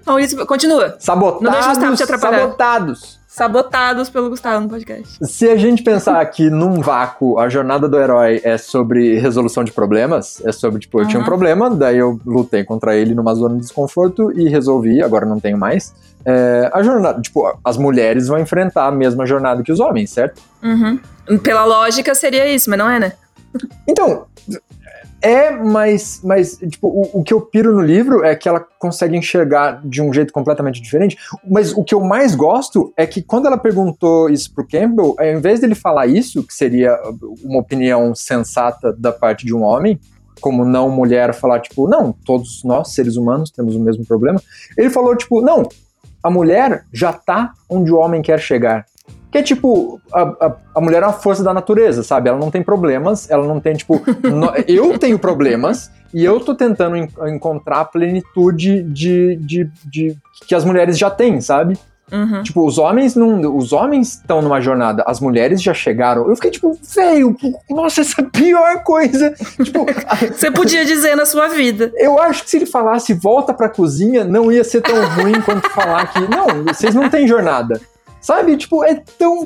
Maurício, 0.06 0.46
continua. 0.46 0.96
Sabotados, 0.98 1.42
Não 1.42 1.52
deixa 1.52 1.66
o 1.68 1.70
Gustavo 1.74 1.96
te 1.96 2.02
atrapalhar. 2.02 2.40
sabotados. 2.40 3.20
Sabotados 3.34 4.08
pelo 4.08 4.30
Gustavo 4.30 4.60
no 4.62 4.68
podcast. 4.68 5.18
Se 5.26 5.48
a 5.48 5.56
gente 5.56 5.82
pensar 5.82 6.24
que 6.26 6.48
num 6.48 6.80
vácuo 6.80 7.36
a 7.36 7.48
jornada 7.48 7.88
do 7.88 7.98
herói 7.98 8.40
é 8.44 8.56
sobre 8.56 9.18
resolução 9.18 9.64
de 9.64 9.72
problemas, 9.72 10.40
é 10.46 10.52
sobre, 10.52 10.78
tipo, 10.78 11.00
eu 11.00 11.08
tinha 11.08 11.20
um 11.20 11.24
problema, 11.24 11.68
daí 11.68 11.98
eu 11.98 12.20
lutei 12.24 12.62
contra 12.62 12.94
ele 12.94 13.12
numa 13.12 13.34
zona 13.34 13.56
de 13.56 13.62
desconforto 13.62 14.30
e 14.38 14.48
resolvi, 14.48 15.02
agora 15.02 15.26
não 15.26 15.40
tenho 15.40 15.58
mais. 15.58 15.92
É, 16.24 16.70
a 16.72 16.80
jornada, 16.84 17.20
tipo, 17.20 17.58
as 17.64 17.76
mulheres 17.76 18.28
vão 18.28 18.38
enfrentar 18.38 18.86
a 18.86 18.92
mesma 18.92 19.26
jornada 19.26 19.64
que 19.64 19.72
os 19.72 19.80
homens, 19.80 20.10
certo? 20.10 20.40
Uhum. 20.62 21.00
Pela 21.38 21.64
lógica 21.64 22.14
seria 22.14 22.46
isso, 22.46 22.70
mas 22.70 22.78
não 22.78 22.88
é, 22.88 23.00
né? 23.00 23.14
Então, 23.88 24.26
é, 25.24 25.50
mas, 25.50 26.20
mas 26.22 26.58
tipo, 26.58 26.86
o, 26.86 27.20
o 27.20 27.24
que 27.24 27.32
eu 27.32 27.40
piro 27.40 27.74
no 27.74 27.80
livro 27.80 28.22
é 28.22 28.36
que 28.36 28.46
ela 28.46 28.60
consegue 28.78 29.16
enxergar 29.16 29.80
de 29.82 30.02
um 30.02 30.12
jeito 30.12 30.30
completamente 30.30 30.82
diferente. 30.82 31.16
Mas 31.50 31.72
o 31.72 31.82
que 31.82 31.94
eu 31.94 32.00
mais 32.00 32.34
gosto 32.34 32.92
é 32.94 33.06
que 33.06 33.22
quando 33.22 33.46
ela 33.46 33.56
perguntou 33.56 34.28
isso 34.28 34.52
pro 34.52 34.68
Campbell, 34.68 35.16
ao 35.18 35.26
invés 35.26 35.60
dele 35.60 35.74
falar 35.74 36.06
isso, 36.06 36.46
que 36.46 36.52
seria 36.52 36.94
uma 37.42 37.60
opinião 37.60 38.14
sensata 38.14 38.92
da 38.92 39.12
parte 39.12 39.46
de 39.46 39.54
um 39.54 39.62
homem, 39.62 39.98
como 40.42 40.62
não 40.62 40.90
mulher 40.90 41.32
falar, 41.32 41.60
tipo, 41.60 41.88
não, 41.88 42.12
todos 42.12 42.62
nós, 42.62 42.92
seres 42.92 43.16
humanos, 43.16 43.50
temos 43.50 43.74
o 43.74 43.80
mesmo 43.80 44.04
problema, 44.04 44.38
ele 44.76 44.90
falou, 44.90 45.16
tipo, 45.16 45.40
não, 45.40 45.66
a 46.22 46.28
mulher 46.28 46.84
já 46.92 47.14
tá 47.14 47.54
onde 47.66 47.90
o 47.90 47.96
homem 47.96 48.20
quer 48.20 48.38
chegar. 48.38 48.84
Que 49.34 49.38
é 49.38 49.42
tipo, 49.42 50.00
a, 50.12 50.22
a, 50.46 50.52
a 50.76 50.80
mulher 50.80 51.02
é 51.02 51.06
uma 51.06 51.12
força 51.12 51.42
da 51.42 51.52
natureza, 51.52 52.04
sabe? 52.04 52.28
Ela 52.28 52.38
não 52.38 52.52
tem 52.52 52.62
problemas, 52.62 53.28
ela 53.28 53.44
não 53.48 53.58
tem, 53.58 53.74
tipo. 53.74 54.00
no- 54.22 54.52
eu 54.68 54.96
tenho 54.96 55.18
problemas 55.18 55.90
e 56.14 56.24
eu 56.24 56.38
tô 56.38 56.54
tentando 56.54 56.94
en- 56.96 57.08
encontrar 57.34 57.80
a 57.80 57.84
plenitude 57.84 58.84
de, 58.84 59.34
de, 59.34 59.68
de. 59.84 60.16
que 60.46 60.54
as 60.54 60.64
mulheres 60.64 60.96
já 60.96 61.10
têm, 61.10 61.40
sabe? 61.40 61.76
Uhum. 62.12 62.44
Tipo, 62.44 62.64
os 62.64 62.78
homens 62.78 63.16
não. 63.16 63.56
Os 63.56 63.72
homens 63.72 64.10
estão 64.20 64.40
numa 64.40 64.60
jornada, 64.60 65.02
as 65.04 65.18
mulheres 65.18 65.60
já 65.60 65.74
chegaram. 65.74 66.28
Eu 66.28 66.36
fiquei 66.36 66.52
tipo, 66.52 66.78
velho, 66.94 67.36
nossa, 67.68 68.02
essa 68.02 68.20
é 68.20 68.24
a 68.24 68.28
pior 68.28 68.84
coisa. 68.84 69.32
tipo, 69.64 69.84
Você 70.32 70.48
podia 70.48 70.84
dizer 70.84 71.16
na 71.16 71.26
sua 71.26 71.48
vida. 71.48 71.90
eu 71.96 72.20
acho 72.20 72.44
que 72.44 72.50
se 72.50 72.56
ele 72.58 72.66
falasse 72.66 73.12
volta 73.14 73.52
pra 73.52 73.68
cozinha, 73.68 74.22
não 74.22 74.52
ia 74.52 74.62
ser 74.62 74.80
tão 74.80 74.94
ruim 75.16 75.40
quanto 75.40 75.68
falar 75.70 76.06
que. 76.12 76.20
Não, 76.20 76.62
vocês 76.72 76.94
não 76.94 77.10
têm 77.10 77.26
jornada. 77.26 77.80
Sabe? 78.24 78.56
Tipo, 78.56 78.82
é 78.82 78.94
tão. 79.18 79.42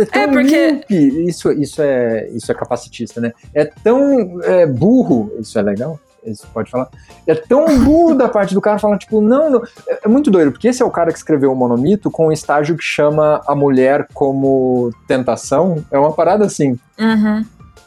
É, 0.00 0.04
tão 0.04 0.22
É, 0.22 0.26
porque- 0.26 0.72
míope. 0.72 1.28
Isso, 1.28 1.52
isso, 1.52 1.80
é, 1.80 2.28
isso 2.30 2.50
é 2.50 2.54
capacitista, 2.56 3.20
né? 3.20 3.32
É 3.54 3.64
tão 3.64 4.42
é, 4.42 4.66
burro. 4.66 5.30
Isso 5.38 5.56
é 5.56 5.62
legal? 5.62 6.00
Isso 6.24 6.44
pode 6.52 6.68
falar? 6.68 6.88
É 7.24 7.36
tão 7.36 7.64
burro 7.84 8.16
da 8.16 8.28
parte 8.28 8.52
do 8.52 8.60
cara 8.60 8.80
falar, 8.80 8.98
tipo, 8.98 9.20
não, 9.20 9.48
não. 9.48 9.62
É, 9.88 10.00
é 10.06 10.08
muito 10.08 10.28
doido, 10.28 10.50
porque 10.50 10.66
esse 10.66 10.82
é 10.82 10.84
o 10.84 10.90
cara 10.90 11.12
que 11.12 11.18
escreveu 11.18 11.52
o 11.52 11.54
Monomito 11.54 12.10
com 12.10 12.26
um 12.26 12.32
estágio 12.32 12.76
que 12.76 12.82
chama 12.82 13.40
a 13.46 13.54
mulher 13.54 14.08
como 14.12 14.90
tentação. 15.06 15.84
É 15.88 15.96
uma 15.96 16.12
parada 16.12 16.44
assim. 16.44 16.76
Uhum. 16.98 17.44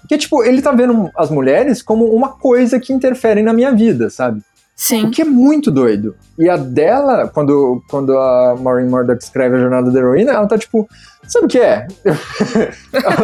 Que, 0.07 0.17
tipo, 0.17 0.41
ele 0.41 0.61
tá 0.61 0.71
vendo 0.71 1.11
as 1.17 1.29
mulheres 1.29 1.81
como 1.81 2.05
uma 2.05 2.29
coisa 2.29 2.79
que 2.79 2.93
interfere 2.93 3.43
na 3.43 3.51
minha 3.51 3.73
vida, 3.73 4.09
sabe? 4.09 4.41
O 4.79 4.81
Sim. 4.81 5.11
que 5.11 5.21
é 5.21 5.25
muito 5.25 5.69
doido. 5.69 6.15
E 6.37 6.49
a 6.49 6.55
dela, 6.55 7.27
quando, 7.27 7.83
quando 7.89 8.17
a 8.17 8.55
Maureen 8.57 8.87
Murdoch 8.87 9.21
escreve 9.21 9.57
a 9.57 9.59
jornada 9.59 9.91
da 9.91 9.99
heroína, 9.99 10.31
ela 10.31 10.47
tá 10.47 10.57
tipo, 10.57 10.87
sabe 11.27 11.45
o 11.47 11.49
que 11.49 11.59
é? 11.59 11.85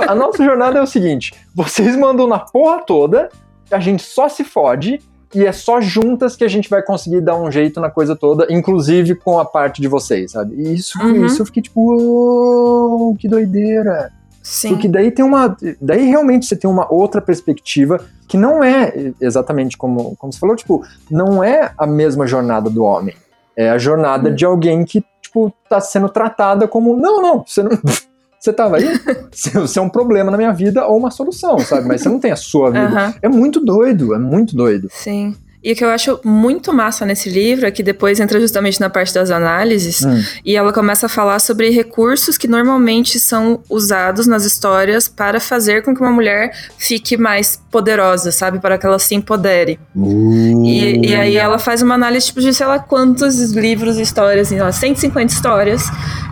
a, 0.07 0.11
a 0.11 0.15
nossa 0.15 0.43
jornada 0.43 0.79
é 0.79 0.81
o 0.81 0.85
seguinte: 0.87 1.33
vocês 1.55 1.95
mandam 1.95 2.27
na 2.27 2.39
porra 2.39 2.81
toda, 2.85 3.29
a 3.71 3.79
gente 3.79 4.03
só 4.03 4.27
se 4.27 4.43
fode. 4.43 4.99
E 5.33 5.43
é 5.45 5.51
só 5.51 5.81
juntas 5.81 6.35
que 6.35 6.45
a 6.45 6.47
gente 6.47 6.69
vai 6.69 6.81
conseguir 6.81 7.19
dar 7.19 7.35
um 7.35 7.51
jeito 7.51 7.81
na 7.81 7.89
coisa 7.89 8.15
toda, 8.15 8.47
inclusive 8.49 9.15
com 9.15 9.37
a 9.37 9.43
parte 9.43 9.81
de 9.81 9.87
vocês, 9.87 10.31
sabe? 10.31 10.55
E 10.55 10.75
isso, 10.75 10.97
Uhum. 11.01 11.25
isso 11.25 11.41
eu 11.41 11.45
fiquei 11.45 11.61
tipo, 11.63 11.81
"Uou, 11.81 13.15
que 13.17 13.27
doideira. 13.27 14.13
Sim. 14.41 14.69
Porque 14.69 14.87
daí 14.87 15.09
tem 15.11 15.25
uma. 15.25 15.57
Daí 15.81 16.05
realmente 16.07 16.45
você 16.45 16.55
tem 16.55 16.69
uma 16.69 16.91
outra 16.93 17.19
perspectiva 17.19 17.99
que 18.27 18.37
não 18.37 18.63
é 18.63 19.13
exatamente 19.21 19.77
como, 19.77 20.15
como 20.17 20.31
você 20.33 20.39
falou, 20.39 20.55
tipo, 20.55 20.83
não 21.09 21.43
é 21.43 21.71
a 21.77 21.85
mesma 21.87 22.25
jornada 22.27 22.69
do 22.69 22.83
homem. 22.83 23.15
É 23.55 23.69
a 23.69 23.77
jornada 23.77 24.29
Hum. 24.29 24.35
de 24.35 24.43
alguém 24.45 24.83
que, 24.83 25.03
tipo, 25.21 25.53
tá 25.69 25.79
sendo 25.79 26.09
tratada 26.09 26.67
como. 26.67 26.95
Não, 26.97 27.21
não, 27.21 27.43
você 27.45 27.63
não. 27.63 27.71
Você 28.37 28.53
tava 28.53 28.77
aí, 28.77 28.85
você 29.31 29.79
é 29.79 29.81
um 29.81 29.89
problema 29.89 30.29
na 30.29 30.37
minha 30.37 30.53
vida 30.53 30.85
ou 30.85 30.97
uma 30.99 31.09
solução, 31.09 31.57
sabe? 31.57 31.87
Mas 31.87 32.01
você 32.03 32.09
não 32.09 32.19
tem 32.19 32.31
a 32.31 32.35
sua 32.35 32.69
vida. 32.69 32.85
Aham. 32.85 33.13
É 33.23 33.27
muito 33.27 33.59
doido, 33.59 34.13
é 34.13 34.19
muito 34.19 34.55
doido. 34.55 34.87
Sim. 34.91 35.35
E 35.65 35.71
o 35.71 35.75
que 35.75 35.83
eu 35.83 35.89
acho 35.89 36.19
muito 36.23 36.71
massa 36.71 37.07
nesse 37.07 37.27
livro 37.27 37.65
é 37.65 37.71
que 37.71 37.81
depois 37.81 38.19
entra 38.19 38.39
justamente 38.39 38.79
na 38.79 38.87
parte 38.87 39.11
das 39.11 39.31
análises 39.31 40.03
Hum. 40.05 40.23
e 40.45 40.55
ela 40.55 40.71
começa 40.71 41.07
a 41.07 41.09
falar 41.09 41.39
sobre 41.39 41.71
recursos 41.71 42.37
que 42.37 42.47
normalmente 42.47 43.19
são 43.19 43.59
usados 43.67 44.27
nas 44.27 44.45
histórias 44.45 45.07
para 45.07 45.39
fazer 45.39 45.81
com 45.81 45.95
que 45.95 46.01
uma 46.01 46.11
mulher 46.11 46.51
fique 46.77 47.17
mais 47.17 47.59
poderosa, 47.71 48.31
sabe? 48.31 48.59
Para 48.59 48.77
que 48.77 48.85
ela 48.85 48.99
se 48.99 49.15
empodere. 49.15 49.79
E, 50.63 51.07
e 51.07 51.15
aí 51.15 51.35
ela 51.35 51.57
faz 51.57 51.81
uma 51.81 51.95
análise 51.95 52.27
tipo, 52.27 52.41
de 52.41 52.53
sei 52.53 52.67
lá 52.67 52.77
quantos 52.77 53.51
livros 53.53 53.97
e 53.97 54.03
histórias, 54.03 54.49
sei 54.49 54.59
lá, 54.61 54.71
150 54.71 55.33
histórias 55.33 55.83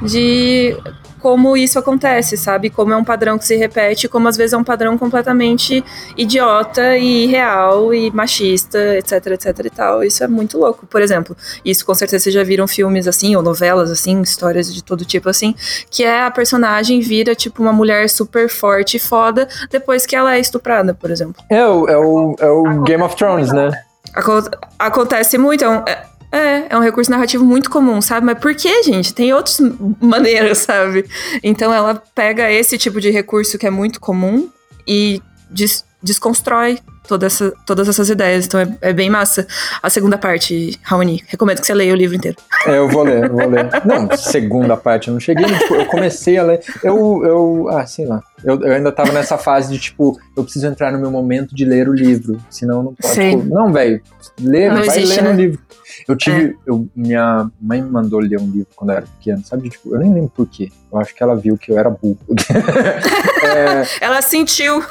de 0.04 0.78
como 1.24 1.56
isso 1.56 1.80
acontece, 1.80 2.36
sabe? 2.36 2.70
Como 2.70 2.92
é 2.92 2.98
um 2.98 3.04
padrão 3.04 3.40
que 3.40 3.46
se 3.48 3.56
repete, 3.56 4.10
como 4.10 4.28
às 4.28 4.36
vezes 4.36 4.52
é 4.52 4.58
um 4.58 4.64
padrão 4.64 4.98
completamente 4.98 5.82
idiota 6.18 6.98
e 6.98 7.24
irreal 7.24 7.94
e 7.94 8.12
machista, 8.12 8.78
etc, 8.98 9.28
etc 9.28 9.60
e 9.64 9.70
tal. 9.70 10.04
Isso 10.04 10.22
é 10.22 10.28
muito 10.28 10.58
louco. 10.60 10.86
Por 10.86 11.02
exemplo, 11.02 11.34
isso 11.64 11.86
com 11.86 11.94
certeza 11.96 12.24
vocês 12.26 12.36
já 12.36 12.44
viram 12.44 12.68
filmes 12.68 13.08
assim, 13.08 13.38
ou 13.38 13.42
novelas 13.42 13.90
assim, 13.90 14.22
histórias 14.22 14.74
de 14.74 14.84
todo 14.84 15.06
tipo 15.06 15.30
assim, 15.30 15.56
que 15.90 16.04
é 16.04 16.24
a 16.24 16.30
personagem 16.30 17.00
vira 17.00 17.34
tipo 17.34 17.64
uma 17.64 17.72
mulher 17.72 18.10
super 18.10 18.50
forte 18.50 18.98
e 18.98 19.00
foda 19.00 19.48
depois 19.72 20.06
que 20.06 20.18
ela 20.18 20.36
é 20.36 20.42
estuprada, 20.42 20.94
por 20.94 21.10
exemplo. 21.10 21.42
É 21.50 21.66
o, 21.66 21.88
é 21.88 21.98
o, 21.98 22.36
é 22.38 22.50
o 22.50 22.82
Game 22.84 23.02
of 23.02 23.16
Thrones, 23.16 23.50
né? 23.54 23.72
Aco- 24.14 24.50
acontece 24.78 25.38
muito, 25.38 25.64
é 25.64 25.70
um, 25.70 25.82
é, 25.88 26.04
é, 26.34 26.66
é 26.70 26.78
um 26.78 26.82
recurso 26.82 27.12
narrativo 27.12 27.46
muito 27.46 27.70
comum, 27.70 28.02
sabe? 28.02 28.26
Mas 28.26 28.40
por 28.40 28.54
que, 28.56 28.84
gente? 28.84 29.14
Tem 29.14 29.32
outras 29.34 29.60
maneiras, 30.02 30.58
sabe? 30.60 31.06
Então 31.44 31.74
ela 31.74 32.02
pega 32.16 32.52
esse 32.52 32.78
tipo 32.78 33.00
de 33.00 33.10
recurso 33.12 33.58
que 33.58 33.68
é 33.68 33.70
muito 33.70 34.00
comum 34.00 34.50
e 34.88 35.22
des- 35.50 35.86
desconstrói 36.02 36.80
toda 37.08 37.26
essa, 37.28 37.54
todas 37.66 37.88
essas 37.88 38.10
ideias. 38.10 38.46
Então 38.46 38.60
é, 38.60 38.68
é 38.82 38.94
bem 38.94 39.10
massa. 39.10 39.46
A 39.82 39.90
segunda 39.90 40.18
parte, 40.18 40.80
Raoni, 40.84 41.24
recomendo 41.28 41.60
que 41.62 41.68
você 41.68 41.74
leia 41.74 41.94
o 41.94 41.96
livro 41.96 42.16
inteiro. 42.16 42.38
É, 42.66 42.78
eu 42.78 42.90
vou 42.90 43.04
ler, 43.04 43.26
eu 43.26 43.32
vou 43.32 43.48
ler. 43.48 43.70
Não, 43.86 44.10
segunda 44.18 44.76
parte, 44.76 45.08
eu 45.10 45.14
não 45.14 45.20
cheguei, 45.22 45.46
tipo, 45.46 45.76
eu 45.76 45.86
comecei 45.86 46.38
a 46.38 46.44
ler. 46.44 46.62
Eu, 46.84 47.22
eu, 47.26 47.68
ah, 47.70 47.86
sei 47.86 48.06
lá. 48.06 48.22
Eu, 48.44 48.62
eu 48.62 48.74
ainda 48.74 48.92
tava 48.92 49.12
nessa 49.12 49.38
fase 49.38 49.72
de, 49.72 49.80
tipo, 49.80 50.20
eu 50.36 50.44
preciso 50.44 50.68
entrar 50.68 50.92
no 50.92 51.00
meu 51.00 51.10
momento 51.10 51.56
de 51.56 51.64
ler 51.66 51.88
o 51.88 51.94
livro, 51.94 52.38
senão 52.50 52.78
eu 52.78 52.84
não 52.84 52.94
posso. 52.94 53.14
Sim. 53.14 53.40
Tipo, 53.40 53.54
não, 53.54 53.72
velho, 53.72 54.02
lê, 54.42 54.68
Não 54.70 54.84
vai 54.84 54.98
existe, 54.98 55.16
lendo 55.22 55.26
o 55.28 55.30
né? 55.30 55.36
livro. 55.36 55.60
Eu 56.08 56.16
tive, 56.16 56.58
eu, 56.66 56.88
minha 56.96 57.50
mãe 57.62 57.82
me 57.82 57.90
mandou 57.90 58.20
ler 58.20 58.40
um 58.40 58.50
livro 58.50 58.68
quando 58.76 58.90
eu 58.92 58.98
era 58.98 59.06
pequeno, 59.06 59.44
sabe? 59.46 59.70
Tipo, 59.70 59.96
eu 59.96 60.00
nem 60.00 60.14
lembro 60.14 60.32
por 60.36 60.48
quê. 60.48 60.70
Eu 60.92 61.00
acho 61.00 61.14
que 61.16 61.22
ela 61.24 61.36
viu 61.36 61.58
que 61.58 61.72
eu 61.72 61.78
era 61.78 61.90
burro. 61.90 62.18
é, 63.44 63.84
Ela 64.06 64.22
sentiu. 64.22 64.84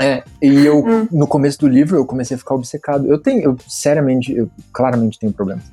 é, 0.00 0.22
e 0.42 0.64
eu, 0.66 0.78
Hum. 0.84 1.06
no 1.12 1.26
começo 1.26 1.58
do 1.60 1.68
livro, 1.68 1.96
eu 1.96 2.04
comecei 2.06 2.34
a 2.34 2.38
ficar 2.38 2.54
obcecado. 2.54 3.06
Eu 3.06 3.18
tenho, 3.18 3.42
eu, 3.42 3.56
seriamente, 3.68 4.34
eu 4.34 4.50
claramente 4.72 5.18
tenho 5.18 5.32
problemas. 5.32 5.64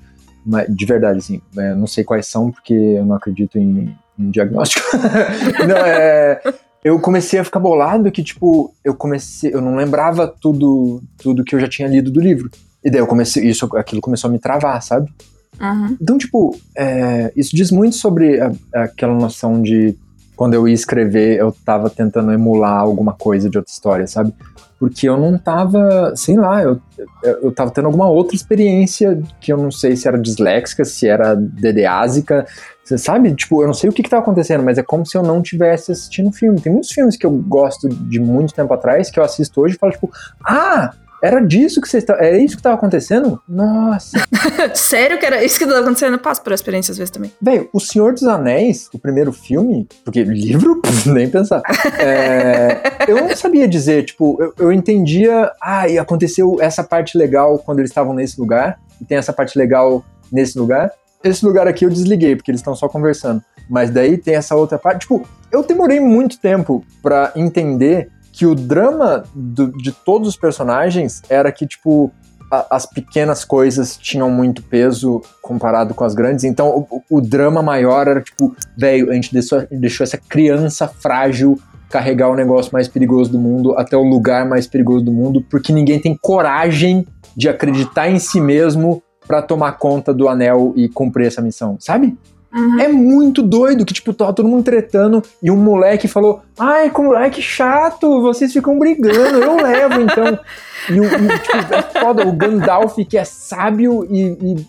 Mas, 0.45 0.67
de 0.69 0.85
verdade, 0.85 1.19
assim, 1.19 1.41
é, 1.57 1.73
não 1.73 1.87
sei 1.87 2.03
quais 2.03 2.27
são, 2.27 2.51
porque 2.51 2.73
eu 2.73 3.05
não 3.05 3.15
acredito 3.15 3.57
em, 3.57 3.97
em 4.19 4.29
diagnóstico. 4.29 4.85
não, 5.67 5.77
é. 5.77 6.39
Eu 6.85 6.99
comecei 6.99 7.39
a 7.39 7.43
ficar 7.43 7.59
bolado 7.59 8.11
que, 8.11 8.21
tipo, 8.21 8.71
eu 8.83 8.93
comecei, 8.93 9.51
eu 9.51 9.59
não 9.59 9.75
lembrava 9.75 10.27
tudo, 10.27 11.01
tudo 11.17 11.43
que 11.43 11.55
eu 11.55 11.59
já 11.59 11.67
tinha 11.67 11.87
lido 11.87 12.11
do 12.11 12.21
livro. 12.21 12.47
E 12.83 12.91
daí 12.91 13.01
eu 13.01 13.07
comecei, 13.07 13.43
isso, 13.43 13.67
aquilo 13.75 13.99
começou 13.99 14.29
a 14.29 14.31
me 14.31 14.37
travar, 14.37 14.79
sabe? 14.83 15.11
Uhum. 15.59 15.97
Então, 15.99 16.15
tipo, 16.15 16.55
é, 16.77 17.33
isso 17.35 17.55
diz 17.55 17.71
muito 17.71 17.95
sobre 17.95 18.39
a- 18.39 18.51
aquela 18.71 19.15
noção 19.15 19.63
de 19.63 19.97
quando 20.35 20.53
eu 20.53 20.67
ia 20.67 20.75
escrever, 20.75 21.39
eu 21.39 21.51
tava 21.65 21.89
tentando 21.89 22.31
emular 22.31 22.81
alguma 22.81 23.13
coisa 23.13 23.49
de 23.49 23.57
outra 23.57 23.73
história, 23.73 24.05
sabe? 24.05 24.31
Porque 24.79 25.09
eu 25.09 25.17
não 25.17 25.39
tava, 25.39 26.13
sei 26.15 26.35
lá, 26.35 26.61
eu, 26.61 26.79
eu, 27.23 27.51
tava 27.51 27.71
tendo 27.71 27.85
alguma 27.85 28.07
outra 28.09 28.35
experiência 28.35 29.19
que 29.41 29.51
eu 29.51 29.57
não 29.57 29.71
sei 29.71 29.95
se 29.95 30.07
era 30.07 30.19
disléxica, 30.19 30.85
se 30.85 31.07
era 31.07 31.33
DDásica, 31.33 32.45
você 32.85 32.97
sabe? 32.99 33.33
Tipo, 33.33 33.63
eu 33.63 33.67
não 33.67 33.73
sei 33.73 33.89
o 33.89 33.93
que 33.93 34.03
que 34.03 34.09
tava 34.09 34.21
acontecendo, 34.21 34.63
mas 34.63 34.77
é 34.77 34.83
como 34.83 35.05
se 35.05 35.17
eu 35.17 35.23
não 35.23 35.41
tivesse 35.41 35.91
assistindo 35.91 36.29
um 36.29 36.31
filme. 36.31 36.61
Tem 36.61 36.71
muitos 36.71 36.91
filmes 36.91 37.17
que 37.17 37.25
eu 37.25 37.31
gosto 37.31 37.89
de 37.89 38.19
muito 38.19 38.53
tempo 38.53 38.71
atrás, 38.73 39.09
que 39.09 39.19
eu 39.19 39.23
assisto 39.23 39.59
hoje 39.59 39.75
e 39.75 39.77
falo, 39.77 39.91
tipo, 39.91 40.11
ah, 40.45 40.91
era 41.25 41.39
disso 41.39 41.81
que 41.81 41.87
vocês 41.87 42.03
estavam. 42.03 42.23
Era 42.23 42.37
isso 42.37 42.55
que 42.55 42.61
tava 42.61 42.75
acontecendo? 42.75 43.41
Nossa. 43.49 44.23
Sério 44.75 45.17
que 45.17 45.25
era 45.25 45.43
isso 45.43 45.57
que 45.57 45.65
tá 45.65 45.79
acontecendo? 45.79 46.13
Eu 46.13 46.19
passo 46.19 46.43
por 46.43 46.53
experiência 46.53 46.91
às 46.91 46.97
vezes 46.99 47.09
também. 47.09 47.31
Velho, 47.41 47.67
O 47.73 47.79
Senhor 47.79 48.13
dos 48.13 48.23
Anéis, 48.23 48.87
o 48.93 48.99
primeiro 48.99 49.33
filme, 49.33 49.87
porque 50.03 50.23
livro, 50.23 50.79
nem 51.07 51.27
pensar. 51.27 51.63
É, 51.97 52.81
eu 53.07 53.15
não 53.15 53.35
sabia 53.35 53.67
dizer, 53.67 54.05
tipo, 54.05 54.37
eu, 54.39 54.53
eu 54.59 54.71
entendia, 54.71 55.51
ah, 55.59 55.89
e 55.89 55.97
aconteceu 55.97 56.57
essa 56.59 56.83
parte 56.83 57.17
legal 57.17 57.57
quando 57.57 57.79
eles 57.79 57.89
estavam 57.89 58.13
nesse 58.13 58.39
lugar, 58.39 58.79
e 59.01 59.05
tem 59.05 59.17
essa 59.17 59.33
parte 59.33 59.57
legal 59.57 60.05
nesse 60.31 60.59
lugar. 60.59 60.91
Esse 61.25 61.43
lugar 61.45 61.67
aqui 61.67 61.83
eu 61.85 61.89
desliguei, 61.89 62.35
porque 62.35 62.51
eles 62.51 62.59
estão 62.61 62.75
só 62.75 62.87
conversando. 62.87 63.41
Mas 63.69 63.89
daí 63.89 64.17
tem 64.17 64.35
essa 64.35 64.55
outra 64.55 64.77
parte. 64.77 65.01
Tipo, 65.01 65.27
eu 65.51 65.63
demorei 65.63 65.99
muito 65.99 66.39
tempo 66.39 66.85
pra 67.01 67.31
entender 67.35 68.09
que 68.31 68.45
o 68.45 68.53
drama 68.53 69.23
do- 69.33 69.71
de 69.71 69.91
todos 69.91 70.27
os 70.27 70.35
personagens 70.37 71.21
era 71.27 71.51
que, 71.51 71.65
tipo, 71.65 72.11
a- 72.51 72.67
as 72.69 72.85
pequenas 72.85 73.43
coisas 73.43 73.97
tinham 73.97 74.29
muito 74.29 74.61
peso 74.61 75.21
comparado 75.41 75.95
com 75.95 76.03
as 76.03 76.13
grandes. 76.13 76.43
Então, 76.43 76.85
o, 76.91 77.01
o 77.17 77.21
drama 77.21 77.63
maior 77.63 78.07
era 78.07 78.21
tipo, 78.21 78.55
velho, 78.77 79.09
a 79.09 79.13
gente 79.15 79.33
deixou, 79.33 79.65
deixou 79.71 80.03
essa 80.03 80.17
criança 80.17 80.87
frágil 80.87 81.57
carregar 81.89 82.29
o 82.29 82.35
negócio 82.35 82.71
mais 82.73 82.87
perigoso 82.87 83.31
do 83.31 83.39
mundo 83.39 83.73
até 83.77 83.95
o 83.97 84.03
lugar 84.03 84.45
mais 84.47 84.67
perigoso 84.67 85.05
do 85.05 85.11
mundo, 85.11 85.43
porque 85.49 85.71
ninguém 85.73 85.99
tem 85.99 86.15
coragem 86.21 87.07
de 87.35 87.47
acreditar 87.49 88.09
em 88.09 88.19
si 88.19 88.39
mesmo 88.41 89.01
pra 89.27 89.41
tomar 89.41 89.73
conta 89.73 90.13
do 90.13 90.27
anel 90.29 90.73
e 90.75 90.87
cumprir 90.89 91.27
essa 91.27 91.41
missão, 91.41 91.77
sabe? 91.79 92.15
Uhum. 92.53 92.79
É 92.79 92.87
muito 92.87 93.41
doido 93.43 93.83
que, 93.85 93.93
tipo, 93.93 94.13
tava 94.13 94.31
todo 94.31 94.47
mundo 94.47 94.63
tretando 94.63 95.21
e 95.43 95.51
um 95.51 95.57
moleque 95.57 96.07
falou: 96.07 96.41
Ai, 96.57 96.89
que 96.89 97.01
moleque 97.01 97.41
chato, 97.41 98.21
vocês 98.21 98.53
ficam 98.53 98.79
brigando, 98.79 99.39
eu 99.39 99.57
levo 99.57 100.01
então. 100.01 100.39
E 100.87 100.99
o, 100.99 101.03
e, 101.03 101.39
tipo, 101.39 101.73
é 101.73 101.81
foda, 101.99 102.27
o 102.27 102.31
Gandalf, 102.31 102.95
que 103.09 103.17
é 103.17 103.23
sábio 103.23 104.05
e, 104.07 104.21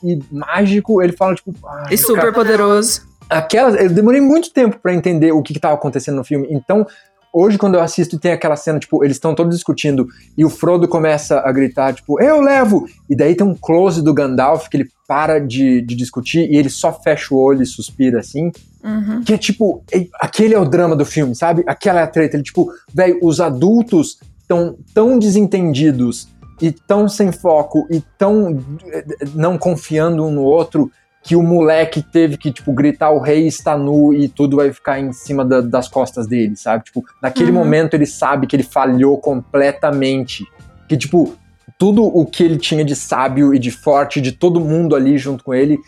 e- 0.03 0.13
e 0.15 0.23
mágico, 0.33 1.03
ele 1.03 1.13
fala, 1.13 1.35
tipo, 1.35 1.53
ai, 1.69 1.93
E 1.93 1.99
super 1.99 2.21
cara, 2.21 2.33
poderoso. 2.33 3.03
aquelas, 3.29 3.75
eu 3.79 3.91
demorei 3.91 4.23
muito 4.23 4.51
tempo 4.51 4.79
pra 4.83 4.95
entender 4.95 5.33
o 5.33 5.43
que, 5.43 5.53
que 5.53 5.61
tava 5.61 5.75
acontecendo 5.75 6.15
no 6.17 6.25
filme. 6.25 6.49
Então, 6.51 6.87
hoje, 7.33 7.59
quando 7.59 7.75
eu 7.75 7.81
assisto, 7.81 8.19
tem 8.19 8.33
aquela 8.33 8.57
cena, 8.57 8.79
tipo, 8.79 9.05
eles 9.05 9.17
estão 9.17 9.35
todos 9.35 9.55
discutindo 9.55 10.07
e 10.37 10.45
o 10.45 10.51
Frodo 10.51 10.89
começa 10.89 11.41
a 11.41 11.53
gritar, 11.53 11.95
tipo, 11.95 12.21
eu 12.21 12.41
levo! 12.41 12.87
E 13.09 13.17
daí 13.17 13.35
tem 13.35 13.47
um 13.47 13.55
close 13.55 14.03
do 14.03 14.15
Gandalf 14.15 14.69
que 14.69 14.77
ele 14.77 14.89
para 15.07 15.39
de, 15.39 15.81
de 15.83 15.95
discutir 15.95 16.51
e 16.51 16.57
ele 16.57 16.69
só 16.69 16.93
fecha 16.93 17.35
o 17.35 17.39
olho 17.39 17.63
e 17.63 17.67
suspira 17.67 18.21
assim. 18.21 18.51
Uhum. 18.83 19.23
Que 19.23 19.35
é 19.35 19.39
tipo, 19.39 19.83
é- 19.93 20.07
aquele 20.21 20.55
é 20.55 20.59
o 20.59 20.65
drama 20.65 20.97
do 20.97 21.05
filme, 21.05 21.35
sabe? 21.35 21.63
Aquela 21.67 22.01
é 22.01 22.03
a 22.03 22.09
treta. 22.09 22.37
Ele, 22.37 22.43
tipo, 22.43 22.71
velho, 22.93 23.19
os 23.23 23.41
adultos 23.41 24.19
estão 24.41 24.77
tão 24.95 25.19
desentendidos 25.19 26.29
e 26.61 26.73
tão 26.73 27.09
sem 27.09 27.31
foco 27.33 27.87
e 27.91 28.01
tão 28.17 28.65
eh, 28.87 29.05
não 29.35 29.59
confiando 29.59 30.25
um 30.25 30.31
no 30.31 30.43
outro 30.43 30.91
que 31.27 31.35
o 31.35 31.43
moleque 31.43 32.01
teve 32.03 32.37
que, 32.37 32.53
tipo, 32.53 32.73
gritar 32.73 33.11
o 33.11 33.19
rei 33.19 33.49
está 33.49 33.77
nu 33.77 34.15
e 34.15 34.29
tudo 34.29 34.59
vai 34.59 34.73
ficar 34.73 35.01
em 35.01 35.13
cima 35.13 35.45
da- 35.45 35.61
das 35.61 35.89
costas 35.89 36.29
dele, 36.29 36.55
sabe? 36.55 36.85
Tipo, 36.85 37.03
naquele 37.21 37.51
Uhum. 37.51 37.59
momento 37.59 37.95
ele 37.95 38.07
sabe 38.07 38.47
que 38.47 38.55
ele 38.55 38.63
falhou 38.63 39.19
completamente. 39.19 40.45
Que, 40.89 40.97
tipo, 40.97 41.35
tudo 41.77 42.05
o 42.05 42.25
que 42.25 42.45
ele 42.45 42.57
tinha 42.59 42.85
de 42.85 42.95
sábio 42.95 43.53
e 43.53 43.59
de 43.59 43.73
forte, 43.73 44.21
de 44.21 44.31
todo 44.31 44.61
mundo 44.61 44.95
ali 44.95 45.19
junto 45.19 45.43
com 45.43 45.53
ele, 45.53 45.79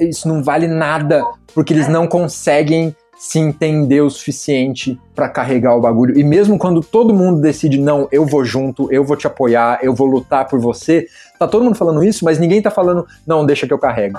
isso 0.00 0.26
não 0.26 0.42
vale 0.42 0.66
nada, 0.66 1.24
porque 1.54 1.72
eles 1.72 1.86
não 1.86 2.08
conseguem 2.08 2.94
se 3.16 3.38
entender 3.38 4.00
o 4.00 4.10
suficiente 4.10 4.98
pra 5.14 5.28
carregar 5.28 5.76
o 5.76 5.80
bagulho. 5.80 6.18
E 6.18 6.24
mesmo 6.24 6.58
quando 6.58 6.80
todo 6.80 7.14
mundo 7.14 7.40
decide, 7.40 7.78
não, 7.78 8.08
eu 8.10 8.26
vou 8.26 8.44
junto, 8.44 8.92
eu 8.92 9.04
vou 9.04 9.16
te 9.16 9.28
apoiar, 9.28 9.78
eu 9.80 9.94
vou 9.94 10.08
lutar 10.08 10.48
por 10.48 10.58
você, 10.58 11.06
tá 11.38 11.46
todo 11.46 11.62
mundo 11.64 11.76
falando 11.76 12.02
isso, 12.02 12.24
mas 12.24 12.40
ninguém 12.40 12.60
tá 12.60 12.68
falando, 12.70 13.06
não, 13.24 13.46
deixa 13.46 13.64
que 13.64 13.72
eu 13.72 13.78
carrego. 13.78 14.18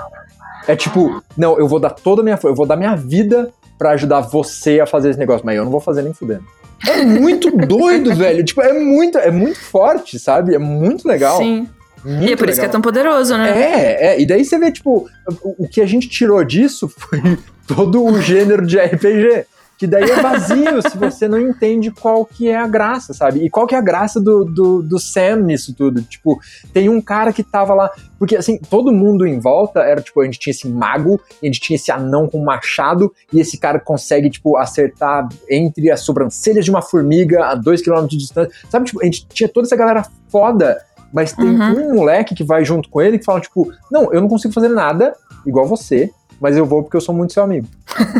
É 0.66 0.74
tipo, 0.74 1.22
não, 1.36 1.58
eu 1.58 1.68
vou 1.68 1.78
dar 1.78 1.90
toda 1.90 2.22
a 2.22 2.24
minha, 2.24 2.38
eu 2.42 2.54
vou 2.54 2.66
dar 2.66 2.76
minha 2.76 2.94
vida 2.94 3.50
pra 3.78 3.90
ajudar 3.90 4.20
você 4.20 4.80
a 4.80 4.86
fazer 4.86 5.10
esse 5.10 5.18
negócio, 5.18 5.44
mas 5.44 5.56
eu 5.56 5.64
não 5.64 5.70
vou 5.70 5.80
fazer 5.80 6.02
nem 6.02 6.14
fudendo. 6.14 6.44
É 6.86 7.04
muito 7.04 7.50
doido, 7.56 8.14
velho. 8.14 8.44
Tipo, 8.44 8.62
é 8.62 8.72
muito, 8.72 9.18
é 9.18 9.30
muito 9.30 9.58
forte, 9.58 10.18
sabe? 10.18 10.54
É 10.54 10.58
muito 10.58 11.06
legal. 11.06 11.38
Sim. 11.38 11.68
Muito 12.04 12.28
E 12.28 12.32
é 12.32 12.36
por 12.36 12.48
isso 12.48 12.60
que 12.60 12.66
é 12.66 12.68
legal. 12.68 12.72
tão 12.72 12.82
poderoso, 12.82 13.36
né? 13.36 13.50
É, 13.50 14.06
é, 14.08 14.20
e 14.20 14.26
daí 14.26 14.44
você 14.44 14.58
vê, 14.58 14.70
tipo, 14.70 15.08
o, 15.42 15.64
o 15.64 15.68
que 15.68 15.80
a 15.80 15.86
gente 15.86 16.08
tirou 16.08 16.42
disso 16.44 16.88
foi 16.94 17.38
todo 17.66 18.04
o 18.04 18.20
gênero 18.20 18.66
de 18.66 18.78
RPG. 18.78 19.46
Que 19.76 19.86
daí 19.86 20.04
é 20.04 20.22
vazio 20.22 20.80
se 20.88 20.96
você 20.96 21.26
não 21.26 21.38
entende 21.38 21.90
qual 21.90 22.24
que 22.24 22.48
é 22.48 22.56
a 22.56 22.66
graça, 22.66 23.12
sabe? 23.12 23.44
E 23.44 23.50
qual 23.50 23.66
que 23.66 23.74
é 23.74 23.78
a 23.78 23.82
graça 23.82 24.20
do, 24.20 24.44
do, 24.44 24.82
do 24.82 24.98
Sam 24.98 25.36
nisso 25.42 25.74
tudo. 25.74 26.02
Tipo, 26.02 26.38
tem 26.72 26.88
um 26.88 27.00
cara 27.00 27.32
que 27.32 27.42
tava 27.42 27.74
lá. 27.74 27.90
Porque 28.18 28.36
assim, 28.36 28.58
todo 28.58 28.92
mundo 28.92 29.26
em 29.26 29.38
volta 29.38 29.80
era, 29.80 30.00
tipo, 30.00 30.20
a 30.20 30.24
gente 30.24 30.38
tinha 30.38 30.52
esse 30.52 30.68
mago, 30.68 31.20
a 31.42 31.46
gente 31.46 31.60
tinha 31.60 31.76
esse 31.76 31.90
anão 31.90 32.28
com 32.28 32.42
machado, 32.44 33.12
e 33.32 33.40
esse 33.40 33.58
cara 33.58 33.80
consegue, 33.80 34.30
tipo, 34.30 34.56
acertar 34.56 35.28
entre 35.50 35.90
as 35.90 36.00
sobrancelhas 36.00 36.64
de 36.64 36.70
uma 36.70 36.82
formiga 36.82 37.46
a 37.46 37.54
dois 37.54 37.82
quilômetros 37.82 38.12
de 38.12 38.18
distância. 38.18 38.52
Sabe, 38.70 38.86
tipo, 38.86 39.00
a 39.00 39.04
gente 39.04 39.26
tinha 39.28 39.48
toda 39.48 39.66
essa 39.66 39.76
galera 39.76 40.06
foda 40.28 40.78
mas 41.14 41.32
tem 41.32 41.46
Uhum. 41.46 41.92
um 41.92 41.94
moleque 41.94 42.34
que 42.34 42.42
vai 42.42 42.64
junto 42.64 42.88
com 42.88 43.00
ele 43.00 43.20
que 43.20 43.24
fala, 43.24 43.40
tipo, 43.40 43.72
não, 43.88 44.12
eu 44.12 44.20
não 44.20 44.28
consigo 44.28 44.52
fazer 44.52 44.68
nada 44.68 45.14
igual 45.46 45.64
você, 45.64 46.10
mas 46.44 46.58
eu 46.58 46.66
vou 46.66 46.82
porque 46.82 46.94
eu 46.94 47.00
sou 47.00 47.14
muito 47.14 47.32
seu 47.32 47.42
amigo. 47.42 47.66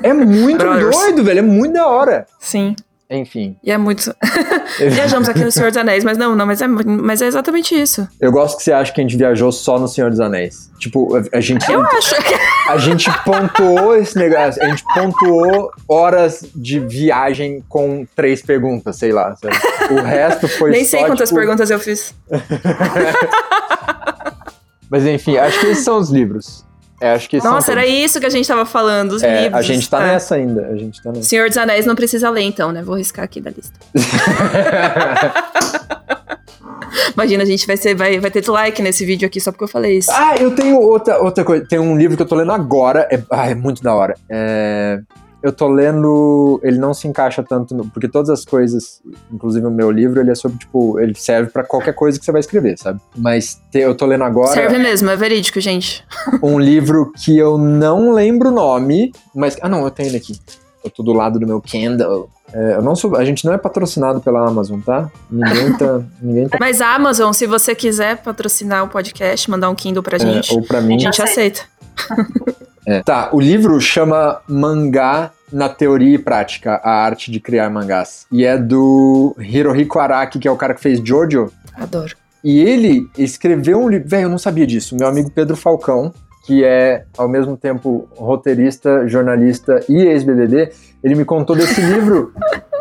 É 0.03 0.15
muito 0.15 0.65
doido, 0.65 1.23
velho, 1.23 1.41
é 1.41 1.43
muito 1.43 1.75
da 1.75 1.87
hora. 1.87 2.27
Sim. 2.41 2.75
Enfim, 3.11 3.55
E 3.63 3.71
é 3.71 3.77
muito. 3.77 4.17
Viajamos 4.81 5.29
aqui 5.29 5.45
no 5.45 5.53
Senhor 5.53 5.71
dos 5.71 5.77
Anéis, 5.77 6.03
mas 6.03 6.17
não, 6.17 6.35
não, 6.35 6.47
mas 6.47 6.63
é, 6.63 6.67
mas 6.67 7.21
é 7.21 7.27
exatamente 7.27 7.79
isso. 7.79 8.09
eu 8.19 8.33
gosto 8.33 8.57
que 8.57 8.63
você 8.63 8.73
acha 8.73 8.91
que 8.91 8.99
a 8.99 9.05
gente 9.05 9.15
viajou 9.15 9.53
só 9.53 9.79
no 9.79 9.87
Senhor 9.87 10.09
dos 10.09 10.21
Anéis. 10.21 10.71
Tipo, 10.79 11.15
a, 11.15 11.37
a 11.37 11.41
gente, 11.43 11.71
Eu 11.71 11.83
acho 11.83 12.17
que. 12.23 12.35
a 12.67 12.79
gente 12.79 13.11
pontuou 13.25 13.95
esse 13.95 14.17
negócio, 14.17 14.63
a 14.63 14.69
gente 14.71 14.83
pontuou 14.95 15.71
horas 15.87 16.47
de 16.57 16.81
viagem 16.81 17.63
com 17.69 18.07
três 18.17 18.41
perguntas, 18.41 18.97
sei 18.97 19.13
lá. 19.13 19.37
sabe? 19.37 19.55
O 19.93 20.03
resto 20.03 20.49
foi 20.49 20.71
Nem 20.71 20.85
só, 20.85 20.93
sei 20.93 21.07
quantas 21.07 21.29
tipo, 21.29 21.39
perguntas 21.39 21.71
eu 21.71 21.79
fiz. 21.79 22.15
Mas 24.89 25.07
enfim, 25.07 25.37
acho 25.37 25.61
que 25.61 25.67
esses 25.67 25.85
são 25.85 25.99
os 25.99 26.09
livros. 26.09 26.65
É, 27.05 27.13
acho 27.13 27.29
que 27.29 27.37
Nossa, 27.45 27.71
era 27.73 27.87
isso 27.87 28.19
que 28.19 28.25
a 28.25 28.31
gente 28.31 28.49
tava 28.49 28.65
falando, 28.65 29.13
os 29.13 29.23
É, 29.23 29.43
livros. 29.43 29.59
a 29.59 29.63
gente 29.63 29.91
tá 29.91 29.99
Ah. 29.99 30.07
nessa 30.07 30.37
ainda, 30.37 30.69
a 30.69 30.77
gente 30.77 31.03
tá 31.03 31.11
nessa. 31.13 31.29
Senhor 31.29 31.49
dos 31.49 31.59
Anéis 31.59 31.85
não 31.85 31.95
precisa 31.95 32.31
ler, 32.31 32.41
então, 32.43 32.73
né? 32.73 32.83
Vou 32.83 32.97
riscar 32.97 33.25
aqui 33.27 33.43
da 33.43 33.51
lista. 33.51 33.79
Imagina, 37.15 37.43
a 37.43 37.47
gente 37.47 37.67
vai, 37.67 37.77
ser, 37.77 37.95
vai, 37.95 38.19
vai 38.21 38.31
ter 38.31 38.41
dislike 38.41 38.81
nesse 38.81 39.05
vídeo 39.05 39.27
aqui 39.27 39.41
só 39.41 39.51
porque 39.53 39.65
eu 39.65 39.69
falei 39.69 39.99
isso. 39.99 40.11
Ah, 40.13 40.35
eu 40.39 40.55
tenho 40.55 40.79
outra, 40.81 41.19
outra 41.23 41.45
coisa. 41.45 41.65
Tem 41.69 41.79
um 41.79 41.97
livro 41.97 42.17
que 42.17 42.23
eu 42.23 42.27
tô 42.27 42.35
lendo 42.37 42.53
agora. 42.53 43.07
É, 43.11 43.21
ah, 43.31 43.51
é 43.51 43.55
muito 43.55 43.83
da 43.83 43.95
hora. 43.95 44.15
É, 44.29 44.99
eu 45.45 45.53
tô 45.53 45.69
lendo. 45.69 46.59
Ele 46.63 46.79
não 46.79 46.95
se 46.95 47.07
encaixa 47.07 47.43
tanto. 47.43 47.75
No, 47.75 47.87
porque 47.91 48.09
todas 48.09 48.31
as 48.31 48.47
coisas, 48.47 49.03
inclusive 49.31 49.67
o 49.67 49.71
meu 49.71 49.91
livro, 49.91 50.19
ele 50.19 50.31
é 50.31 50.35
sobre, 50.35 50.57
tipo, 50.57 50.99
ele 50.99 51.15
serve 51.15 51.51
pra 51.51 51.63
qualquer 51.63 51.93
coisa 51.93 52.19
que 52.19 52.25
você 52.25 52.33
vai 52.33 52.41
escrever, 52.41 52.79
sabe? 52.79 52.99
Mas 53.15 53.61
te- 53.71 53.81
eu 53.81 53.95
tô 53.95 54.07
lendo 54.07 54.25
agora 54.25 54.55
Serve 54.55 54.79
mesmo, 54.79 55.11
é 55.11 55.17
verídico, 55.17 55.61
gente. 55.61 56.03
um 56.43 56.59
livro 56.59 57.13
que 57.23 57.37
eu 57.37 57.59
não 57.59 58.15
lembro 58.15 58.49
o 58.49 58.53
nome, 58.53 59.13
mas. 59.35 59.59
Ah, 59.61 59.69
não, 59.69 59.85
eu 59.85 59.91
tenho 59.91 60.09
ele 60.09 60.17
aqui. 60.17 60.41
Eu 60.83 60.91
tô 60.91 61.03
do 61.03 61.13
lado 61.13 61.39
do 61.39 61.47
meu 61.47 61.61
Kindle. 61.61 62.31
É, 62.51 62.77
eu 62.77 62.83
não 62.83 62.97
sou, 62.97 63.15
a 63.17 63.25
gente 63.25 63.45
não 63.45 63.53
é 63.53 63.59
patrocinado 63.59 64.23
pela 64.23 64.49
Amazon, 64.49 64.81
tá? 64.81 65.11
Ninguém 65.31 65.77
tá. 65.77 66.01
ninguém 66.23 66.49
tá 66.49 66.57
Mas 66.59 66.81
a 66.81 66.95
Amazon, 66.95 67.33
se 67.33 67.47
você 67.47 67.75
quiser 67.75 68.17
patrocinar 68.23 68.85
o 68.85 68.89
podcast, 68.89 69.51
mandar 69.51 69.69
um 69.69 69.75
Kindle 69.75 70.03
pra 70.03 70.17
é, 70.17 70.21
gente, 70.21 70.55
ou 70.55 70.63
pra 70.63 70.81
mim. 70.81 70.97
a 70.97 70.99
gente 71.01 71.21
aceita. 71.21 71.63
É. 72.87 73.03
Tá, 73.03 73.31
o 73.33 73.41
livro 73.41 73.81
chama 73.81 74.41
Mangá 74.49 75.31
na 75.53 75.69
Teoria 75.69 76.15
e 76.15 76.19
Prática, 76.19 76.81
a 76.83 76.91
arte 77.05 77.31
de 77.31 77.41
criar 77.41 77.71
mangás. 77.71 78.27
E 78.31 78.45
é 78.45 78.59
do 78.59 79.35
Hirohiko 79.39 79.99
Araki, 79.99 80.39
que 80.39 80.49
é 80.49 80.51
o 80.51 80.57
cara 80.57 80.75
que 80.75 80.81
fez 80.81 81.01
Jojo. 81.03 81.51
Adoro. 81.75 82.15
E 82.43 82.61
ele 82.61 83.09
escreveu 83.17 83.79
um 83.79 83.89
livro. 83.89 84.09
Velho, 84.09 84.25
eu 84.25 84.29
não 84.29 84.39
sabia 84.39 84.67
disso. 84.67 84.95
Meu 84.97 85.09
amigo 85.09 85.31
Pedro 85.31 85.57
Falcão, 85.57 86.13
que 86.45 86.63
é 86.63 87.05
ao 87.17 87.29
mesmo 87.29 87.57
tempo 87.57 88.07
roteirista, 88.17 89.09
jornalista 89.09 89.81
e 89.89 90.03
ex-BBB, 90.03 90.71
ele 91.03 91.15
me 91.15 91.25
contou 91.25 91.57
desse 91.57 91.81
livro 91.83 92.35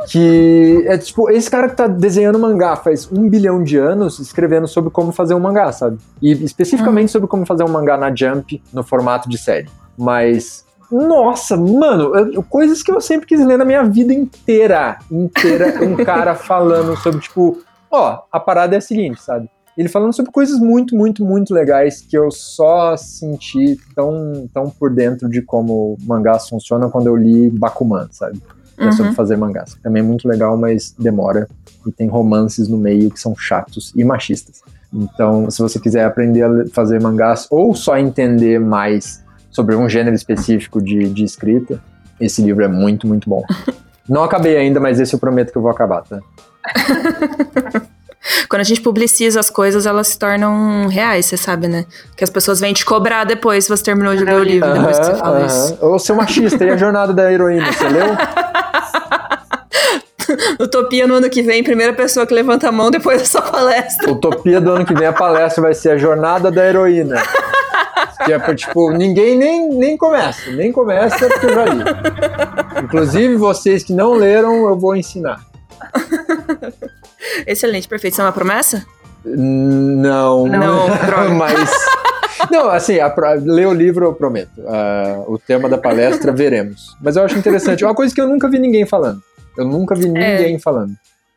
que 0.09 0.83
é 0.85 0.97
tipo, 0.97 1.29
esse 1.29 1.49
cara 1.49 1.69
que 1.69 1.75
tá 1.75 1.87
desenhando 1.87 2.37
mangá 2.37 2.75
faz 2.75 3.09
um 3.09 3.29
bilhão 3.29 3.63
de 3.63 3.77
anos 3.77 4.19
escrevendo 4.19 4.67
sobre 4.67 4.89
como 4.89 5.13
fazer 5.13 5.33
um 5.33 5.39
mangá, 5.39 5.71
sabe? 5.71 5.97
E 6.21 6.31
especificamente 6.43 7.11
sobre 7.11 7.27
como 7.27 7.45
fazer 7.45 7.63
um 7.63 7.69
mangá 7.69 7.95
na 7.95 8.13
Jump 8.13 8.61
no 8.73 8.83
formato 8.83 9.29
de 9.29 9.37
série. 9.37 9.69
Mas, 9.97 10.65
nossa, 10.91 11.55
mano, 11.57 12.15
eu- 12.15 12.43
coisas 12.43 12.81
que 12.83 12.91
eu 12.91 12.99
sempre 13.01 13.27
quis 13.27 13.45
ler 13.45 13.57
na 13.57 13.65
minha 13.65 13.83
vida 13.83 14.13
inteira. 14.13 14.97
Inteira, 15.11 15.83
um 15.83 15.95
cara 15.95 16.35
falando 16.35 16.95
sobre, 16.97 17.19
tipo, 17.21 17.57
ó, 17.91 18.19
a 18.31 18.39
parada 18.39 18.75
é 18.75 18.77
a 18.77 18.81
seguinte, 18.81 19.21
sabe? 19.21 19.49
Ele 19.75 19.89
falando 19.89 20.13
sobre 20.13 20.31
coisas 20.31 20.59
muito, 20.59 20.95
muito, 20.95 21.25
muito 21.25 21.51
legais 21.51 21.99
que 22.01 22.15
eu 22.15 22.29
só 22.29 22.95
senti 22.95 23.79
tão, 23.95 24.47
tão 24.53 24.69
por 24.69 24.91
dentro 24.93 25.27
de 25.27 25.41
como 25.41 25.97
mangás 26.03 26.47
funcionam 26.47 26.91
quando 26.91 27.07
eu 27.07 27.15
li 27.15 27.49
Bakuman, 27.49 28.07
sabe? 28.11 28.39
Que 28.77 28.83
é 28.87 28.91
sobre 28.91 29.09
Uhum. 29.09 29.15
fazer 29.15 29.35
mangás. 29.35 29.75
Também 29.81 30.01
é 30.03 30.05
muito 30.05 30.27
legal, 30.27 30.55
mas 30.57 30.93
demora. 30.99 31.47
E 31.87 31.91
tem 31.91 32.07
romances 32.07 32.67
no 32.67 32.77
meio 32.77 33.09
que 33.09 33.19
são 33.19 33.35
chatos 33.35 33.91
e 33.95 34.03
machistas. 34.03 34.61
Então, 34.93 35.49
se 35.49 35.59
você 35.59 35.79
quiser 35.79 36.05
aprender 36.05 36.43
a 36.43 36.67
fazer 36.71 37.01
mangás 37.01 37.47
ou 37.49 37.73
só 37.73 37.97
entender 37.97 38.59
mais 38.59 39.22
sobre 39.53 39.75
um 39.75 39.87
gênero 39.87 40.15
específico 40.15 40.81
de, 40.81 41.07
de 41.07 41.23
escrita, 41.23 41.79
esse 42.19 42.41
livro 42.41 42.65
é 42.65 42.67
muito, 42.67 43.07
muito 43.07 43.29
bom. 43.29 43.43
Não 44.09 44.23
acabei 44.23 44.57
ainda, 44.57 44.79
mas 44.79 44.99
esse 44.99 45.13
eu 45.13 45.19
prometo 45.19 45.51
que 45.51 45.57
eu 45.57 45.61
vou 45.61 45.71
acabar, 45.71 46.01
tá? 46.01 46.19
Quando 48.49 48.61
a 48.61 48.63
gente 48.63 48.81
publiciza 48.81 49.39
as 49.39 49.49
coisas, 49.49 49.85
elas 49.85 50.07
se 50.07 50.17
tornam 50.17 50.87
reais, 50.87 51.25
você 51.25 51.35
sabe, 51.37 51.67
né? 51.67 51.85
Que 52.15 52.23
as 52.23 52.29
pessoas 52.29 52.59
vêm 52.59 52.73
te 52.73 52.85
cobrar 52.85 53.25
depois 53.25 53.65
se 53.65 53.69
você 53.69 53.83
terminou 53.83 54.15
de 54.15 54.23
ler 54.23 54.35
o 54.35 54.43
livro, 54.43 54.73
depois 54.73 54.97
que 54.97 55.05
você 55.05 55.15
fala 55.15 55.39
aham. 55.39 55.45
isso. 55.45 55.85
Ô, 55.85 55.99
seu 55.99 56.15
machista, 56.15 56.63
e 56.63 56.69
a 56.69 56.77
jornada 56.77 57.13
da 57.13 57.31
heroína, 57.31 57.71
você 57.71 57.87
leu? 57.89 58.15
Utopia 60.59 61.05
no 61.05 61.15
ano 61.15 61.29
que 61.29 61.41
vem, 61.41 61.63
primeira 61.63 61.93
pessoa 61.93 62.25
que 62.25 62.33
levanta 62.33 62.69
a 62.69 62.71
mão 62.71 62.89
depois 62.89 63.19
da 63.19 63.25
sua 63.25 63.41
palestra. 63.41 64.09
Utopia 64.09 64.61
do 64.61 64.71
ano 64.71 64.85
que 64.85 64.93
vem, 64.93 65.07
a 65.07 65.13
palestra 65.13 65.61
vai 65.61 65.73
ser 65.73 65.91
a 65.91 65.97
jornada 65.97 66.49
da 66.49 66.65
heroína. 66.65 67.21
Que 68.25 68.33
é 68.33 68.39
pra, 68.39 68.55
tipo, 68.55 68.91
ninguém 68.91 69.37
nem, 69.37 69.69
nem 69.69 69.97
começa, 69.97 70.51
nem 70.51 70.71
começa 70.71 71.27
porque 71.27 71.45
eu 71.45 71.53
já 71.53 71.65
li. 71.65 71.83
Inclusive, 72.83 73.35
vocês 73.35 73.83
que 73.83 73.93
não 73.93 74.13
leram, 74.13 74.67
eu 74.67 74.77
vou 74.77 74.95
ensinar. 74.95 75.45
Excelente, 77.45 77.87
perfeito. 77.87 78.13
Isso 78.13 78.21
é 78.21 78.25
uma 78.25 78.31
promessa? 78.31 78.85
Não. 79.25 80.47
Não. 80.47 80.87
Mas. 81.37 81.69
Não, 82.51 82.69
assim, 82.69 82.99
a, 82.99 83.13
ler 83.41 83.67
o 83.67 83.73
livro 83.73 84.05
eu 84.05 84.13
prometo. 84.13 84.61
Ah, 84.67 85.23
o 85.27 85.37
tema 85.37 85.69
da 85.69 85.77
palestra 85.77 86.31
veremos. 86.31 86.95
Mas 87.01 87.15
eu 87.15 87.23
acho 87.23 87.37
interessante. 87.37 87.83
É 87.83 87.87
uma 87.87 87.95
coisa 87.95 88.13
que 88.13 88.19
eu 88.19 88.27
nunca 88.27 88.49
vi 88.49 88.59
ninguém 88.59 88.85
falando. 88.85 89.21
Eu 89.57 89.65
nunca 89.65 89.95
vi 89.95 90.07
ninguém 90.09 90.59
falando. 90.59 90.93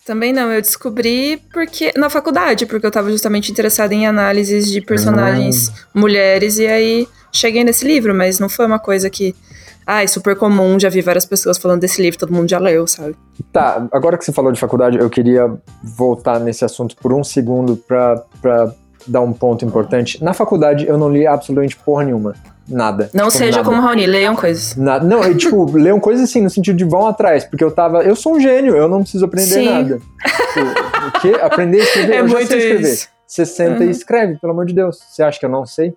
Também 0.06 0.32
não, 0.32 0.52
eu 0.52 0.62
descobri 0.62 1.42
porque 1.52 1.92
na 1.96 2.08
faculdade, 2.08 2.64
porque 2.64 2.86
eu 2.86 2.90
tava 2.92 3.10
justamente 3.10 3.50
interessada 3.50 3.92
em 3.92 4.06
análises 4.06 4.70
de 4.70 4.80
personagens 4.80 5.72
mulheres 5.92 6.58
e 6.58 6.66
aí 6.66 7.08
cheguei 7.32 7.64
nesse 7.64 7.84
livro, 7.84 8.14
mas 8.14 8.38
não 8.38 8.48
foi 8.48 8.66
uma 8.66 8.78
coisa 8.78 9.10
que 9.10 9.34
ai, 9.84 10.06
super 10.06 10.36
comum, 10.36 10.78
já 10.78 10.88
vi 10.88 11.00
várias 11.00 11.24
pessoas 11.24 11.58
falando 11.58 11.80
desse 11.80 12.00
livro, 12.00 12.18
todo 12.18 12.32
mundo 12.32 12.48
já 12.48 12.58
leu, 12.60 12.86
sabe? 12.86 13.16
Tá, 13.52 13.86
agora 13.92 14.16
que 14.16 14.24
você 14.24 14.32
falou 14.32 14.52
de 14.52 14.60
faculdade, 14.60 14.96
eu 14.96 15.10
queria 15.10 15.52
voltar 15.82 16.38
nesse 16.38 16.64
assunto 16.64 16.96
por 16.96 17.12
um 17.12 17.24
segundo 17.24 17.76
pra 17.76 18.24
dar 19.08 19.20
um 19.22 19.32
ponto 19.32 19.64
importante. 19.64 20.22
Na 20.22 20.32
faculdade, 20.32 20.86
eu 20.86 20.96
não 20.96 21.08
li 21.08 21.26
absolutamente 21.26 21.76
porra 21.76 22.04
nenhuma. 22.04 22.34
Nada. 22.68 23.10
Não 23.14 23.26
Tipo, 23.26 23.38
seja 23.38 23.58
nada. 23.58 23.64
como 23.68 23.80
Raoni, 23.80 24.06
leiam 24.06 24.34
coisas. 24.34 24.74
Nada. 24.76 25.04
Não, 25.06 25.22
eu, 25.22 25.36
tipo, 25.36 25.70
leiam 25.76 26.00
coisas 26.00 26.28
assim, 26.28 26.40
no 26.42 26.50
sentido 26.50 26.76
de 26.76 26.84
vão 26.84 27.06
atrás, 27.06 27.44
porque 27.44 27.62
eu 27.62 27.70
tava. 27.70 28.02
Eu 28.02 28.16
sou 28.16 28.34
um 28.36 28.40
gênio, 28.40 28.76
eu 28.76 28.88
não 28.88 29.02
preciso 29.02 29.24
aprender 29.24 29.46
Sim. 29.46 29.64
nada. 29.68 29.98
Tipo, 29.98 31.06
o 31.08 31.20
quê? 31.20 31.40
Aprender 31.40 31.80
a 31.80 31.84
escrever? 31.84 32.14
É 32.16 32.20
eu 32.20 32.28
já 32.28 32.36
sei 32.38 32.58
escrever. 32.58 32.80
isso. 32.92 33.08
Você 33.26 33.44
senta 33.46 33.80
Uhum. 33.82 33.88
e 33.88 33.90
escreve, 33.90 34.36
pelo 34.40 34.52
amor 34.52 34.66
de 34.66 34.74
Deus. 34.74 34.98
Você 35.08 35.22
acha 35.22 35.38
que 35.38 35.44
eu 35.46 35.50
não 35.50 35.64
sei? 35.66 35.94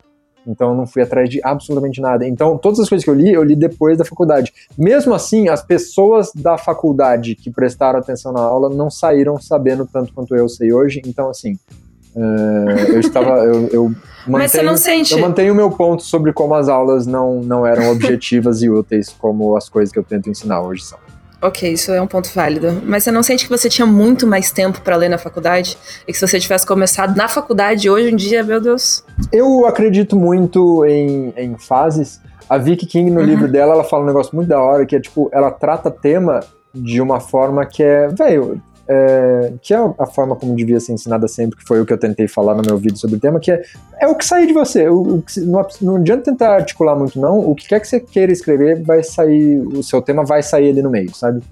Então 0.47 0.69
eu 0.69 0.75
não 0.75 0.87
fui 0.87 1.01
atrás 1.01 1.29
de 1.29 1.39
absolutamente 1.43 2.01
nada. 2.01 2.25
Então, 2.25 2.57
todas 2.57 2.79
as 2.79 2.89
coisas 2.89 3.03
que 3.03 3.09
eu 3.09 3.13
li, 3.13 3.31
eu 3.33 3.43
li 3.43 3.55
depois 3.55 3.97
da 3.97 4.05
faculdade. 4.05 4.51
Mesmo 4.77 5.13
assim, 5.13 5.47
as 5.49 5.61
pessoas 5.61 6.31
da 6.33 6.57
faculdade 6.57 7.35
que 7.35 7.51
prestaram 7.51 7.99
atenção 7.99 8.31
na 8.31 8.39
aula 8.41 8.69
não 8.69 8.89
saíram 8.89 9.39
sabendo 9.39 9.87
tanto 9.91 10.11
quanto 10.13 10.35
eu 10.35 10.47
sei 10.49 10.71
hoje. 10.73 11.01
Então, 11.05 11.29
assim, 11.29 11.57
eh, 12.15 12.85
eu 12.89 12.99
estava. 12.99 13.39
Eu, 13.39 13.67
eu 13.67 13.91
Mas 14.27 14.51
você 14.51 14.57
mantenho- 14.57 14.71
não 14.71 14.77
sente. 14.77 15.13
eu 15.13 15.19
mantenho 15.19 15.53
o 15.53 15.55
meu 15.55 15.71
ponto 15.71 16.03
sobre 16.03 16.31
como 16.33 16.53
as 16.53 16.67
aulas 16.69 17.07
não, 17.07 17.41
não 17.41 17.65
eram 17.65 17.89
objetivas 17.91 18.61
e 18.61 18.69
úteis 18.69 19.09
como 19.17 19.55
as 19.55 19.69
coisas 19.69 19.91
que 19.91 19.97
eu 19.99 20.03
tento 20.03 20.29
ensinar 20.29 20.61
hoje 20.61 20.83
são. 20.83 20.99
Ok, 21.41 21.71
isso 21.71 21.91
é 21.93 22.01
um 22.01 22.05
ponto 22.05 22.29
válido. 22.35 22.81
Mas 22.85 23.03
você 23.03 23.11
não 23.13 23.23
sente 23.23 23.45
que 23.45 23.49
você 23.49 23.69
tinha 23.69 23.85
muito 23.85 24.27
mais 24.27 24.51
tempo 24.51 24.81
pra 24.81 24.97
ler 24.97 25.07
na 25.07 25.17
faculdade? 25.17 25.77
E 26.05 26.11
que 26.11 26.17
se 26.19 26.27
você 26.27 26.37
tivesse 26.37 26.67
começado 26.67 27.15
na 27.15 27.29
faculdade 27.29 27.89
hoje 27.89 28.11
em 28.11 28.15
dia, 28.17 28.43
meu 28.43 28.59
Deus. 28.59 29.05
Eu 29.31 29.65
acredito 29.65 30.17
muito 30.17 30.85
em, 30.85 31.33
em 31.37 31.57
fases. 31.57 32.19
A 32.49 32.57
Vicky 32.57 32.85
King, 32.85 33.09
no 33.09 33.21
Uhum. 33.21 33.25
livro 33.25 33.47
dela, 33.47 33.73
ela 33.73 33.85
fala 33.85 34.03
um 34.03 34.07
negócio 34.07 34.35
muito 34.35 34.49
da 34.49 34.59
hora, 34.59 34.85
que 34.85 34.97
é 34.97 34.99
tipo, 34.99 35.29
ela 35.31 35.49
trata 35.49 35.89
tema 35.89 36.41
de 36.75 36.99
uma 36.99 37.21
forma 37.21 37.65
que 37.65 37.81
é, 37.81 38.09
velho, 38.09 38.61
é, 38.91 39.53
que 39.61 39.71
é 39.71 39.77
a 39.77 40.05
forma 40.07 40.35
como 40.35 40.55
devia 40.55 40.79
ser 40.79 40.93
ensinada 40.93 41.27
sempre, 41.27 41.59
que 41.59 41.63
foi 41.67 41.79
o 41.79 41.85
que 41.85 41.93
eu 41.93 41.97
tentei 41.97 42.27
falar 42.27 42.55
no 42.55 42.63
meu 42.65 42.75
vídeo 42.75 42.97
sobre 42.97 43.17
o 43.17 43.19
tema, 43.19 43.39
que 43.39 43.51
é, 43.51 43.61
é 43.99 44.07
o 44.07 44.15
que 44.15 44.25
sair 44.25 44.47
de 44.47 44.53
você. 44.53 44.89
O, 44.89 45.17
o 45.17 45.21
que 45.21 45.39
não, 45.41 45.67
não 45.79 45.95
adianta 45.97 46.23
tentar 46.23 46.55
articular 46.55 46.95
muito, 46.95 47.19
não. 47.19 47.37
O 47.39 47.53
que 47.53 47.67
quer 47.67 47.79
que 47.79 47.87
você 47.87 47.99
queira 47.99 48.31
escrever, 48.31 48.81
vai 48.81 49.03
sair, 49.03 49.59
o 49.59 49.83
seu 49.83 50.01
tema 50.01 50.25
vai 50.25 50.41
sair 50.41 50.69
ali 50.71 50.81
no 50.81 50.89
meio, 50.89 51.13
sabe? 51.13 51.43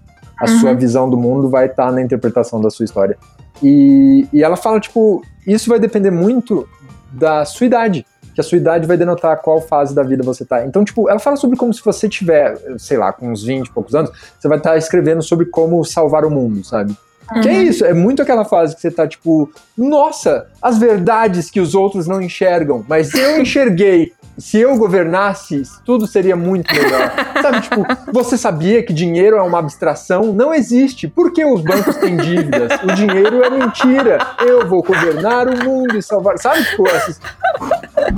A 0.42 0.50
Uhum. 0.50 0.60
sua 0.60 0.74
visão 0.74 1.10
do 1.10 1.18
mundo 1.18 1.48
vai 1.50 1.68
estar 1.68 1.92
na 1.92 2.02
interpretação 2.02 2.60
da 2.60 2.72
sua 2.72 2.86
história. 2.86 3.16
E, 3.62 4.28
e 4.34 4.44
ela 4.44 4.56
fala, 4.58 4.80
tipo, 4.80 5.24
isso 5.46 5.70
vai 5.70 5.80
depender 5.80 6.12
muito 6.12 6.68
da 7.12 7.46
sua 7.46 7.66
idade. 7.68 8.06
Que 8.34 8.42
a 8.42 8.44
sua 8.44 8.58
idade 8.58 8.86
vai 8.88 8.98
denotar 8.98 9.42
qual 9.42 9.60
fase 9.62 9.96
da 9.96 10.04
vida 10.04 10.24
você 10.24 10.46
tá. 10.46 10.64
Então, 10.66 10.84
tipo, 10.84 11.10
ela 11.10 11.20
fala 11.20 11.36
sobre 11.38 11.58
como 11.58 11.74
se 11.74 11.84
você 11.84 12.08
tiver, 12.08 12.56
sei 12.78 12.98
lá, 12.98 13.12
com 13.12 13.32
uns 13.32 13.44
20 13.44 13.68
e 13.68 13.72
poucos 13.72 13.96
anos, 13.96 14.12
você 14.40 14.48
vai 14.48 14.60
estar 14.60 14.78
escrevendo 14.78 15.24
sobre 15.24 15.48
como 15.48 15.84
salvar 15.84 16.24
o 16.24 16.30
mundo, 16.30 16.64
sabe? 16.64 16.96
Que 17.42 17.50
é 17.50 17.52
Uhum. 17.52 17.62
isso, 17.62 17.86
é 17.86 17.94
muito 17.94 18.22
aquela 18.22 18.46
fase 18.46 18.74
que 18.76 18.82
você 18.82 18.90
tá 18.90 19.06
tipo, 19.08 19.52
nossa, 19.78 20.48
as 20.62 20.78
verdades 20.78 21.50
que 21.50 21.60
os 21.60 21.76
outros 21.76 22.08
não 22.08 22.22
enxergam, 22.22 22.86
mas 22.88 23.14
eu 23.14 23.40
enxerguei. 23.42 24.14
Se 24.38 24.60
eu 24.60 24.78
governasse, 24.78 25.64
tudo 25.84 26.06
seria 26.06 26.36
muito 26.36 26.72
melhor. 26.74 27.12
Sabe, 27.42 27.60
tipo, 27.62 27.84
você 28.14 28.38
sabia 28.38 28.84
que 28.84 28.94
dinheiro 28.94 29.36
é 29.36 29.42
uma 29.42 29.58
abstração? 29.58 30.32
Não 30.32 30.54
existe. 30.54 31.08
Por 31.08 31.34
que 31.34 31.44
os 31.44 31.62
bancos 31.62 31.96
têm 31.96 32.16
dívidas? 32.18 32.72
O 32.84 32.94
dinheiro 32.94 33.44
é 33.44 33.50
mentira. 33.50 34.20
Eu 34.46 34.68
vou 34.68 34.84
governar 34.84 35.48
o 35.48 35.58
mundo 35.66 35.98
e 35.98 36.04
salvar. 36.04 36.38
Sabe, 36.38 36.64
tipo, 36.66 36.88
essas... 36.88 37.20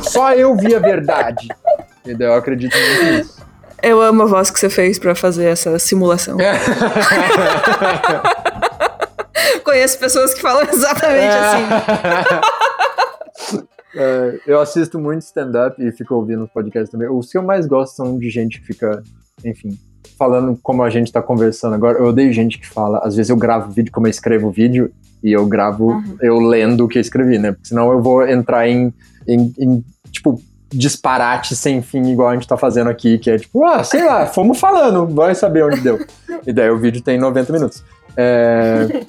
só 0.12 0.34
eu 0.34 0.54
vi 0.58 0.76
a 0.76 0.80
verdade. 0.80 1.48
Entendeu? 2.06 2.32
Eu 2.32 2.36
acredito 2.38 2.76
muito 2.78 3.04
nisso. 3.14 3.40
Eu 3.82 4.02
amo 4.02 4.24
a 4.24 4.26
voz 4.26 4.52
que 4.52 4.60
você 4.60 4.70
fez 4.70 5.00
pra 5.00 5.16
fazer 5.16 5.46
essa 5.46 5.80
simulação. 5.80 6.36
Conheço 9.70 10.00
pessoas 10.00 10.34
que 10.34 10.42
falam 10.42 10.64
exatamente 10.72 11.36
assim. 11.36 11.60
É, 13.96 14.40
eu 14.46 14.62
assisto 14.62 15.00
muito 15.00 15.24
stand-up 15.24 15.84
e 15.84 15.92
fico 15.92 16.14
ouvindo 16.14 16.44
os 16.44 16.52
podcasts 16.52 16.92
também. 16.92 17.10
Os 17.10 17.32
que 17.32 17.38
eu 17.38 17.42
mais 17.42 17.66
gosto 17.66 17.96
são 17.96 18.20
de 18.20 18.30
gente 18.30 18.60
que 18.62 18.68
fica, 18.68 19.02
enfim, 19.44 19.76
falando 20.18 20.58
como 20.62 20.84
a 20.84 20.92
gente 20.92 21.12
tá 21.12 21.24
conversando 21.24 21.74
agora. 21.74 21.98
Eu 21.98 22.06
odeio 22.06 22.32
gente 22.32 22.60
que 22.60 22.68
fala. 22.68 23.00
Às 23.00 23.16
vezes 23.16 23.32
eu 23.32 23.36
gravo 23.36 23.72
vídeo 23.72 23.92
como 23.92 24.06
eu 24.06 24.12
escrevo 24.12 24.52
vídeo 24.52 24.92
e 25.24 25.32
eu 25.32 25.44
gravo 25.48 25.88
Uhum. 25.88 26.18
eu 26.22 26.40
lendo 26.40 26.86
o 26.86 26.88
que 26.88 27.00
eu 27.00 27.02
escrevi, 27.02 27.40
né? 27.40 27.52
Porque 27.52 27.68
senão 27.68 27.92
eu 27.92 28.00
vou 28.00 28.28
entrar 28.28 28.70
em, 28.70 28.94
em, 29.28 29.52
em, 29.58 29.84
tipo, 30.12 30.40
disparate 30.70 31.56
sem 31.56 31.82
fim, 31.82 32.12
igual 32.12 32.30
a 32.30 32.36
gente 32.36 32.48
tá 32.48 32.56
fazendo 32.56 32.92
aqui, 32.92 33.18
que 33.18 33.32
é 33.32 33.40
tipo, 33.40 33.66
ah, 33.66 33.84
sei 33.84 34.06
lá, 34.06 34.28
fomos 34.28 34.60
falando, 34.60 35.08
vai 35.08 35.34
saber 35.34 35.66
onde 35.66 35.82
deu. 35.82 35.98
E 36.46 36.54
daí 36.54 36.70
o 36.70 36.78
vídeo 36.78 37.02
tem 37.02 37.18
90 37.18 37.52
minutos. 37.52 37.84
É, 38.16 39.04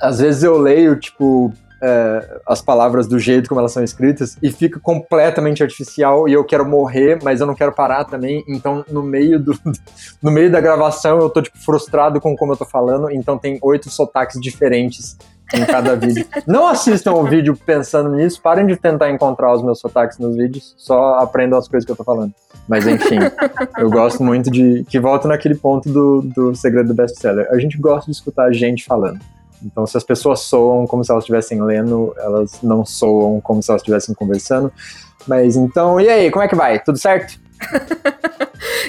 às 0.00 0.18
vezes 0.18 0.42
eu 0.42 0.58
leio, 0.58 0.96
tipo, 0.96 1.52
é, 1.84 2.40
as 2.46 2.62
palavras 2.62 3.06
do 3.06 3.18
jeito 3.18 3.46
como 3.46 3.60
elas 3.60 3.72
são 3.72 3.84
escritas 3.84 4.38
e 4.42 4.50
fica 4.50 4.80
completamente 4.80 5.62
artificial 5.62 6.26
e 6.26 6.32
eu 6.32 6.42
quero 6.42 6.66
morrer, 6.66 7.18
mas 7.22 7.40
eu 7.40 7.46
não 7.46 7.54
quero 7.54 7.72
parar 7.72 8.04
também. 8.04 8.42
Então, 8.48 8.84
no 8.88 9.02
meio 9.02 9.38
do 9.38 9.52
no 10.22 10.30
meio 10.30 10.50
da 10.50 10.60
gravação, 10.60 11.18
eu 11.18 11.28
tô 11.28 11.42
tipo 11.42 11.58
frustrado 11.58 12.20
com 12.20 12.34
como 12.34 12.52
eu 12.52 12.56
tô 12.56 12.64
falando, 12.64 13.10
então 13.10 13.36
tem 13.36 13.58
oito 13.62 13.90
sotaques 13.90 14.40
diferentes 14.40 15.18
em 15.52 15.64
cada 15.66 15.94
vídeo. 15.96 16.26
Não 16.46 16.66
assistam 16.66 17.12
o 17.12 17.24
vídeo 17.24 17.54
pensando 17.66 18.10
nisso, 18.10 18.40
parem 18.40 18.66
de 18.66 18.76
tentar 18.76 19.10
encontrar 19.10 19.52
os 19.52 19.62
meus 19.62 19.78
sotaques 19.78 20.18
nos 20.18 20.34
vídeos, 20.36 20.74
só 20.78 21.16
aprendam 21.16 21.58
as 21.58 21.68
coisas 21.68 21.84
que 21.84 21.92
eu 21.92 21.96
tô 21.96 22.04
falando. 22.04 22.32
Mas 22.66 22.86
enfim, 22.86 23.18
eu 23.76 23.90
gosto 23.90 24.22
muito 24.22 24.50
de. 24.50 24.84
Que 24.84 24.98
volta 24.98 25.28
naquele 25.28 25.54
ponto 25.54 25.90
do, 25.90 26.22
do 26.22 26.54
segredo 26.54 26.88
do 26.88 26.94
best-seller. 26.94 27.46
A 27.50 27.58
gente 27.58 27.76
gosta 27.76 28.10
de 28.10 28.16
escutar 28.16 28.50
gente 28.52 28.86
falando. 28.86 29.20
Então, 29.64 29.86
se 29.86 29.96
as 29.96 30.04
pessoas 30.04 30.40
soam 30.40 30.86
como 30.86 31.02
se 31.02 31.10
elas 31.10 31.24
estivessem 31.24 31.62
lendo, 31.62 32.14
elas 32.18 32.60
não 32.62 32.84
soam 32.84 33.40
como 33.40 33.62
se 33.62 33.70
elas 33.70 33.80
estivessem 33.80 34.14
conversando. 34.14 34.72
Mas 35.26 35.56
então, 35.56 36.00
e 36.00 36.08
aí, 36.08 36.30
como 36.30 36.44
é 36.44 36.48
que 36.48 36.54
vai? 36.54 36.78
Tudo 36.78 36.98
certo? 36.98 37.38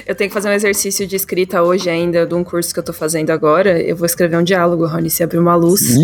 Eu 0.06 0.14
tenho 0.14 0.30
que 0.30 0.34
fazer 0.34 0.48
um 0.48 0.52
exercício 0.52 1.06
de 1.06 1.16
escrita 1.16 1.62
hoje 1.62 1.90
ainda, 1.90 2.26
de 2.26 2.34
um 2.34 2.44
curso 2.44 2.72
que 2.72 2.78
eu 2.78 2.82
tô 2.82 2.92
fazendo 2.92 3.30
agora. 3.30 3.80
Eu 3.80 3.96
vou 3.96 4.06
escrever 4.06 4.36
um 4.36 4.42
diálogo, 4.42 4.86
Rony, 4.86 5.10
se 5.10 5.22
abrir 5.22 5.38
uma 5.38 5.56
luz 5.56 5.96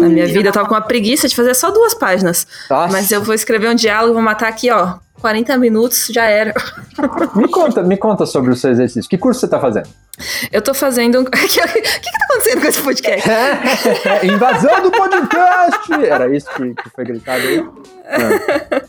na 0.00 0.08
minha 0.08 0.26
vida. 0.26 0.48
Eu 0.48 0.52
tava 0.52 0.68
com 0.68 0.74
uma 0.74 0.80
preguiça 0.80 1.26
de 1.26 1.34
fazer 1.34 1.54
só 1.54 1.70
duas 1.70 1.94
páginas. 1.94 2.46
nossa. 2.70 2.92
Mas 2.92 3.10
eu 3.10 3.22
vou 3.22 3.34
escrever 3.34 3.68
um 3.68 3.74
diálogo, 3.74 4.14
vou 4.14 4.22
matar 4.22 4.48
aqui, 4.48 4.70
ó. 4.70 4.94
40 5.20 5.56
minutos, 5.58 6.08
já 6.10 6.24
era. 6.24 6.54
Me 7.34 7.48
conta, 7.48 7.82
me 7.82 7.96
conta 7.96 8.26
sobre 8.26 8.50
o 8.50 8.56
seu 8.56 8.70
exercício. 8.70 9.08
Que 9.08 9.18
curso 9.18 9.40
você 9.40 9.48
tá 9.48 9.60
fazendo? 9.60 9.88
Eu 10.50 10.62
tô 10.62 10.74
fazendo 10.74 11.20
um... 11.20 11.22
O 11.28 11.30
que, 11.30 11.48
que, 11.48 12.00
que 12.00 12.10
tá 12.10 12.24
acontecendo 12.30 12.60
com 12.60 12.66
esse 12.66 12.82
podcast? 12.82 13.28
Invasão 14.24 14.82
do 14.82 14.90
podcast! 14.90 15.92
Era 16.04 16.34
isso 16.34 16.48
que, 16.54 16.74
que 16.74 16.90
foi 16.90 17.04
gritado 17.04 17.42
aí? 17.42 17.66
Ah. 18.06 18.82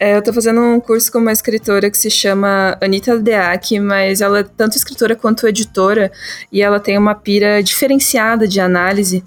É, 0.00 0.16
eu 0.16 0.22
tô 0.22 0.32
fazendo 0.32 0.60
um 0.60 0.80
curso 0.80 1.12
com 1.12 1.18
uma 1.18 1.32
escritora 1.32 1.90
que 1.90 1.98
se 1.98 2.10
chama 2.10 2.76
Anita 2.80 3.18
Deak, 3.18 3.78
mas 3.80 4.20
ela 4.20 4.40
é 4.40 4.42
tanto 4.42 4.76
escritora 4.76 5.14
quanto 5.14 5.46
editora, 5.46 6.10
e 6.50 6.62
ela 6.62 6.80
tem 6.80 6.96
uma 6.96 7.14
pira 7.14 7.62
diferenciada 7.62 8.48
de 8.48 8.60
análise 8.60 9.22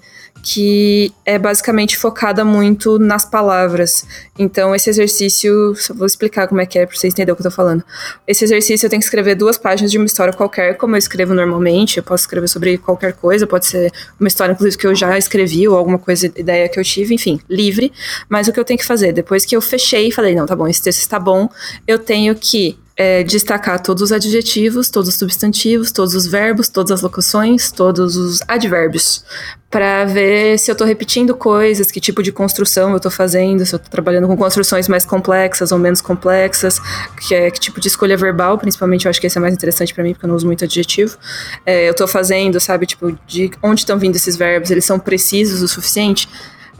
que 0.48 1.12
é 1.24 1.40
basicamente 1.40 1.96
focada 1.96 2.44
muito 2.44 3.00
nas 3.00 3.24
palavras. 3.24 4.06
Então, 4.38 4.76
esse 4.76 4.88
exercício, 4.88 5.74
vou 5.92 6.06
explicar 6.06 6.46
como 6.46 6.60
é 6.60 6.66
que 6.66 6.78
é 6.78 6.86
pra 6.86 6.96
vocês 6.96 7.12
entenderem 7.12 7.32
o 7.32 7.36
que 7.36 7.42
eu 7.44 7.50
tô 7.50 7.54
falando. 7.54 7.82
Esse 8.28 8.44
exercício 8.44 8.86
eu 8.86 8.90
tenho 8.90 9.00
que 9.00 9.06
escrever 9.06 9.34
duas 9.34 9.58
páginas 9.58 9.90
de 9.90 9.98
uma 9.98 10.06
história 10.06 10.32
qualquer, 10.32 10.76
como 10.76 10.94
eu 10.94 10.98
escrevo 10.98 11.34
normalmente. 11.34 11.96
Eu 11.96 12.04
posso 12.04 12.22
escrever 12.22 12.46
sobre 12.46 12.78
qualquer 12.78 13.14
coisa, 13.14 13.44
pode 13.44 13.66
ser 13.66 13.90
uma 14.20 14.28
história, 14.28 14.52
inclusive, 14.52 14.78
que 14.78 14.86
eu 14.86 14.94
já 14.94 15.18
escrevi, 15.18 15.66
ou 15.66 15.76
alguma 15.76 15.98
coisa, 15.98 16.26
ideia 16.26 16.68
que 16.68 16.78
eu 16.78 16.84
tive, 16.84 17.12
enfim, 17.12 17.40
livre. 17.50 17.92
Mas 18.28 18.46
o 18.46 18.52
que 18.52 18.60
eu 18.60 18.64
tenho 18.64 18.78
que 18.78 18.86
fazer? 18.86 19.12
Depois 19.12 19.44
que 19.44 19.56
eu 19.56 19.60
fechei 19.60 20.06
e 20.06 20.12
falei, 20.12 20.36
não, 20.36 20.46
tá 20.46 20.54
bom, 20.54 20.68
esse 20.68 20.80
texto 20.80 21.00
está 21.00 21.18
bom, 21.18 21.48
eu 21.88 21.98
tenho 21.98 22.36
que 22.36 22.78
é, 22.96 23.22
destacar 23.22 23.80
todos 23.80 24.04
os 24.04 24.12
adjetivos, 24.12 24.88
todos 24.88 25.10
os 25.10 25.16
substantivos, 25.16 25.92
todos 25.92 26.14
os 26.14 26.26
verbos, 26.26 26.68
todas 26.68 26.90
as 26.90 27.02
locuções, 27.02 27.70
todos 27.70 28.16
os 28.16 28.40
advérbios, 28.48 29.22
para 29.70 30.06
ver 30.06 30.58
se 30.58 30.70
eu 30.70 30.74
tô 30.74 30.84
repetindo 30.84 31.36
coisas, 31.36 31.90
que 31.90 32.00
tipo 32.00 32.22
de 32.22 32.32
construção 32.32 32.94
eu 32.94 33.00
tô 33.00 33.10
fazendo, 33.10 33.66
se 33.66 33.74
eu 33.74 33.78
tô 33.78 33.90
trabalhando 33.90 34.26
com 34.26 34.34
construções 34.34 34.88
mais 34.88 35.04
complexas 35.04 35.72
ou 35.72 35.78
menos 35.78 36.00
complexas, 36.00 36.80
que, 37.28 37.34
é, 37.34 37.50
que 37.50 37.60
tipo 37.60 37.78
de 37.78 37.88
escolha 37.88 38.16
verbal, 38.16 38.56
principalmente 38.56 39.04
eu 39.04 39.10
acho 39.10 39.20
que 39.20 39.26
esse 39.26 39.36
é 39.36 39.40
mais 39.40 39.52
interessante 39.52 39.92
para 39.92 40.02
mim, 40.02 40.14
porque 40.14 40.24
eu 40.24 40.28
não 40.28 40.36
uso 40.36 40.46
muito 40.46 40.64
adjetivo. 40.64 41.18
É, 41.66 41.86
eu 41.86 41.94
tô 41.94 42.08
fazendo, 42.08 42.58
sabe, 42.58 42.86
tipo, 42.86 43.12
de 43.26 43.50
onde 43.62 43.80
estão 43.80 43.98
vindo 43.98 44.16
esses 44.16 44.36
verbos, 44.36 44.70
eles 44.70 44.86
são 44.86 44.98
precisos 44.98 45.60
o 45.60 45.68
suficiente? 45.68 46.26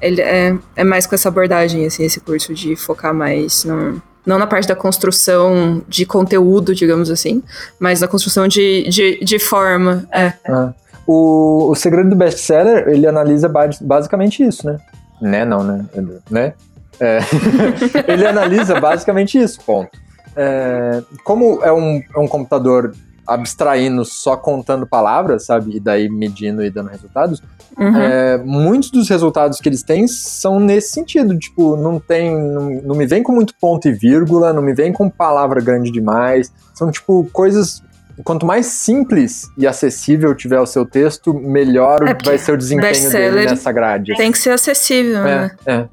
Ele 0.01 0.23
é, 0.23 0.57
é 0.77 0.85
mais 0.85 1.07
com 1.07 1.15
essa 1.15 1.29
abordagem, 1.29 1.85
assim, 1.85 2.05
esse 2.05 2.21
curso 2.21 2.55
de 2.55 2.75
focar 2.75 3.13
mais 3.13 3.65
no 3.65 4.01
não 4.27 4.39
na 4.39 4.47
parte 4.47 4.67
da 4.67 4.75
construção 4.75 5.83
de 5.89 6.05
conteúdo, 6.05 6.75
digamos 6.75 7.11
assim, 7.11 7.43
mas 7.79 8.01
na 8.01 8.09
construção 8.09 8.49
de, 8.49 8.89
de, 8.91 9.25
de 9.25 9.39
forma. 9.39 10.07
É. 10.13 10.33
Ah. 10.49 10.75
O, 11.07 11.71
o 11.71 11.75
segredo 11.77 12.11
do 12.11 12.17
best-seller, 12.17 12.89
ele 12.89 13.07
analisa 13.07 13.49
ba- 13.49 13.71
basicamente 13.81 14.43
isso, 14.43 14.67
né? 14.67 14.79
Né, 15.21 15.45
não, 15.45 15.63
né? 15.63 15.85
Né? 16.29 16.53
É. 16.99 17.21
ele 18.13 18.27
analisa 18.27 18.81
basicamente 18.81 19.39
isso, 19.39 19.61
ponto. 19.65 19.91
É, 20.35 21.03
como 21.25 21.63
é 21.63 21.73
um, 21.73 22.03
é 22.15 22.19
um 22.19 22.27
computador 22.27 22.93
abstraindo 23.27 24.05
só 24.05 24.37
contando 24.37 24.87
palavras, 24.87 25.47
sabe? 25.47 25.77
E 25.77 25.81
daí 25.81 26.09
medindo 26.09 26.63
e 26.65 26.71
dando 26.71 26.91
resultados, 26.91 27.43
Uhum. 27.79 27.95
é, 27.95 28.39
muitos 28.39 28.91
dos 28.91 29.07
resultados 29.09 29.61
que 29.61 29.69
eles 29.69 29.83
têm 29.83 30.09
são 30.09 30.59
nesse 30.59 30.93
sentido, 30.93 31.39
tipo, 31.39 31.77
não 31.77 32.01
tem, 32.01 32.35
não, 32.35 32.71
não 32.83 32.95
me 32.97 33.07
vem 33.07 33.23
com 33.23 33.33
muito 33.33 33.55
ponto 33.61 33.87
e 33.87 33.93
vírgula, 33.93 34.51
não 34.51 34.63
me 34.63 34.73
vem 34.73 34.93
com 34.95 35.11
palavra 35.11 35.61
grande 35.61 35.91
demais, 35.91 36.51
são 36.73 36.91
tipo 36.91 37.29
coisas, 37.33 37.83
quanto 38.25 38.47
mais 38.47 38.65
simples 38.67 39.43
e 39.59 39.67
acessível 39.67 40.35
tiver 40.35 40.59
o 40.59 40.65
seu 40.65 40.87
texto, 40.87 41.35
melhor 41.35 42.09
É, 42.09 42.17
vai 42.25 42.39
ser 42.39 42.53
o 42.53 42.57
desempenho 42.57 43.11
dele 43.11 43.45
nessa 43.45 43.71
grade. 43.73 44.15
Tem 44.17 44.33
que 44.33 44.39
ser 44.39 44.51
acessível, 44.51 45.23
né? 45.23 45.51
É, 45.67 45.73
é, 45.75 45.89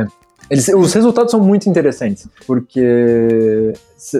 é. 0.00 0.06
Eles, 0.50 0.68
os 0.68 0.92
resultados 0.92 1.30
são 1.30 1.40
muito 1.40 1.68
interessantes, 1.68 2.28
porque 2.46 3.72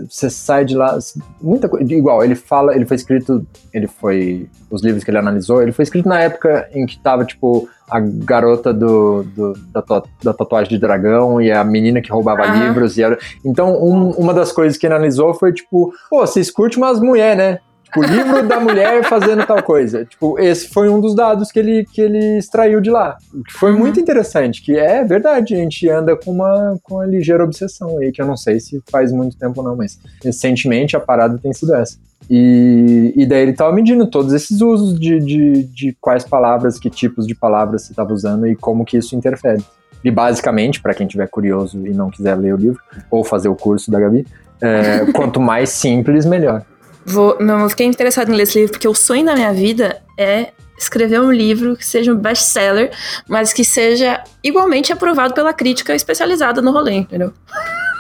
você 0.09 0.31
sai 0.31 0.65
de 0.65 0.75
lá, 0.75 0.99
muita 1.43 1.69
coisa, 1.69 1.93
igual, 1.93 2.25
ele 2.25 2.35
fala, 2.35 2.75
ele 2.75 2.87
foi 2.87 2.97
escrito, 2.97 3.47
ele 3.73 3.87
foi, 3.87 4.49
os 4.71 4.83
livros 4.83 5.05
que 5.05 5.11
ele 5.11 5.19
analisou, 5.19 5.63
ele 5.63 5.73
foi 5.73 5.83
escrito 5.83 6.09
na 6.09 6.21
época 6.21 6.69
em 6.73 6.87
que 6.87 6.99
tava, 6.99 7.25
tipo, 7.25 7.69
a 7.91 8.01
garota 8.01 8.73
do, 8.73 9.23
do- 9.25 9.53
da, 9.73 9.83
to- 9.83 10.09
da 10.23 10.33
tatuagem 10.33 10.71
de 10.71 10.79
dragão 10.79 11.41
e 11.41 11.53
a 11.53 11.63
menina 11.63 12.01
que 12.01 12.11
roubava 12.11 12.47
livros, 12.47 12.97
e 12.97 13.03
era, 13.03 13.19
então 13.45 13.75
um- 13.83 14.11
uma 14.13 14.33
das 14.33 14.51
coisas 14.53 14.79
que 14.79 14.87
ele 14.87 14.95
analisou 14.95 15.35
foi, 15.35 15.53
tipo, 15.53 15.93
pô, 16.09 16.27
vocês 16.27 16.51
curtem 16.51 16.79
umas 16.79 16.99
mulheres, 17.01 17.37
né? 17.37 17.59
O 17.97 18.03
livro 18.03 18.47
da 18.47 18.59
mulher 18.59 19.05
fazendo 19.05 19.47
tal 19.47 19.63
coisa. 19.63 20.05
Tipo, 20.05 20.39
esse 20.39 20.69
foi 20.69 20.89
um 20.89 21.01
dos 21.01 21.15
dados 21.15 21.53
que 21.53 21.59
ele, 21.59 21.85
que 21.93 22.01
ele 22.01 22.39
extraiu 22.39 22.81
de 22.81 22.91
lá. 22.91 23.17
Que 23.47 23.53
foi 23.53 23.73
Uhum. 23.73 23.79
muito 23.79 24.01
interessante, 24.01 24.63
que 24.63 24.77
é 24.77 25.05
verdade, 25.05 25.55
a 25.55 25.59
gente 25.59 25.89
anda 25.89 26.17
com 26.17 26.31
uma, 26.33 26.77
com 26.83 26.97
uma 26.97 27.07
ligeira 27.07 27.45
obsessão 27.45 27.99
aí, 27.99 28.11
que 28.11 28.21
eu 28.21 28.27
não 28.27 28.37
sei 28.37 28.59
se 28.61 28.83
faz 28.91 29.13
muito 29.13 29.37
tempo 29.37 29.61
ou 29.61 29.65
não, 29.65 29.77
mas 29.77 29.99
recentemente 30.23 30.97
a 30.97 31.01
parada 31.01 31.39
tem 31.39 31.53
sido 31.53 31.75
essa. 31.75 31.97
E, 32.29 33.13
e 33.15 33.27
daí 33.27 33.43
ele 33.43 33.53
tava 33.53 33.73
medindo 33.73 34.07
todos 34.07 34.33
esses 34.33 34.61
usos 34.61 34.99
de, 34.99 35.19
de, 35.21 35.63
de 35.65 35.97
quais 36.01 36.25
palavras, 36.25 36.79
que 36.79 36.89
tipos 36.89 37.27
de 37.27 37.35
palavras 37.35 37.83
você 37.83 37.93
estava 37.93 38.13
usando 38.13 38.47
e 38.47 38.57
como 38.57 38.85
que 38.85 38.97
isso 38.97 39.15
interfere. 39.15 39.63
E 40.03 40.11
basicamente, 40.11 40.81
para 40.81 40.95
quem 40.95 41.07
tiver 41.07 41.29
curioso 41.29 41.87
e 41.87 41.91
não 41.91 42.11
quiser 42.11 42.35
ler 42.35 42.55
o 42.55 42.57
livro, 42.57 42.81
ou 43.11 43.23
fazer 43.25 43.49
o 43.49 43.55
curso 43.55 43.91
da 43.91 44.01
Gabi, 44.01 44.27
é, 44.61 45.13
quanto 45.13 45.41
mais 45.41 45.71
simples, 45.71 46.25
melhor. 46.27 46.63
Vou, 47.07 47.37
não, 47.41 47.61
eu 47.61 47.69
fiquei 47.71 47.87
interessado 47.87 48.31
em 48.31 48.35
ler 48.35 48.45
esse 48.45 48.59
livro 48.59 48.73
porque 48.73 48.89
o 48.89 48.95
sonho 48.95 49.25
da 49.25 49.35
minha 49.35 49.53
vida 49.53 50.01
é 50.19 50.49
escrever 50.79 51.21
um 51.21 51.31
livro 51.31 51.77
que 51.77 51.85
seja 51.87 52.13
um 52.13 52.17
best-seller, 52.17 52.91
mas 53.29 53.53
que 53.53 53.65
seja 53.65 54.23
igualmente 54.43 54.93
aprovado 54.93 55.33
pela 55.35 55.53
crítica 55.53 55.95
especializada 55.95 56.61
no 56.61 56.73
rolê, 56.73 56.93
entendeu? 56.95 57.33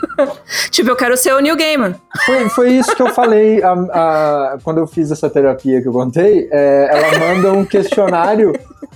tipo, 0.70 0.90
eu 0.90 0.96
quero 0.96 1.16
ser 1.16 1.32
o 1.34 1.40
Neil 1.40 1.56
Gaiman. 1.56 1.94
Foi, 2.26 2.48
foi 2.50 2.70
isso 2.72 2.94
que 2.94 3.02
eu 3.02 3.12
falei 3.14 3.62
a- 3.62 3.72
a- 3.72 4.58
quando 4.62 4.78
eu 4.78 4.86
fiz 4.86 5.10
essa 5.10 5.30
terapia 5.30 5.80
que 5.80 5.88
eu 5.88 5.92
contei. 5.92 6.48
é, 6.50 6.88
ela 6.90 7.18
manda 7.34 7.52
um 7.52 7.64
questionário 7.64 8.52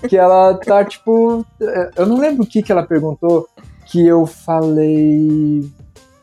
que 0.09 0.17
ela 0.17 0.55
tá 0.55 0.85
tipo. 0.85 1.45
é, 1.61 1.91
Eu 1.97 2.07
não 2.07 2.19
lembro 2.19 2.43
o 2.45 2.47
que, 2.47 2.63
que 2.63 2.71
ela 2.73 2.83
perguntou 2.83 3.47
que 3.87 4.07
eu 4.07 4.27
falei. 4.27 5.63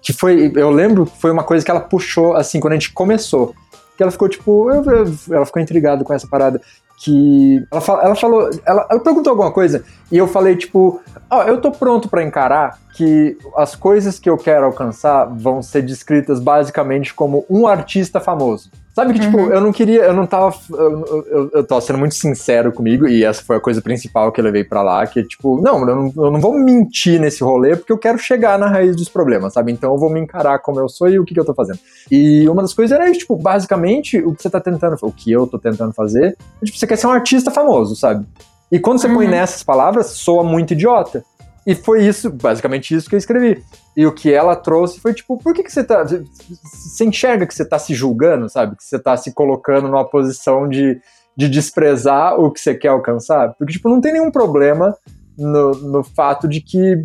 Que 0.02 0.14
foi. 0.14 0.52
Eu 0.56 0.70
lembro 0.70 1.06
que 1.06 1.18
foi 1.20 1.32
uma 1.32 1.44
coisa 1.44 1.66
que 1.66 1.72
ela 1.72 1.80
puxou 1.80 2.36
assim 2.36 2.60
quando 2.60 2.74
a 2.74 2.76
gente 2.76 2.92
começou. 2.94 3.56
Que 3.98 4.04
ela 4.04 4.12
ficou 4.12 4.28
tipo. 4.30 4.70
eu- 4.72 4.84
eu- 4.84 5.14
ela 5.32 5.46
ficou 5.46 5.62
intrigada 5.62 6.04
com 6.04 6.14
essa 6.14 6.28
parada. 6.28 6.60
Que. 6.98 7.66
Ela, 7.72 7.82
fa- 7.82 8.02
ela 8.04 8.16
falou. 8.16 8.50
Ela, 8.66 8.88
ela 8.90 9.00
perguntou 9.02 9.32
alguma 9.32 9.52
coisa 9.52 9.84
e 10.12 10.18
eu 10.18 10.28
falei, 10.28 10.56
tipo. 10.56 11.02
Ó, 11.30 11.44
eu 11.44 11.60
tô 11.60 11.72
pronto 11.72 12.08
pra 12.10 12.24
encarar 12.24 12.78
que 12.94 13.38
as 13.58 13.76
coisas 13.76 14.18
que 14.20 14.30
eu 14.30 14.38
quero 14.38 14.66
alcançar 14.66 15.26
vão 15.26 15.62
ser 15.62 15.82
descritas 15.82 16.40
basicamente 16.40 17.14
como 17.14 17.46
um 17.50 17.68
artista 17.68 18.20
famoso. 18.20 18.70
Sabe 18.96 19.14
que, 19.14 19.20
tipo, 19.20 19.38
Uhum. 19.38 19.52
eu 19.52 19.60
não 19.60 19.74
queria, 19.74 20.04
eu 20.06 20.14
não 20.14 20.26
tava. 20.26 20.56
Eu, 20.72 21.26
eu, 21.30 21.50
eu 21.56 21.64
tô 21.68 21.82
sendo 21.82 22.00
muito 22.00 22.16
sincero 22.16 22.72
comigo, 22.72 23.06
e 23.06 23.26
essa 23.26 23.44
foi 23.44 23.58
a 23.58 23.60
coisa 23.60 23.82
principal 23.82 24.32
que 24.32 24.40
eu 24.40 24.46
levei 24.46 24.64
pra 24.64 24.82
lá, 24.82 25.06
que, 25.06 25.22
tipo, 25.22 25.60
não, 25.62 25.80
eu 25.82 25.96
não, 25.96 26.14
eu 26.26 26.32
não 26.32 26.40
vou 26.40 26.54
mentir 26.58 27.20
nesse 27.20 27.44
rolê, 27.44 27.76
porque 27.76 27.92
eu 27.92 27.98
quero 27.98 28.18
chegar 28.18 28.58
na 28.58 28.68
raiz 28.68 28.96
dos 28.96 29.10
problemas, 29.10 29.52
sabe? 29.52 29.74
Então 29.74 29.92
eu 29.92 30.00
vou 30.00 30.10
me 30.10 30.22
encarar 30.22 30.60
como 30.60 30.80
eu 30.80 30.88
sou 30.88 31.10
e 31.10 31.20
o 31.20 31.26
que, 31.26 31.34
que 31.34 31.40
eu 31.40 31.44
tô 31.46 31.54
fazendo. 31.54 31.78
E 32.10 32.48
uma 32.48 32.62
das 32.62 32.74
coisas 32.74 32.98
era 32.98 33.10
isso, 33.10 33.20
tipo, 33.20 33.36
basicamente, 33.36 34.18
o 34.20 34.34
que 34.34 34.42
você 34.42 34.50
tá 34.50 34.62
tentando, 34.62 34.96
o 35.02 35.12
que 35.12 35.30
eu 35.30 35.46
tô 35.46 35.60
tentando 35.60 35.92
fazer, 35.94 36.38
é, 36.62 36.66
tipo, 36.66 36.78
você 36.78 36.88
quer 36.88 36.96
ser 36.96 37.08
um 37.08 37.12
artista 37.12 37.52
famoso, 37.52 37.98
sabe? 37.98 38.26
E 38.72 38.80
quando 38.80 39.00
você 39.00 39.10
põe 39.10 39.26
Uhum. 39.26 39.32
nessas 39.32 39.62
palavras, 39.62 40.08
soa 40.08 40.44
muito 40.44 40.72
idiota. 40.72 41.24
E 41.66 41.74
foi 41.74 42.06
isso, 42.06 42.30
basicamente 42.30 42.94
isso 42.94 43.10
que 43.10 43.16
eu 43.16 43.20
escrevi. 43.20 43.64
E 43.98 44.06
o 44.06 44.12
que 44.14 44.32
ela 44.32 44.56
trouxe 44.56 45.00
foi 45.00 45.14
tipo, 45.14 45.38
por 45.42 45.54
que, 45.54 45.64
que 45.64 45.72
você 45.72 45.84
tá. 45.84 46.04
Você 46.04 47.06
enxerga 47.06 47.48
que 47.48 47.56
você 47.56 47.66
tá 47.66 47.80
se 47.80 47.94
julgando, 47.96 48.48
sabe? 48.50 48.76
Que 48.76 48.84
você 48.84 49.00
tá 49.00 49.18
se 49.18 49.34
colocando 49.34 49.88
numa 49.88 50.06
posição 50.08 50.68
de, 50.70 51.00
de 51.36 51.50
desprezar 51.50 52.40
o 52.40 52.52
que 52.52 52.60
você 52.60 52.76
quer 52.76 52.90
alcançar? 52.90 53.54
Porque, 53.58 53.74
tipo, 53.74 53.90
não 53.90 54.00
tem 54.00 54.14
nenhum 54.14 54.30
problema 54.30 54.96
no, 55.38 55.72
no 55.72 56.04
fato 56.04 56.48
de 56.48 56.62
que, 56.62 57.02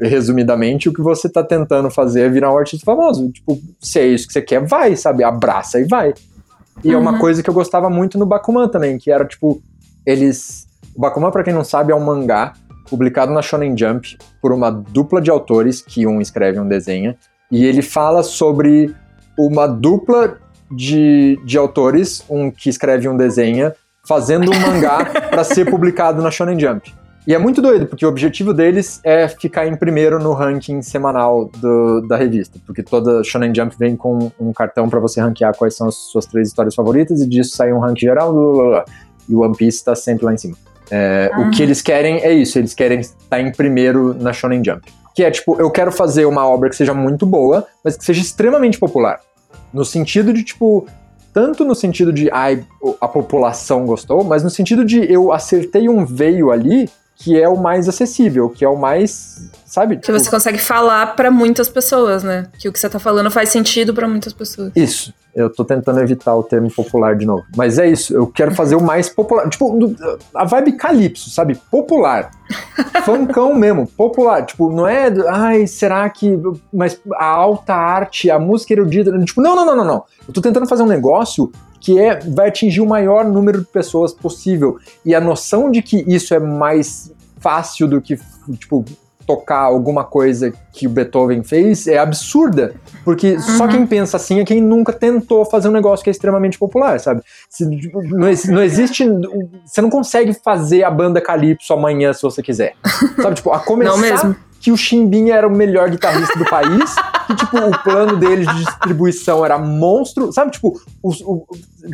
resumidamente, 0.00 0.88
o 0.88 0.92
que 0.92 1.02
você 1.02 1.28
tá 1.28 1.42
tentando 1.44 1.90
fazer 1.90 2.22
é 2.22 2.28
virar 2.28 2.52
um 2.52 2.56
artista 2.58 2.84
famoso. 2.84 3.30
Tipo, 3.30 3.58
se 3.80 3.98
é 3.98 4.06
isso 4.06 4.26
que 4.26 4.32
você 4.32 4.42
quer, 4.42 4.64
vai, 4.66 4.96
sabe? 4.96 5.22
Abraça 5.22 5.78
e 5.80 5.84
vai. 5.84 6.14
E 6.82 6.92
é 6.92 6.96
uma 6.96 7.12
Uhum. 7.12 7.18
coisa 7.18 7.42
que 7.42 7.50
eu 7.50 7.54
gostava 7.54 7.90
muito 7.90 8.16
no 8.18 8.24
Bakuman 8.24 8.68
também, 8.68 8.96
que 8.96 9.10
era, 9.10 9.24
tipo, 9.26 9.60
eles. 10.06 10.66
O 10.94 11.00
Bakuman, 11.00 11.30
pra 11.30 11.42
quem 11.42 11.52
não 11.52 11.64
sabe, 11.64 11.92
é 11.92 11.94
um 11.94 12.00
mangá 12.04 12.54
publicado 12.88 13.32
na 13.32 13.42
Shonen 13.42 13.76
Jump 13.76 14.18
por 14.40 14.52
uma 14.52 14.70
dupla 14.70 15.20
de 15.20 15.30
autores, 15.30 15.80
que 15.80 16.06
um 16.06 16.20
escreve 16.20 16.58
e 16.58 16.60
um 16.60 16.68
desenha, 16.68 17.16
e 17.50 17.64
ele 17.64 17.82
fala 17.82 18.22
sobre 18.22 18.94
uma 19.38 19.66
dupla 19.66 20.38
de, 20.70 21.38
de 21.44 21.56
autores, 21.56 22.24
um 22.28 22.50
que 22.50 22.68
escreve 22.68 23.06
e 23.06 23.08
um 23.08 23.16
desenha, 23.16 23.74
fazendo 24.06 24.50
um 24.50 24.58
mangá 24.58 25.04
para 25.30 25.44
ser 25.44 25.70
publicado 25.70 26.22
na 26.22 26.30
Shonen 26.30 26.58
Jump. 26.58 26.92
E 27.26 27.34
é 27.34 27.38
muito 27.38 27.60
doido, 27.60 27.86
porque 27.86 28.06
o 28.06 28.08
objetivo 28.08 28.54
deles 28.54 29.00
é 29.04 29.28
ficar 29.28 29.66
em 29.66 29.76
primeiro 29.76 30.18
no 30.18 30.32
ranking 30.32 30.80
semanal 30.80 31.50
do, 31.58 32.00
da 32.08 32.16
revista. 32.16 32.58
Porque 32.64 32.82
toda 32.82 33.22
Shonen 33.22 33.54
Jump 33.54 33.76
vem 33.78 33.96
com 33.96 34.32
um 34.40 34.50
cartão 34.50 34.88
para 34.88 34.98
você 34.98 35.20
ranquear 35.20 35.54
quais 35.54 35.76
são 35.76 35.88
as 35.88 35.94
suas 35.94 36.24
três 36.24 36.48
histórias 36.48 36.74
favoritas, 36.74 37.20
e 37.20 37.28
disso 37.28 37.54
sai 37.54 37.70
um 37.70 37.80
ranking 37.80 38.06
geral, 38.06 38.32
blá, 38.32 38.52
blá, 38.52 38.68
blá. 38.68 38.84
e 39.28 39.34
o 39.34 39.40
One 39.40 39.54
Piece 39.54 39.84
tá 39.84 39.94
sempre 39.94 40.24
lá 40.24 40.32
em 40.32 40.38
cima. 40.38 40.56
É, 40.90 41.30
O 41.38 41.50
que 41.50 41.62
eles 41.62 41.82
querem 41.82 42.18
é 42.18 42.32
isso, 42.32 42.58
eles 42.58 42.74
querem 42.74 43.00
estar 43.00 43.40
em 43.40 43.52
primeiro 43.52 44.14
na 44.14 44.32
Shonen 44.32 44.62
Jump. 44.64 44.92
Que 45.14 45.24
é 45.24 45.30
tipo, 45.30 45.60
eu 45.60 45.70
quero 45.70 45.90
fazer 45.90 46.24
uma 46.26 46.46
obra 46.46 46.70
que 46.70 46.76
seja 46.76 46.94
muito 46.94 47.26
boa, 47.26 47.66
mas 47.84 47.96
que 47.96 48.04
seja 48.04 48.20
extremamente 48.20 48.78
popular. 48.78 49.20
No 49.72 49.84
sentido 49.84 50.32
de, 50.32 50.42
tipo, 50.42 50.86
tanto 51.32 51.64
no 51.64 51.74
sentido 51.74 52.12
de 52.12 52.30
ai, 52.30 52.64
a 53.00 53.08
população 53.08 53.84
gostou, 53.84 54.24
mas 54.24 54.42
no 54.42 54.50
sentido 54.50 54.84
de 54.84 55.10
eu 55.12 55.32
acertei 55.32 55.88
um 55.88 56.04
veio 56.04 56.50
ali 56.50 56.88
que 57.18 57.40
é 57.40 57.48
o 57.48 57.56
mais 57.56 57.88
acessível, 57.88 58.48
que 58.48 58.64
é 58.64 58.68
o 58.68 58.76
mais, 58.76 59.50
sabe? 59.66 59.96
Que 59.96 60.02
tipo, 60.02 60.16
você 60.16 60.30
consegue 60.30 60.58
falar 60.58 61.16
pra 61.16 61.32
muitas 61.32 61.68
pessoas, 61.68 62.22
né? 62.22 62.46
Que 62.60 62.68
o 62.68 62.72
que 62.72 62.78
você 62.78 62.88
tá 62.88 63.00
falando 63.00 63.28
faz 63.28 63.48
sentido 63.48 63.92
pra 63.92 64.06
muitas 64.06 64.32
pessoas. 64.32 64.70
Isso. 64.76 65.12
Eu 65.38 65.48
tô 65.48 65.64
tentando 65.64 66.00
evitar 66.00 66.34
o 66.34 66.42
termo 66.42 66.68
popular 66.68 67.14
de 67.14 67.24
novo. 67.24 67.44
Mas 67.56 67.78
é 67.78 67.88
isso, 67.88 68.12
eu 68.12 68.26
quero 68.26 68.52
fazer 68.52 68.74
o 68.74 68.82
mais 68.82 69.08
popular. 69.08 69.48
Tipo, 69.48 69.94
a 70.34 70.44
vibe 70.44 70.72
calypso, 70.72 71.30
sabe? 71.30 71.54
Popular. 71.70 72.32
Funkão 73.06 73.54
mesmo, 73.54 73.86
popular. 73.86 74.44
Tipo, 74.44 74.68
não 74.68 74.84
é. 74.84 75.12
Ai, 75.28 75.68
será 75.68 76.10
que. 76.10 76.36
Mas 76.72 77.00
a 77.14 77.26
alta 77.26 77.72
arte, 77.72 78.28
a 78.30 78.38
música 78.38 78.72
erudita. 78.72 79.16
Tipo, 79.20 79.40
não, 79.40 79.54
não, 79.54 79.64
não, 79.64 79.76
não, 79.76 79.84
não. 79.84 80.04
Eu 80.26 80.34
tô 80.34 80.40
tentando 80.40 80.66
fazer 80.66 80.82
um 80.82 80.86
negócio 80.86 81.52
que 81.80 82.00
é, 82.00 82.18
vai 82.18 82.48
atingir 82.48 82.80
o 82.80 82.86
maior 82.86 83.24
número 83.24 83.60
de 83.60 83.66
pessoas 83.66 84.12
possível. 84.12 84.76
E 85.04 85.14
a 85.14 85.20
noção 85.20 85.70
de 85.70 85.82
que 85.82 86.04
isso 86.12 86.34
é 86.34 86.40
mais 86.40 87.12
fácil 87.38 87.86
do 87.86 88.00
que, 88.00 88.18
tipo, 88.58 88.84
tocar 89.28 89.58
alguma 89.58 90.04
coisa 90.04 90.50
que 90.72 90.86
o 90.86 90.90
Beethoven 90.90 91.44
fez 91.44 91.86
é 91.86 91.98
absurda. 91.98 92.74
Porque 93.04 93.38
só 93.38 93.68
quem 93.68 93.86
pensa 93.86 94.16
assim 94.16 94.40
é 94.40 94.44
quem 94.44 94.58
nunca 94.62 94.90
tentou 94.90 95.44
fazer 95.44 95.68
um 95.68 95.72
negócio 95.72 96.02
que 96.02 96.08
é 96.08 96.12
extremamente 96.12 96.58
popular, 96.58 96.98
sabe? 96.98 97.20
Se, 97.50 97.66
não, 97.66 98.30
não 98.48 98.62
existe. 98.62 99.04
Você 99.66 99.82
não 99.82 99.90
consegue 99.90 100.32
fazer 100.32 100.82
a 100.82 100.90
banda 100.90 101.20
Calypso 101.20 101.74
amanhã 101.74 102.14
se 102.14 102.22
você 102.22 102.42
quiser. 102.42 102.74
Sabe, 103.20 103.34
tipo, 103.34 103.52
a 103.52 103.58
começar 103.58 103.90
Não 103.90 103.98
mesmo. 103.98 104.36
Que 104.60 104.72
o 104.72 104.76
Chimbinha 104.76 105.34
era 105.34 105.46
o 105.46 105.50
melhor 105.50 105.88
guitarrista 105.90 106.36
do 106.38 106.44
país, 106.44 106.94
que, 107.28 107.36
tipo, 107.36 107.56
o 107.58 107.78
plano 107.82 108.16
dele 108.16 108.44
de 108.46 108.54
distribuição 108.64 109.44
era 109.44 109.56
monstro. 109.58 110.32
Sabe, 110.32 110.50
tipo, 110.50 110.80
os- 111.02 111.20
o- 111.20 111.46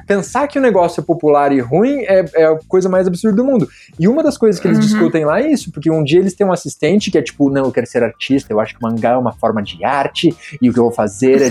pensar 0.07 0.49
que 0.49 0.59
o 0.59 0.62
negócio 0.62 1.01
é 1.01 1.05
popular 1.05 1.53
e 1.53 1.61
ruim 1.61 1.99
é, 2.05 2.24
é 2.35 2.45
a 2.47 2.59
coisa 2.66 2.89
mais 2.89 3.07
absurda 3.07 3.36
do 3.36 3.45
mundo. 3.45 3.69
E 3.99 4.09
uma 4.09 4.23
das 4.23 4.39
coisas 4.39 4.61
que 4.61 4.66
eles 4.66 4.78
Uhum. 4.78 4.85
discutem 4.85 5.24
lá 5.24 5.41
é 5.41 5.51
isso, 5.53 5.70
porque 5.70 5.91
um 5.91 6.03
dia 6.03 6.19
eles 6.20 6.35
têm 6.35 6.47
um 6.47 6.53
assistente 6.53 7.11
que 7.11 7.19
é 7.19 7.23
tipo, 7.23 7.51
não, 7.51 7.65
eu 7.66 7.73
quero 7.73 7.86
ser 7.86 8.03
artista, 8.03 8.53
eu 8.53 8.59
acho 8.61 8.74
que 8.77 8.82
mangá 8.82 9.11
é 9.11 9.16
uma 9.16 9.32
forma 9.32 9.62
de 9.62 9.85
arte, 9.85 10.35
e 10.61 10.70
o 10.70 10.73
que 10.73 10.78
eu 10.78 10.85
vou 10.85 10.93
fazer 10.93 11.43
é... 11.43 11.49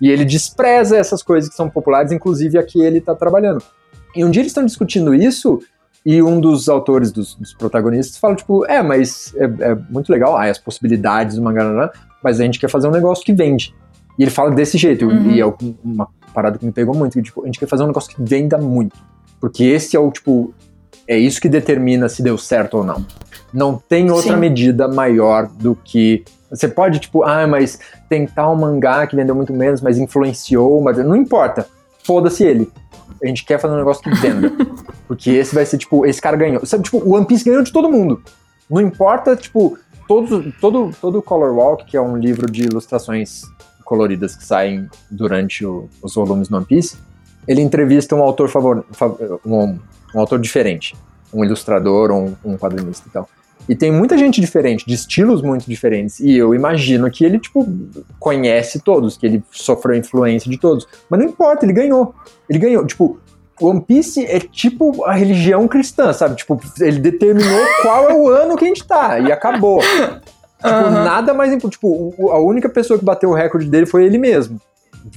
e 0.00 0.10
ele 0.10 0.24
despreza 0.24 0.96
essas 0.96 1.22
coisas 1.22 1.48
que 1.48 1.56
são 1.56 1.70
populares, 1.70 2.12
inclusive 2.12 2.58
a 2.58 2.62
que 2.62 2.80
ele 2.82 3.00
tá 3.00 3.14
trabalhando. 3.14 3.62
E 4.14 4.24
um 4.24 4.30
dia 4.30 4.42
eles 4.42 4.50
estão 4.50 4.64
discutindo 4.66 5.14
isso, 5.14 5.60
e 6.04 6.22
um 6.22 6.40
dos 6.40 6.68
autores, 6.68 7.12
dos, 7.12 7.34
dos 7.34 7.52
protagonistas, 7.52 8.16
fala, 8.16 8.34
tipo, 8.34 8.64
é, 8.66 8.82
mas 8.82 9.34
é, 9.36 9.44
é 9.44 9.74
muito 9.90 10.10
legal, 10.10 10.36
ah, 10.36 10.44
as 10.44 10.58
possibilidades 10.58 11.36
do 11.36 11.42
mangá, 11.42 11.64
né, 11.70 11.90
mas 12.22 12.40
a 12.40 12.44
gente 12.44 12.58
quer 12.58 12.68
fazer 12.68 12.88
um 12.88 12.92
negócio 12.92 13.24
que 13.24 13.32
vende. 13.32 13.74
E 14.18 14.22
ele 14.22 14.30
fala 14.30 14.50
desse 14.50 14.76
jeito, 14.78 15.06
Uhum. 15.06 15.30
e 15.30 15.40
é 15.40 15.54
uma 15.84 16.08
parada 16.34 16.58
que 16.58 16.64
me 16.64 16.72
pegou 16.72 16.94
muito, 16.94 17.14
que, 17.14 17.22
tipo, 17.22 17.42
a 17.42 17.46
gente 17.46 17.58
quer 17.58 17.66
fazer 17.66 17.84
um 17.84 17.88
negócio 17.88 18.14
que 18.14 18.22
venda 18.22 18.58
muito. 18.58 18.96
Porque 19.40 19.64
esse 19.64 19.96
é 19.96 20.00
o, 20.00 20.10
tipo, 20.10 20.52
é 21.08 21.18
isso 21.18 21.40
que 21.40 21.48
determina 21.48 22.08
se 22.08 22.22
deu 22.22 22.36
certo 22.36 22.78
ou 22.78 22.84
não. 22.84 23.04
Não 23.52 23.76
tem 23.76 24.10
outra 24.10 24.34
Sim. 24.34 24.38
medida 24.40 24.86
maior 24.86 25.48
do 25.48 25.74
que. 25.74 26.24
Você 26.50 26.68
pode, 26.68 26.98
tipo, 26.98 27.22
ah, 27.22 27.46
mas 27.46 27.78
tem 28.08 28.26
tal 28.26 28.54
mangá 28.54 29.06
que 29.06 29.16
vendeu 29.16 29.34
muito 29.34 29.52
menos, 29.52 29.80
mas 29.80 29.98
influenciou, 29.98 30.80
mas 30.82 30.98
não 30.98 31.16
importa. 31.16 31.66
Foda-se 32.04 32.44
ele. 32.44 32.70
A 33.22 33.26
gente 33.26 33.44
quer 33.44 33.58
fazer 33.60 33.74
um 33.74 33.78
negócio 33.78 34.02
que 34.02 34.10
venda. 34.14 34.50
Porque 35.06 35.30
esse 35.30 35.54
vai 35.54 35.64
ser, 35.66 35.78
tipo, 35.78 36.06
esse 36.06 36.20
cara 36.20 36.36
ganhou. 36.36 36.64
Sabe, 36.64 36.84
tipo, 36.84 36.98
o 36.98 37.14
One 37.14 37.26
Piece 37.26 37.44
ganhou 37.44 37.62
de 37.62 37.72
todo 37.72 37.90
mundo. 37.90 38.22
Não 38.68 38.80
importa, 38.80 39.34
tipo, 39.36 39.76
todo, 40.08 40.52
todo, 40.60 40.90
todo 41.00 41.18
o 41.18 41.22
Color 41.22 41.52
Walk, 41.54 41.84
que 41.86 41.96
é 41.96 42.00
um 42.00 42.16
livro 42.16 42.50
de 42.50 42.64
ilustrações 42.64 43.42
coloridas 43.84 44.36
que 44.36 44.44
saem 44.44 44.88
durante 45.10 45.66
o- 45.66 45.88
os 46.02 46.14
volumes 46.14 46.48
do 46.48 46.56
One 46.56 46.64
Piece, 46.66 46.96
ele 47.48 47.60
entrevista 47.60 48.14
um 48.14 48.22
autor 48.22 48.48
favor, 48.48 48.84
fa- 48.92 49.12
um, 49.44 49.78
um 50.14 50.20
autor 50.20 50.38
diferente, 50.38 50.94
um 51.32 51.44
ilustrador 51.44 52.10
ou 52.10 52.28
um, 52.44 52.52
um 52.52 52.56
quadrinista 52.56 53.08
e 53.08 53.10
tal. 53.10 53.28
E 53.70 53.76
tem 53.76 53.92
muita 53.92 54.18
gente 54.18 54.40
diferente, 54.40 54.84
de 54.84 54.94
estilos 54.94 55.42
muito 55.42 55.64
diferentes. 55.64 56.18
E 56.18 56.36
eu 56.36 56.52
imagino 56.56 57.08
que 57.08 57.24
ele, 57.24 57.38
tipo, 57.38 57.64
conhece 58.18 58.80
todos, 58.80 59.16
que 59.16 59.24
ele 59.24 59.44
sofreu 59.52 59.96
influência 59.96 60.50
de 60.50 60.58
todos. 60.58 60.88
Mas 61.08 61.20
não 61.20 61.26
importa, 61.28 61.64
ele 61.64 61.72
ganhou. 61.72 62.12
Ele 62.48 62.58
ganhou. 62.58 62.84
Tipo, 62.84 63.20
One 63.60 63.80
Piece 63.80 64.26
é 64.26 64.40
tipo 64.40 65.04
a 65.04 65.12
religião 65.12 65.68
cristã, 65.68 66.12
sabe? 66.12 66.34
Tipo, 66.34 66.60
ele 66.80 66.98
determinou 66.98 67.60
qual 67.82 68.10
é 68.10 68.12
o 68.14 68.28
ano 68.28 68.56
que 68.56 68.64
a 68.64 68.68
gente 68.68 68.84
tá 68.84 69.20
e 69.20 69.30
acabou. 69.30 69.80
Tipo, 69.80 70.20
Aham. 70.64 71.04
nada 71.04 71.32
mais 71.32 71.52
importante. 71.52 71.74
Tipo, 71.78 72.28
a 72.32 72.40
única 72.40 72.68
pessoa 72.68 72.98
que 72.98 73.04
bateu 73.04 73.30
o 73.30 73.34
recorde 73.34 73.68
dele 73.68 73.86
foi 73.86 74.04
ele 74.04 74.18
mesmo. 74.18 74.60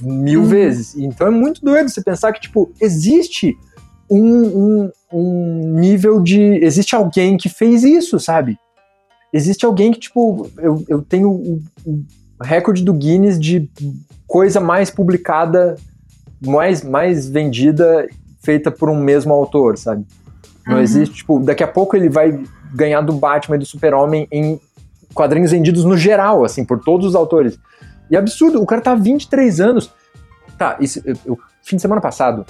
Mil 0.00 0.42
Uhum. 0.42 0.46
vezes. 0.46 0.94
Então 0.96 1.26
é 1.26 1.30
muito 1.30 1.60
doido 1.60 1.88
você 1.88 2.00
pensar 2.00 2.32
que, 2.32 2.40
tipo, 2.42 2.70
existe 2.80 3.56
um, 4.20 4.46
um, 4.84 4.90
um 5.12 5.80
nível 5.80 6.20
de. 6.20 6.40
Existe 6.40 6.94
alguém 6.94 7.36
que 7.36 7.48
fez 7.48 7.82
isso, 7.84 8.18
sabe? 8.20 8.58
Existe 9.32 9.64
alguém 9.66 9.92
que, 9.92 9.98
tipo, 10.00 10.48
eu, 10.58 10.84
eu 10.88 11.02
tenho 11.02 11.28
o, 11.30 11.60
o 11.84 12.02
recorde 12.42 12.84
do 12.84 12.92
Guinness 12.92 13.38
de 13.38 13.68
coisa 14.26 14.60
mais 14.60 14.90
publicada, 14.90 15.74
mais, 16.44 16.82
mais 16.84 17.28
vendida, 17.28 18.06
feita 18.42 18.70
por 18.70 18.88
um 18.88 18.96
mesmo 18.96 19.32
autor, 19.32 19.76
sabe? 19.76 20.04
Não 20.66 20.76
Uhum. 20.76 20.82
existe, 20.82 21.16
tipo, 21.16 21.40
daqui 21.40 21.62
a 21.62 21.68
pouco 21.68 21.96
ele 21.96 22.08
vai 22.08 22.42
ganhar 22.74 23.00
do 23.02 23.12
Batman 23.12 23.56
e 23.56 23.58
do 23.58 23.66
Super-Homem 23.66 24.26
em 24.30 24.58
quadrinhos 25.12 25.50
vendidos 25.50 25.84
no 25.84 25.96
geral, 25.96 26.44
assim, 26.44 26.64
por 26.64 26.80
todos 26.80 27.06
os 27.08 27.14
autores. 27.14 27.58
E 28.10 28.16
é 28.16 28.18
absurdo, 28.18 28.60
o 28.62 28.66
cara 28.66 28.80
tá 28.82 28.92
há 28.92 28.96
23 28.96 29.60
anos. 29.60 29.90
Tá, 30.58 30.76
isso, 30.80 31.00
eu, 31.04 31.16
eu- 31.26 31.38
fim 31.62 31.76
de 31.76 31.82
semana 31.82 32.00
passado, 32.00 32.44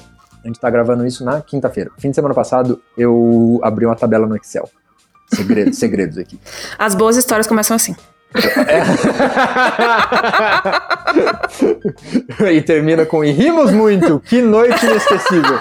a 0.44 0.46
gente 0.46 0.60
tá 0.60 0.68
gravando 0.68 1.06
isso 1.06 1.24
na 1.24 1.40
quinta-feira. 1.40 1.90
Fim 1.98 2.10
de 2.10 2.14
semana 2.14 2.34
passado, 2.34 2.82
eu 2.98 3.58
abri 3.62 3.86
uma 3.86 3.96
tabela 3.96 4.26
no 4.26 4.36
Excel. 4.36 4.68
Segredos, 5.32 5.78
segredos 5.80 6.18
aqui. 6.18 6.38
As 6.78 6.94
boas 6.94 7.16
histórias 7.16 7.46
começam 7.46 7.74
assim. 7.74 7.96
e 12.52 12.60
termina 12.60 13.06
com 13.06 13.24
e 13.24 13.30
rimos 13.30 13.70
muito, 13.70 14.20
que 14.20 14.42
noite 14.42 14.84
inesquecível. 14.84 15.58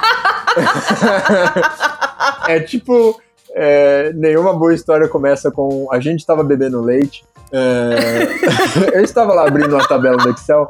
é 2.49 2.59
tipo, 2.59 3.21
é, 3.55 4.11
nenhuma 4.13 4.53
boa 4.53 4.73
história 4.73 5.07
começa 5.07 5.51
com 5.51 5.87
a 5.91 5.99
gente 5.99 6.19
estava 6.19 6.43
bebendo 6.43 6.81
leite. 6.81 7.23
É, 7.51 8.97
eu 8.97 9.03
estava 9.03 9.33
lá 9.33 9.47
abrindo 9.47 9.75
uma 9.75 9.87
tabela 9.87 10.17
do 10.17 10.31
Excel. 10.31 10.67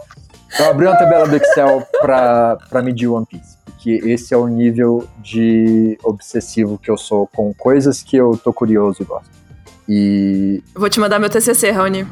Eu 0.60 0.70
abri 0.70 0.86
uma 0.86 0.98
tabela 0.98 1.28
do 1.28 1.36
Excel 1.36 1.86
para 2.02 2.82
medir 2.84 3.08
One 3.08 3.26
Piece. 3.26 3.58
Porque 3.66 4.02
esse 4.06 4.34
é 4.34 4.38
o 4.38 4.48
nível 4.48 5.08
de 5.22 5.98
obsessivo 6.04 6.78
que 6.78 6.90
eu 6.90 6.98
sou 6.98 7.28
com 7.28 7.54
coisas 7.54 8.02
que 8.02 8.16
eu 8.16 8.40
tô 8.42 8.54
curioso 8.54 9.02
e 9.02 9.06
gosto. 9.06 9.30
E 9.90 10.64
Vou 10.76 10.90
te 10.90 11.00
mandar 11.00 11.20
meu 11.20 11.30
TCC, 11.30 11.72
Raoni. 11.72 12.08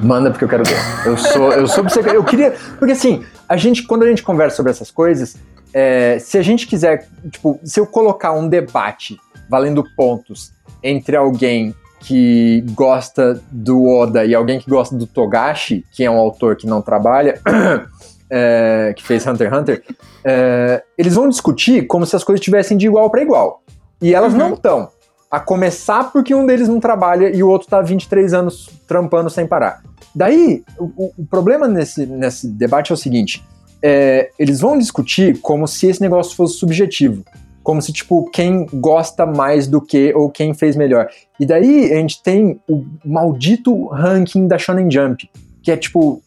Manda 0.00 0.30
porque 0.30 0.44
eu 0.44 0.48
quero 0.48 0.64
ver. 0.64 0.76
Eu 1.06 1.16
sou, 1.16 1.52
eu 1.52 1.66
sou 1.66 1.84
obcecado. 1.84 2.14
Eu 2.14 2.24
queria. 2.24 2.54
Porque 2.78 2.92
assim, 2.92 3.24
a 3.48 3.56
gente, 3.56 3.84
quando 3.84 4.02
a 4.02 4.08
gente 4.08 4.22
conversa 4.22 4.56
sobre 4.56 4.72
essas 4.72 4.90
coisas, 4.90 5.36
é, 5.72 6.18
se 6.18 6.36
a 6.36 6.42
gente 6.42 6.66
quiser, 6.66 7.08
tipo, 7.30 7.58
se 7.64 7.80
eu 7.80 7.86
colocar 7.86 8.32
um 8.32 8.48
debate 8.48 9.18
valendo 9.48 9.84
pontos 9.96 10.52
entre 10.82 11.16
alguém 11.16 11.74
que 12.06 12.62
gosta 12.74 13.40
do 13.50 13.86
Oda 13.88 14.24
e 14.24 14.34
alguém 14.34 14.58
que 14.60 14.68
gosta 14.68 14.94
do 14.94 15.06
Togashi, 15.06 15.84
que 15.92 16.04
é 16.04 16.10
um 16.10 16.18
autor 16.18 16.54
que 16.56 16.66
não 16.66 16.82
trabalha, 16.82 17.40
é, 18.30 18.92
que 18.96 19.02
fez 19.02 19.26
Hunter 19.26 19.48
x 19.48 19.58
Hunter, 19.58 19.82
é, 20.24 20.82
eles 20.98 21.14
vão 21.14 21.28
discutir 21.28 21.86
como 21.86 22.04
se 22.06 22.14
as 22.16 22.24
coisas 22.24 22.40
estivessem 22.40 22.76
de 22.76 22.86
igual 22.86 23.10
para 23.10 23.22
igual. 23.22 23.62
E 24.02 24.14
elas 24.14 24.32
Uhum. 24.32 24.38
não 24.38 24.52
estão. 24.54 24.88
A 25.30 25.40
começar 25.40 26.12
porque 26.12 26.34
um 26.34 26.46
deles 26.46 26.68
não 26.68 26.78
trabalha 26.78 27.34
e 27.34 27.42
o 27.42 27.48
outro 27.48 27.68
tá 27.68 27.78
há 27.78 27.82
23 27.82 28.32
anos 28.34 28.68
trampando 28.86 29.28
sem 29.30 29.46
parar. 29.46 29.82
Daí, 30.14 30.62
o, 30.78 30.84
o- 30.96 31.12
o 31.18 31.26
problema 31.26 31.66
nesse, 31.66 32.06
nesse 32.06 32.46
debate 32.46 32.92
é 32.92 32.94
o 32.94 32.96
seguinte: 32.98 33.42
é, 33.82 34.30
eles 34.38 34.60
vão 34.60 34.78
discutir 34.78 35.40
como 35.40 35.66
se 35.66 35.88
esse 35.88 36.00
negócio 36.00 36.36
fosse 36.36 36.54
subjetivo. 36.58 37.24
Como 37.64 37.82
se, 37.82 37.92
tipo, 37.92 38.30
quem 38.30 38.66
gosta 38.74 39.26
mais 39.26 39.66
do 39.66 39.80
que 39.80 40.12
ou 40.14 40.30
quem 40.30 40.54
fez 40.54 40.76
melhor. 40.76 41.08
E 41.40 41.44
daí 41.46 41.92
a 41.92 41.96
gente 41.96 42.22
tem 42.22 42.60
o 42.68 42.84
maldito 43.04 43.88
ranking 43.88 44.46
da 44.46 44.58
Shonen 44.58 44.88
Jump, 44.90 45.28
que 45.62 45.72
é 45.72 45.76
tipo. 45.76 46.22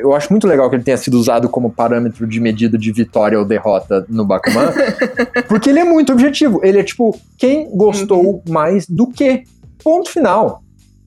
eu, 0.00 0.14
acho 0.14 0.30
muito 0.30 0.46
legal 0.46 0.68
que 0.70 0.76
ele 0.76 0.84
tenha 0.84 0.96
sido 0.98 1.14
usado 1.18 1.48
como 1.48 1.72
parâmetro 1.72 2.26
de 2.26 2.38
medida 2.38 2.78
de 2.78 2.92
vitória 2.92 3.36
ou 3.38 3.44
derrota 3.44 4.06
no 4.08 4.24
Bakuman, 4.24 4.70
porque 5.48 5.70
ele 5.70 5.80
é 5.80 5.84
muito 5.84 6.12
objetivo. 6.12 6.60
Ele 6.62 6.78
é 6.78 6.84
tipo, 6.84 7.18
quem 7.36 7.68
gostou 7.74 8.42
mais 8.48 8.86
do 8.86 9.08
que? 9.08 9.42
Ponto 9.82 10.08
final. 10.10 10.62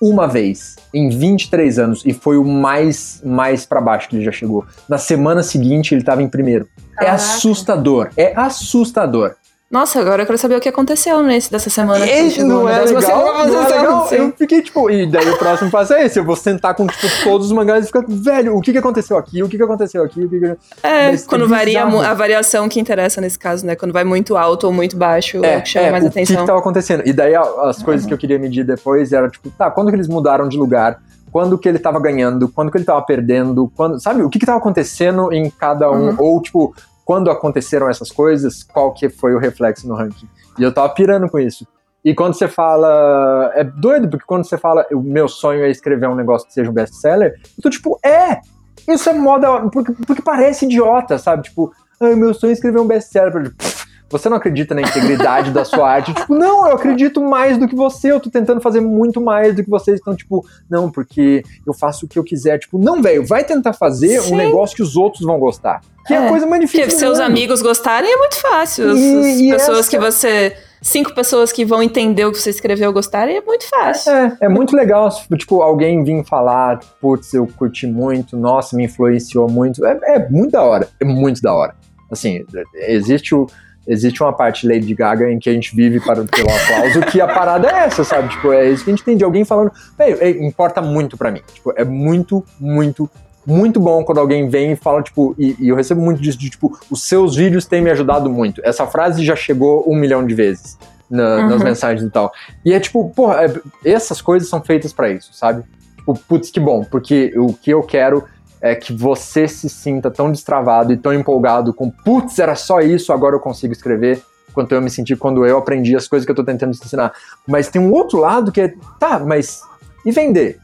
uma 0.00 0.26
vez 0.26 0.76
em 0.92 1.08
23 1.08 1.78
anos 1.78 2.02
e 2.04 2.12
foi 2.12 2.36
o 2.36 2.44
mais 2.44 3.20
mais 3.24 3.64
para 3.64 3.80
baixo 3.80 4.08
que 4.08 4.16
ele 4.16 4.24
já 4.24 4.32
chegou. 4.32 4.64
Na 4.88 4.98
semana 4.98 5.42
seguinte 5.42 5.94
ele 5.94 6.04
tava 6.04 6.22
em 6.22 6.28
primeiro. 6.28 6.68
É 6.92 6.96
Caraca. 6.96 7.14
assustador, 7.14 8.10
é 8.16 8.32
assustador. 8.36 9.34
Nossa, 9.68 10.00
agora 10.00 10.22
eu 10.22 10.26
quero 10.26 10.38
saber 10.38 10.54
o 10.54 10.60
que 10.60 10.68
aconteceu 10.68 11.20
nesse 11.24 11.50
dessa 11.50 11.68
semana. 11.68 12.06
Esse 12.06 12.36
chegou 12.36 12.48
não 12.48 12.64
na 12.64 12.72
é 12.72 12.84
legal, 12.84 13.46
não 13.48 13.64
é 13.64 13.68
legal. 13.68 14.08
Eu 14.12 14.32
fiquei 14.32 14.62
tipo, 14.62 14.88
e 14.88 15.10
daí 15.10 15.28
o 15.28 15.36
próximo 15.36 15.72
passo 15.72 15.92
é 15.92 16.06
esse, 16.06 16.20
eu 16.20 16.24
vou 16.24 16.36
sentar 16.36 16.72
com 16.76 16.86
tipo, 16.86 17.08
todos 17.24 17.48
os 17.48 17.52
mangás 17.52 17.82
e 17.82 17.86
ficar, 17.88 18.04
velho, 18.06 18.56
o 18.56 18.60
que 18.60 18.70
que 18.70 18.78
aconteceu 18.78 19.18
aqui? 19.18 19.42
O 19.42 19.48
que 19.48 19.56
que 19.56 19.62
aconteceu 19.62 20.04
aqui? 20.04 20.24
O 20.24 20.28
que 20.28 20.38
que... 20.38 20.56
É, 20.84 21.10
Mas 21.10 21.26
quando 21.26 21.46
é 21.46 21.48
varia 21.48 21.82
a 21.82 22.14
variação 22.14 22.68
que 22.68 22.78
interessa 22.78 23.20
nesse 23.20 23.36
caso, 23.36 23.66
né? 23.66 23.74
Quando 23.74 23.92
vai 23.92 24.04
muito 24.04 24.36
alto 24.36 24.68
ou 24.68 24.72
muito 24.72 24.96
baixo, 24.96 25.44
é, 25.44 25.58
o 25.58 25.62
que 25.62 25.68
chama 25.68 25.90
mais 25.90 26.04
o 26.04 26.10
que 26.10 26.18
atenção. 26.20 26.36
que 26.36 26.46
tava 26.46 26.60
acontecendo? 26.60 27.02
E 27.04 27.12
daí 27.12 27.34
as 27.34 27.82
coisas 27.82 28.06
que 28.06 28.14
eu 28.14 28.18
queria 28.18 28.38
medir 28.38 28.62
depois 28.62 29.12
era 29.12 29.28
tipo, 29.28 29.50
tá, 29.50 29.68
quando 29.68 29.88
que 29.88 29.96
eles 29.96 30.06
mudaram 30.06 30.48
de 30.48 30.56
lugar? 30.56 31.00
Quando 31.32 31.58
que 31.58 31.68
ele 31.68 31.80
tava 31.80 31.98
ganhando? 31.98 32.48
Quando 32.48 32.70
que 32.70 32.78
ele 32.78 32.84
tava 32.84 33.02
perdendo? 33.02 33.70
Quando, 33.74 34.00
sabe, 34.00 34.22
o 34.22 34.30
que 34.30 34.38
que 34.38 34.46
tava 34.46 34.58
acontecendo 34.58 35.32
em 35.32 35.50
cada 35.50 35.90
um? 35.90 36.10
Uhum. 36.10 36.16
Ou 36.18 36.40
tipo, 36.40 36.72
quando 37.06 37.30
aconteceram 37.30 37.88
essas 37.88 38.10
coisas, 38.10 38.64
qual 38.64 38.92
que 38.92 39.08
foi 39.08 39.32
o 39.32 39.38
reflexo 39.38 39.86
no 39.86 39.94
ranking? 39.94 40.28
E 40.58 40.62
eu 40.64 40.74
tava 40.74 40.88
pirando 40.88 41.30
com 41.30 41.38
isso. 41.38 41.64
E 42.04 42.12
quando 42.12 42.34
você 42.34 42.48
fala. 42.48 43.52
É 43.54 43.62
doido, 43.62 44.08
porque 44.08 44.26
quando 44.26 44.44
você 44.44 44.58
fala, 44.58 44.84
o 44.92 45.00
meu 45.00 45.28
sonho 45.28 45.64
é 45.64 45.70
escrever 45.70 46.08
um 46.08 46.16
negócio 46.16 46.48
que 46.48 46.52
seja 46.52 46.68
um 46.68 46.74
best-seller, 46.74 47.34
eu 47.56 47.62
tô 47.62 47.70
tipo, 47.70 47.96
é! 48.04 48.40
Isso 48.88 49.08
é 49.08 49.12
moda. 49.12 49.68
Porque, 49.70 49.92
porque 49.92 50.20
parece 50.20 50.64
idiota, 50.64 51.16
sabe? 51.16 51.44
Tipo, 51.44 51.72
ah, 52.00 52.14
meu 52.16 52.34
sonho 52.34 52.50
é 52.50 52.54
escrever 52.54 52.80
um 52.80 52.86
best-seller. 52.86 53.34
Eu, 53.34 53.42
tipo, 53.44 53.56
"Pff, 53.56 53.86
Você 54.08 54.28
não 54.28 54.36
acredita 54.36 54.74
na 54.74 54.82
integridade 54.82 55.50
da 55.52 55.64
sua 55.64 55.88
arte? 55.88 56.12
Tipo, 56.14 56.34
não, 56.34 56.66
eu 56.68 56.74
acredito 56.74 57.20
mais 57.20 57.56
do 57.56 57.66
que 57.68 57.74
você, 57.74 58.10
eu 58.12 58.20
tô 58.20 58.30
tentando 58.30 58.60
fazer 58.60 58.80
muito 58.80 59.20
mais 59.20 59.54
do 59.54 59.64
que 59.64 59.70
vocês. 59.70 59.98
Então, 60.00 60.14
tipo, 60.14 60.44
não, 60.70 60.90
porque 60.90 61.42
eu 61.66 61.72
faço 61.72 62.06
o 62.06 62.08
que 62.08 62.18
eu 62.18 62.24
quiser. 62.24 62.58
Tipo, 62.58 62.78
não, 62.78 63.00
velho, 63.00 63.24
vai 63.26 63.42
tentar 63.44 63.72
fazer 63.72 64.20
Sim. 64.22 64.34
um 64.34 64.36
negócio 64.36 64.76
que 64.76 64.82
os 64.82 64.96
outros 64.96 65.24
vão 65.24 65.38
gostar. 65.40 65.80
Que 66.06 66.14
é, 66.14 66.16
É. 66.16 66.26
a 66.26 66.28
coisa 66.28 66.46
mais 66.46 66.60
difícil. 66.60 66.86
Porque 66.86 66.98
seus 66.98 67.18
amigos 67.20 67.62
gostarem 67.62 68.12
é 68.12 68.16
muito 68.16 68.36
fácil. 68.40 68.92
As- 68.92 68.98
E- 68.98 69.18
as 69.18 69.40
e 69.40 69.50
pessoas 69.50 69.78
essa- 69.80 69.90
que 69.90 69.98
você. 69.98 70.56
Cinco 70.82 71.12
pessoas 71.14 71.50
que 71.50 71.64
vão 71.64 71.82
entender 71.82 72.26
o 72.26 72.30
que 72.32 72.38
você 72.38 72.50
escreveu 72.50 72.92
gostarem 72.92 73.36
é 73.36 73.40
muito 73.40 73.68
fácil. 73.68 74.12
É, 74.12 74.36
é 74.42 74.48
muito 74.48 74.76
legal, 74.76 75.08
tipo, 75.36 75.60
alguém 75.62 76.04
vir 76.04 76.22
falar, 76.24 76.78
putz, 77.00 77.32
eu 77.34 77.46
curti 77.56 77.86
muito, 77.88 78.36
nossa, 78.36 78.76
me 78.76 78.84
influenciou 78.84 79.48
muito. 79.50 79.84
É, 79.84 79.98
é 80.04 80.28
muito 80.28 80.52
da 80.52 80.62
hora, 80.62 80.86
é 81.00 81.04
muito 81.04 81.40
da 81.42 81.52
hora. 81.52 81.74
Assim, 82.10 82.44
existe 82.74 83.34
o. 83.34 83.46
Existe 83.88 84.20
uma 84.20 84.32
parte 84.32 84.66
Lady 84.66 84.92
Gaga 84.94 85.30
em 85.30 85.38
que 85.38 85.48
a 85.48 85.52
gente 85.52 85.74
vive 85.74 86.00
para, 86.00 86.24
pelo 86.24 86.48
aplauso, 86.50 87.00
que 87.02 87.20
a 87.20 87.26
parada 87.28 87.68
é 87.68 87.84
essa, 87.86 88.02
sabe? 88.02 88.28
Tipo, 88.30 88.52
é 88.52 88.68
isso 88.68 88.82
que 88.84 88.90
a 88.90 88.92
gente 88.92 89.04
tem 89.04 89.16
de 89.16 89.22
alguém 89.22 89.44
falando. 89.44 89.70
Velho, 89.96 90.18
é, 90.20 90.28
importa 90.30 90.82
muito 90.82 91.16
pra 91.16 91.30
mim. 91.30 91.40
Tipo, 91.54 91.72
é 91.76 91.84
muito, 91.84 92.44
muito, 92.60 93.08
muito 93.46 93.78
bom 93.78 94.02
quando 94.04 94.18
alguém 94.18 94.48
vem 94.48 94.72
e 94.72 94.76
fala, 94.76 95.02
tipo, 95.02 95.34
e, 95.38 95.56
e 95.60 95.68
eu 95.68 95.76
recebo 95.76 96.00
muito 96.00 96.20
disso, 96.20 96.36
de 96.38 96.50
tipo, 96.50 96.76
os 96.90 97.02
seus 97.04 97.36
vídeos 97.36 97.64
têm 97.66 97.80
me 97.80 97.90
ajudado 97.90 98.28
muito. 98.28 98.60
Essa 98.64 98.86
frase 98.86 99.24
já 99.24 99.36
chegou 99.36 99.84
um 99.90 99.94
milhão 99.96 100.26
de 100.26 100.34
vezes 100.34 100.76
na- 101.08 101.46
nas 101.48 101.60
Uhum. 101.60 101.64
mensagens 101.68 102.02
e 102.06 102.10
tal. 102.10 102.32
E 102.64 102.72
é 102.72 102.80
tipo, 102.80 103.08
porra, 103.14 103.44
é- 103.44 103.60
essas 103.84 104.20
coisas 104.20 104.48
são 104.48 104.60
feitas 104.62 104.92
pra 104.92 105.08
isso, 105.08 105.30
sabe? 105.32 105.62
Tipo, 105.98 106.18
putz, 106.28 106.50
que 106.50 106.58
bom, 106.60 106.82
porque 106.84 107.32
o 107.36 107.52
que 107.52 107.70
eu 107.70 107.82
quero 107.82 108.24
é 108.60 108.74
que 108.74 108.92
você 108.92 109.46
se 109.46 109.68
sinta 109.68 110.10
tão 110.10 110.32
destravado 110.32 110.92
e 110.92 110.96
tão 110.96 111.12
empolgado 111.14 111.72
com, 111.72 111.90
putz, 111.90 112.38
era 112.38 112.54
só 112.56 112.80
isso, 112.80 113.12
agora 113.12 113.36
eu 113.36 113.40
consigo 113.40 113.72
escrever, 113.72 114.20
quanto 114.52 114.74
eu 114.74 114.80
me 114.80 114.88
senti 114.90 115.14
quando 115.14 115.44
eu 115.46 115.58
aprendi 115.58 115.94
as 115.94 116.08
coisas 116.08 116.24
que 116.24 116.30
eu 116.32 116.34
tô 116.34 116.42
tentando 116.42 116.72
te 116.72 116.84
ensinar. 116.84 117.12
Mas 117.46 117.68
tem 117.68 117.80
um 117.80 117.92
outro 117.92 118.18
lado 118.18 118.50
que 118.50 118.60
é, 118.62 118.74
tá, 118.98 119.18
mas 119.20 119.60
e 120.04 120.10
vender? 120.10 120.58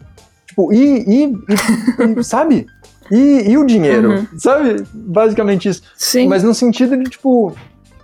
Tipo, 0.52 0.72
e, 0.72 0.98
e, 1.06 1.24
e- 2.18 2.22
sabe? 2.24 2.66
E, 3.10 3.50
e 3.50 3.56
o 3.58 3.64
dinheiro, 3.66 4.10
Uhum. 4.10 4.26
sabe? 4.38 4.84
Basicamente 4.92 5.68
isso. 5.68 5.82
Sim. 5.96 6.28
Mas 6.28 6.42
no 6.42 6.54
sentido 6.54 6.96
de, 6.96 7.04
tipo, 7.10 7.54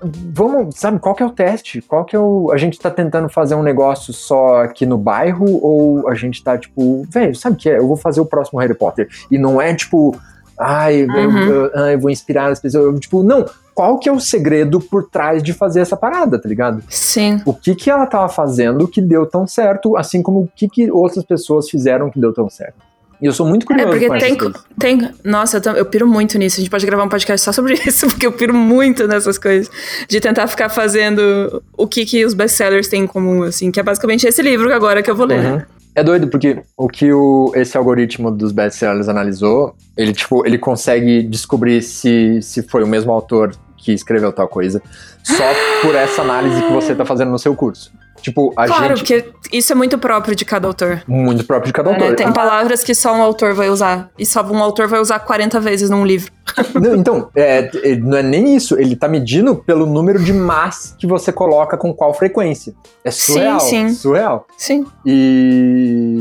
vamos, 0.02 0.76
sabe, 0.76 0.98
qual 0.98 1.14
que 1.14 1.22
é 1.22 1.26
o 1.26 1.30
teste? 1.30 1.80
Qual 1.82 2.04
que 2.04 2.14
é 2.16 2.18
o. 2.18 2.50
A 2.52 2.56
gente 2.56 2.78
tá 2.78 2.90
tentando 2.90 3.28
fazer 3.28 3.54
um 3.54 3.62
negócio 3.62 4.12
só 4.12 4.62
aqui 4.62 4.84
no 4.86 4.96
bairro 4.98 5.46
ou 5.62 6.08
a 6.08 6.14
gente 6.14 6.42
tá, 6.42 6.56
tipo, 6.58 7.06
velho, 7.10 7.34
sabe 7.34 7.56
o 7.56 7.58
que 7.58 7.68
é? 7.70 7.78
Eu 7.78 7.86
vou 7.86 7.96
fazer 7.96 8.20
o 8.20 8.26
próximo 8.26 8.58
Harry 8.60 8.74
Potter. 8.74 9.08
E 9.30 9.38
não 9.38 9.60
é, 9.60 9.74
tipo, 9.74 10.16
ai, 10.58 11.02
eu, 11.02 11.08
Uhum. 11.08 11.38
eu- 11.38 11.70
ai, 11.74 11.94
eu 11.94 12.00
vou 12.00 12.10
inspirar 12.10 12.50
as 12.50 12.60
pessoas. 12.60 12.84
Eu, 12.84 12.98
tipo, 12.98 13.22
não. 13.22 13.44
Qual 13.78 13.96
que 13.96 14.08
é 14.08 14.12
o 14.12 14.18
segredo 14.18 14.80
por 14.80 15.04
trás 15.08 15.40
de 15.40 15.52
fazer 15.52 15.78
essa 15.78 15.96
parada, 15.96 16.36
tá 16.36 16.48
ligado? 16.48 16.82
Sim. 16.88 17.40
O 17.46 17.54
que 17.54 17.76
que 17.76 17.88
ela 17.88 18.06
tava 18.06 18.28
fazendo 18.28 18.88
que 18.88 19.00
deu 19.00 19.24
tão 19.24 19.46
certo, 19.46 19.96
assim 19.96 20.20
como 20.20 20.40
o 20.40 20.48
que 20.52 20.68
que 20.68 20.90
outras 20.90 21.24
pessoas 21.24 21.70
fizeram 21.70 22.10
que 22.10 22.18
deu 22.18 22.32
tão 22.32 22.50
certo. 22.50 22.74
E 23.22 23.26
eu 23.26 23.32
sou 23.32 23.46
muito 23.46 23.62
É, 23.62 23.66
curioso 23.68 23.90
porque 23.92 24.08
com 24.08 24.14
essas 24.16 24.36
tem, 24.76 24.98
tem. 24.98 25.10
Nossa, 25.22 25.58
eu, 25.58 25.60
tam- 25.60 25.76
eu 25.76 25.86
piro 25.86 26.08
muito 26.08 26.36
nisso. 26.40 26.56
A 26.56 26.60
gente 26.60 26.70
pode 26.70 26.84
gravar 26.84 27.04
um 27.04 27.08
podcast 27.08 27.44
só 27.44 27.52
sobre 27.52 27.74
isso, 27.86 28.08
porque 28.08 28.26
eu 28.26 28.32
piro 28.32 28.52
muito 28.52 29.06
nessas 29.06 29.38
coisas. 29.38 29.70
De 30.08 30.20
tentar 30.20 30.48
ficar 30.48 30.70
fazendo 30.70 31.62
o 31.76 31.86
que, 31.86 32.04
que 32.04 32.24
os 32.24 32.34
best-sellers 32.34 32.88
têm 32.88 33.04
em 33.04 33.06
comum, 33.06 33.44
assim, 33.44 33.70
que 33.70 33.78
é 33.78 33.82
basicamente 33.84 34.26
esse 34.26 34.42
livro 34.42 34.74
agora 34.74 35.04
que 35.04 35.10
eu 35.10 35.14
vou 35.14 35.26
ler. 35.26 35.38
Uhum. 35.38 35.62
É 35.94 36.02
doido 36.02 36.26
porque 36.26 36.62
o 36.76 36.88
que 36.88 37.12
o, 37.12 37.52
esse 37.54 37.76
algoritmo 37.76 38.32
dos 38.32 38.50
best-sellers 38.50 39.08
analisou, 39.08 39.76
ele 39.96 40.12
tipo, 40.12 40.44
ele 40.44 40.58
consegue 40.58 41.22
descobrir 41.22 41.80
se, 41.80 42.42
se 42.42 42.62
foi 42.64 42.82
o 42.82 42.86
mesmo 42.88 43.12
autor 43.12 43.52
que 43.88 43.92
escreveu 43.94 44.30
tal 44.30 44.46
coisa, 44.46 44.82
só 45.22 45.44
por 45.80 45.94
essa 45.94 46.20
análise 46.20 46.60
que 46.60 46.70
você 46.70 46.94
tá 46.94 47.06
fazendo 47.06 47.30
no 47.30 47.38
seu 47.38 47.54
curso. 47.56 47.90
Tipo, 48.20 48.52
a 48.56 48.66
Claro, 48.66 48.96
gente 48.96 49.22
porque 49.22 49.56
isso 49.56 49.72
é 49.72 49.76
muito 49.76 49.96
próprio 49.96 50.34
de 50.34 50.44
cada 50.44 50.66
autor. 50.66 51.02
muito 51.06 51.44
próprio 51.46 51.68
de 51.68 51.72
cada 51.72 51.90
autor. 51.90 52.16
Tem 52.16 52.30
palavras 52.32 52.82
que 52.82 52.92
só 52.94 53.14
um 53.14 53.22
autor 53.22 53.54
vai 53.54 53.70
usar. 53.70 54.10
E 54.18 54.26
só 54.26 54.42
um 54.42 54.60
autor 54.62 54.88
vai 54.88 55.00
usar 55.00 55.20
40 55.20 55.58
vezes 55.60 55.88
num 55.88 56.04
livro. 56.04 56.30
Não, 56.74 56.96
então, 56.96 57.30
é, 57.34 57.70
é, 57.84 57.96
não 57.96 58.18
é 58.18 58.22
nem 58.22 58.56
isso, 58.56 58.78
ele 58.78 58.96
tá 58.96 59.06
medindo 59.06 59.54
pelo 59.54 59.86
número 59.86 60.18
de 60.18 60.32
mas 60.32 60.96
que 60.98 61.06
você 61.06 61.30
coloca 61.30 61.76
com 61.76 61.94
qual 61.94 62.12
frequência. 62.12 62.74
É 63.04 63.10
Sim, 63.10 63.32
surreal, 63.34 63.60
sim. 63.60 63.88
surreal. 63.90 64.46
Sim. 64.56 64.84
E 65.06 66.17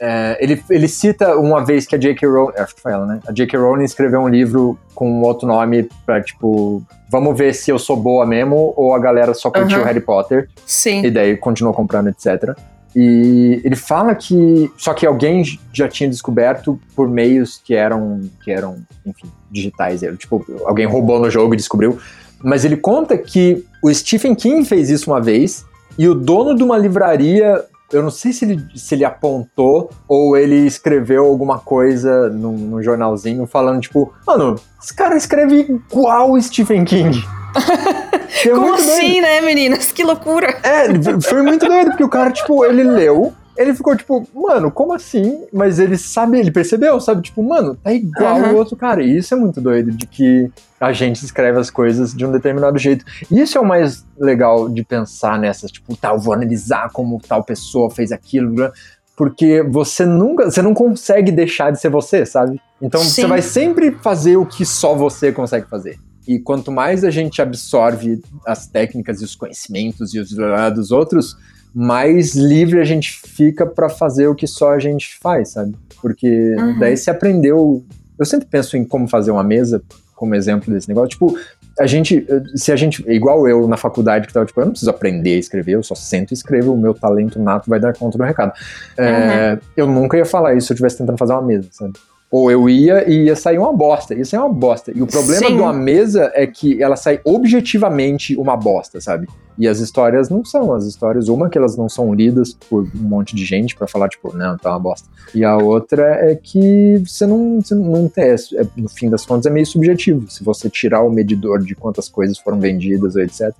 é, 0.00 0.36
ele, 0.40 0.62
ele 0.70 0.88
cita 0.88 1.36
uma 1.36 1.64
vez 1.64 1.86
que 1.86 1.94
a 1.94 1.98
J.K. 1.98 2.26
Rowling, 2.26 2.52
acho 2.58 2.74
que 2.74 2.80
foi 2.80 2.92
ela, 2.92 3.06
né? 3.06 3.20
A 3.26 3.32
J.K. 3.32 3.58
Rowling 3.58 3.84
escreveu 3.84 4.20
um 4.20 4.28
livro 4.28 4.78
com 4.94 5.22
outro 5.22 5.46
nome 5.46 5.88
pra, 6.04 6.22
tipo, 6.22 6.82
vamos 7.10 7.36
ver 7.36 7.54
se 7.54 7.70
eu 7.70 7.78
sou 7.78 7.96
boa 7.96 8.26
mesmo 8.26 8.72
ou 8.76 8.94
a 8.94 8.98
galera 8.98 9.34
só 9.34 9.50
curtiu 9.50 9.78
Aham. 9.78 9.86
Harry 9.86 10.00
Potter 10.00 10.48
Sim. 10.66 11.04
e 11.04 11.10
daí 11.10 11.36
continuou 11.36 11.74
comprando, 11.74 12.08
etc. 12.08 12.56
E 12.96 13.60
ele 13.64 13.74
fala 13.74 14.14
que 14.14 14.70
só 14.76 14.94
que 14.94 15.04
alguém 15.04 15.42
já 15.72 15.88
tinha 15.88 16.08
descoberto 16.08 16.78
por 16.94 17.08
meios 17.08 17.60
que 17.64 17.74
eram, 17.74 18.20
que 18.44 18.52
eram 18.52 18.78
enfim, 19.04 19.28
digitais. 19.50 20.02
Tipo, 20.16 20.44
alguém 20.64 20.86
roubou 20.86 21.18
no 21.18 21.28
jogo 21.28 21.54
e 21.54 21.56
descobriu. 21.56 21.98
Mas 22.42 22.64
ele 22.64 22.76
conta 22.76 23.18
que 23.18 23.64
o 23.82 23.92
Stephen 23.92 24.34
King 24.34 24.64
fez 24.64 24.90
isso 24.90 25.10
uma 25.10 25.20
vez 25.20 25.64
e 25.98 26.08
o 26.08 26.14
dono 26.14 26.54
de 26.54 26.62
uma 26.62 26.76
livraria, 26.76 27.64
eu 27.94 28.02
não 28.02 28.10
sei 28.10 28.32
se 28.32 28.44
ele, 28.44 28.64
se 28.74 28.94
ele 28.94 29.04
apontou 29.04 29.90
ou 30.08 30.36
ele 30.36 30.66
escreveu 30.66 31.24
alguma 31.24 31.58
coisa 31.58 32.28
num, 32.28 32.52
num 32.56 32.82
jornalzinho 32.82 33.46
falando, 33.46 33.80
tipo, 33.80 34.12
mano, 34.26 34.56
esse 34.82 34.94
cara 34.94 35.16
escreve 35.16 35.60
igual 35.60 36.40
Stephen 36.40 36.84
King. 36.84 37.22
É 38.44 38.48
Como 38.48 38.62
muito 38.66 38.78
doido. 38.78 38.90
assim, 38.90 39.20
né, 39.20 39.40
meninas? 39.40 39.92
Que 39.92 40.02
loucura! 40.02 40.58
É, 40.62 40.86
foi 41.22 41.40
muito 41.40 41.64
doido, 41.66 41.90
porque 41.90 42.02
o 42.04 42.08
cara, 42.08 42.30
tipo, 42.32 42.64
ele 42.64 42.82
leu 42.82 43.32
Ele 43.56 43.74
ficou 43.74 43.96
tipo, 43.96 44.26
mano, 44.34 44.70
como 44.70 44.92
assim? 44.92 45.44
Mas 45.52 45.78
ele 45.78 45.96
sabe, 45.96 46.38
ele 46.38 46.50
percebeu, 46.50 47.00
sabe? 47.00 47.22
Tipo, 47.22 47.42
mano, 47.42 47.76
tá 47.76 47.92
igual 47.92 48.38
Aham. 48.38 48.52
o 48.52 48.56
outro 48.56 48.76
cara. 48.76 49.02
E 49.02 49.16
isso 49.16 49.32
é 49.34 49.36
muito 49.36 49.60
doido, 49.60 49.90
de 49.90 50.06
que 50.06 50.50
a 50.80 50.92
gente 50.92 51.24
escreve 51.24 51.58
as 51.58 51.70
coisas 51.70 52.12
de 52.12 52.26
um 52.26 52.32
determinado 52.32 52.78
jeito. 52.78 53.04
E 53.30 53.40
isso 53.40 53.56
é 53.56 53.60
o 53.60 53.66
mais 53.66 54.04
legal 54.18 54.68
de 54.68 54.84
pensar 54.84 55.38
nessas, 55.38 55.70
tipo, 55.70 55.96
tá, 55.96 56.10
eu 56.10 56.18
vou 56.18 56.34
analisar 56.34 56.90
como 56.92 57.20
tal 57.26 57.42
pessoa 57.44 57.90
fez 57.90 58.12
aquilo, 58.12 58.52
né? 58.52 58.70
porque 59.16 59.62
você 59.62 60.04
nunca, 60.04 60.50
você 60.50 60.60
não 60.60 60.74
consegue 60.74 61.30
deixar 61.30 61.70
de 61.70 61.80
ser 61.80 61.88
você, 61.88 62.26
sabe? 62.26 62.60
Então 62.80 63.00
Sim. 63.00 63.08
você 63.08 63.26
vai 63.26 63.42
sempre 63.42 63.92
fazer 63.92 64.36
o 64.36 64.44
que 64.44 64.64
só 64.64 64.94
você 64.94 65.32
consegue 65.32 65.68
fazer. 65.68 65.98
E 66.26 66.38
quanto 66.38 66.72
mais 66.72 67.04
a 67.04 67.10
gente 67.10 67.40
absorve 67.40 68.20
as 68.46 68.66
técnicas 68.66 69.20
e 69.20 69.24
os 69.24 69.36
conhecimentos 69.36 70.14
e 70.14 70.18
os 70.18 70.30
dos 70.74 70.90
outros, 70.90 71.36
mais 71.74 72.34
livre 72.34 72.80
a 72.80 72.84
gente 72.84 73.20
fica 73.26 73.66
pra 73.66 73.88
fazer 73.88 74.28
o 74.28 74.34
que 74.34 74.46
só 74.46 74.72
a 74.72 74.78
gente 74.78 75.18
faz, 75.20 75.50
sabe? 75.50 75.74
Porque 76.00 76.54
Uhum. 76.58 76.78
daí 76.78 76.96
você 76.96 77.10
aprendeu. 77.10 77.84
Eu 78.18 78.24
sempre 78.24 78.46
penso 78.48 78.76
em 78.76 78.84
como 78.84 79.08
fazer 79.08 79.30
uma 79.32 79.42
mesa, 79.42 79.82
como 80.14 80.34
exemplo 80.34 80.72
desse 80.72 80.86
negócio. 80.88 81.08
Tipo, 81.10 81.36
a 81.80 81.86
gente, 81.86 82.24
se 82.54 82.70
a 82.70 82.76
gente, 82.76 83.04
igual 83.10 83.48
eu 83.48 83.66
na 83.66 83.76
faculdade, 83.76 84.28
que 84.28 84.32
tava, 84.32 84.46
tipo, 84.46 84.60
eu 84.60 84.66
não 84.66 84.70
preciso 84.72 84.90
aprender 84.90 85.34
a 85.34 85.38
escrever, 85.38 85.72
eu 85.72 85.82
só 85.82 85.96
sento 85.96 86.30
e 86.30 86.34
escrevo, 86.34 86.72
o 86.72 86.78
meu 86.78 86.94
talento 86.94 87.40
nato 87.40 87.68
vai 87.68 87.80
dar 87.80 87.92
conta 87.96 88.16
do 88.16 88.22
recado. 88.22 88.52
É, 88.96 89.58
eu 89.76 89.86
nunca 89.88 90.16
ia 90.16 90.24
falar 90.24 90.54
isso 90.54 90.68
se 90.68 90.72
eu 90.72 90.74
estivesse 90.76 90.98
tentando 90.98 91.18
fazer 91.18 91.32
uma 91.32 91.42
mesa, 91.42 91.68
sabe? 91.72 91.94
Ou 92.36 92.50
eu 92.50 92.68
ia 92.68 93.08
e 93.08 93.26
ia 93.26 93.36
sair 93.36 93.58
uma 93.58 93.72
bosta, 93.72 94.12
ia 94.12 94.24
sair 94.24 94.40
uma 94.40 94.52
bosta. 94.52 94.90
E 94.92 95.00
o 95.00 95.06
problema 95.06 95.46
Sim. 95.46 95.54
de 95.54 95.62
uma 95.62 95.72
mesa 95.72 96.32
é 96.34 96.44
que 96.48 96.82
ela 96.82 96.96
sai 96.96 97.20
objetivamente 97.22 98.36
uma 98.36 98.56
bosta, 98.56 99.00
sabe? 99.00 99.28
E 99.56 99.68
as 99.68 99.78
histórias 99.78 100.28
não 100.28 100.44
são. 100.44 100.72
As 100.72 100.84
histórias, 100.84 101.28
uma 101.28 101.48
que 101.48 101.56
elas 101.56 101.76
não 101.76 101.88
são 101.88 102.12
lidas 102.12 102.52
por 102.68 102.88
um 102.92 103.08
monte 103.08 103.36
de 103.36 103.44
gente 103.44 103.76
pra 103.76 103.86
falar, 103.86 104.08
tipo, 104.08 104.36
não, 104.36 104.58
tá 104.58 104.70
uma 104.70 104.80
bosta. 104.80 105.08
E 105.32 105.44
a 105.44 105.56
outra 105.56 106.02
é 106.28 106.34
que 106.34 107.00
você 107.06 107.24
não, 107.24 107.60
você 107.60 107.76
não 107.76 108.08
tem. 108.08 108.24
é- 108.24 108.66
no 108.76 108.88
fim 108.88 109.08
das 109.08 109.24
contas, 109.24 109.46
é 109.46 109.50
meio 109.50 109.64
subjetivo. 109.64 110.28
Se 110.28 110.42
você 110.42 110.68
tirar 110.68 111.02
o 111.02 111.10
medidor 111.12 111.60
de 111.60 111.76
quantas 111.76 112.08
coisas 112.08 112.36
foram 112.36 112.58
vendidas 112.58 113.14
ou 113.14 113.22
etc., 113.22 113.52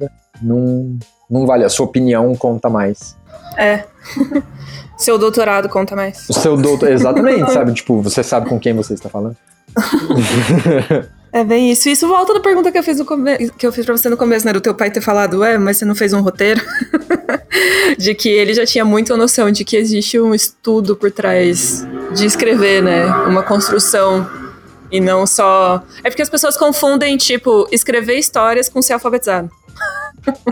não, 0.42 0.98
não 1.30 1.46
vale. 1.46 1.62
A 1.62 1.68
sua 1.68 1.86
opinião 1.86 2.34
conta 2.34 2.68
mais. 2.68 3.16
É. 3.56 3.84
Seu 4.96 5.18
doutorado 5.18 5.68
conta 5.68 5.96
mais. 5.96 6.28
O 6.28 6.32
seu 6.32 6.56
doutor. 6.56 6.90
Exatamente, 6.90 7.52
sabe? 7.52 7.72
Tipo, 7.74 8.00
você 8.00 8.22
sabe 8.22 8.48
com 8.48 8.60
quem 8.60 8.72
você 8.72 8.94
está 8.94 9.08
falando. 9.08 9.36
É 11.32 11.42
bem 11.42 11.72
isso. 11.72 11.88
Isso 11.88 12.06
volta 12.06 12.32
da 12.32 12.38
pergunta 12.38 12.70
que 12.70 12.78
eu 12.78 12.82
fiz 12.82 12.98
no 12.98 13.04
come... 13.04 13.50
que 13.50 13.66
eu 13.66 13.72
fiz 13.72 13.84
pra 13.84 13.96
você 13.96 14.08
no 14.08 14.16
começo, 14.16 14.46
né? 14.46 14.52
Do 14.52 14.60
teu 14.60 14.72
pai 14.72 14.88
ter 14.90 15.00
falado, 15.00 15.40
ué, 15.40 15.58
mas 15.58 15.78
você 15.78 15.84
não 15.84 15.96
fez 15.96 16.12
um 16.12 16.20
roteiro? 16.20 16.60
de 17.98 18.14
que 18.14 18.28
ele 18.28 18.54
já 18.54 18.64
tinha 18.64 18.84
muita 18.84 19.16
noção 19.16 19.50
de 19.50 19.64
que 19.64 19.76
existe 19.76 20.18
um 20.20 20.32
estudo 20.32 20.94
por 20.94 21.10
trás 21.10 21.84
de 22.14 22.24
escrever, 22.24 22.84
né? 22.84 23.04
Uma 23.26 23.42
construção. 23.42 24.30
E 24.92 25.00
não 25.00 25.26
só. 25.26 25.82
É 26.04 26.08
porque 26.08 26.22
as 26.22 26.30
pessoas 26.30 26.56
confundem, 26.56 27.16
tipo, 27.16 27.66
escrever 27.72 28.16
histórias 28.16 28.68
com 28.68 28.80
ser 28.80 28.92
alfabetizado. 28.92 29.50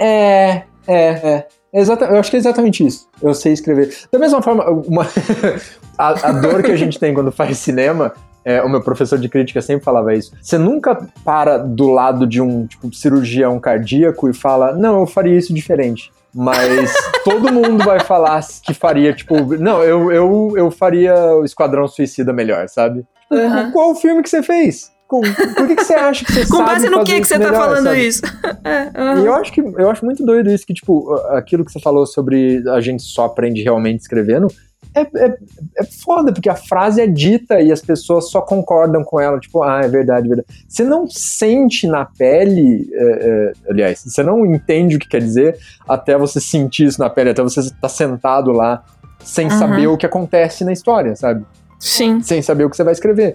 É, 0.00 0.62
é, 0.88 1.06
é. 1.08 1.46
Exata, 1.72 2.04
eu 2.04 2.18
acho 2.18 2.30
que 2.30 2.36
é 2.36 2.38
exatamente 2.38 2.86
isso. 2.86 3.08
Eu 3.22 3.32
sei 3.32 3.52
escrever. 3.52 3.94
Da 4.12 4.18
mesma 4.18 4.42
forma, 4.42 4.68
uma, 4.68 5.06
a, 5.96 6.28
a 6.28 6.32
dor 6.32 6.62
que 6.62 6.70
a 6.70 6.76
gente 6.76 6.98
tem 6.98 7.14
quando 7.14 7.32
faz 7.32 7.56
cinema, 7.58 8.12
é, 8.44 8.62
o 8.62 8.68
meu 8.68 8.82
professor 8.82 9.18
de 9.18 9.28
crítica 9.28 9.62
sempre 9.62 9.84
falava 9.84 10.14
isso. 10.14 10.32
Você 10.40 10.58
nunca 10.58 11.06
para 11.24 11.56
do 11.56 11.88
lado 11.88 12.26
de 12.26 12.42
um 12.42 12.66
tipo, 12.66 12.92
cirurgião 12.92 13.58
cardíaco 13.58 14.28
e 14.28 14.34
fala, 14.34 14.72
não, 14.72 15.00
eu 15.00 15.06
faria 15.06 15.38
isso 15.38 15.54
diferente. 15.54 16.12
Mas 16.34 16.92
todo 17.24 17.52
mundo 17.52 17.84
vai 17.84 18.00
falar 18.00 18.44
que 18.62 18.74
faria, 18.74 19.14
tipo, 19.14 19.56
não, 19.56 19.82
eu, 19.82 20.12
eu, 20.12 20.52
eu 20.56 20.70
faria 20.70 21.14
o 21.36 21.44
Esquadrão 21.44 21.88
Suicida 21.88 22.32
melhor, 22.34 22.68
sabe? 22.68 23.04
Aham. 23.30 23.70
Qual 23.70 23.92
o 23.92 23.94
filme 23.94 24.22
que 24.22 24.28
você 24.28 24.42
fez? 24.42 24.91
Com- 25.12 25.20
Por 25.54 25.66
que, 25.66 25.76
que 25.76 25.84
você 25.84 25.92
acha 25.92 26.24
que 26.24 26.32
você 26.32 26.46
Com 26.48 26.64
base 26.64 26.88
no 26.88 27.04
que, 27.04 27.20
que 27.20 27.26
você 27.26 27.38
tá 27.38 27.50
melhor, 27.50 27.54
falando 27.66 27.84
sabe? 27.84 28.06
isso? 28.08 28.22
É. 28.64 29.20
E 29.20 29.26
eu 29.26 29.34
acho 29.34 29.52
que 29.52 29.60
eu 29.60 29.90
acho 29.90 30.04
muito 30.04 30.24
doido 30.24 30.48
isso, 30.50 30.64
que, 30.66 30.72
tipo, 30.72 31.12
aquilo 31.30 31.64
que 31.64 31.70
você 31.72 31.80
falou 31.80 32.06
sobre 32.06 32.62
a 32.70 32.80
gente 32.80 33.02
só 33.02 33.24
aprende 33.26 33.62
realmente 33.62 34.00
escrevendo. 34.00 34.46
É, 34.94 35.00
é, 35.02 35.36
é 35.78 35.84
foda, 35.84 36.32
porque 36.32 36.48
a 36.48 36.54
frase 36.54 37.00
é 37.00 37.06
dita 37.06 37.60
e 37.60 37.70
as 37.72 37.80
pessoas 37.82 38.30
só 38.30 38.40
concordam 38.40 39.02
com 39.04 39.18
ela, 39.20 39.38
tipo, 39.40 39.62
ah, 39.62 39.80
é 39.84 39.88
verdade, 39.88 40.26
é 40.26 40.28
verdade. 40.28 40.48
Você 40.68 40.84
não 40.84 41.06
sente 41.08 41.86
na 41.86 42.04
pele, 42.06 42.88
é, 42.92 43.02
é, 43.04 43.52
aliás, 43.70 44.02
você 44.06 44.22
não 44.22 44.44
entende 44.46 44.96
o 44.96 44.98
que 44.98 45.08
quer 45.08 45.20
dizer 45.20 45.58
até 45.88 46.16
você 46.16 46.40
sentir 46.40 46.86
isso 46.86 47.00
na 47.00 47.10
pele, 47.10 47.30
até 47.30 47.42
você 47.42 47.60
estar 47.60 47.88
sentado 47.88 48.50
lá 48.52 48.82
sem 49.22 49.50
Uhum. 49.50 49.58
saber 49.58 49.86
o 49.88 49.96
que 49.96 50.06
acontece 50.06 50.64
na 50.64 50.72
história, 50.72 51.14
sabe? 51.16 51.44
Sim. 51.78 52.20
sem 52.22 52.40
saber 52.42 52.64
o 52.64 52.70
que 52.70 52.76
você 52.76 52.84
vai 52.84 52.92
escrever. 52.92 53.34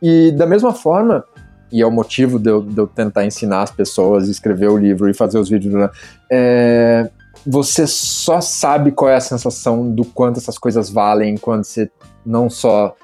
E 0.00 0.30
da 0.32 0.46
mesma 0.46 0.72
forma, 0.72 1.24
e 1.70 1.82
é 1.82 1.86
o 1.86 1.90
motivo 1.90 2.38
de 2.38 2.50
eu, 2.50 2.62
de 2.62 2.78
eu 2.78 2.86
tentar 2.86 3.24
ensinar 3.24 3.62
as 3.62 3.70
pessoas, 3.70 4.28
escrever 4.28 4.70
o 4.70 4.76
livro 4.76 5.08
e 5.08 5.14
fazer 5.14 5.38
os 5.38 5.48
vídeos, 5.48 5.90
é, 6.30 7.10
você 7.46 7.86
só 7.86 8.40
sabe 8.40 8.92
qual 8.92 9.10
é 9.10 9.16
a 9.16 9.20
sensação 9.20 9.90
do 9.90 10.04
quanto 10.04 10.38
essas 10.38 10.58
coisas 10.58 10.90
valem 10.90 11.36
quando 11.36 11.64
você 11.64 11.90
não 12.24 12.48
só 12.48 12.94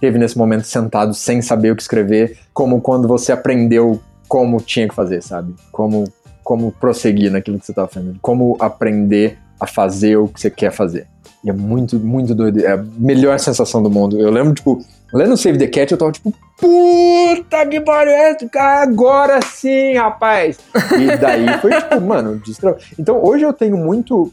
teve 0.00 0.18
nesse 0.18 0.36
momento 0.36 0.64
sentado 0.64 1.14
sem 1.14 1.40
saber 1.40 1.70
o 1.72 1.76
que 1.76 1.82
escrever, 1.82 2.38
como 2.52 2.80
quando 2.80 3.08
você 3.08 3.32
aprendeu 3.32 4.00
como 4.28 4.60
tinha 4.60 4.88
que 4.88 4.94
fazer, 4.94 5.22
sabe? 5.22 5.54
Como, 5.70 6.04
como 6.42 6.72
prosseguir 6.72 7.30
naquilo 7.30 7.58
que 7.58 7.66
você 7.66 7.72
estava 7.72 7.88
fazendo. 7.88 8.18
Como 8.20 8.56
aprender 8.58 9.38
a 9.60 9.66
fazer 9.66 10.16
o 10.16 10.28
que 10.28 10.40
você 10.40 10.50
quer 10.50 10.72
fazer. 10.72 11.06
E 11.44 11.50
é 11.50 11.52
muito, 11.52 11.98
muito 11.98 12.34
doido. 12.34 12.60
É 12.60 12.72
a 12.72 12.84
melhor 12.96 13.38
sensação 13.38 13.82
do 13.82 13.90
mundo. 13.90 14.18
Eu 14.18 14.30
lembro, 14.30 14.54
tipo, 14.54 14.84
lendo 15.14 15.36
Save 15.36 15.58
the 15.58 15.66
Cat, 15.68 15.92
eu 15.92 15.98
tava 15.98 16.12
tipo, 16.12 16.32
puta 16.58 17.66
que 17.66 17.80
pariu, 17.80 18.12
é 18.12 18.36
agora 18.82 19.40
sim, 19.42 19.94
rapaz. 19.94 20.58
E 20.98 21.16
daí 21.16 21.46
foi 21.60 21.72
tipo, 21.72 22.00
mano, 22.02 22.40
destro... 22.44 22.76
Então 22.98 23.22
hoje 23.24 23.44
eu 23.44 23.52
tenho 23.52 23.76
muito 23.76 24.32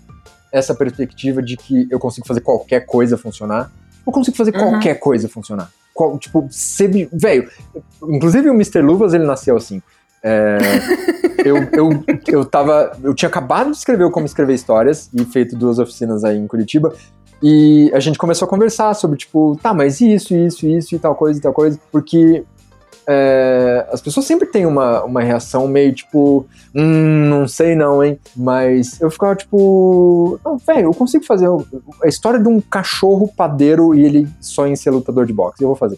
essa 0.52 0.74
perspectiva 0.76 1.42
de 1.42 1.56
que 1.56 1.88
eu 1.90 2.00
consigo 2.00 2.28
fazer 2.28 2.42
qualquer 2.42 2.86
coisa 2.86 3.18
funcionar. 3.18 3.72
Eu 4.06 4.12
consigo 4.12 4.36
fazer 4.36 4.54
Uhum. 4.56 4.72
qualquer 4.72 4.96
coisa 4.96 5.30
funcionar. 5.30 5.70
Qual, 5.94 6.18
tipo, 6.18 6.48
ser. 6.50 7.08
Velho, 7.14 7.50
inclusive 8.04 8.50
o 8.50 8.54
Mr. 8.54 8.82
Luvas 8.82 9.14
ele 9.14 9.26
nasceu 9.26 9.56
assim. 9.56 9.82
É, 10.24 10.58
eu, 11.46 11.58
eu, 11.72 12.04
eu 12.28 12.46
tava. 12.46 12.98
Eu 13.04 13.14
tinha 13.14 13.30
acabado 13.30 13.72
de 13.72 13.78
escrever 13.78 14.04
o 14.04 14.12
Como 14.12 14.26
Escrever 14.26 14.54
Histórias 14.54 15.10
e 15.14 15.24
feito 15.26 15.56
duas 15.56 15.80
oficinas 15.80 16.24
aí 16.24 16.38
em 16.38 16.48
Curitiba. 16.48 16.94
E 17.44 17.92
a 17.94 18.00
gente 18.00 18.18
começou 18.20 18.46
a 18.46 18.50
conversar 18.50 18.94
sobre, 18.94 19.18
tipo, 19.18 19.58
tá, 19.62 19.74
mas 19.74 20.00
isso, 20.02 20.36
isso, 20.36 20.68
isso 20.68 20.96
e 20.96 21.00
tal 21.00 21.16
coisa 21.16 21.40
e 21.40 21.42
tal 21.42 21.52
coisa. 21.54 21.80
Porque 21.92 22.44
é, 23.08 23.88
as 23.92 24.00
pessoas 24.00 24.26
sempre 24.26 24.48
têm 24.48 24.66
uma, 24.66 25.04
uma 25.04 25.22
reação 25.22 25.68
meio 25.68 25.92
tipo, 25.94 26.46
hum, 26.76 27.30
não 27.30 27.48
sei 27.48 27.76
não, 27.76 28.04
hein? 28.04 28.20
Mas 28.36 29.02
eu 29.02 29.10
ficava 29.10 29.36
tipo, 29.36 30.40
não, 30.46 30.58
velho, 30.58 30.86
eu 30.90 30.94
consigo 30.94 31.26
fazer 31.26 31.48
a 32.04 32.08
história 32.08 32.40
de 32.40 32.48
um 32.48 32.62
cachorro 32.62 33.28
padeiro 33.36 33.96
e 33.96 34.06
ele 34.06 34.28
sonha 34.40 34.74
em 34.74 34.76
ser 34.76 34.92
lutador 34.92 35.26
de 35.26 35.34
boxe. 35.34 35.64
Eu 35.64 35.68
vou 35.70 35.76
fazer. 35.76 35.98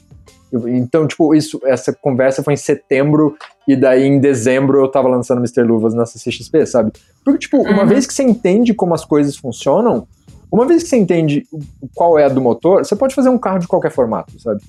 Eu- 0.52 0.68
então, 0.70 1.06
tipo, 1.08 1.36
isso, 1.36 1.60
essa 1.66 1.92
conversa 1.92 2.42
foi 2.42 2.54
em 2.54 2.58
setembro 2.58 3.36
e 3.68 3.76
daí 3.76 4.04
em 4.06 4.20
dezembro 4.20 4.80
eu 4.80 4.88
tava 4.88 5.08
lançando 5.10 5.40
Mr. 5.40 5.64
Luvas 5.64 5.94
na 5.94 6.06
CCXP, 6.06 6.66
sabe? 6.66 6.94
Porque, 7.26 7.40
tipo, 7.40 7.58
uma 7.62 7.82
Uhum. 7.82 7.88
vez 7.88 8.06
que 8.08 8.14
você 8.14 8.24
entende 8.24 8.74
como 8.74 8.94
as 8.94 9.04
coisas 9.04 9.36
funcionam, 9.36 10.08
uma 10.54 10.68
vez 10.68 10.84
que 10.84 10.90
você 10.90 10.98
entende 10.98 11.48
qual 11.96 12.18
é 12.20 12.26
a 12.26 12.30
do 12.30 12.40
motor, 12.40 12.86
você 12.86 12.96
pode 12.96 13.16
fazer 13.16 13.30
um 13.30 13.38
carro 13.38 13.60
de 13.60 13.68
qualquer 13.68 13.92
formato, 13.92 14.40
sabe? 14.40 14.62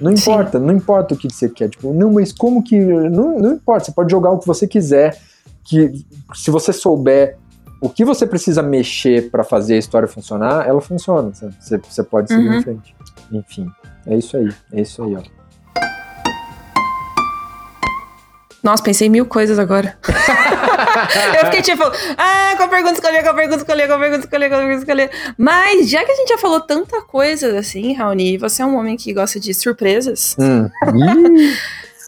Não 0.00 0.14
Sim. 0.16 0.30
importa, 0.32 0.58
não 0.58 0.74
importa 0.74 1.14
o 1.14 1.16
que 1.16 1.32
você 1.32 1.48
quer. 1.48 1.68
Tipo, 1.68 1.92
não, 1.94 2.12
mas 2.12 2.32
como 2.32 2.62
que. 2.62 2.78
Não, 2.78 3.38
não 3.38 3.52
importa, 3.52 3.84
você 3.86 3.92
pode 3.92 4.10
jogar 4.10 4.30
o 4.30 4.38
que 4.38 4.46
você 4.46 4.66
quiser. 4.66 5.16
Que 5.64 6.04
se 6.34 6.50
você 6.50 6.72
souber 6.72 7.36
o 7.80 7.88
que 7.88 8.04
você 8.04 8.26
precisa 8.26 8.62
mexer 8.62 9.30
pra 9.30 9.44
fazer 9.44 9.74
a 9.74 9.78
história 9.78 10.08
funcionar, 10.08 10.66
ela 10.66 10.80
funciona. 10.80 11.32
sabe? 11.34 11.54
Você, 11.60 11.78
você 11.78 12.02
pode 12.02 12.28
seguir 12.28 12.48
Uhum. 12.48 12.54
em 12.58 12.62
frente. 12.62 12.96
Enfim, 13.30 13.66
é 14.06 14.16
isso 14.16 14.36
aí. 14.36 14.48
É 14.72 14.80
isso 14.80 15.02
aí, 15.04 15.14
ó. 15.14 15.37
Nossa, 18.62 18.82
pensei 18.82 19.06
em 19.06 19.10
mil 19.10 19.24
coisas 19.26 19.58
agora. 19.58 19.96
eu 21.38 21.44
fiquei 21.46 21.62
tipo, 21.62 21.82
ah, 22.16 22.54
qual 22.56 22.68
pergunta 22.68 22.94
escolher, 22.94 23.22
qual 23.22 23.34
pergunta 23.34 23.58
escolher, 23.58 23.86
qual 23.86 23.98
pergunta 23.98 24.24
escolher, 24.24 24.48
qual 24.48 24.60
pergunta 24.60 24.80
escolher. 24.80 25.10
Mas 25.36 25.88
já 25.88 26.04
que 26.04 26.10
a 26.10 26.14
gente 26.14 26.28
já 26.28 26.38
falou 26.38 26.60
tanta 26.60 27.00
coisa 27.02 27.58
assim, 27.58 27.94
Raoni, 27.94 28.36
você 28.36 28.62
é 28.62 28.66
um 28.66 28.76
homem 28.76 28.96
que 28.96 29.12
gosta 29.12 29.38
de 29.38 29.54
surpresas. 29.54 30.36
Hum. 30.38 30.68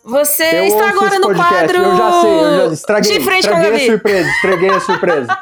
Você 0.02 0.42
eu 0.42 0.64
está 0.64 0.88
agora 0.88 1.18
no 1.18 1.26
podcast, 1.26 1.56
quadro. 1.56 1.76
Eu 1.76 1.96
já 1.96 2.20
sei, 2.22 2.30
eu 2.30 2.68
já 2.68 2.72
estraguei, 2.72 3.18
De 3.18 3.24
frente 3.24 3.48
com 3.48 3.54
a 3.54 3.58
estraguei 3.58 3.68
a 3.68 3.70
Gabi. 3.70 3.86
surpresa, 3.86 4.28
estraguei 4.30 4.70
a 4.70 4.80
surpresa. 4.80 5.38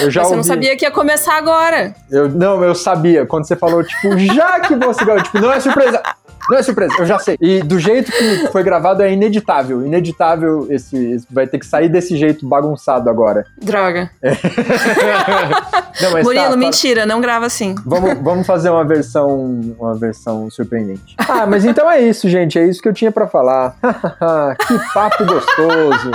Eu 0.00 0.10
já 0.10 0.22
Você 0.24 0.30
não 0.30 0.38
ouvi. 0.38 0.48
sabia 0.48 0.76
que 0.76 0.84
ia 0.84 0.90
começar 0.90 1.36
agora. 1.36 1.94
Eu, 2.10 2.28
não, 2.28 2.62
eu 2.64 2.74
sabia. 2.74 3.24
Quando 3.24 3.46
você 3.46 3.54
falou, 3.54 3.84
tipo, 3.84 4.18
já 4.18 4.58
que 4.60 4.74
você 4.74 5.04
tipo, 5.22 5.38
não 5.38 5.52
é 5.52 5.60
surpresa. 5.60 6.02
Não 6.48 6.58
é 6.58 6.62
surpresa, 6.62 6.94
eu 6.98 7.06
já 7.06 7.18
sei. 7.18 7.36
E 7.40 7.60
do 7.60 7.78
jeito 7.78 8.10
que 8.12 8.46
foi 8.52 8.62
gravado 8.62 9.02
é 9.02 9.12
ineditável. 9.12 9.84
Ineditável 9.84 10.66
esse, 10.70 10.96
esse 11.12 11.26
vai 11.30 11.46
ter 11.46 11.58
que 11.58 11.66
sair 11.66 11.88
desse 11.88 12.16
jeito 12.16 12.46
bagunçado 12.46 13.10
agora. 13.10 13.44
Droga. 13.60 14.10
Não, 16.00 16.10
mas 16.12 16.24
Murilo, 16.24 16.44
tá, 16.44 16.50
tá- 16.50 16.56
mentira, 16.56 17.06
não 17.06 17.20
grava 17.22 17.46
assim. 17.46 17.74
Vamos, 17.84 18.18
vamos 18.22 18.46
fazer 18.46 18.68
uma 18.68 18.84
versão, 18.84 19.34
uma 19.78 19.94
versão 19.94 20.50
surpreendente. 20.50 21.16
Ah, 21.26 21.46
mas 21.46 21.64
então 21.64 21.90
é 21.90 22.00
isso, 22.02 22.28
gente. 22.28 22.58
É 22.58 22.66
isso 22.66 22.82
que 22.82 22.88
eu 22.88 22.92
tinha 22.92 23.10
pra 23.10 23.26
falar. 23.26 23.74
que 24.66 24.78
papo 24.92 25.24
gostoso. 25.24 26.10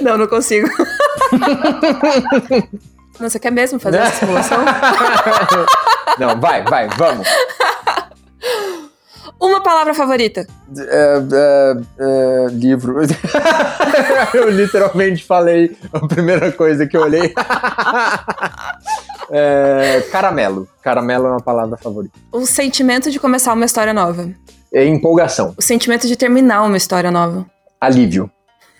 Não, 0.00 0.16
não 0.16 0.26
consigo. 0.26 0.66
Não, 3.18 3.30
você 3.30 3.38
quer 3.38 3.50
mesmo 3.50 3.78
fazer 3.78 3.96
essa 3.96 4.26
simulação? 4.26 4.58
Não, 6.18 6.38
vai, 6.38 6.62
vai, 6.64 6.86
vamos. 6.98 7.26
Uma 9.38 9.62
palavra 9.62 9.92
favorita. 9.92 10.46
É, 10.76 11.22
é, 11.32 11.76
é, 11.98 12.46
livro. 12.50 13.00
eu 14.34 14.48
literalmente 14.50 15.22
falei 15.24 15.76
a 15.92 16.06
primeira 16.06 16.50
coisa 16.52 16.86
que 16.86 16.96
eu 16.96 17.02
olhei. 17.02 17.34
Caramelo. 20.10 20.66
Caramelo 20.82 21.26
é 21.26 21.30
uma 21.32 21.42
palavra 21.42 21.76
favorita. 21.76 22.18
O 22.32 22.46
sentimento 22.46 23.10
de 23.10 23.20
começar 23.20 23.52
uma 23.52 23.66
história 23.66 23.92
nova. 23.92 24.30
É 24.72 24.86
empolgação. 24.86 25.54
O 25.56 25.62
sentimento 25.62 26.08
de 26.08 26.16
terminar 26.16 26.62
uma 26.62 26.76
história 26.76 27.10
nova. 27.10 27.44
Alívio. 27.80 28.30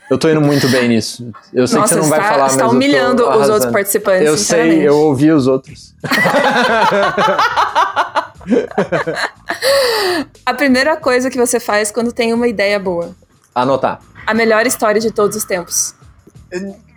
Eu 0.08 0.16
tô 0.18 0.28
indo 0.28 0.40
muito 0.40 0.68
bem 0.68 0.86
nisso. 0.88 1.32
Eu 1.52 1.66
sei 1.66 1.80
Nossa, 1.80 1.96
que 1.96 2.00
você 2.00 2.02
não 2.02 2.10
vai 2.10 2.20
está, 2.20 2.32
falar, 2.32 2.46
está 2.46 2.56
mas 2.56 2.62
eu 2.62 2.68
tô 2.68 2.74
humilhando 2.74 3.28
os 3.28 3.48
outros 3.48 3.72
participantes. 3.72 4.26
Eu 4.26 4.38
sei, 4.38 4.86
eu 4.86 4.96
ouvi 4.96 5.32
os 5.32 5.48
outros. 5.48 5.96
A 10.44 10.54
primeira 10.54 10.96
coisa 10.96 11.30
que 11.30 11.38
você 11.38 11.58
faz 11.58 11.90
quando 11.90 12.12
tem 12.12 12.32
uma 12.32 12.48
ideia 12.48 12.78
boa. 12.78 13.14
Anotar. 13.54 14.00
A 14.26 14.34
melhor 14.34 14.66
história 14.66 15.00
de 15.00 15.10
todos 15.10 15.36
os 15.36 15.44
tempos. 15.44 15.94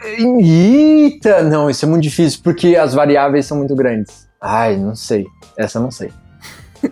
Eita, 0.04 1.44
não, 1.44 1.70
isso 1.70 1.86
é 1.86 1.88
muito 1.88 2.04
difícil 2.04 2.42
porque 2.44 2.76
as 2.76 2.94
variáveis 2.94 3.46
são 3.46 3.58
muito 3.58 3.76
grandes. 3.76 4.28
Ai, 4.42 4.78
não 4.78 4.96
sei. 4.96 5.26
Essa 5.58 5.80
eu 5.80 5.84
não 5.84 5.92
sei. 5.92 6.12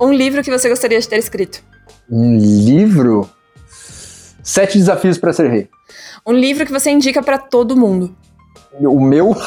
Um 0.00 0.12
livro 0.12 0.42
que 0.42 0.50
você 0.50 0.68
gostaria 0.68 1.00
de 1.00 1.08
ter 1.08 1.18
escrito. 1.18 1.62
Um 2.08 2.36
livro? 2.38 3.28
Sete 4.42 4.78
desafios 4.78 5.18
para 5.18 5.32
ser 5.32 5.50
rei. 5.50 5.68
Um 6.24 6.32
livro 6.32 6.64
que 6.64 6.72
você 6.72 6.90
indica 6.90 7.22
pra 7.22 7.38
todo 7.38 7.76
mundo. 7.76 8.14
O 8.78 9.00
meu? 9.00 9.34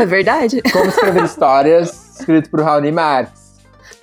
É 0.00 0.06
verdade? 0.06 0.62
Como 0.72 0.86
escrever 0.86 1.24
histórias, 1.24 2.18
escrito 2.18 2.50
por 2.50 2.60
Raoni 2.62 2.92
Marx. 2.92 3.30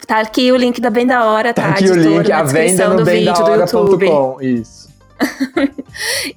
Tá 0.07 0.19
aqui 0.19 0.51
o 0.51 0.55
link 0.55 0.80
da 0.80 0.89
Bem 0.89 1.07
da 1.07 1.26
Hora, 1.26 1.53
tá? 1.53 1.63
Tá 1.63 1.69
aqui 1.69 1.89
o 1.89 1.95
link, 1.95 2.31
a 2.31 2.43
venda 2.43 2.89
no 2.89 3.03
bemdahora.com. 3.03 4.38
Isso. 4.41 4.85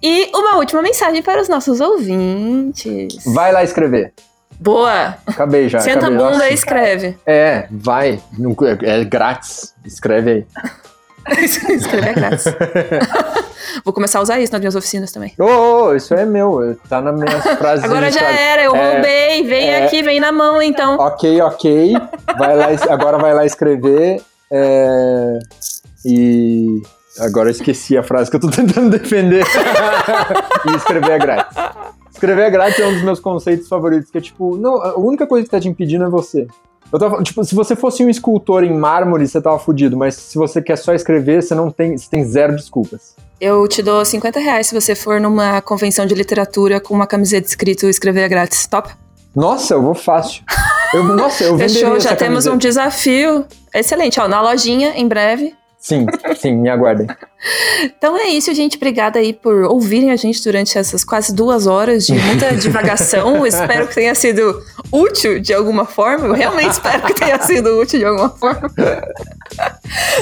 E 0.00 0.30
uma 0.32 0.56
última 0.56 0.80
mensagem 0.82 1.20
para 1.20 1.42
os 1.42 1.48
nossos 1.48 1.80
ouvintes. 1.80 3.24
Vai 3.26 3.52
lá 3.52 3.64
escrever. 3.64 4.12
Boa! 4.60 5.16
Acabei 5.26 5.68
já. 5.68 5.80
Senta 5.80 6.06
a 6.06 6.08
acabei. 6.08 6.18
bunda 6.18 6.32
Nossa. 6.38 6.50
e 6.50 6.54
escreve. 6.54 7.18
É, 7.26 7.66
vai. 7.70 8.20
Não- 8.38 8.56
É 8.82 9.04
grátis. 9.04 9.74
Escreve 9.84 10.30
aí. 10.30 10.46
Escrever 11.42 12.08
é 12.10 12.12
grátis. 12.14 12.44
Vou 13.84 13.92
começar 13.92 14.18
a 14.18 14.22
usar 14.22 14.40
isso 14.40 14.52
nas 14.52 14.60
minhas 14.60 14.74
oficinas 14.74 15.10
também. 15.12 15.32
Ô, 15.38 15.44
ô, 15.44 15.94
isso 15.94 16.14
é 16.14 16.24
meu. 16.24 16.76
Tá 16.88 17.00
nas 17.00 17.14
minhas 17.18 17.42
frases. 17.58 17.84
Agora 17.84 18.10
já 18.10 18.28
era, 18.30 18.62
eu 18.64 18.74
É, 18.74 18.92
roubei. 18.94 19.42
Vem 19.44 19.70
é. 19.70 19.84
aqui, 19.84 20.02
vem 20.02 20.20
na 20.20 20.32
mão 20.32 20.60
então. 20.62 20.96
Ok, 20.98 21.40
ok. 21.42 21.94
Vai 22.38 22.56
lá, 22.56 22.66
agora 22.90 23.18
vai 23.18 23.34
lá 23.34 23.44
escrever. 23.46 24.20
é, 24.50 25.38
e 26.04 26.80
agora 27.20 27.48
eu 27.48 27.52
esqueci 27.52 27.96
a 27.98 28.02
frase 28.02 28.30
que 28.30 28.36
eu 28.36 28.40
tô 28.40 28.50
tentando 28.50 28.90
defender. 28.90 29.44
e 30.70 30.76
escrever 30.76 31.10
é 31.12 31.18
grátis. 31.18 31.56
Escrever 32.12 32.42
é 32.42 32.50
grátis 32.50 32.78
é 32.80 32.86
um 32.86 32.92
dos 32.94 33.02
meus 33.02 33.20
conceitos 33.20 33.68
favoritos, 33.68 34.10
que 34.10 34.18
é 34.18 34.20
tipo, 34.20 34.56
não, 34.56 34.82
a 34.82 34.98
única 34.98 35.26
coisa 35.26 35.44
que 35.44 35.50
tá 35.50 35.60
te 35.60 35.68
impedindo 35.68 36.04
é 36.04 36.08
você. 36.08 36.46
Eu 36.92 36.98
tava, 36.98 37.22
tipo, 37.22 37.44
se 37.44 37.54
você 37.54 37.76
fosse 37.76 38.02
um 38.02 38.08
escultor 38.08 38.64
em 38.64 38.72
mármore, 38.72 39.28
você 39.28 39.40
tava 39.42 39.58
fudido, 39.58 39.96
mas 39.96 40.14
se 40.14 40.38
você 40.38 40.62
quer 40.62 40.76
só 40.76 40.94
escrever, 40.94 41.42
você 41.42 41.54
não 41.54 41.70
tem, 41.70 41.96
você 41.96 42.08
tem 42.08 42.24
zero 42.24 42.56
desculpas. 42.56 43.14
Eu 43.40 43.68
te 43.68 43.82
dou 43.82 44.04
50 44.04 44.40
reais 44.40 44.66
se 44.66 44.74
você 44.74 44.94
for 44.94 45.20
numa 45.20 45.60
convenção 45.60 46.04
de 46.06 46.14
literatura 46.14 46.80
com 46.80 46.92
uma 46.92 47.06
camiseta 47.06 47.46
escrito 47.46 47.86
escrever 47.86 48.22
é 48.22 48.28
grátis. 48.28 48.66
Top? 48.66 48.90
Nossa, 49.34 49.74
eu 49.74 49.82
vou 49.82 49.94
fácil. 49.94 50.42
Eu, 50.92 51.04
nossa, 51.04 51.44
eu 51.44 51.56
Fechou, 51.58 52.00
já 52.00 52.16
temos 52.16 52.46
um 52.46 52.50
camiseta. 52.50 52.68
desafio. 52.68 53.46
Excelente, 53.72 54.18
ó, 54.18 54.26
na 54.26 54.40
lojinha, 54.40 54.92
em 54.96 55.06
breve. 55.06 55.54
Sim, 55.78 56.06
sim, 56.36 56.56
me 56.56 56.68
aguardem. 56.68 57.06
Então 57.82 58.16
é 58.16 58.28
isso, 58.28 58.52
gente. 58.52 58.76
Obrigada 58.76 59.18
aí 59.18 59.32
por 59.32 59.64
ouvirem 59.64 60.10
a 60.10 60.16
gente 60.16 60.42
durante 60.42 60.76
essas 60.76 61.04
quase 61.04 61.32
duas 61.32 61.66
horas 61.66 62.04
de 62.06 62.12
muita 62.14 62.54
divagação. 62.56 63.46
espero 63.46 63.86
que 63.86 63.94
tenha 63.94 64.14
sido 64.14 64.62
útil 64.90 65.38
de 65.40 65.54
alguma 65.54 65.84
forma. 65.84 66.26
Eu 66.26 66.32
realmente 66.32 66.72
espero 66.72 67.02
que 67.06 67.14
tenha 67.14 67.40
sido 67.42 67.80
útil 67.80 68.00
de 68.00 68.04
alguma 68.04 68.30
forma. 68.30 68.70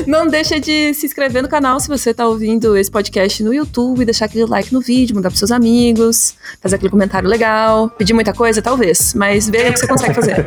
Não 0.07 0.27
deixa 0.27 0.61
de 0.61 0.93
se 0.95 1.07
inscrever 1.07 1.43
no 1.43 1.49
canal 1.49 1.81
se 1.81 1.89
você 1.89 2.11
está 2.11 2.27
ouvindo 2.27 2.77
esse 2.77 2.91
podcast 2.91 3.43
no 3.43 3.53
YouTube, 3.53 4.05
deixar 4.05 4.27
aquele 4.27 4.45
like 4.45 4.73
no 4.73 4.81
vídeo, 4.81 5.15
mandar 5.15 5.31
pros 5.31 5.39
seus 5.39 5.51
amigos, 5.51 6.35
fazer 6.61 6.77
aquele 6.77 6.91
comentário 6.91 7.29
legal. 7.29 7.89
Pedir 7.91 8.13
muita 8.13 8.33
coisa, 8.33 8.61
talvez, 8.61 9.15
mas 9.15 9.49
veja 9.49 9.71
o 9.71 9.73
que 9.73 9.81
você 9.81 9.87
consegue 9.87 10.15
fazer. 10.15 10.47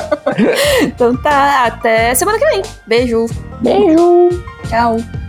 então 0.82 1.16
tá, 1.16 1.64
até 1.66 2.14
semana 2.14 2.38
que 2.38 2.46
vem. 2.46 2.62
Beijo. 2.86 3.26
Beijo! 3.62 4.28
Tchau. 4.68 5.19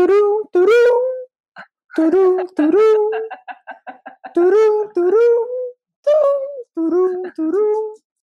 Turum, 0.00 0.48
turum, 0.50 0.98
turum, 1.94 2.46
turum, 2.56 3.02
turum, 4.34 4.76
turum, 4.94 5.36
tum, 6.06 6.40
turum, 6.74 7.32
turum. 7.36 8.09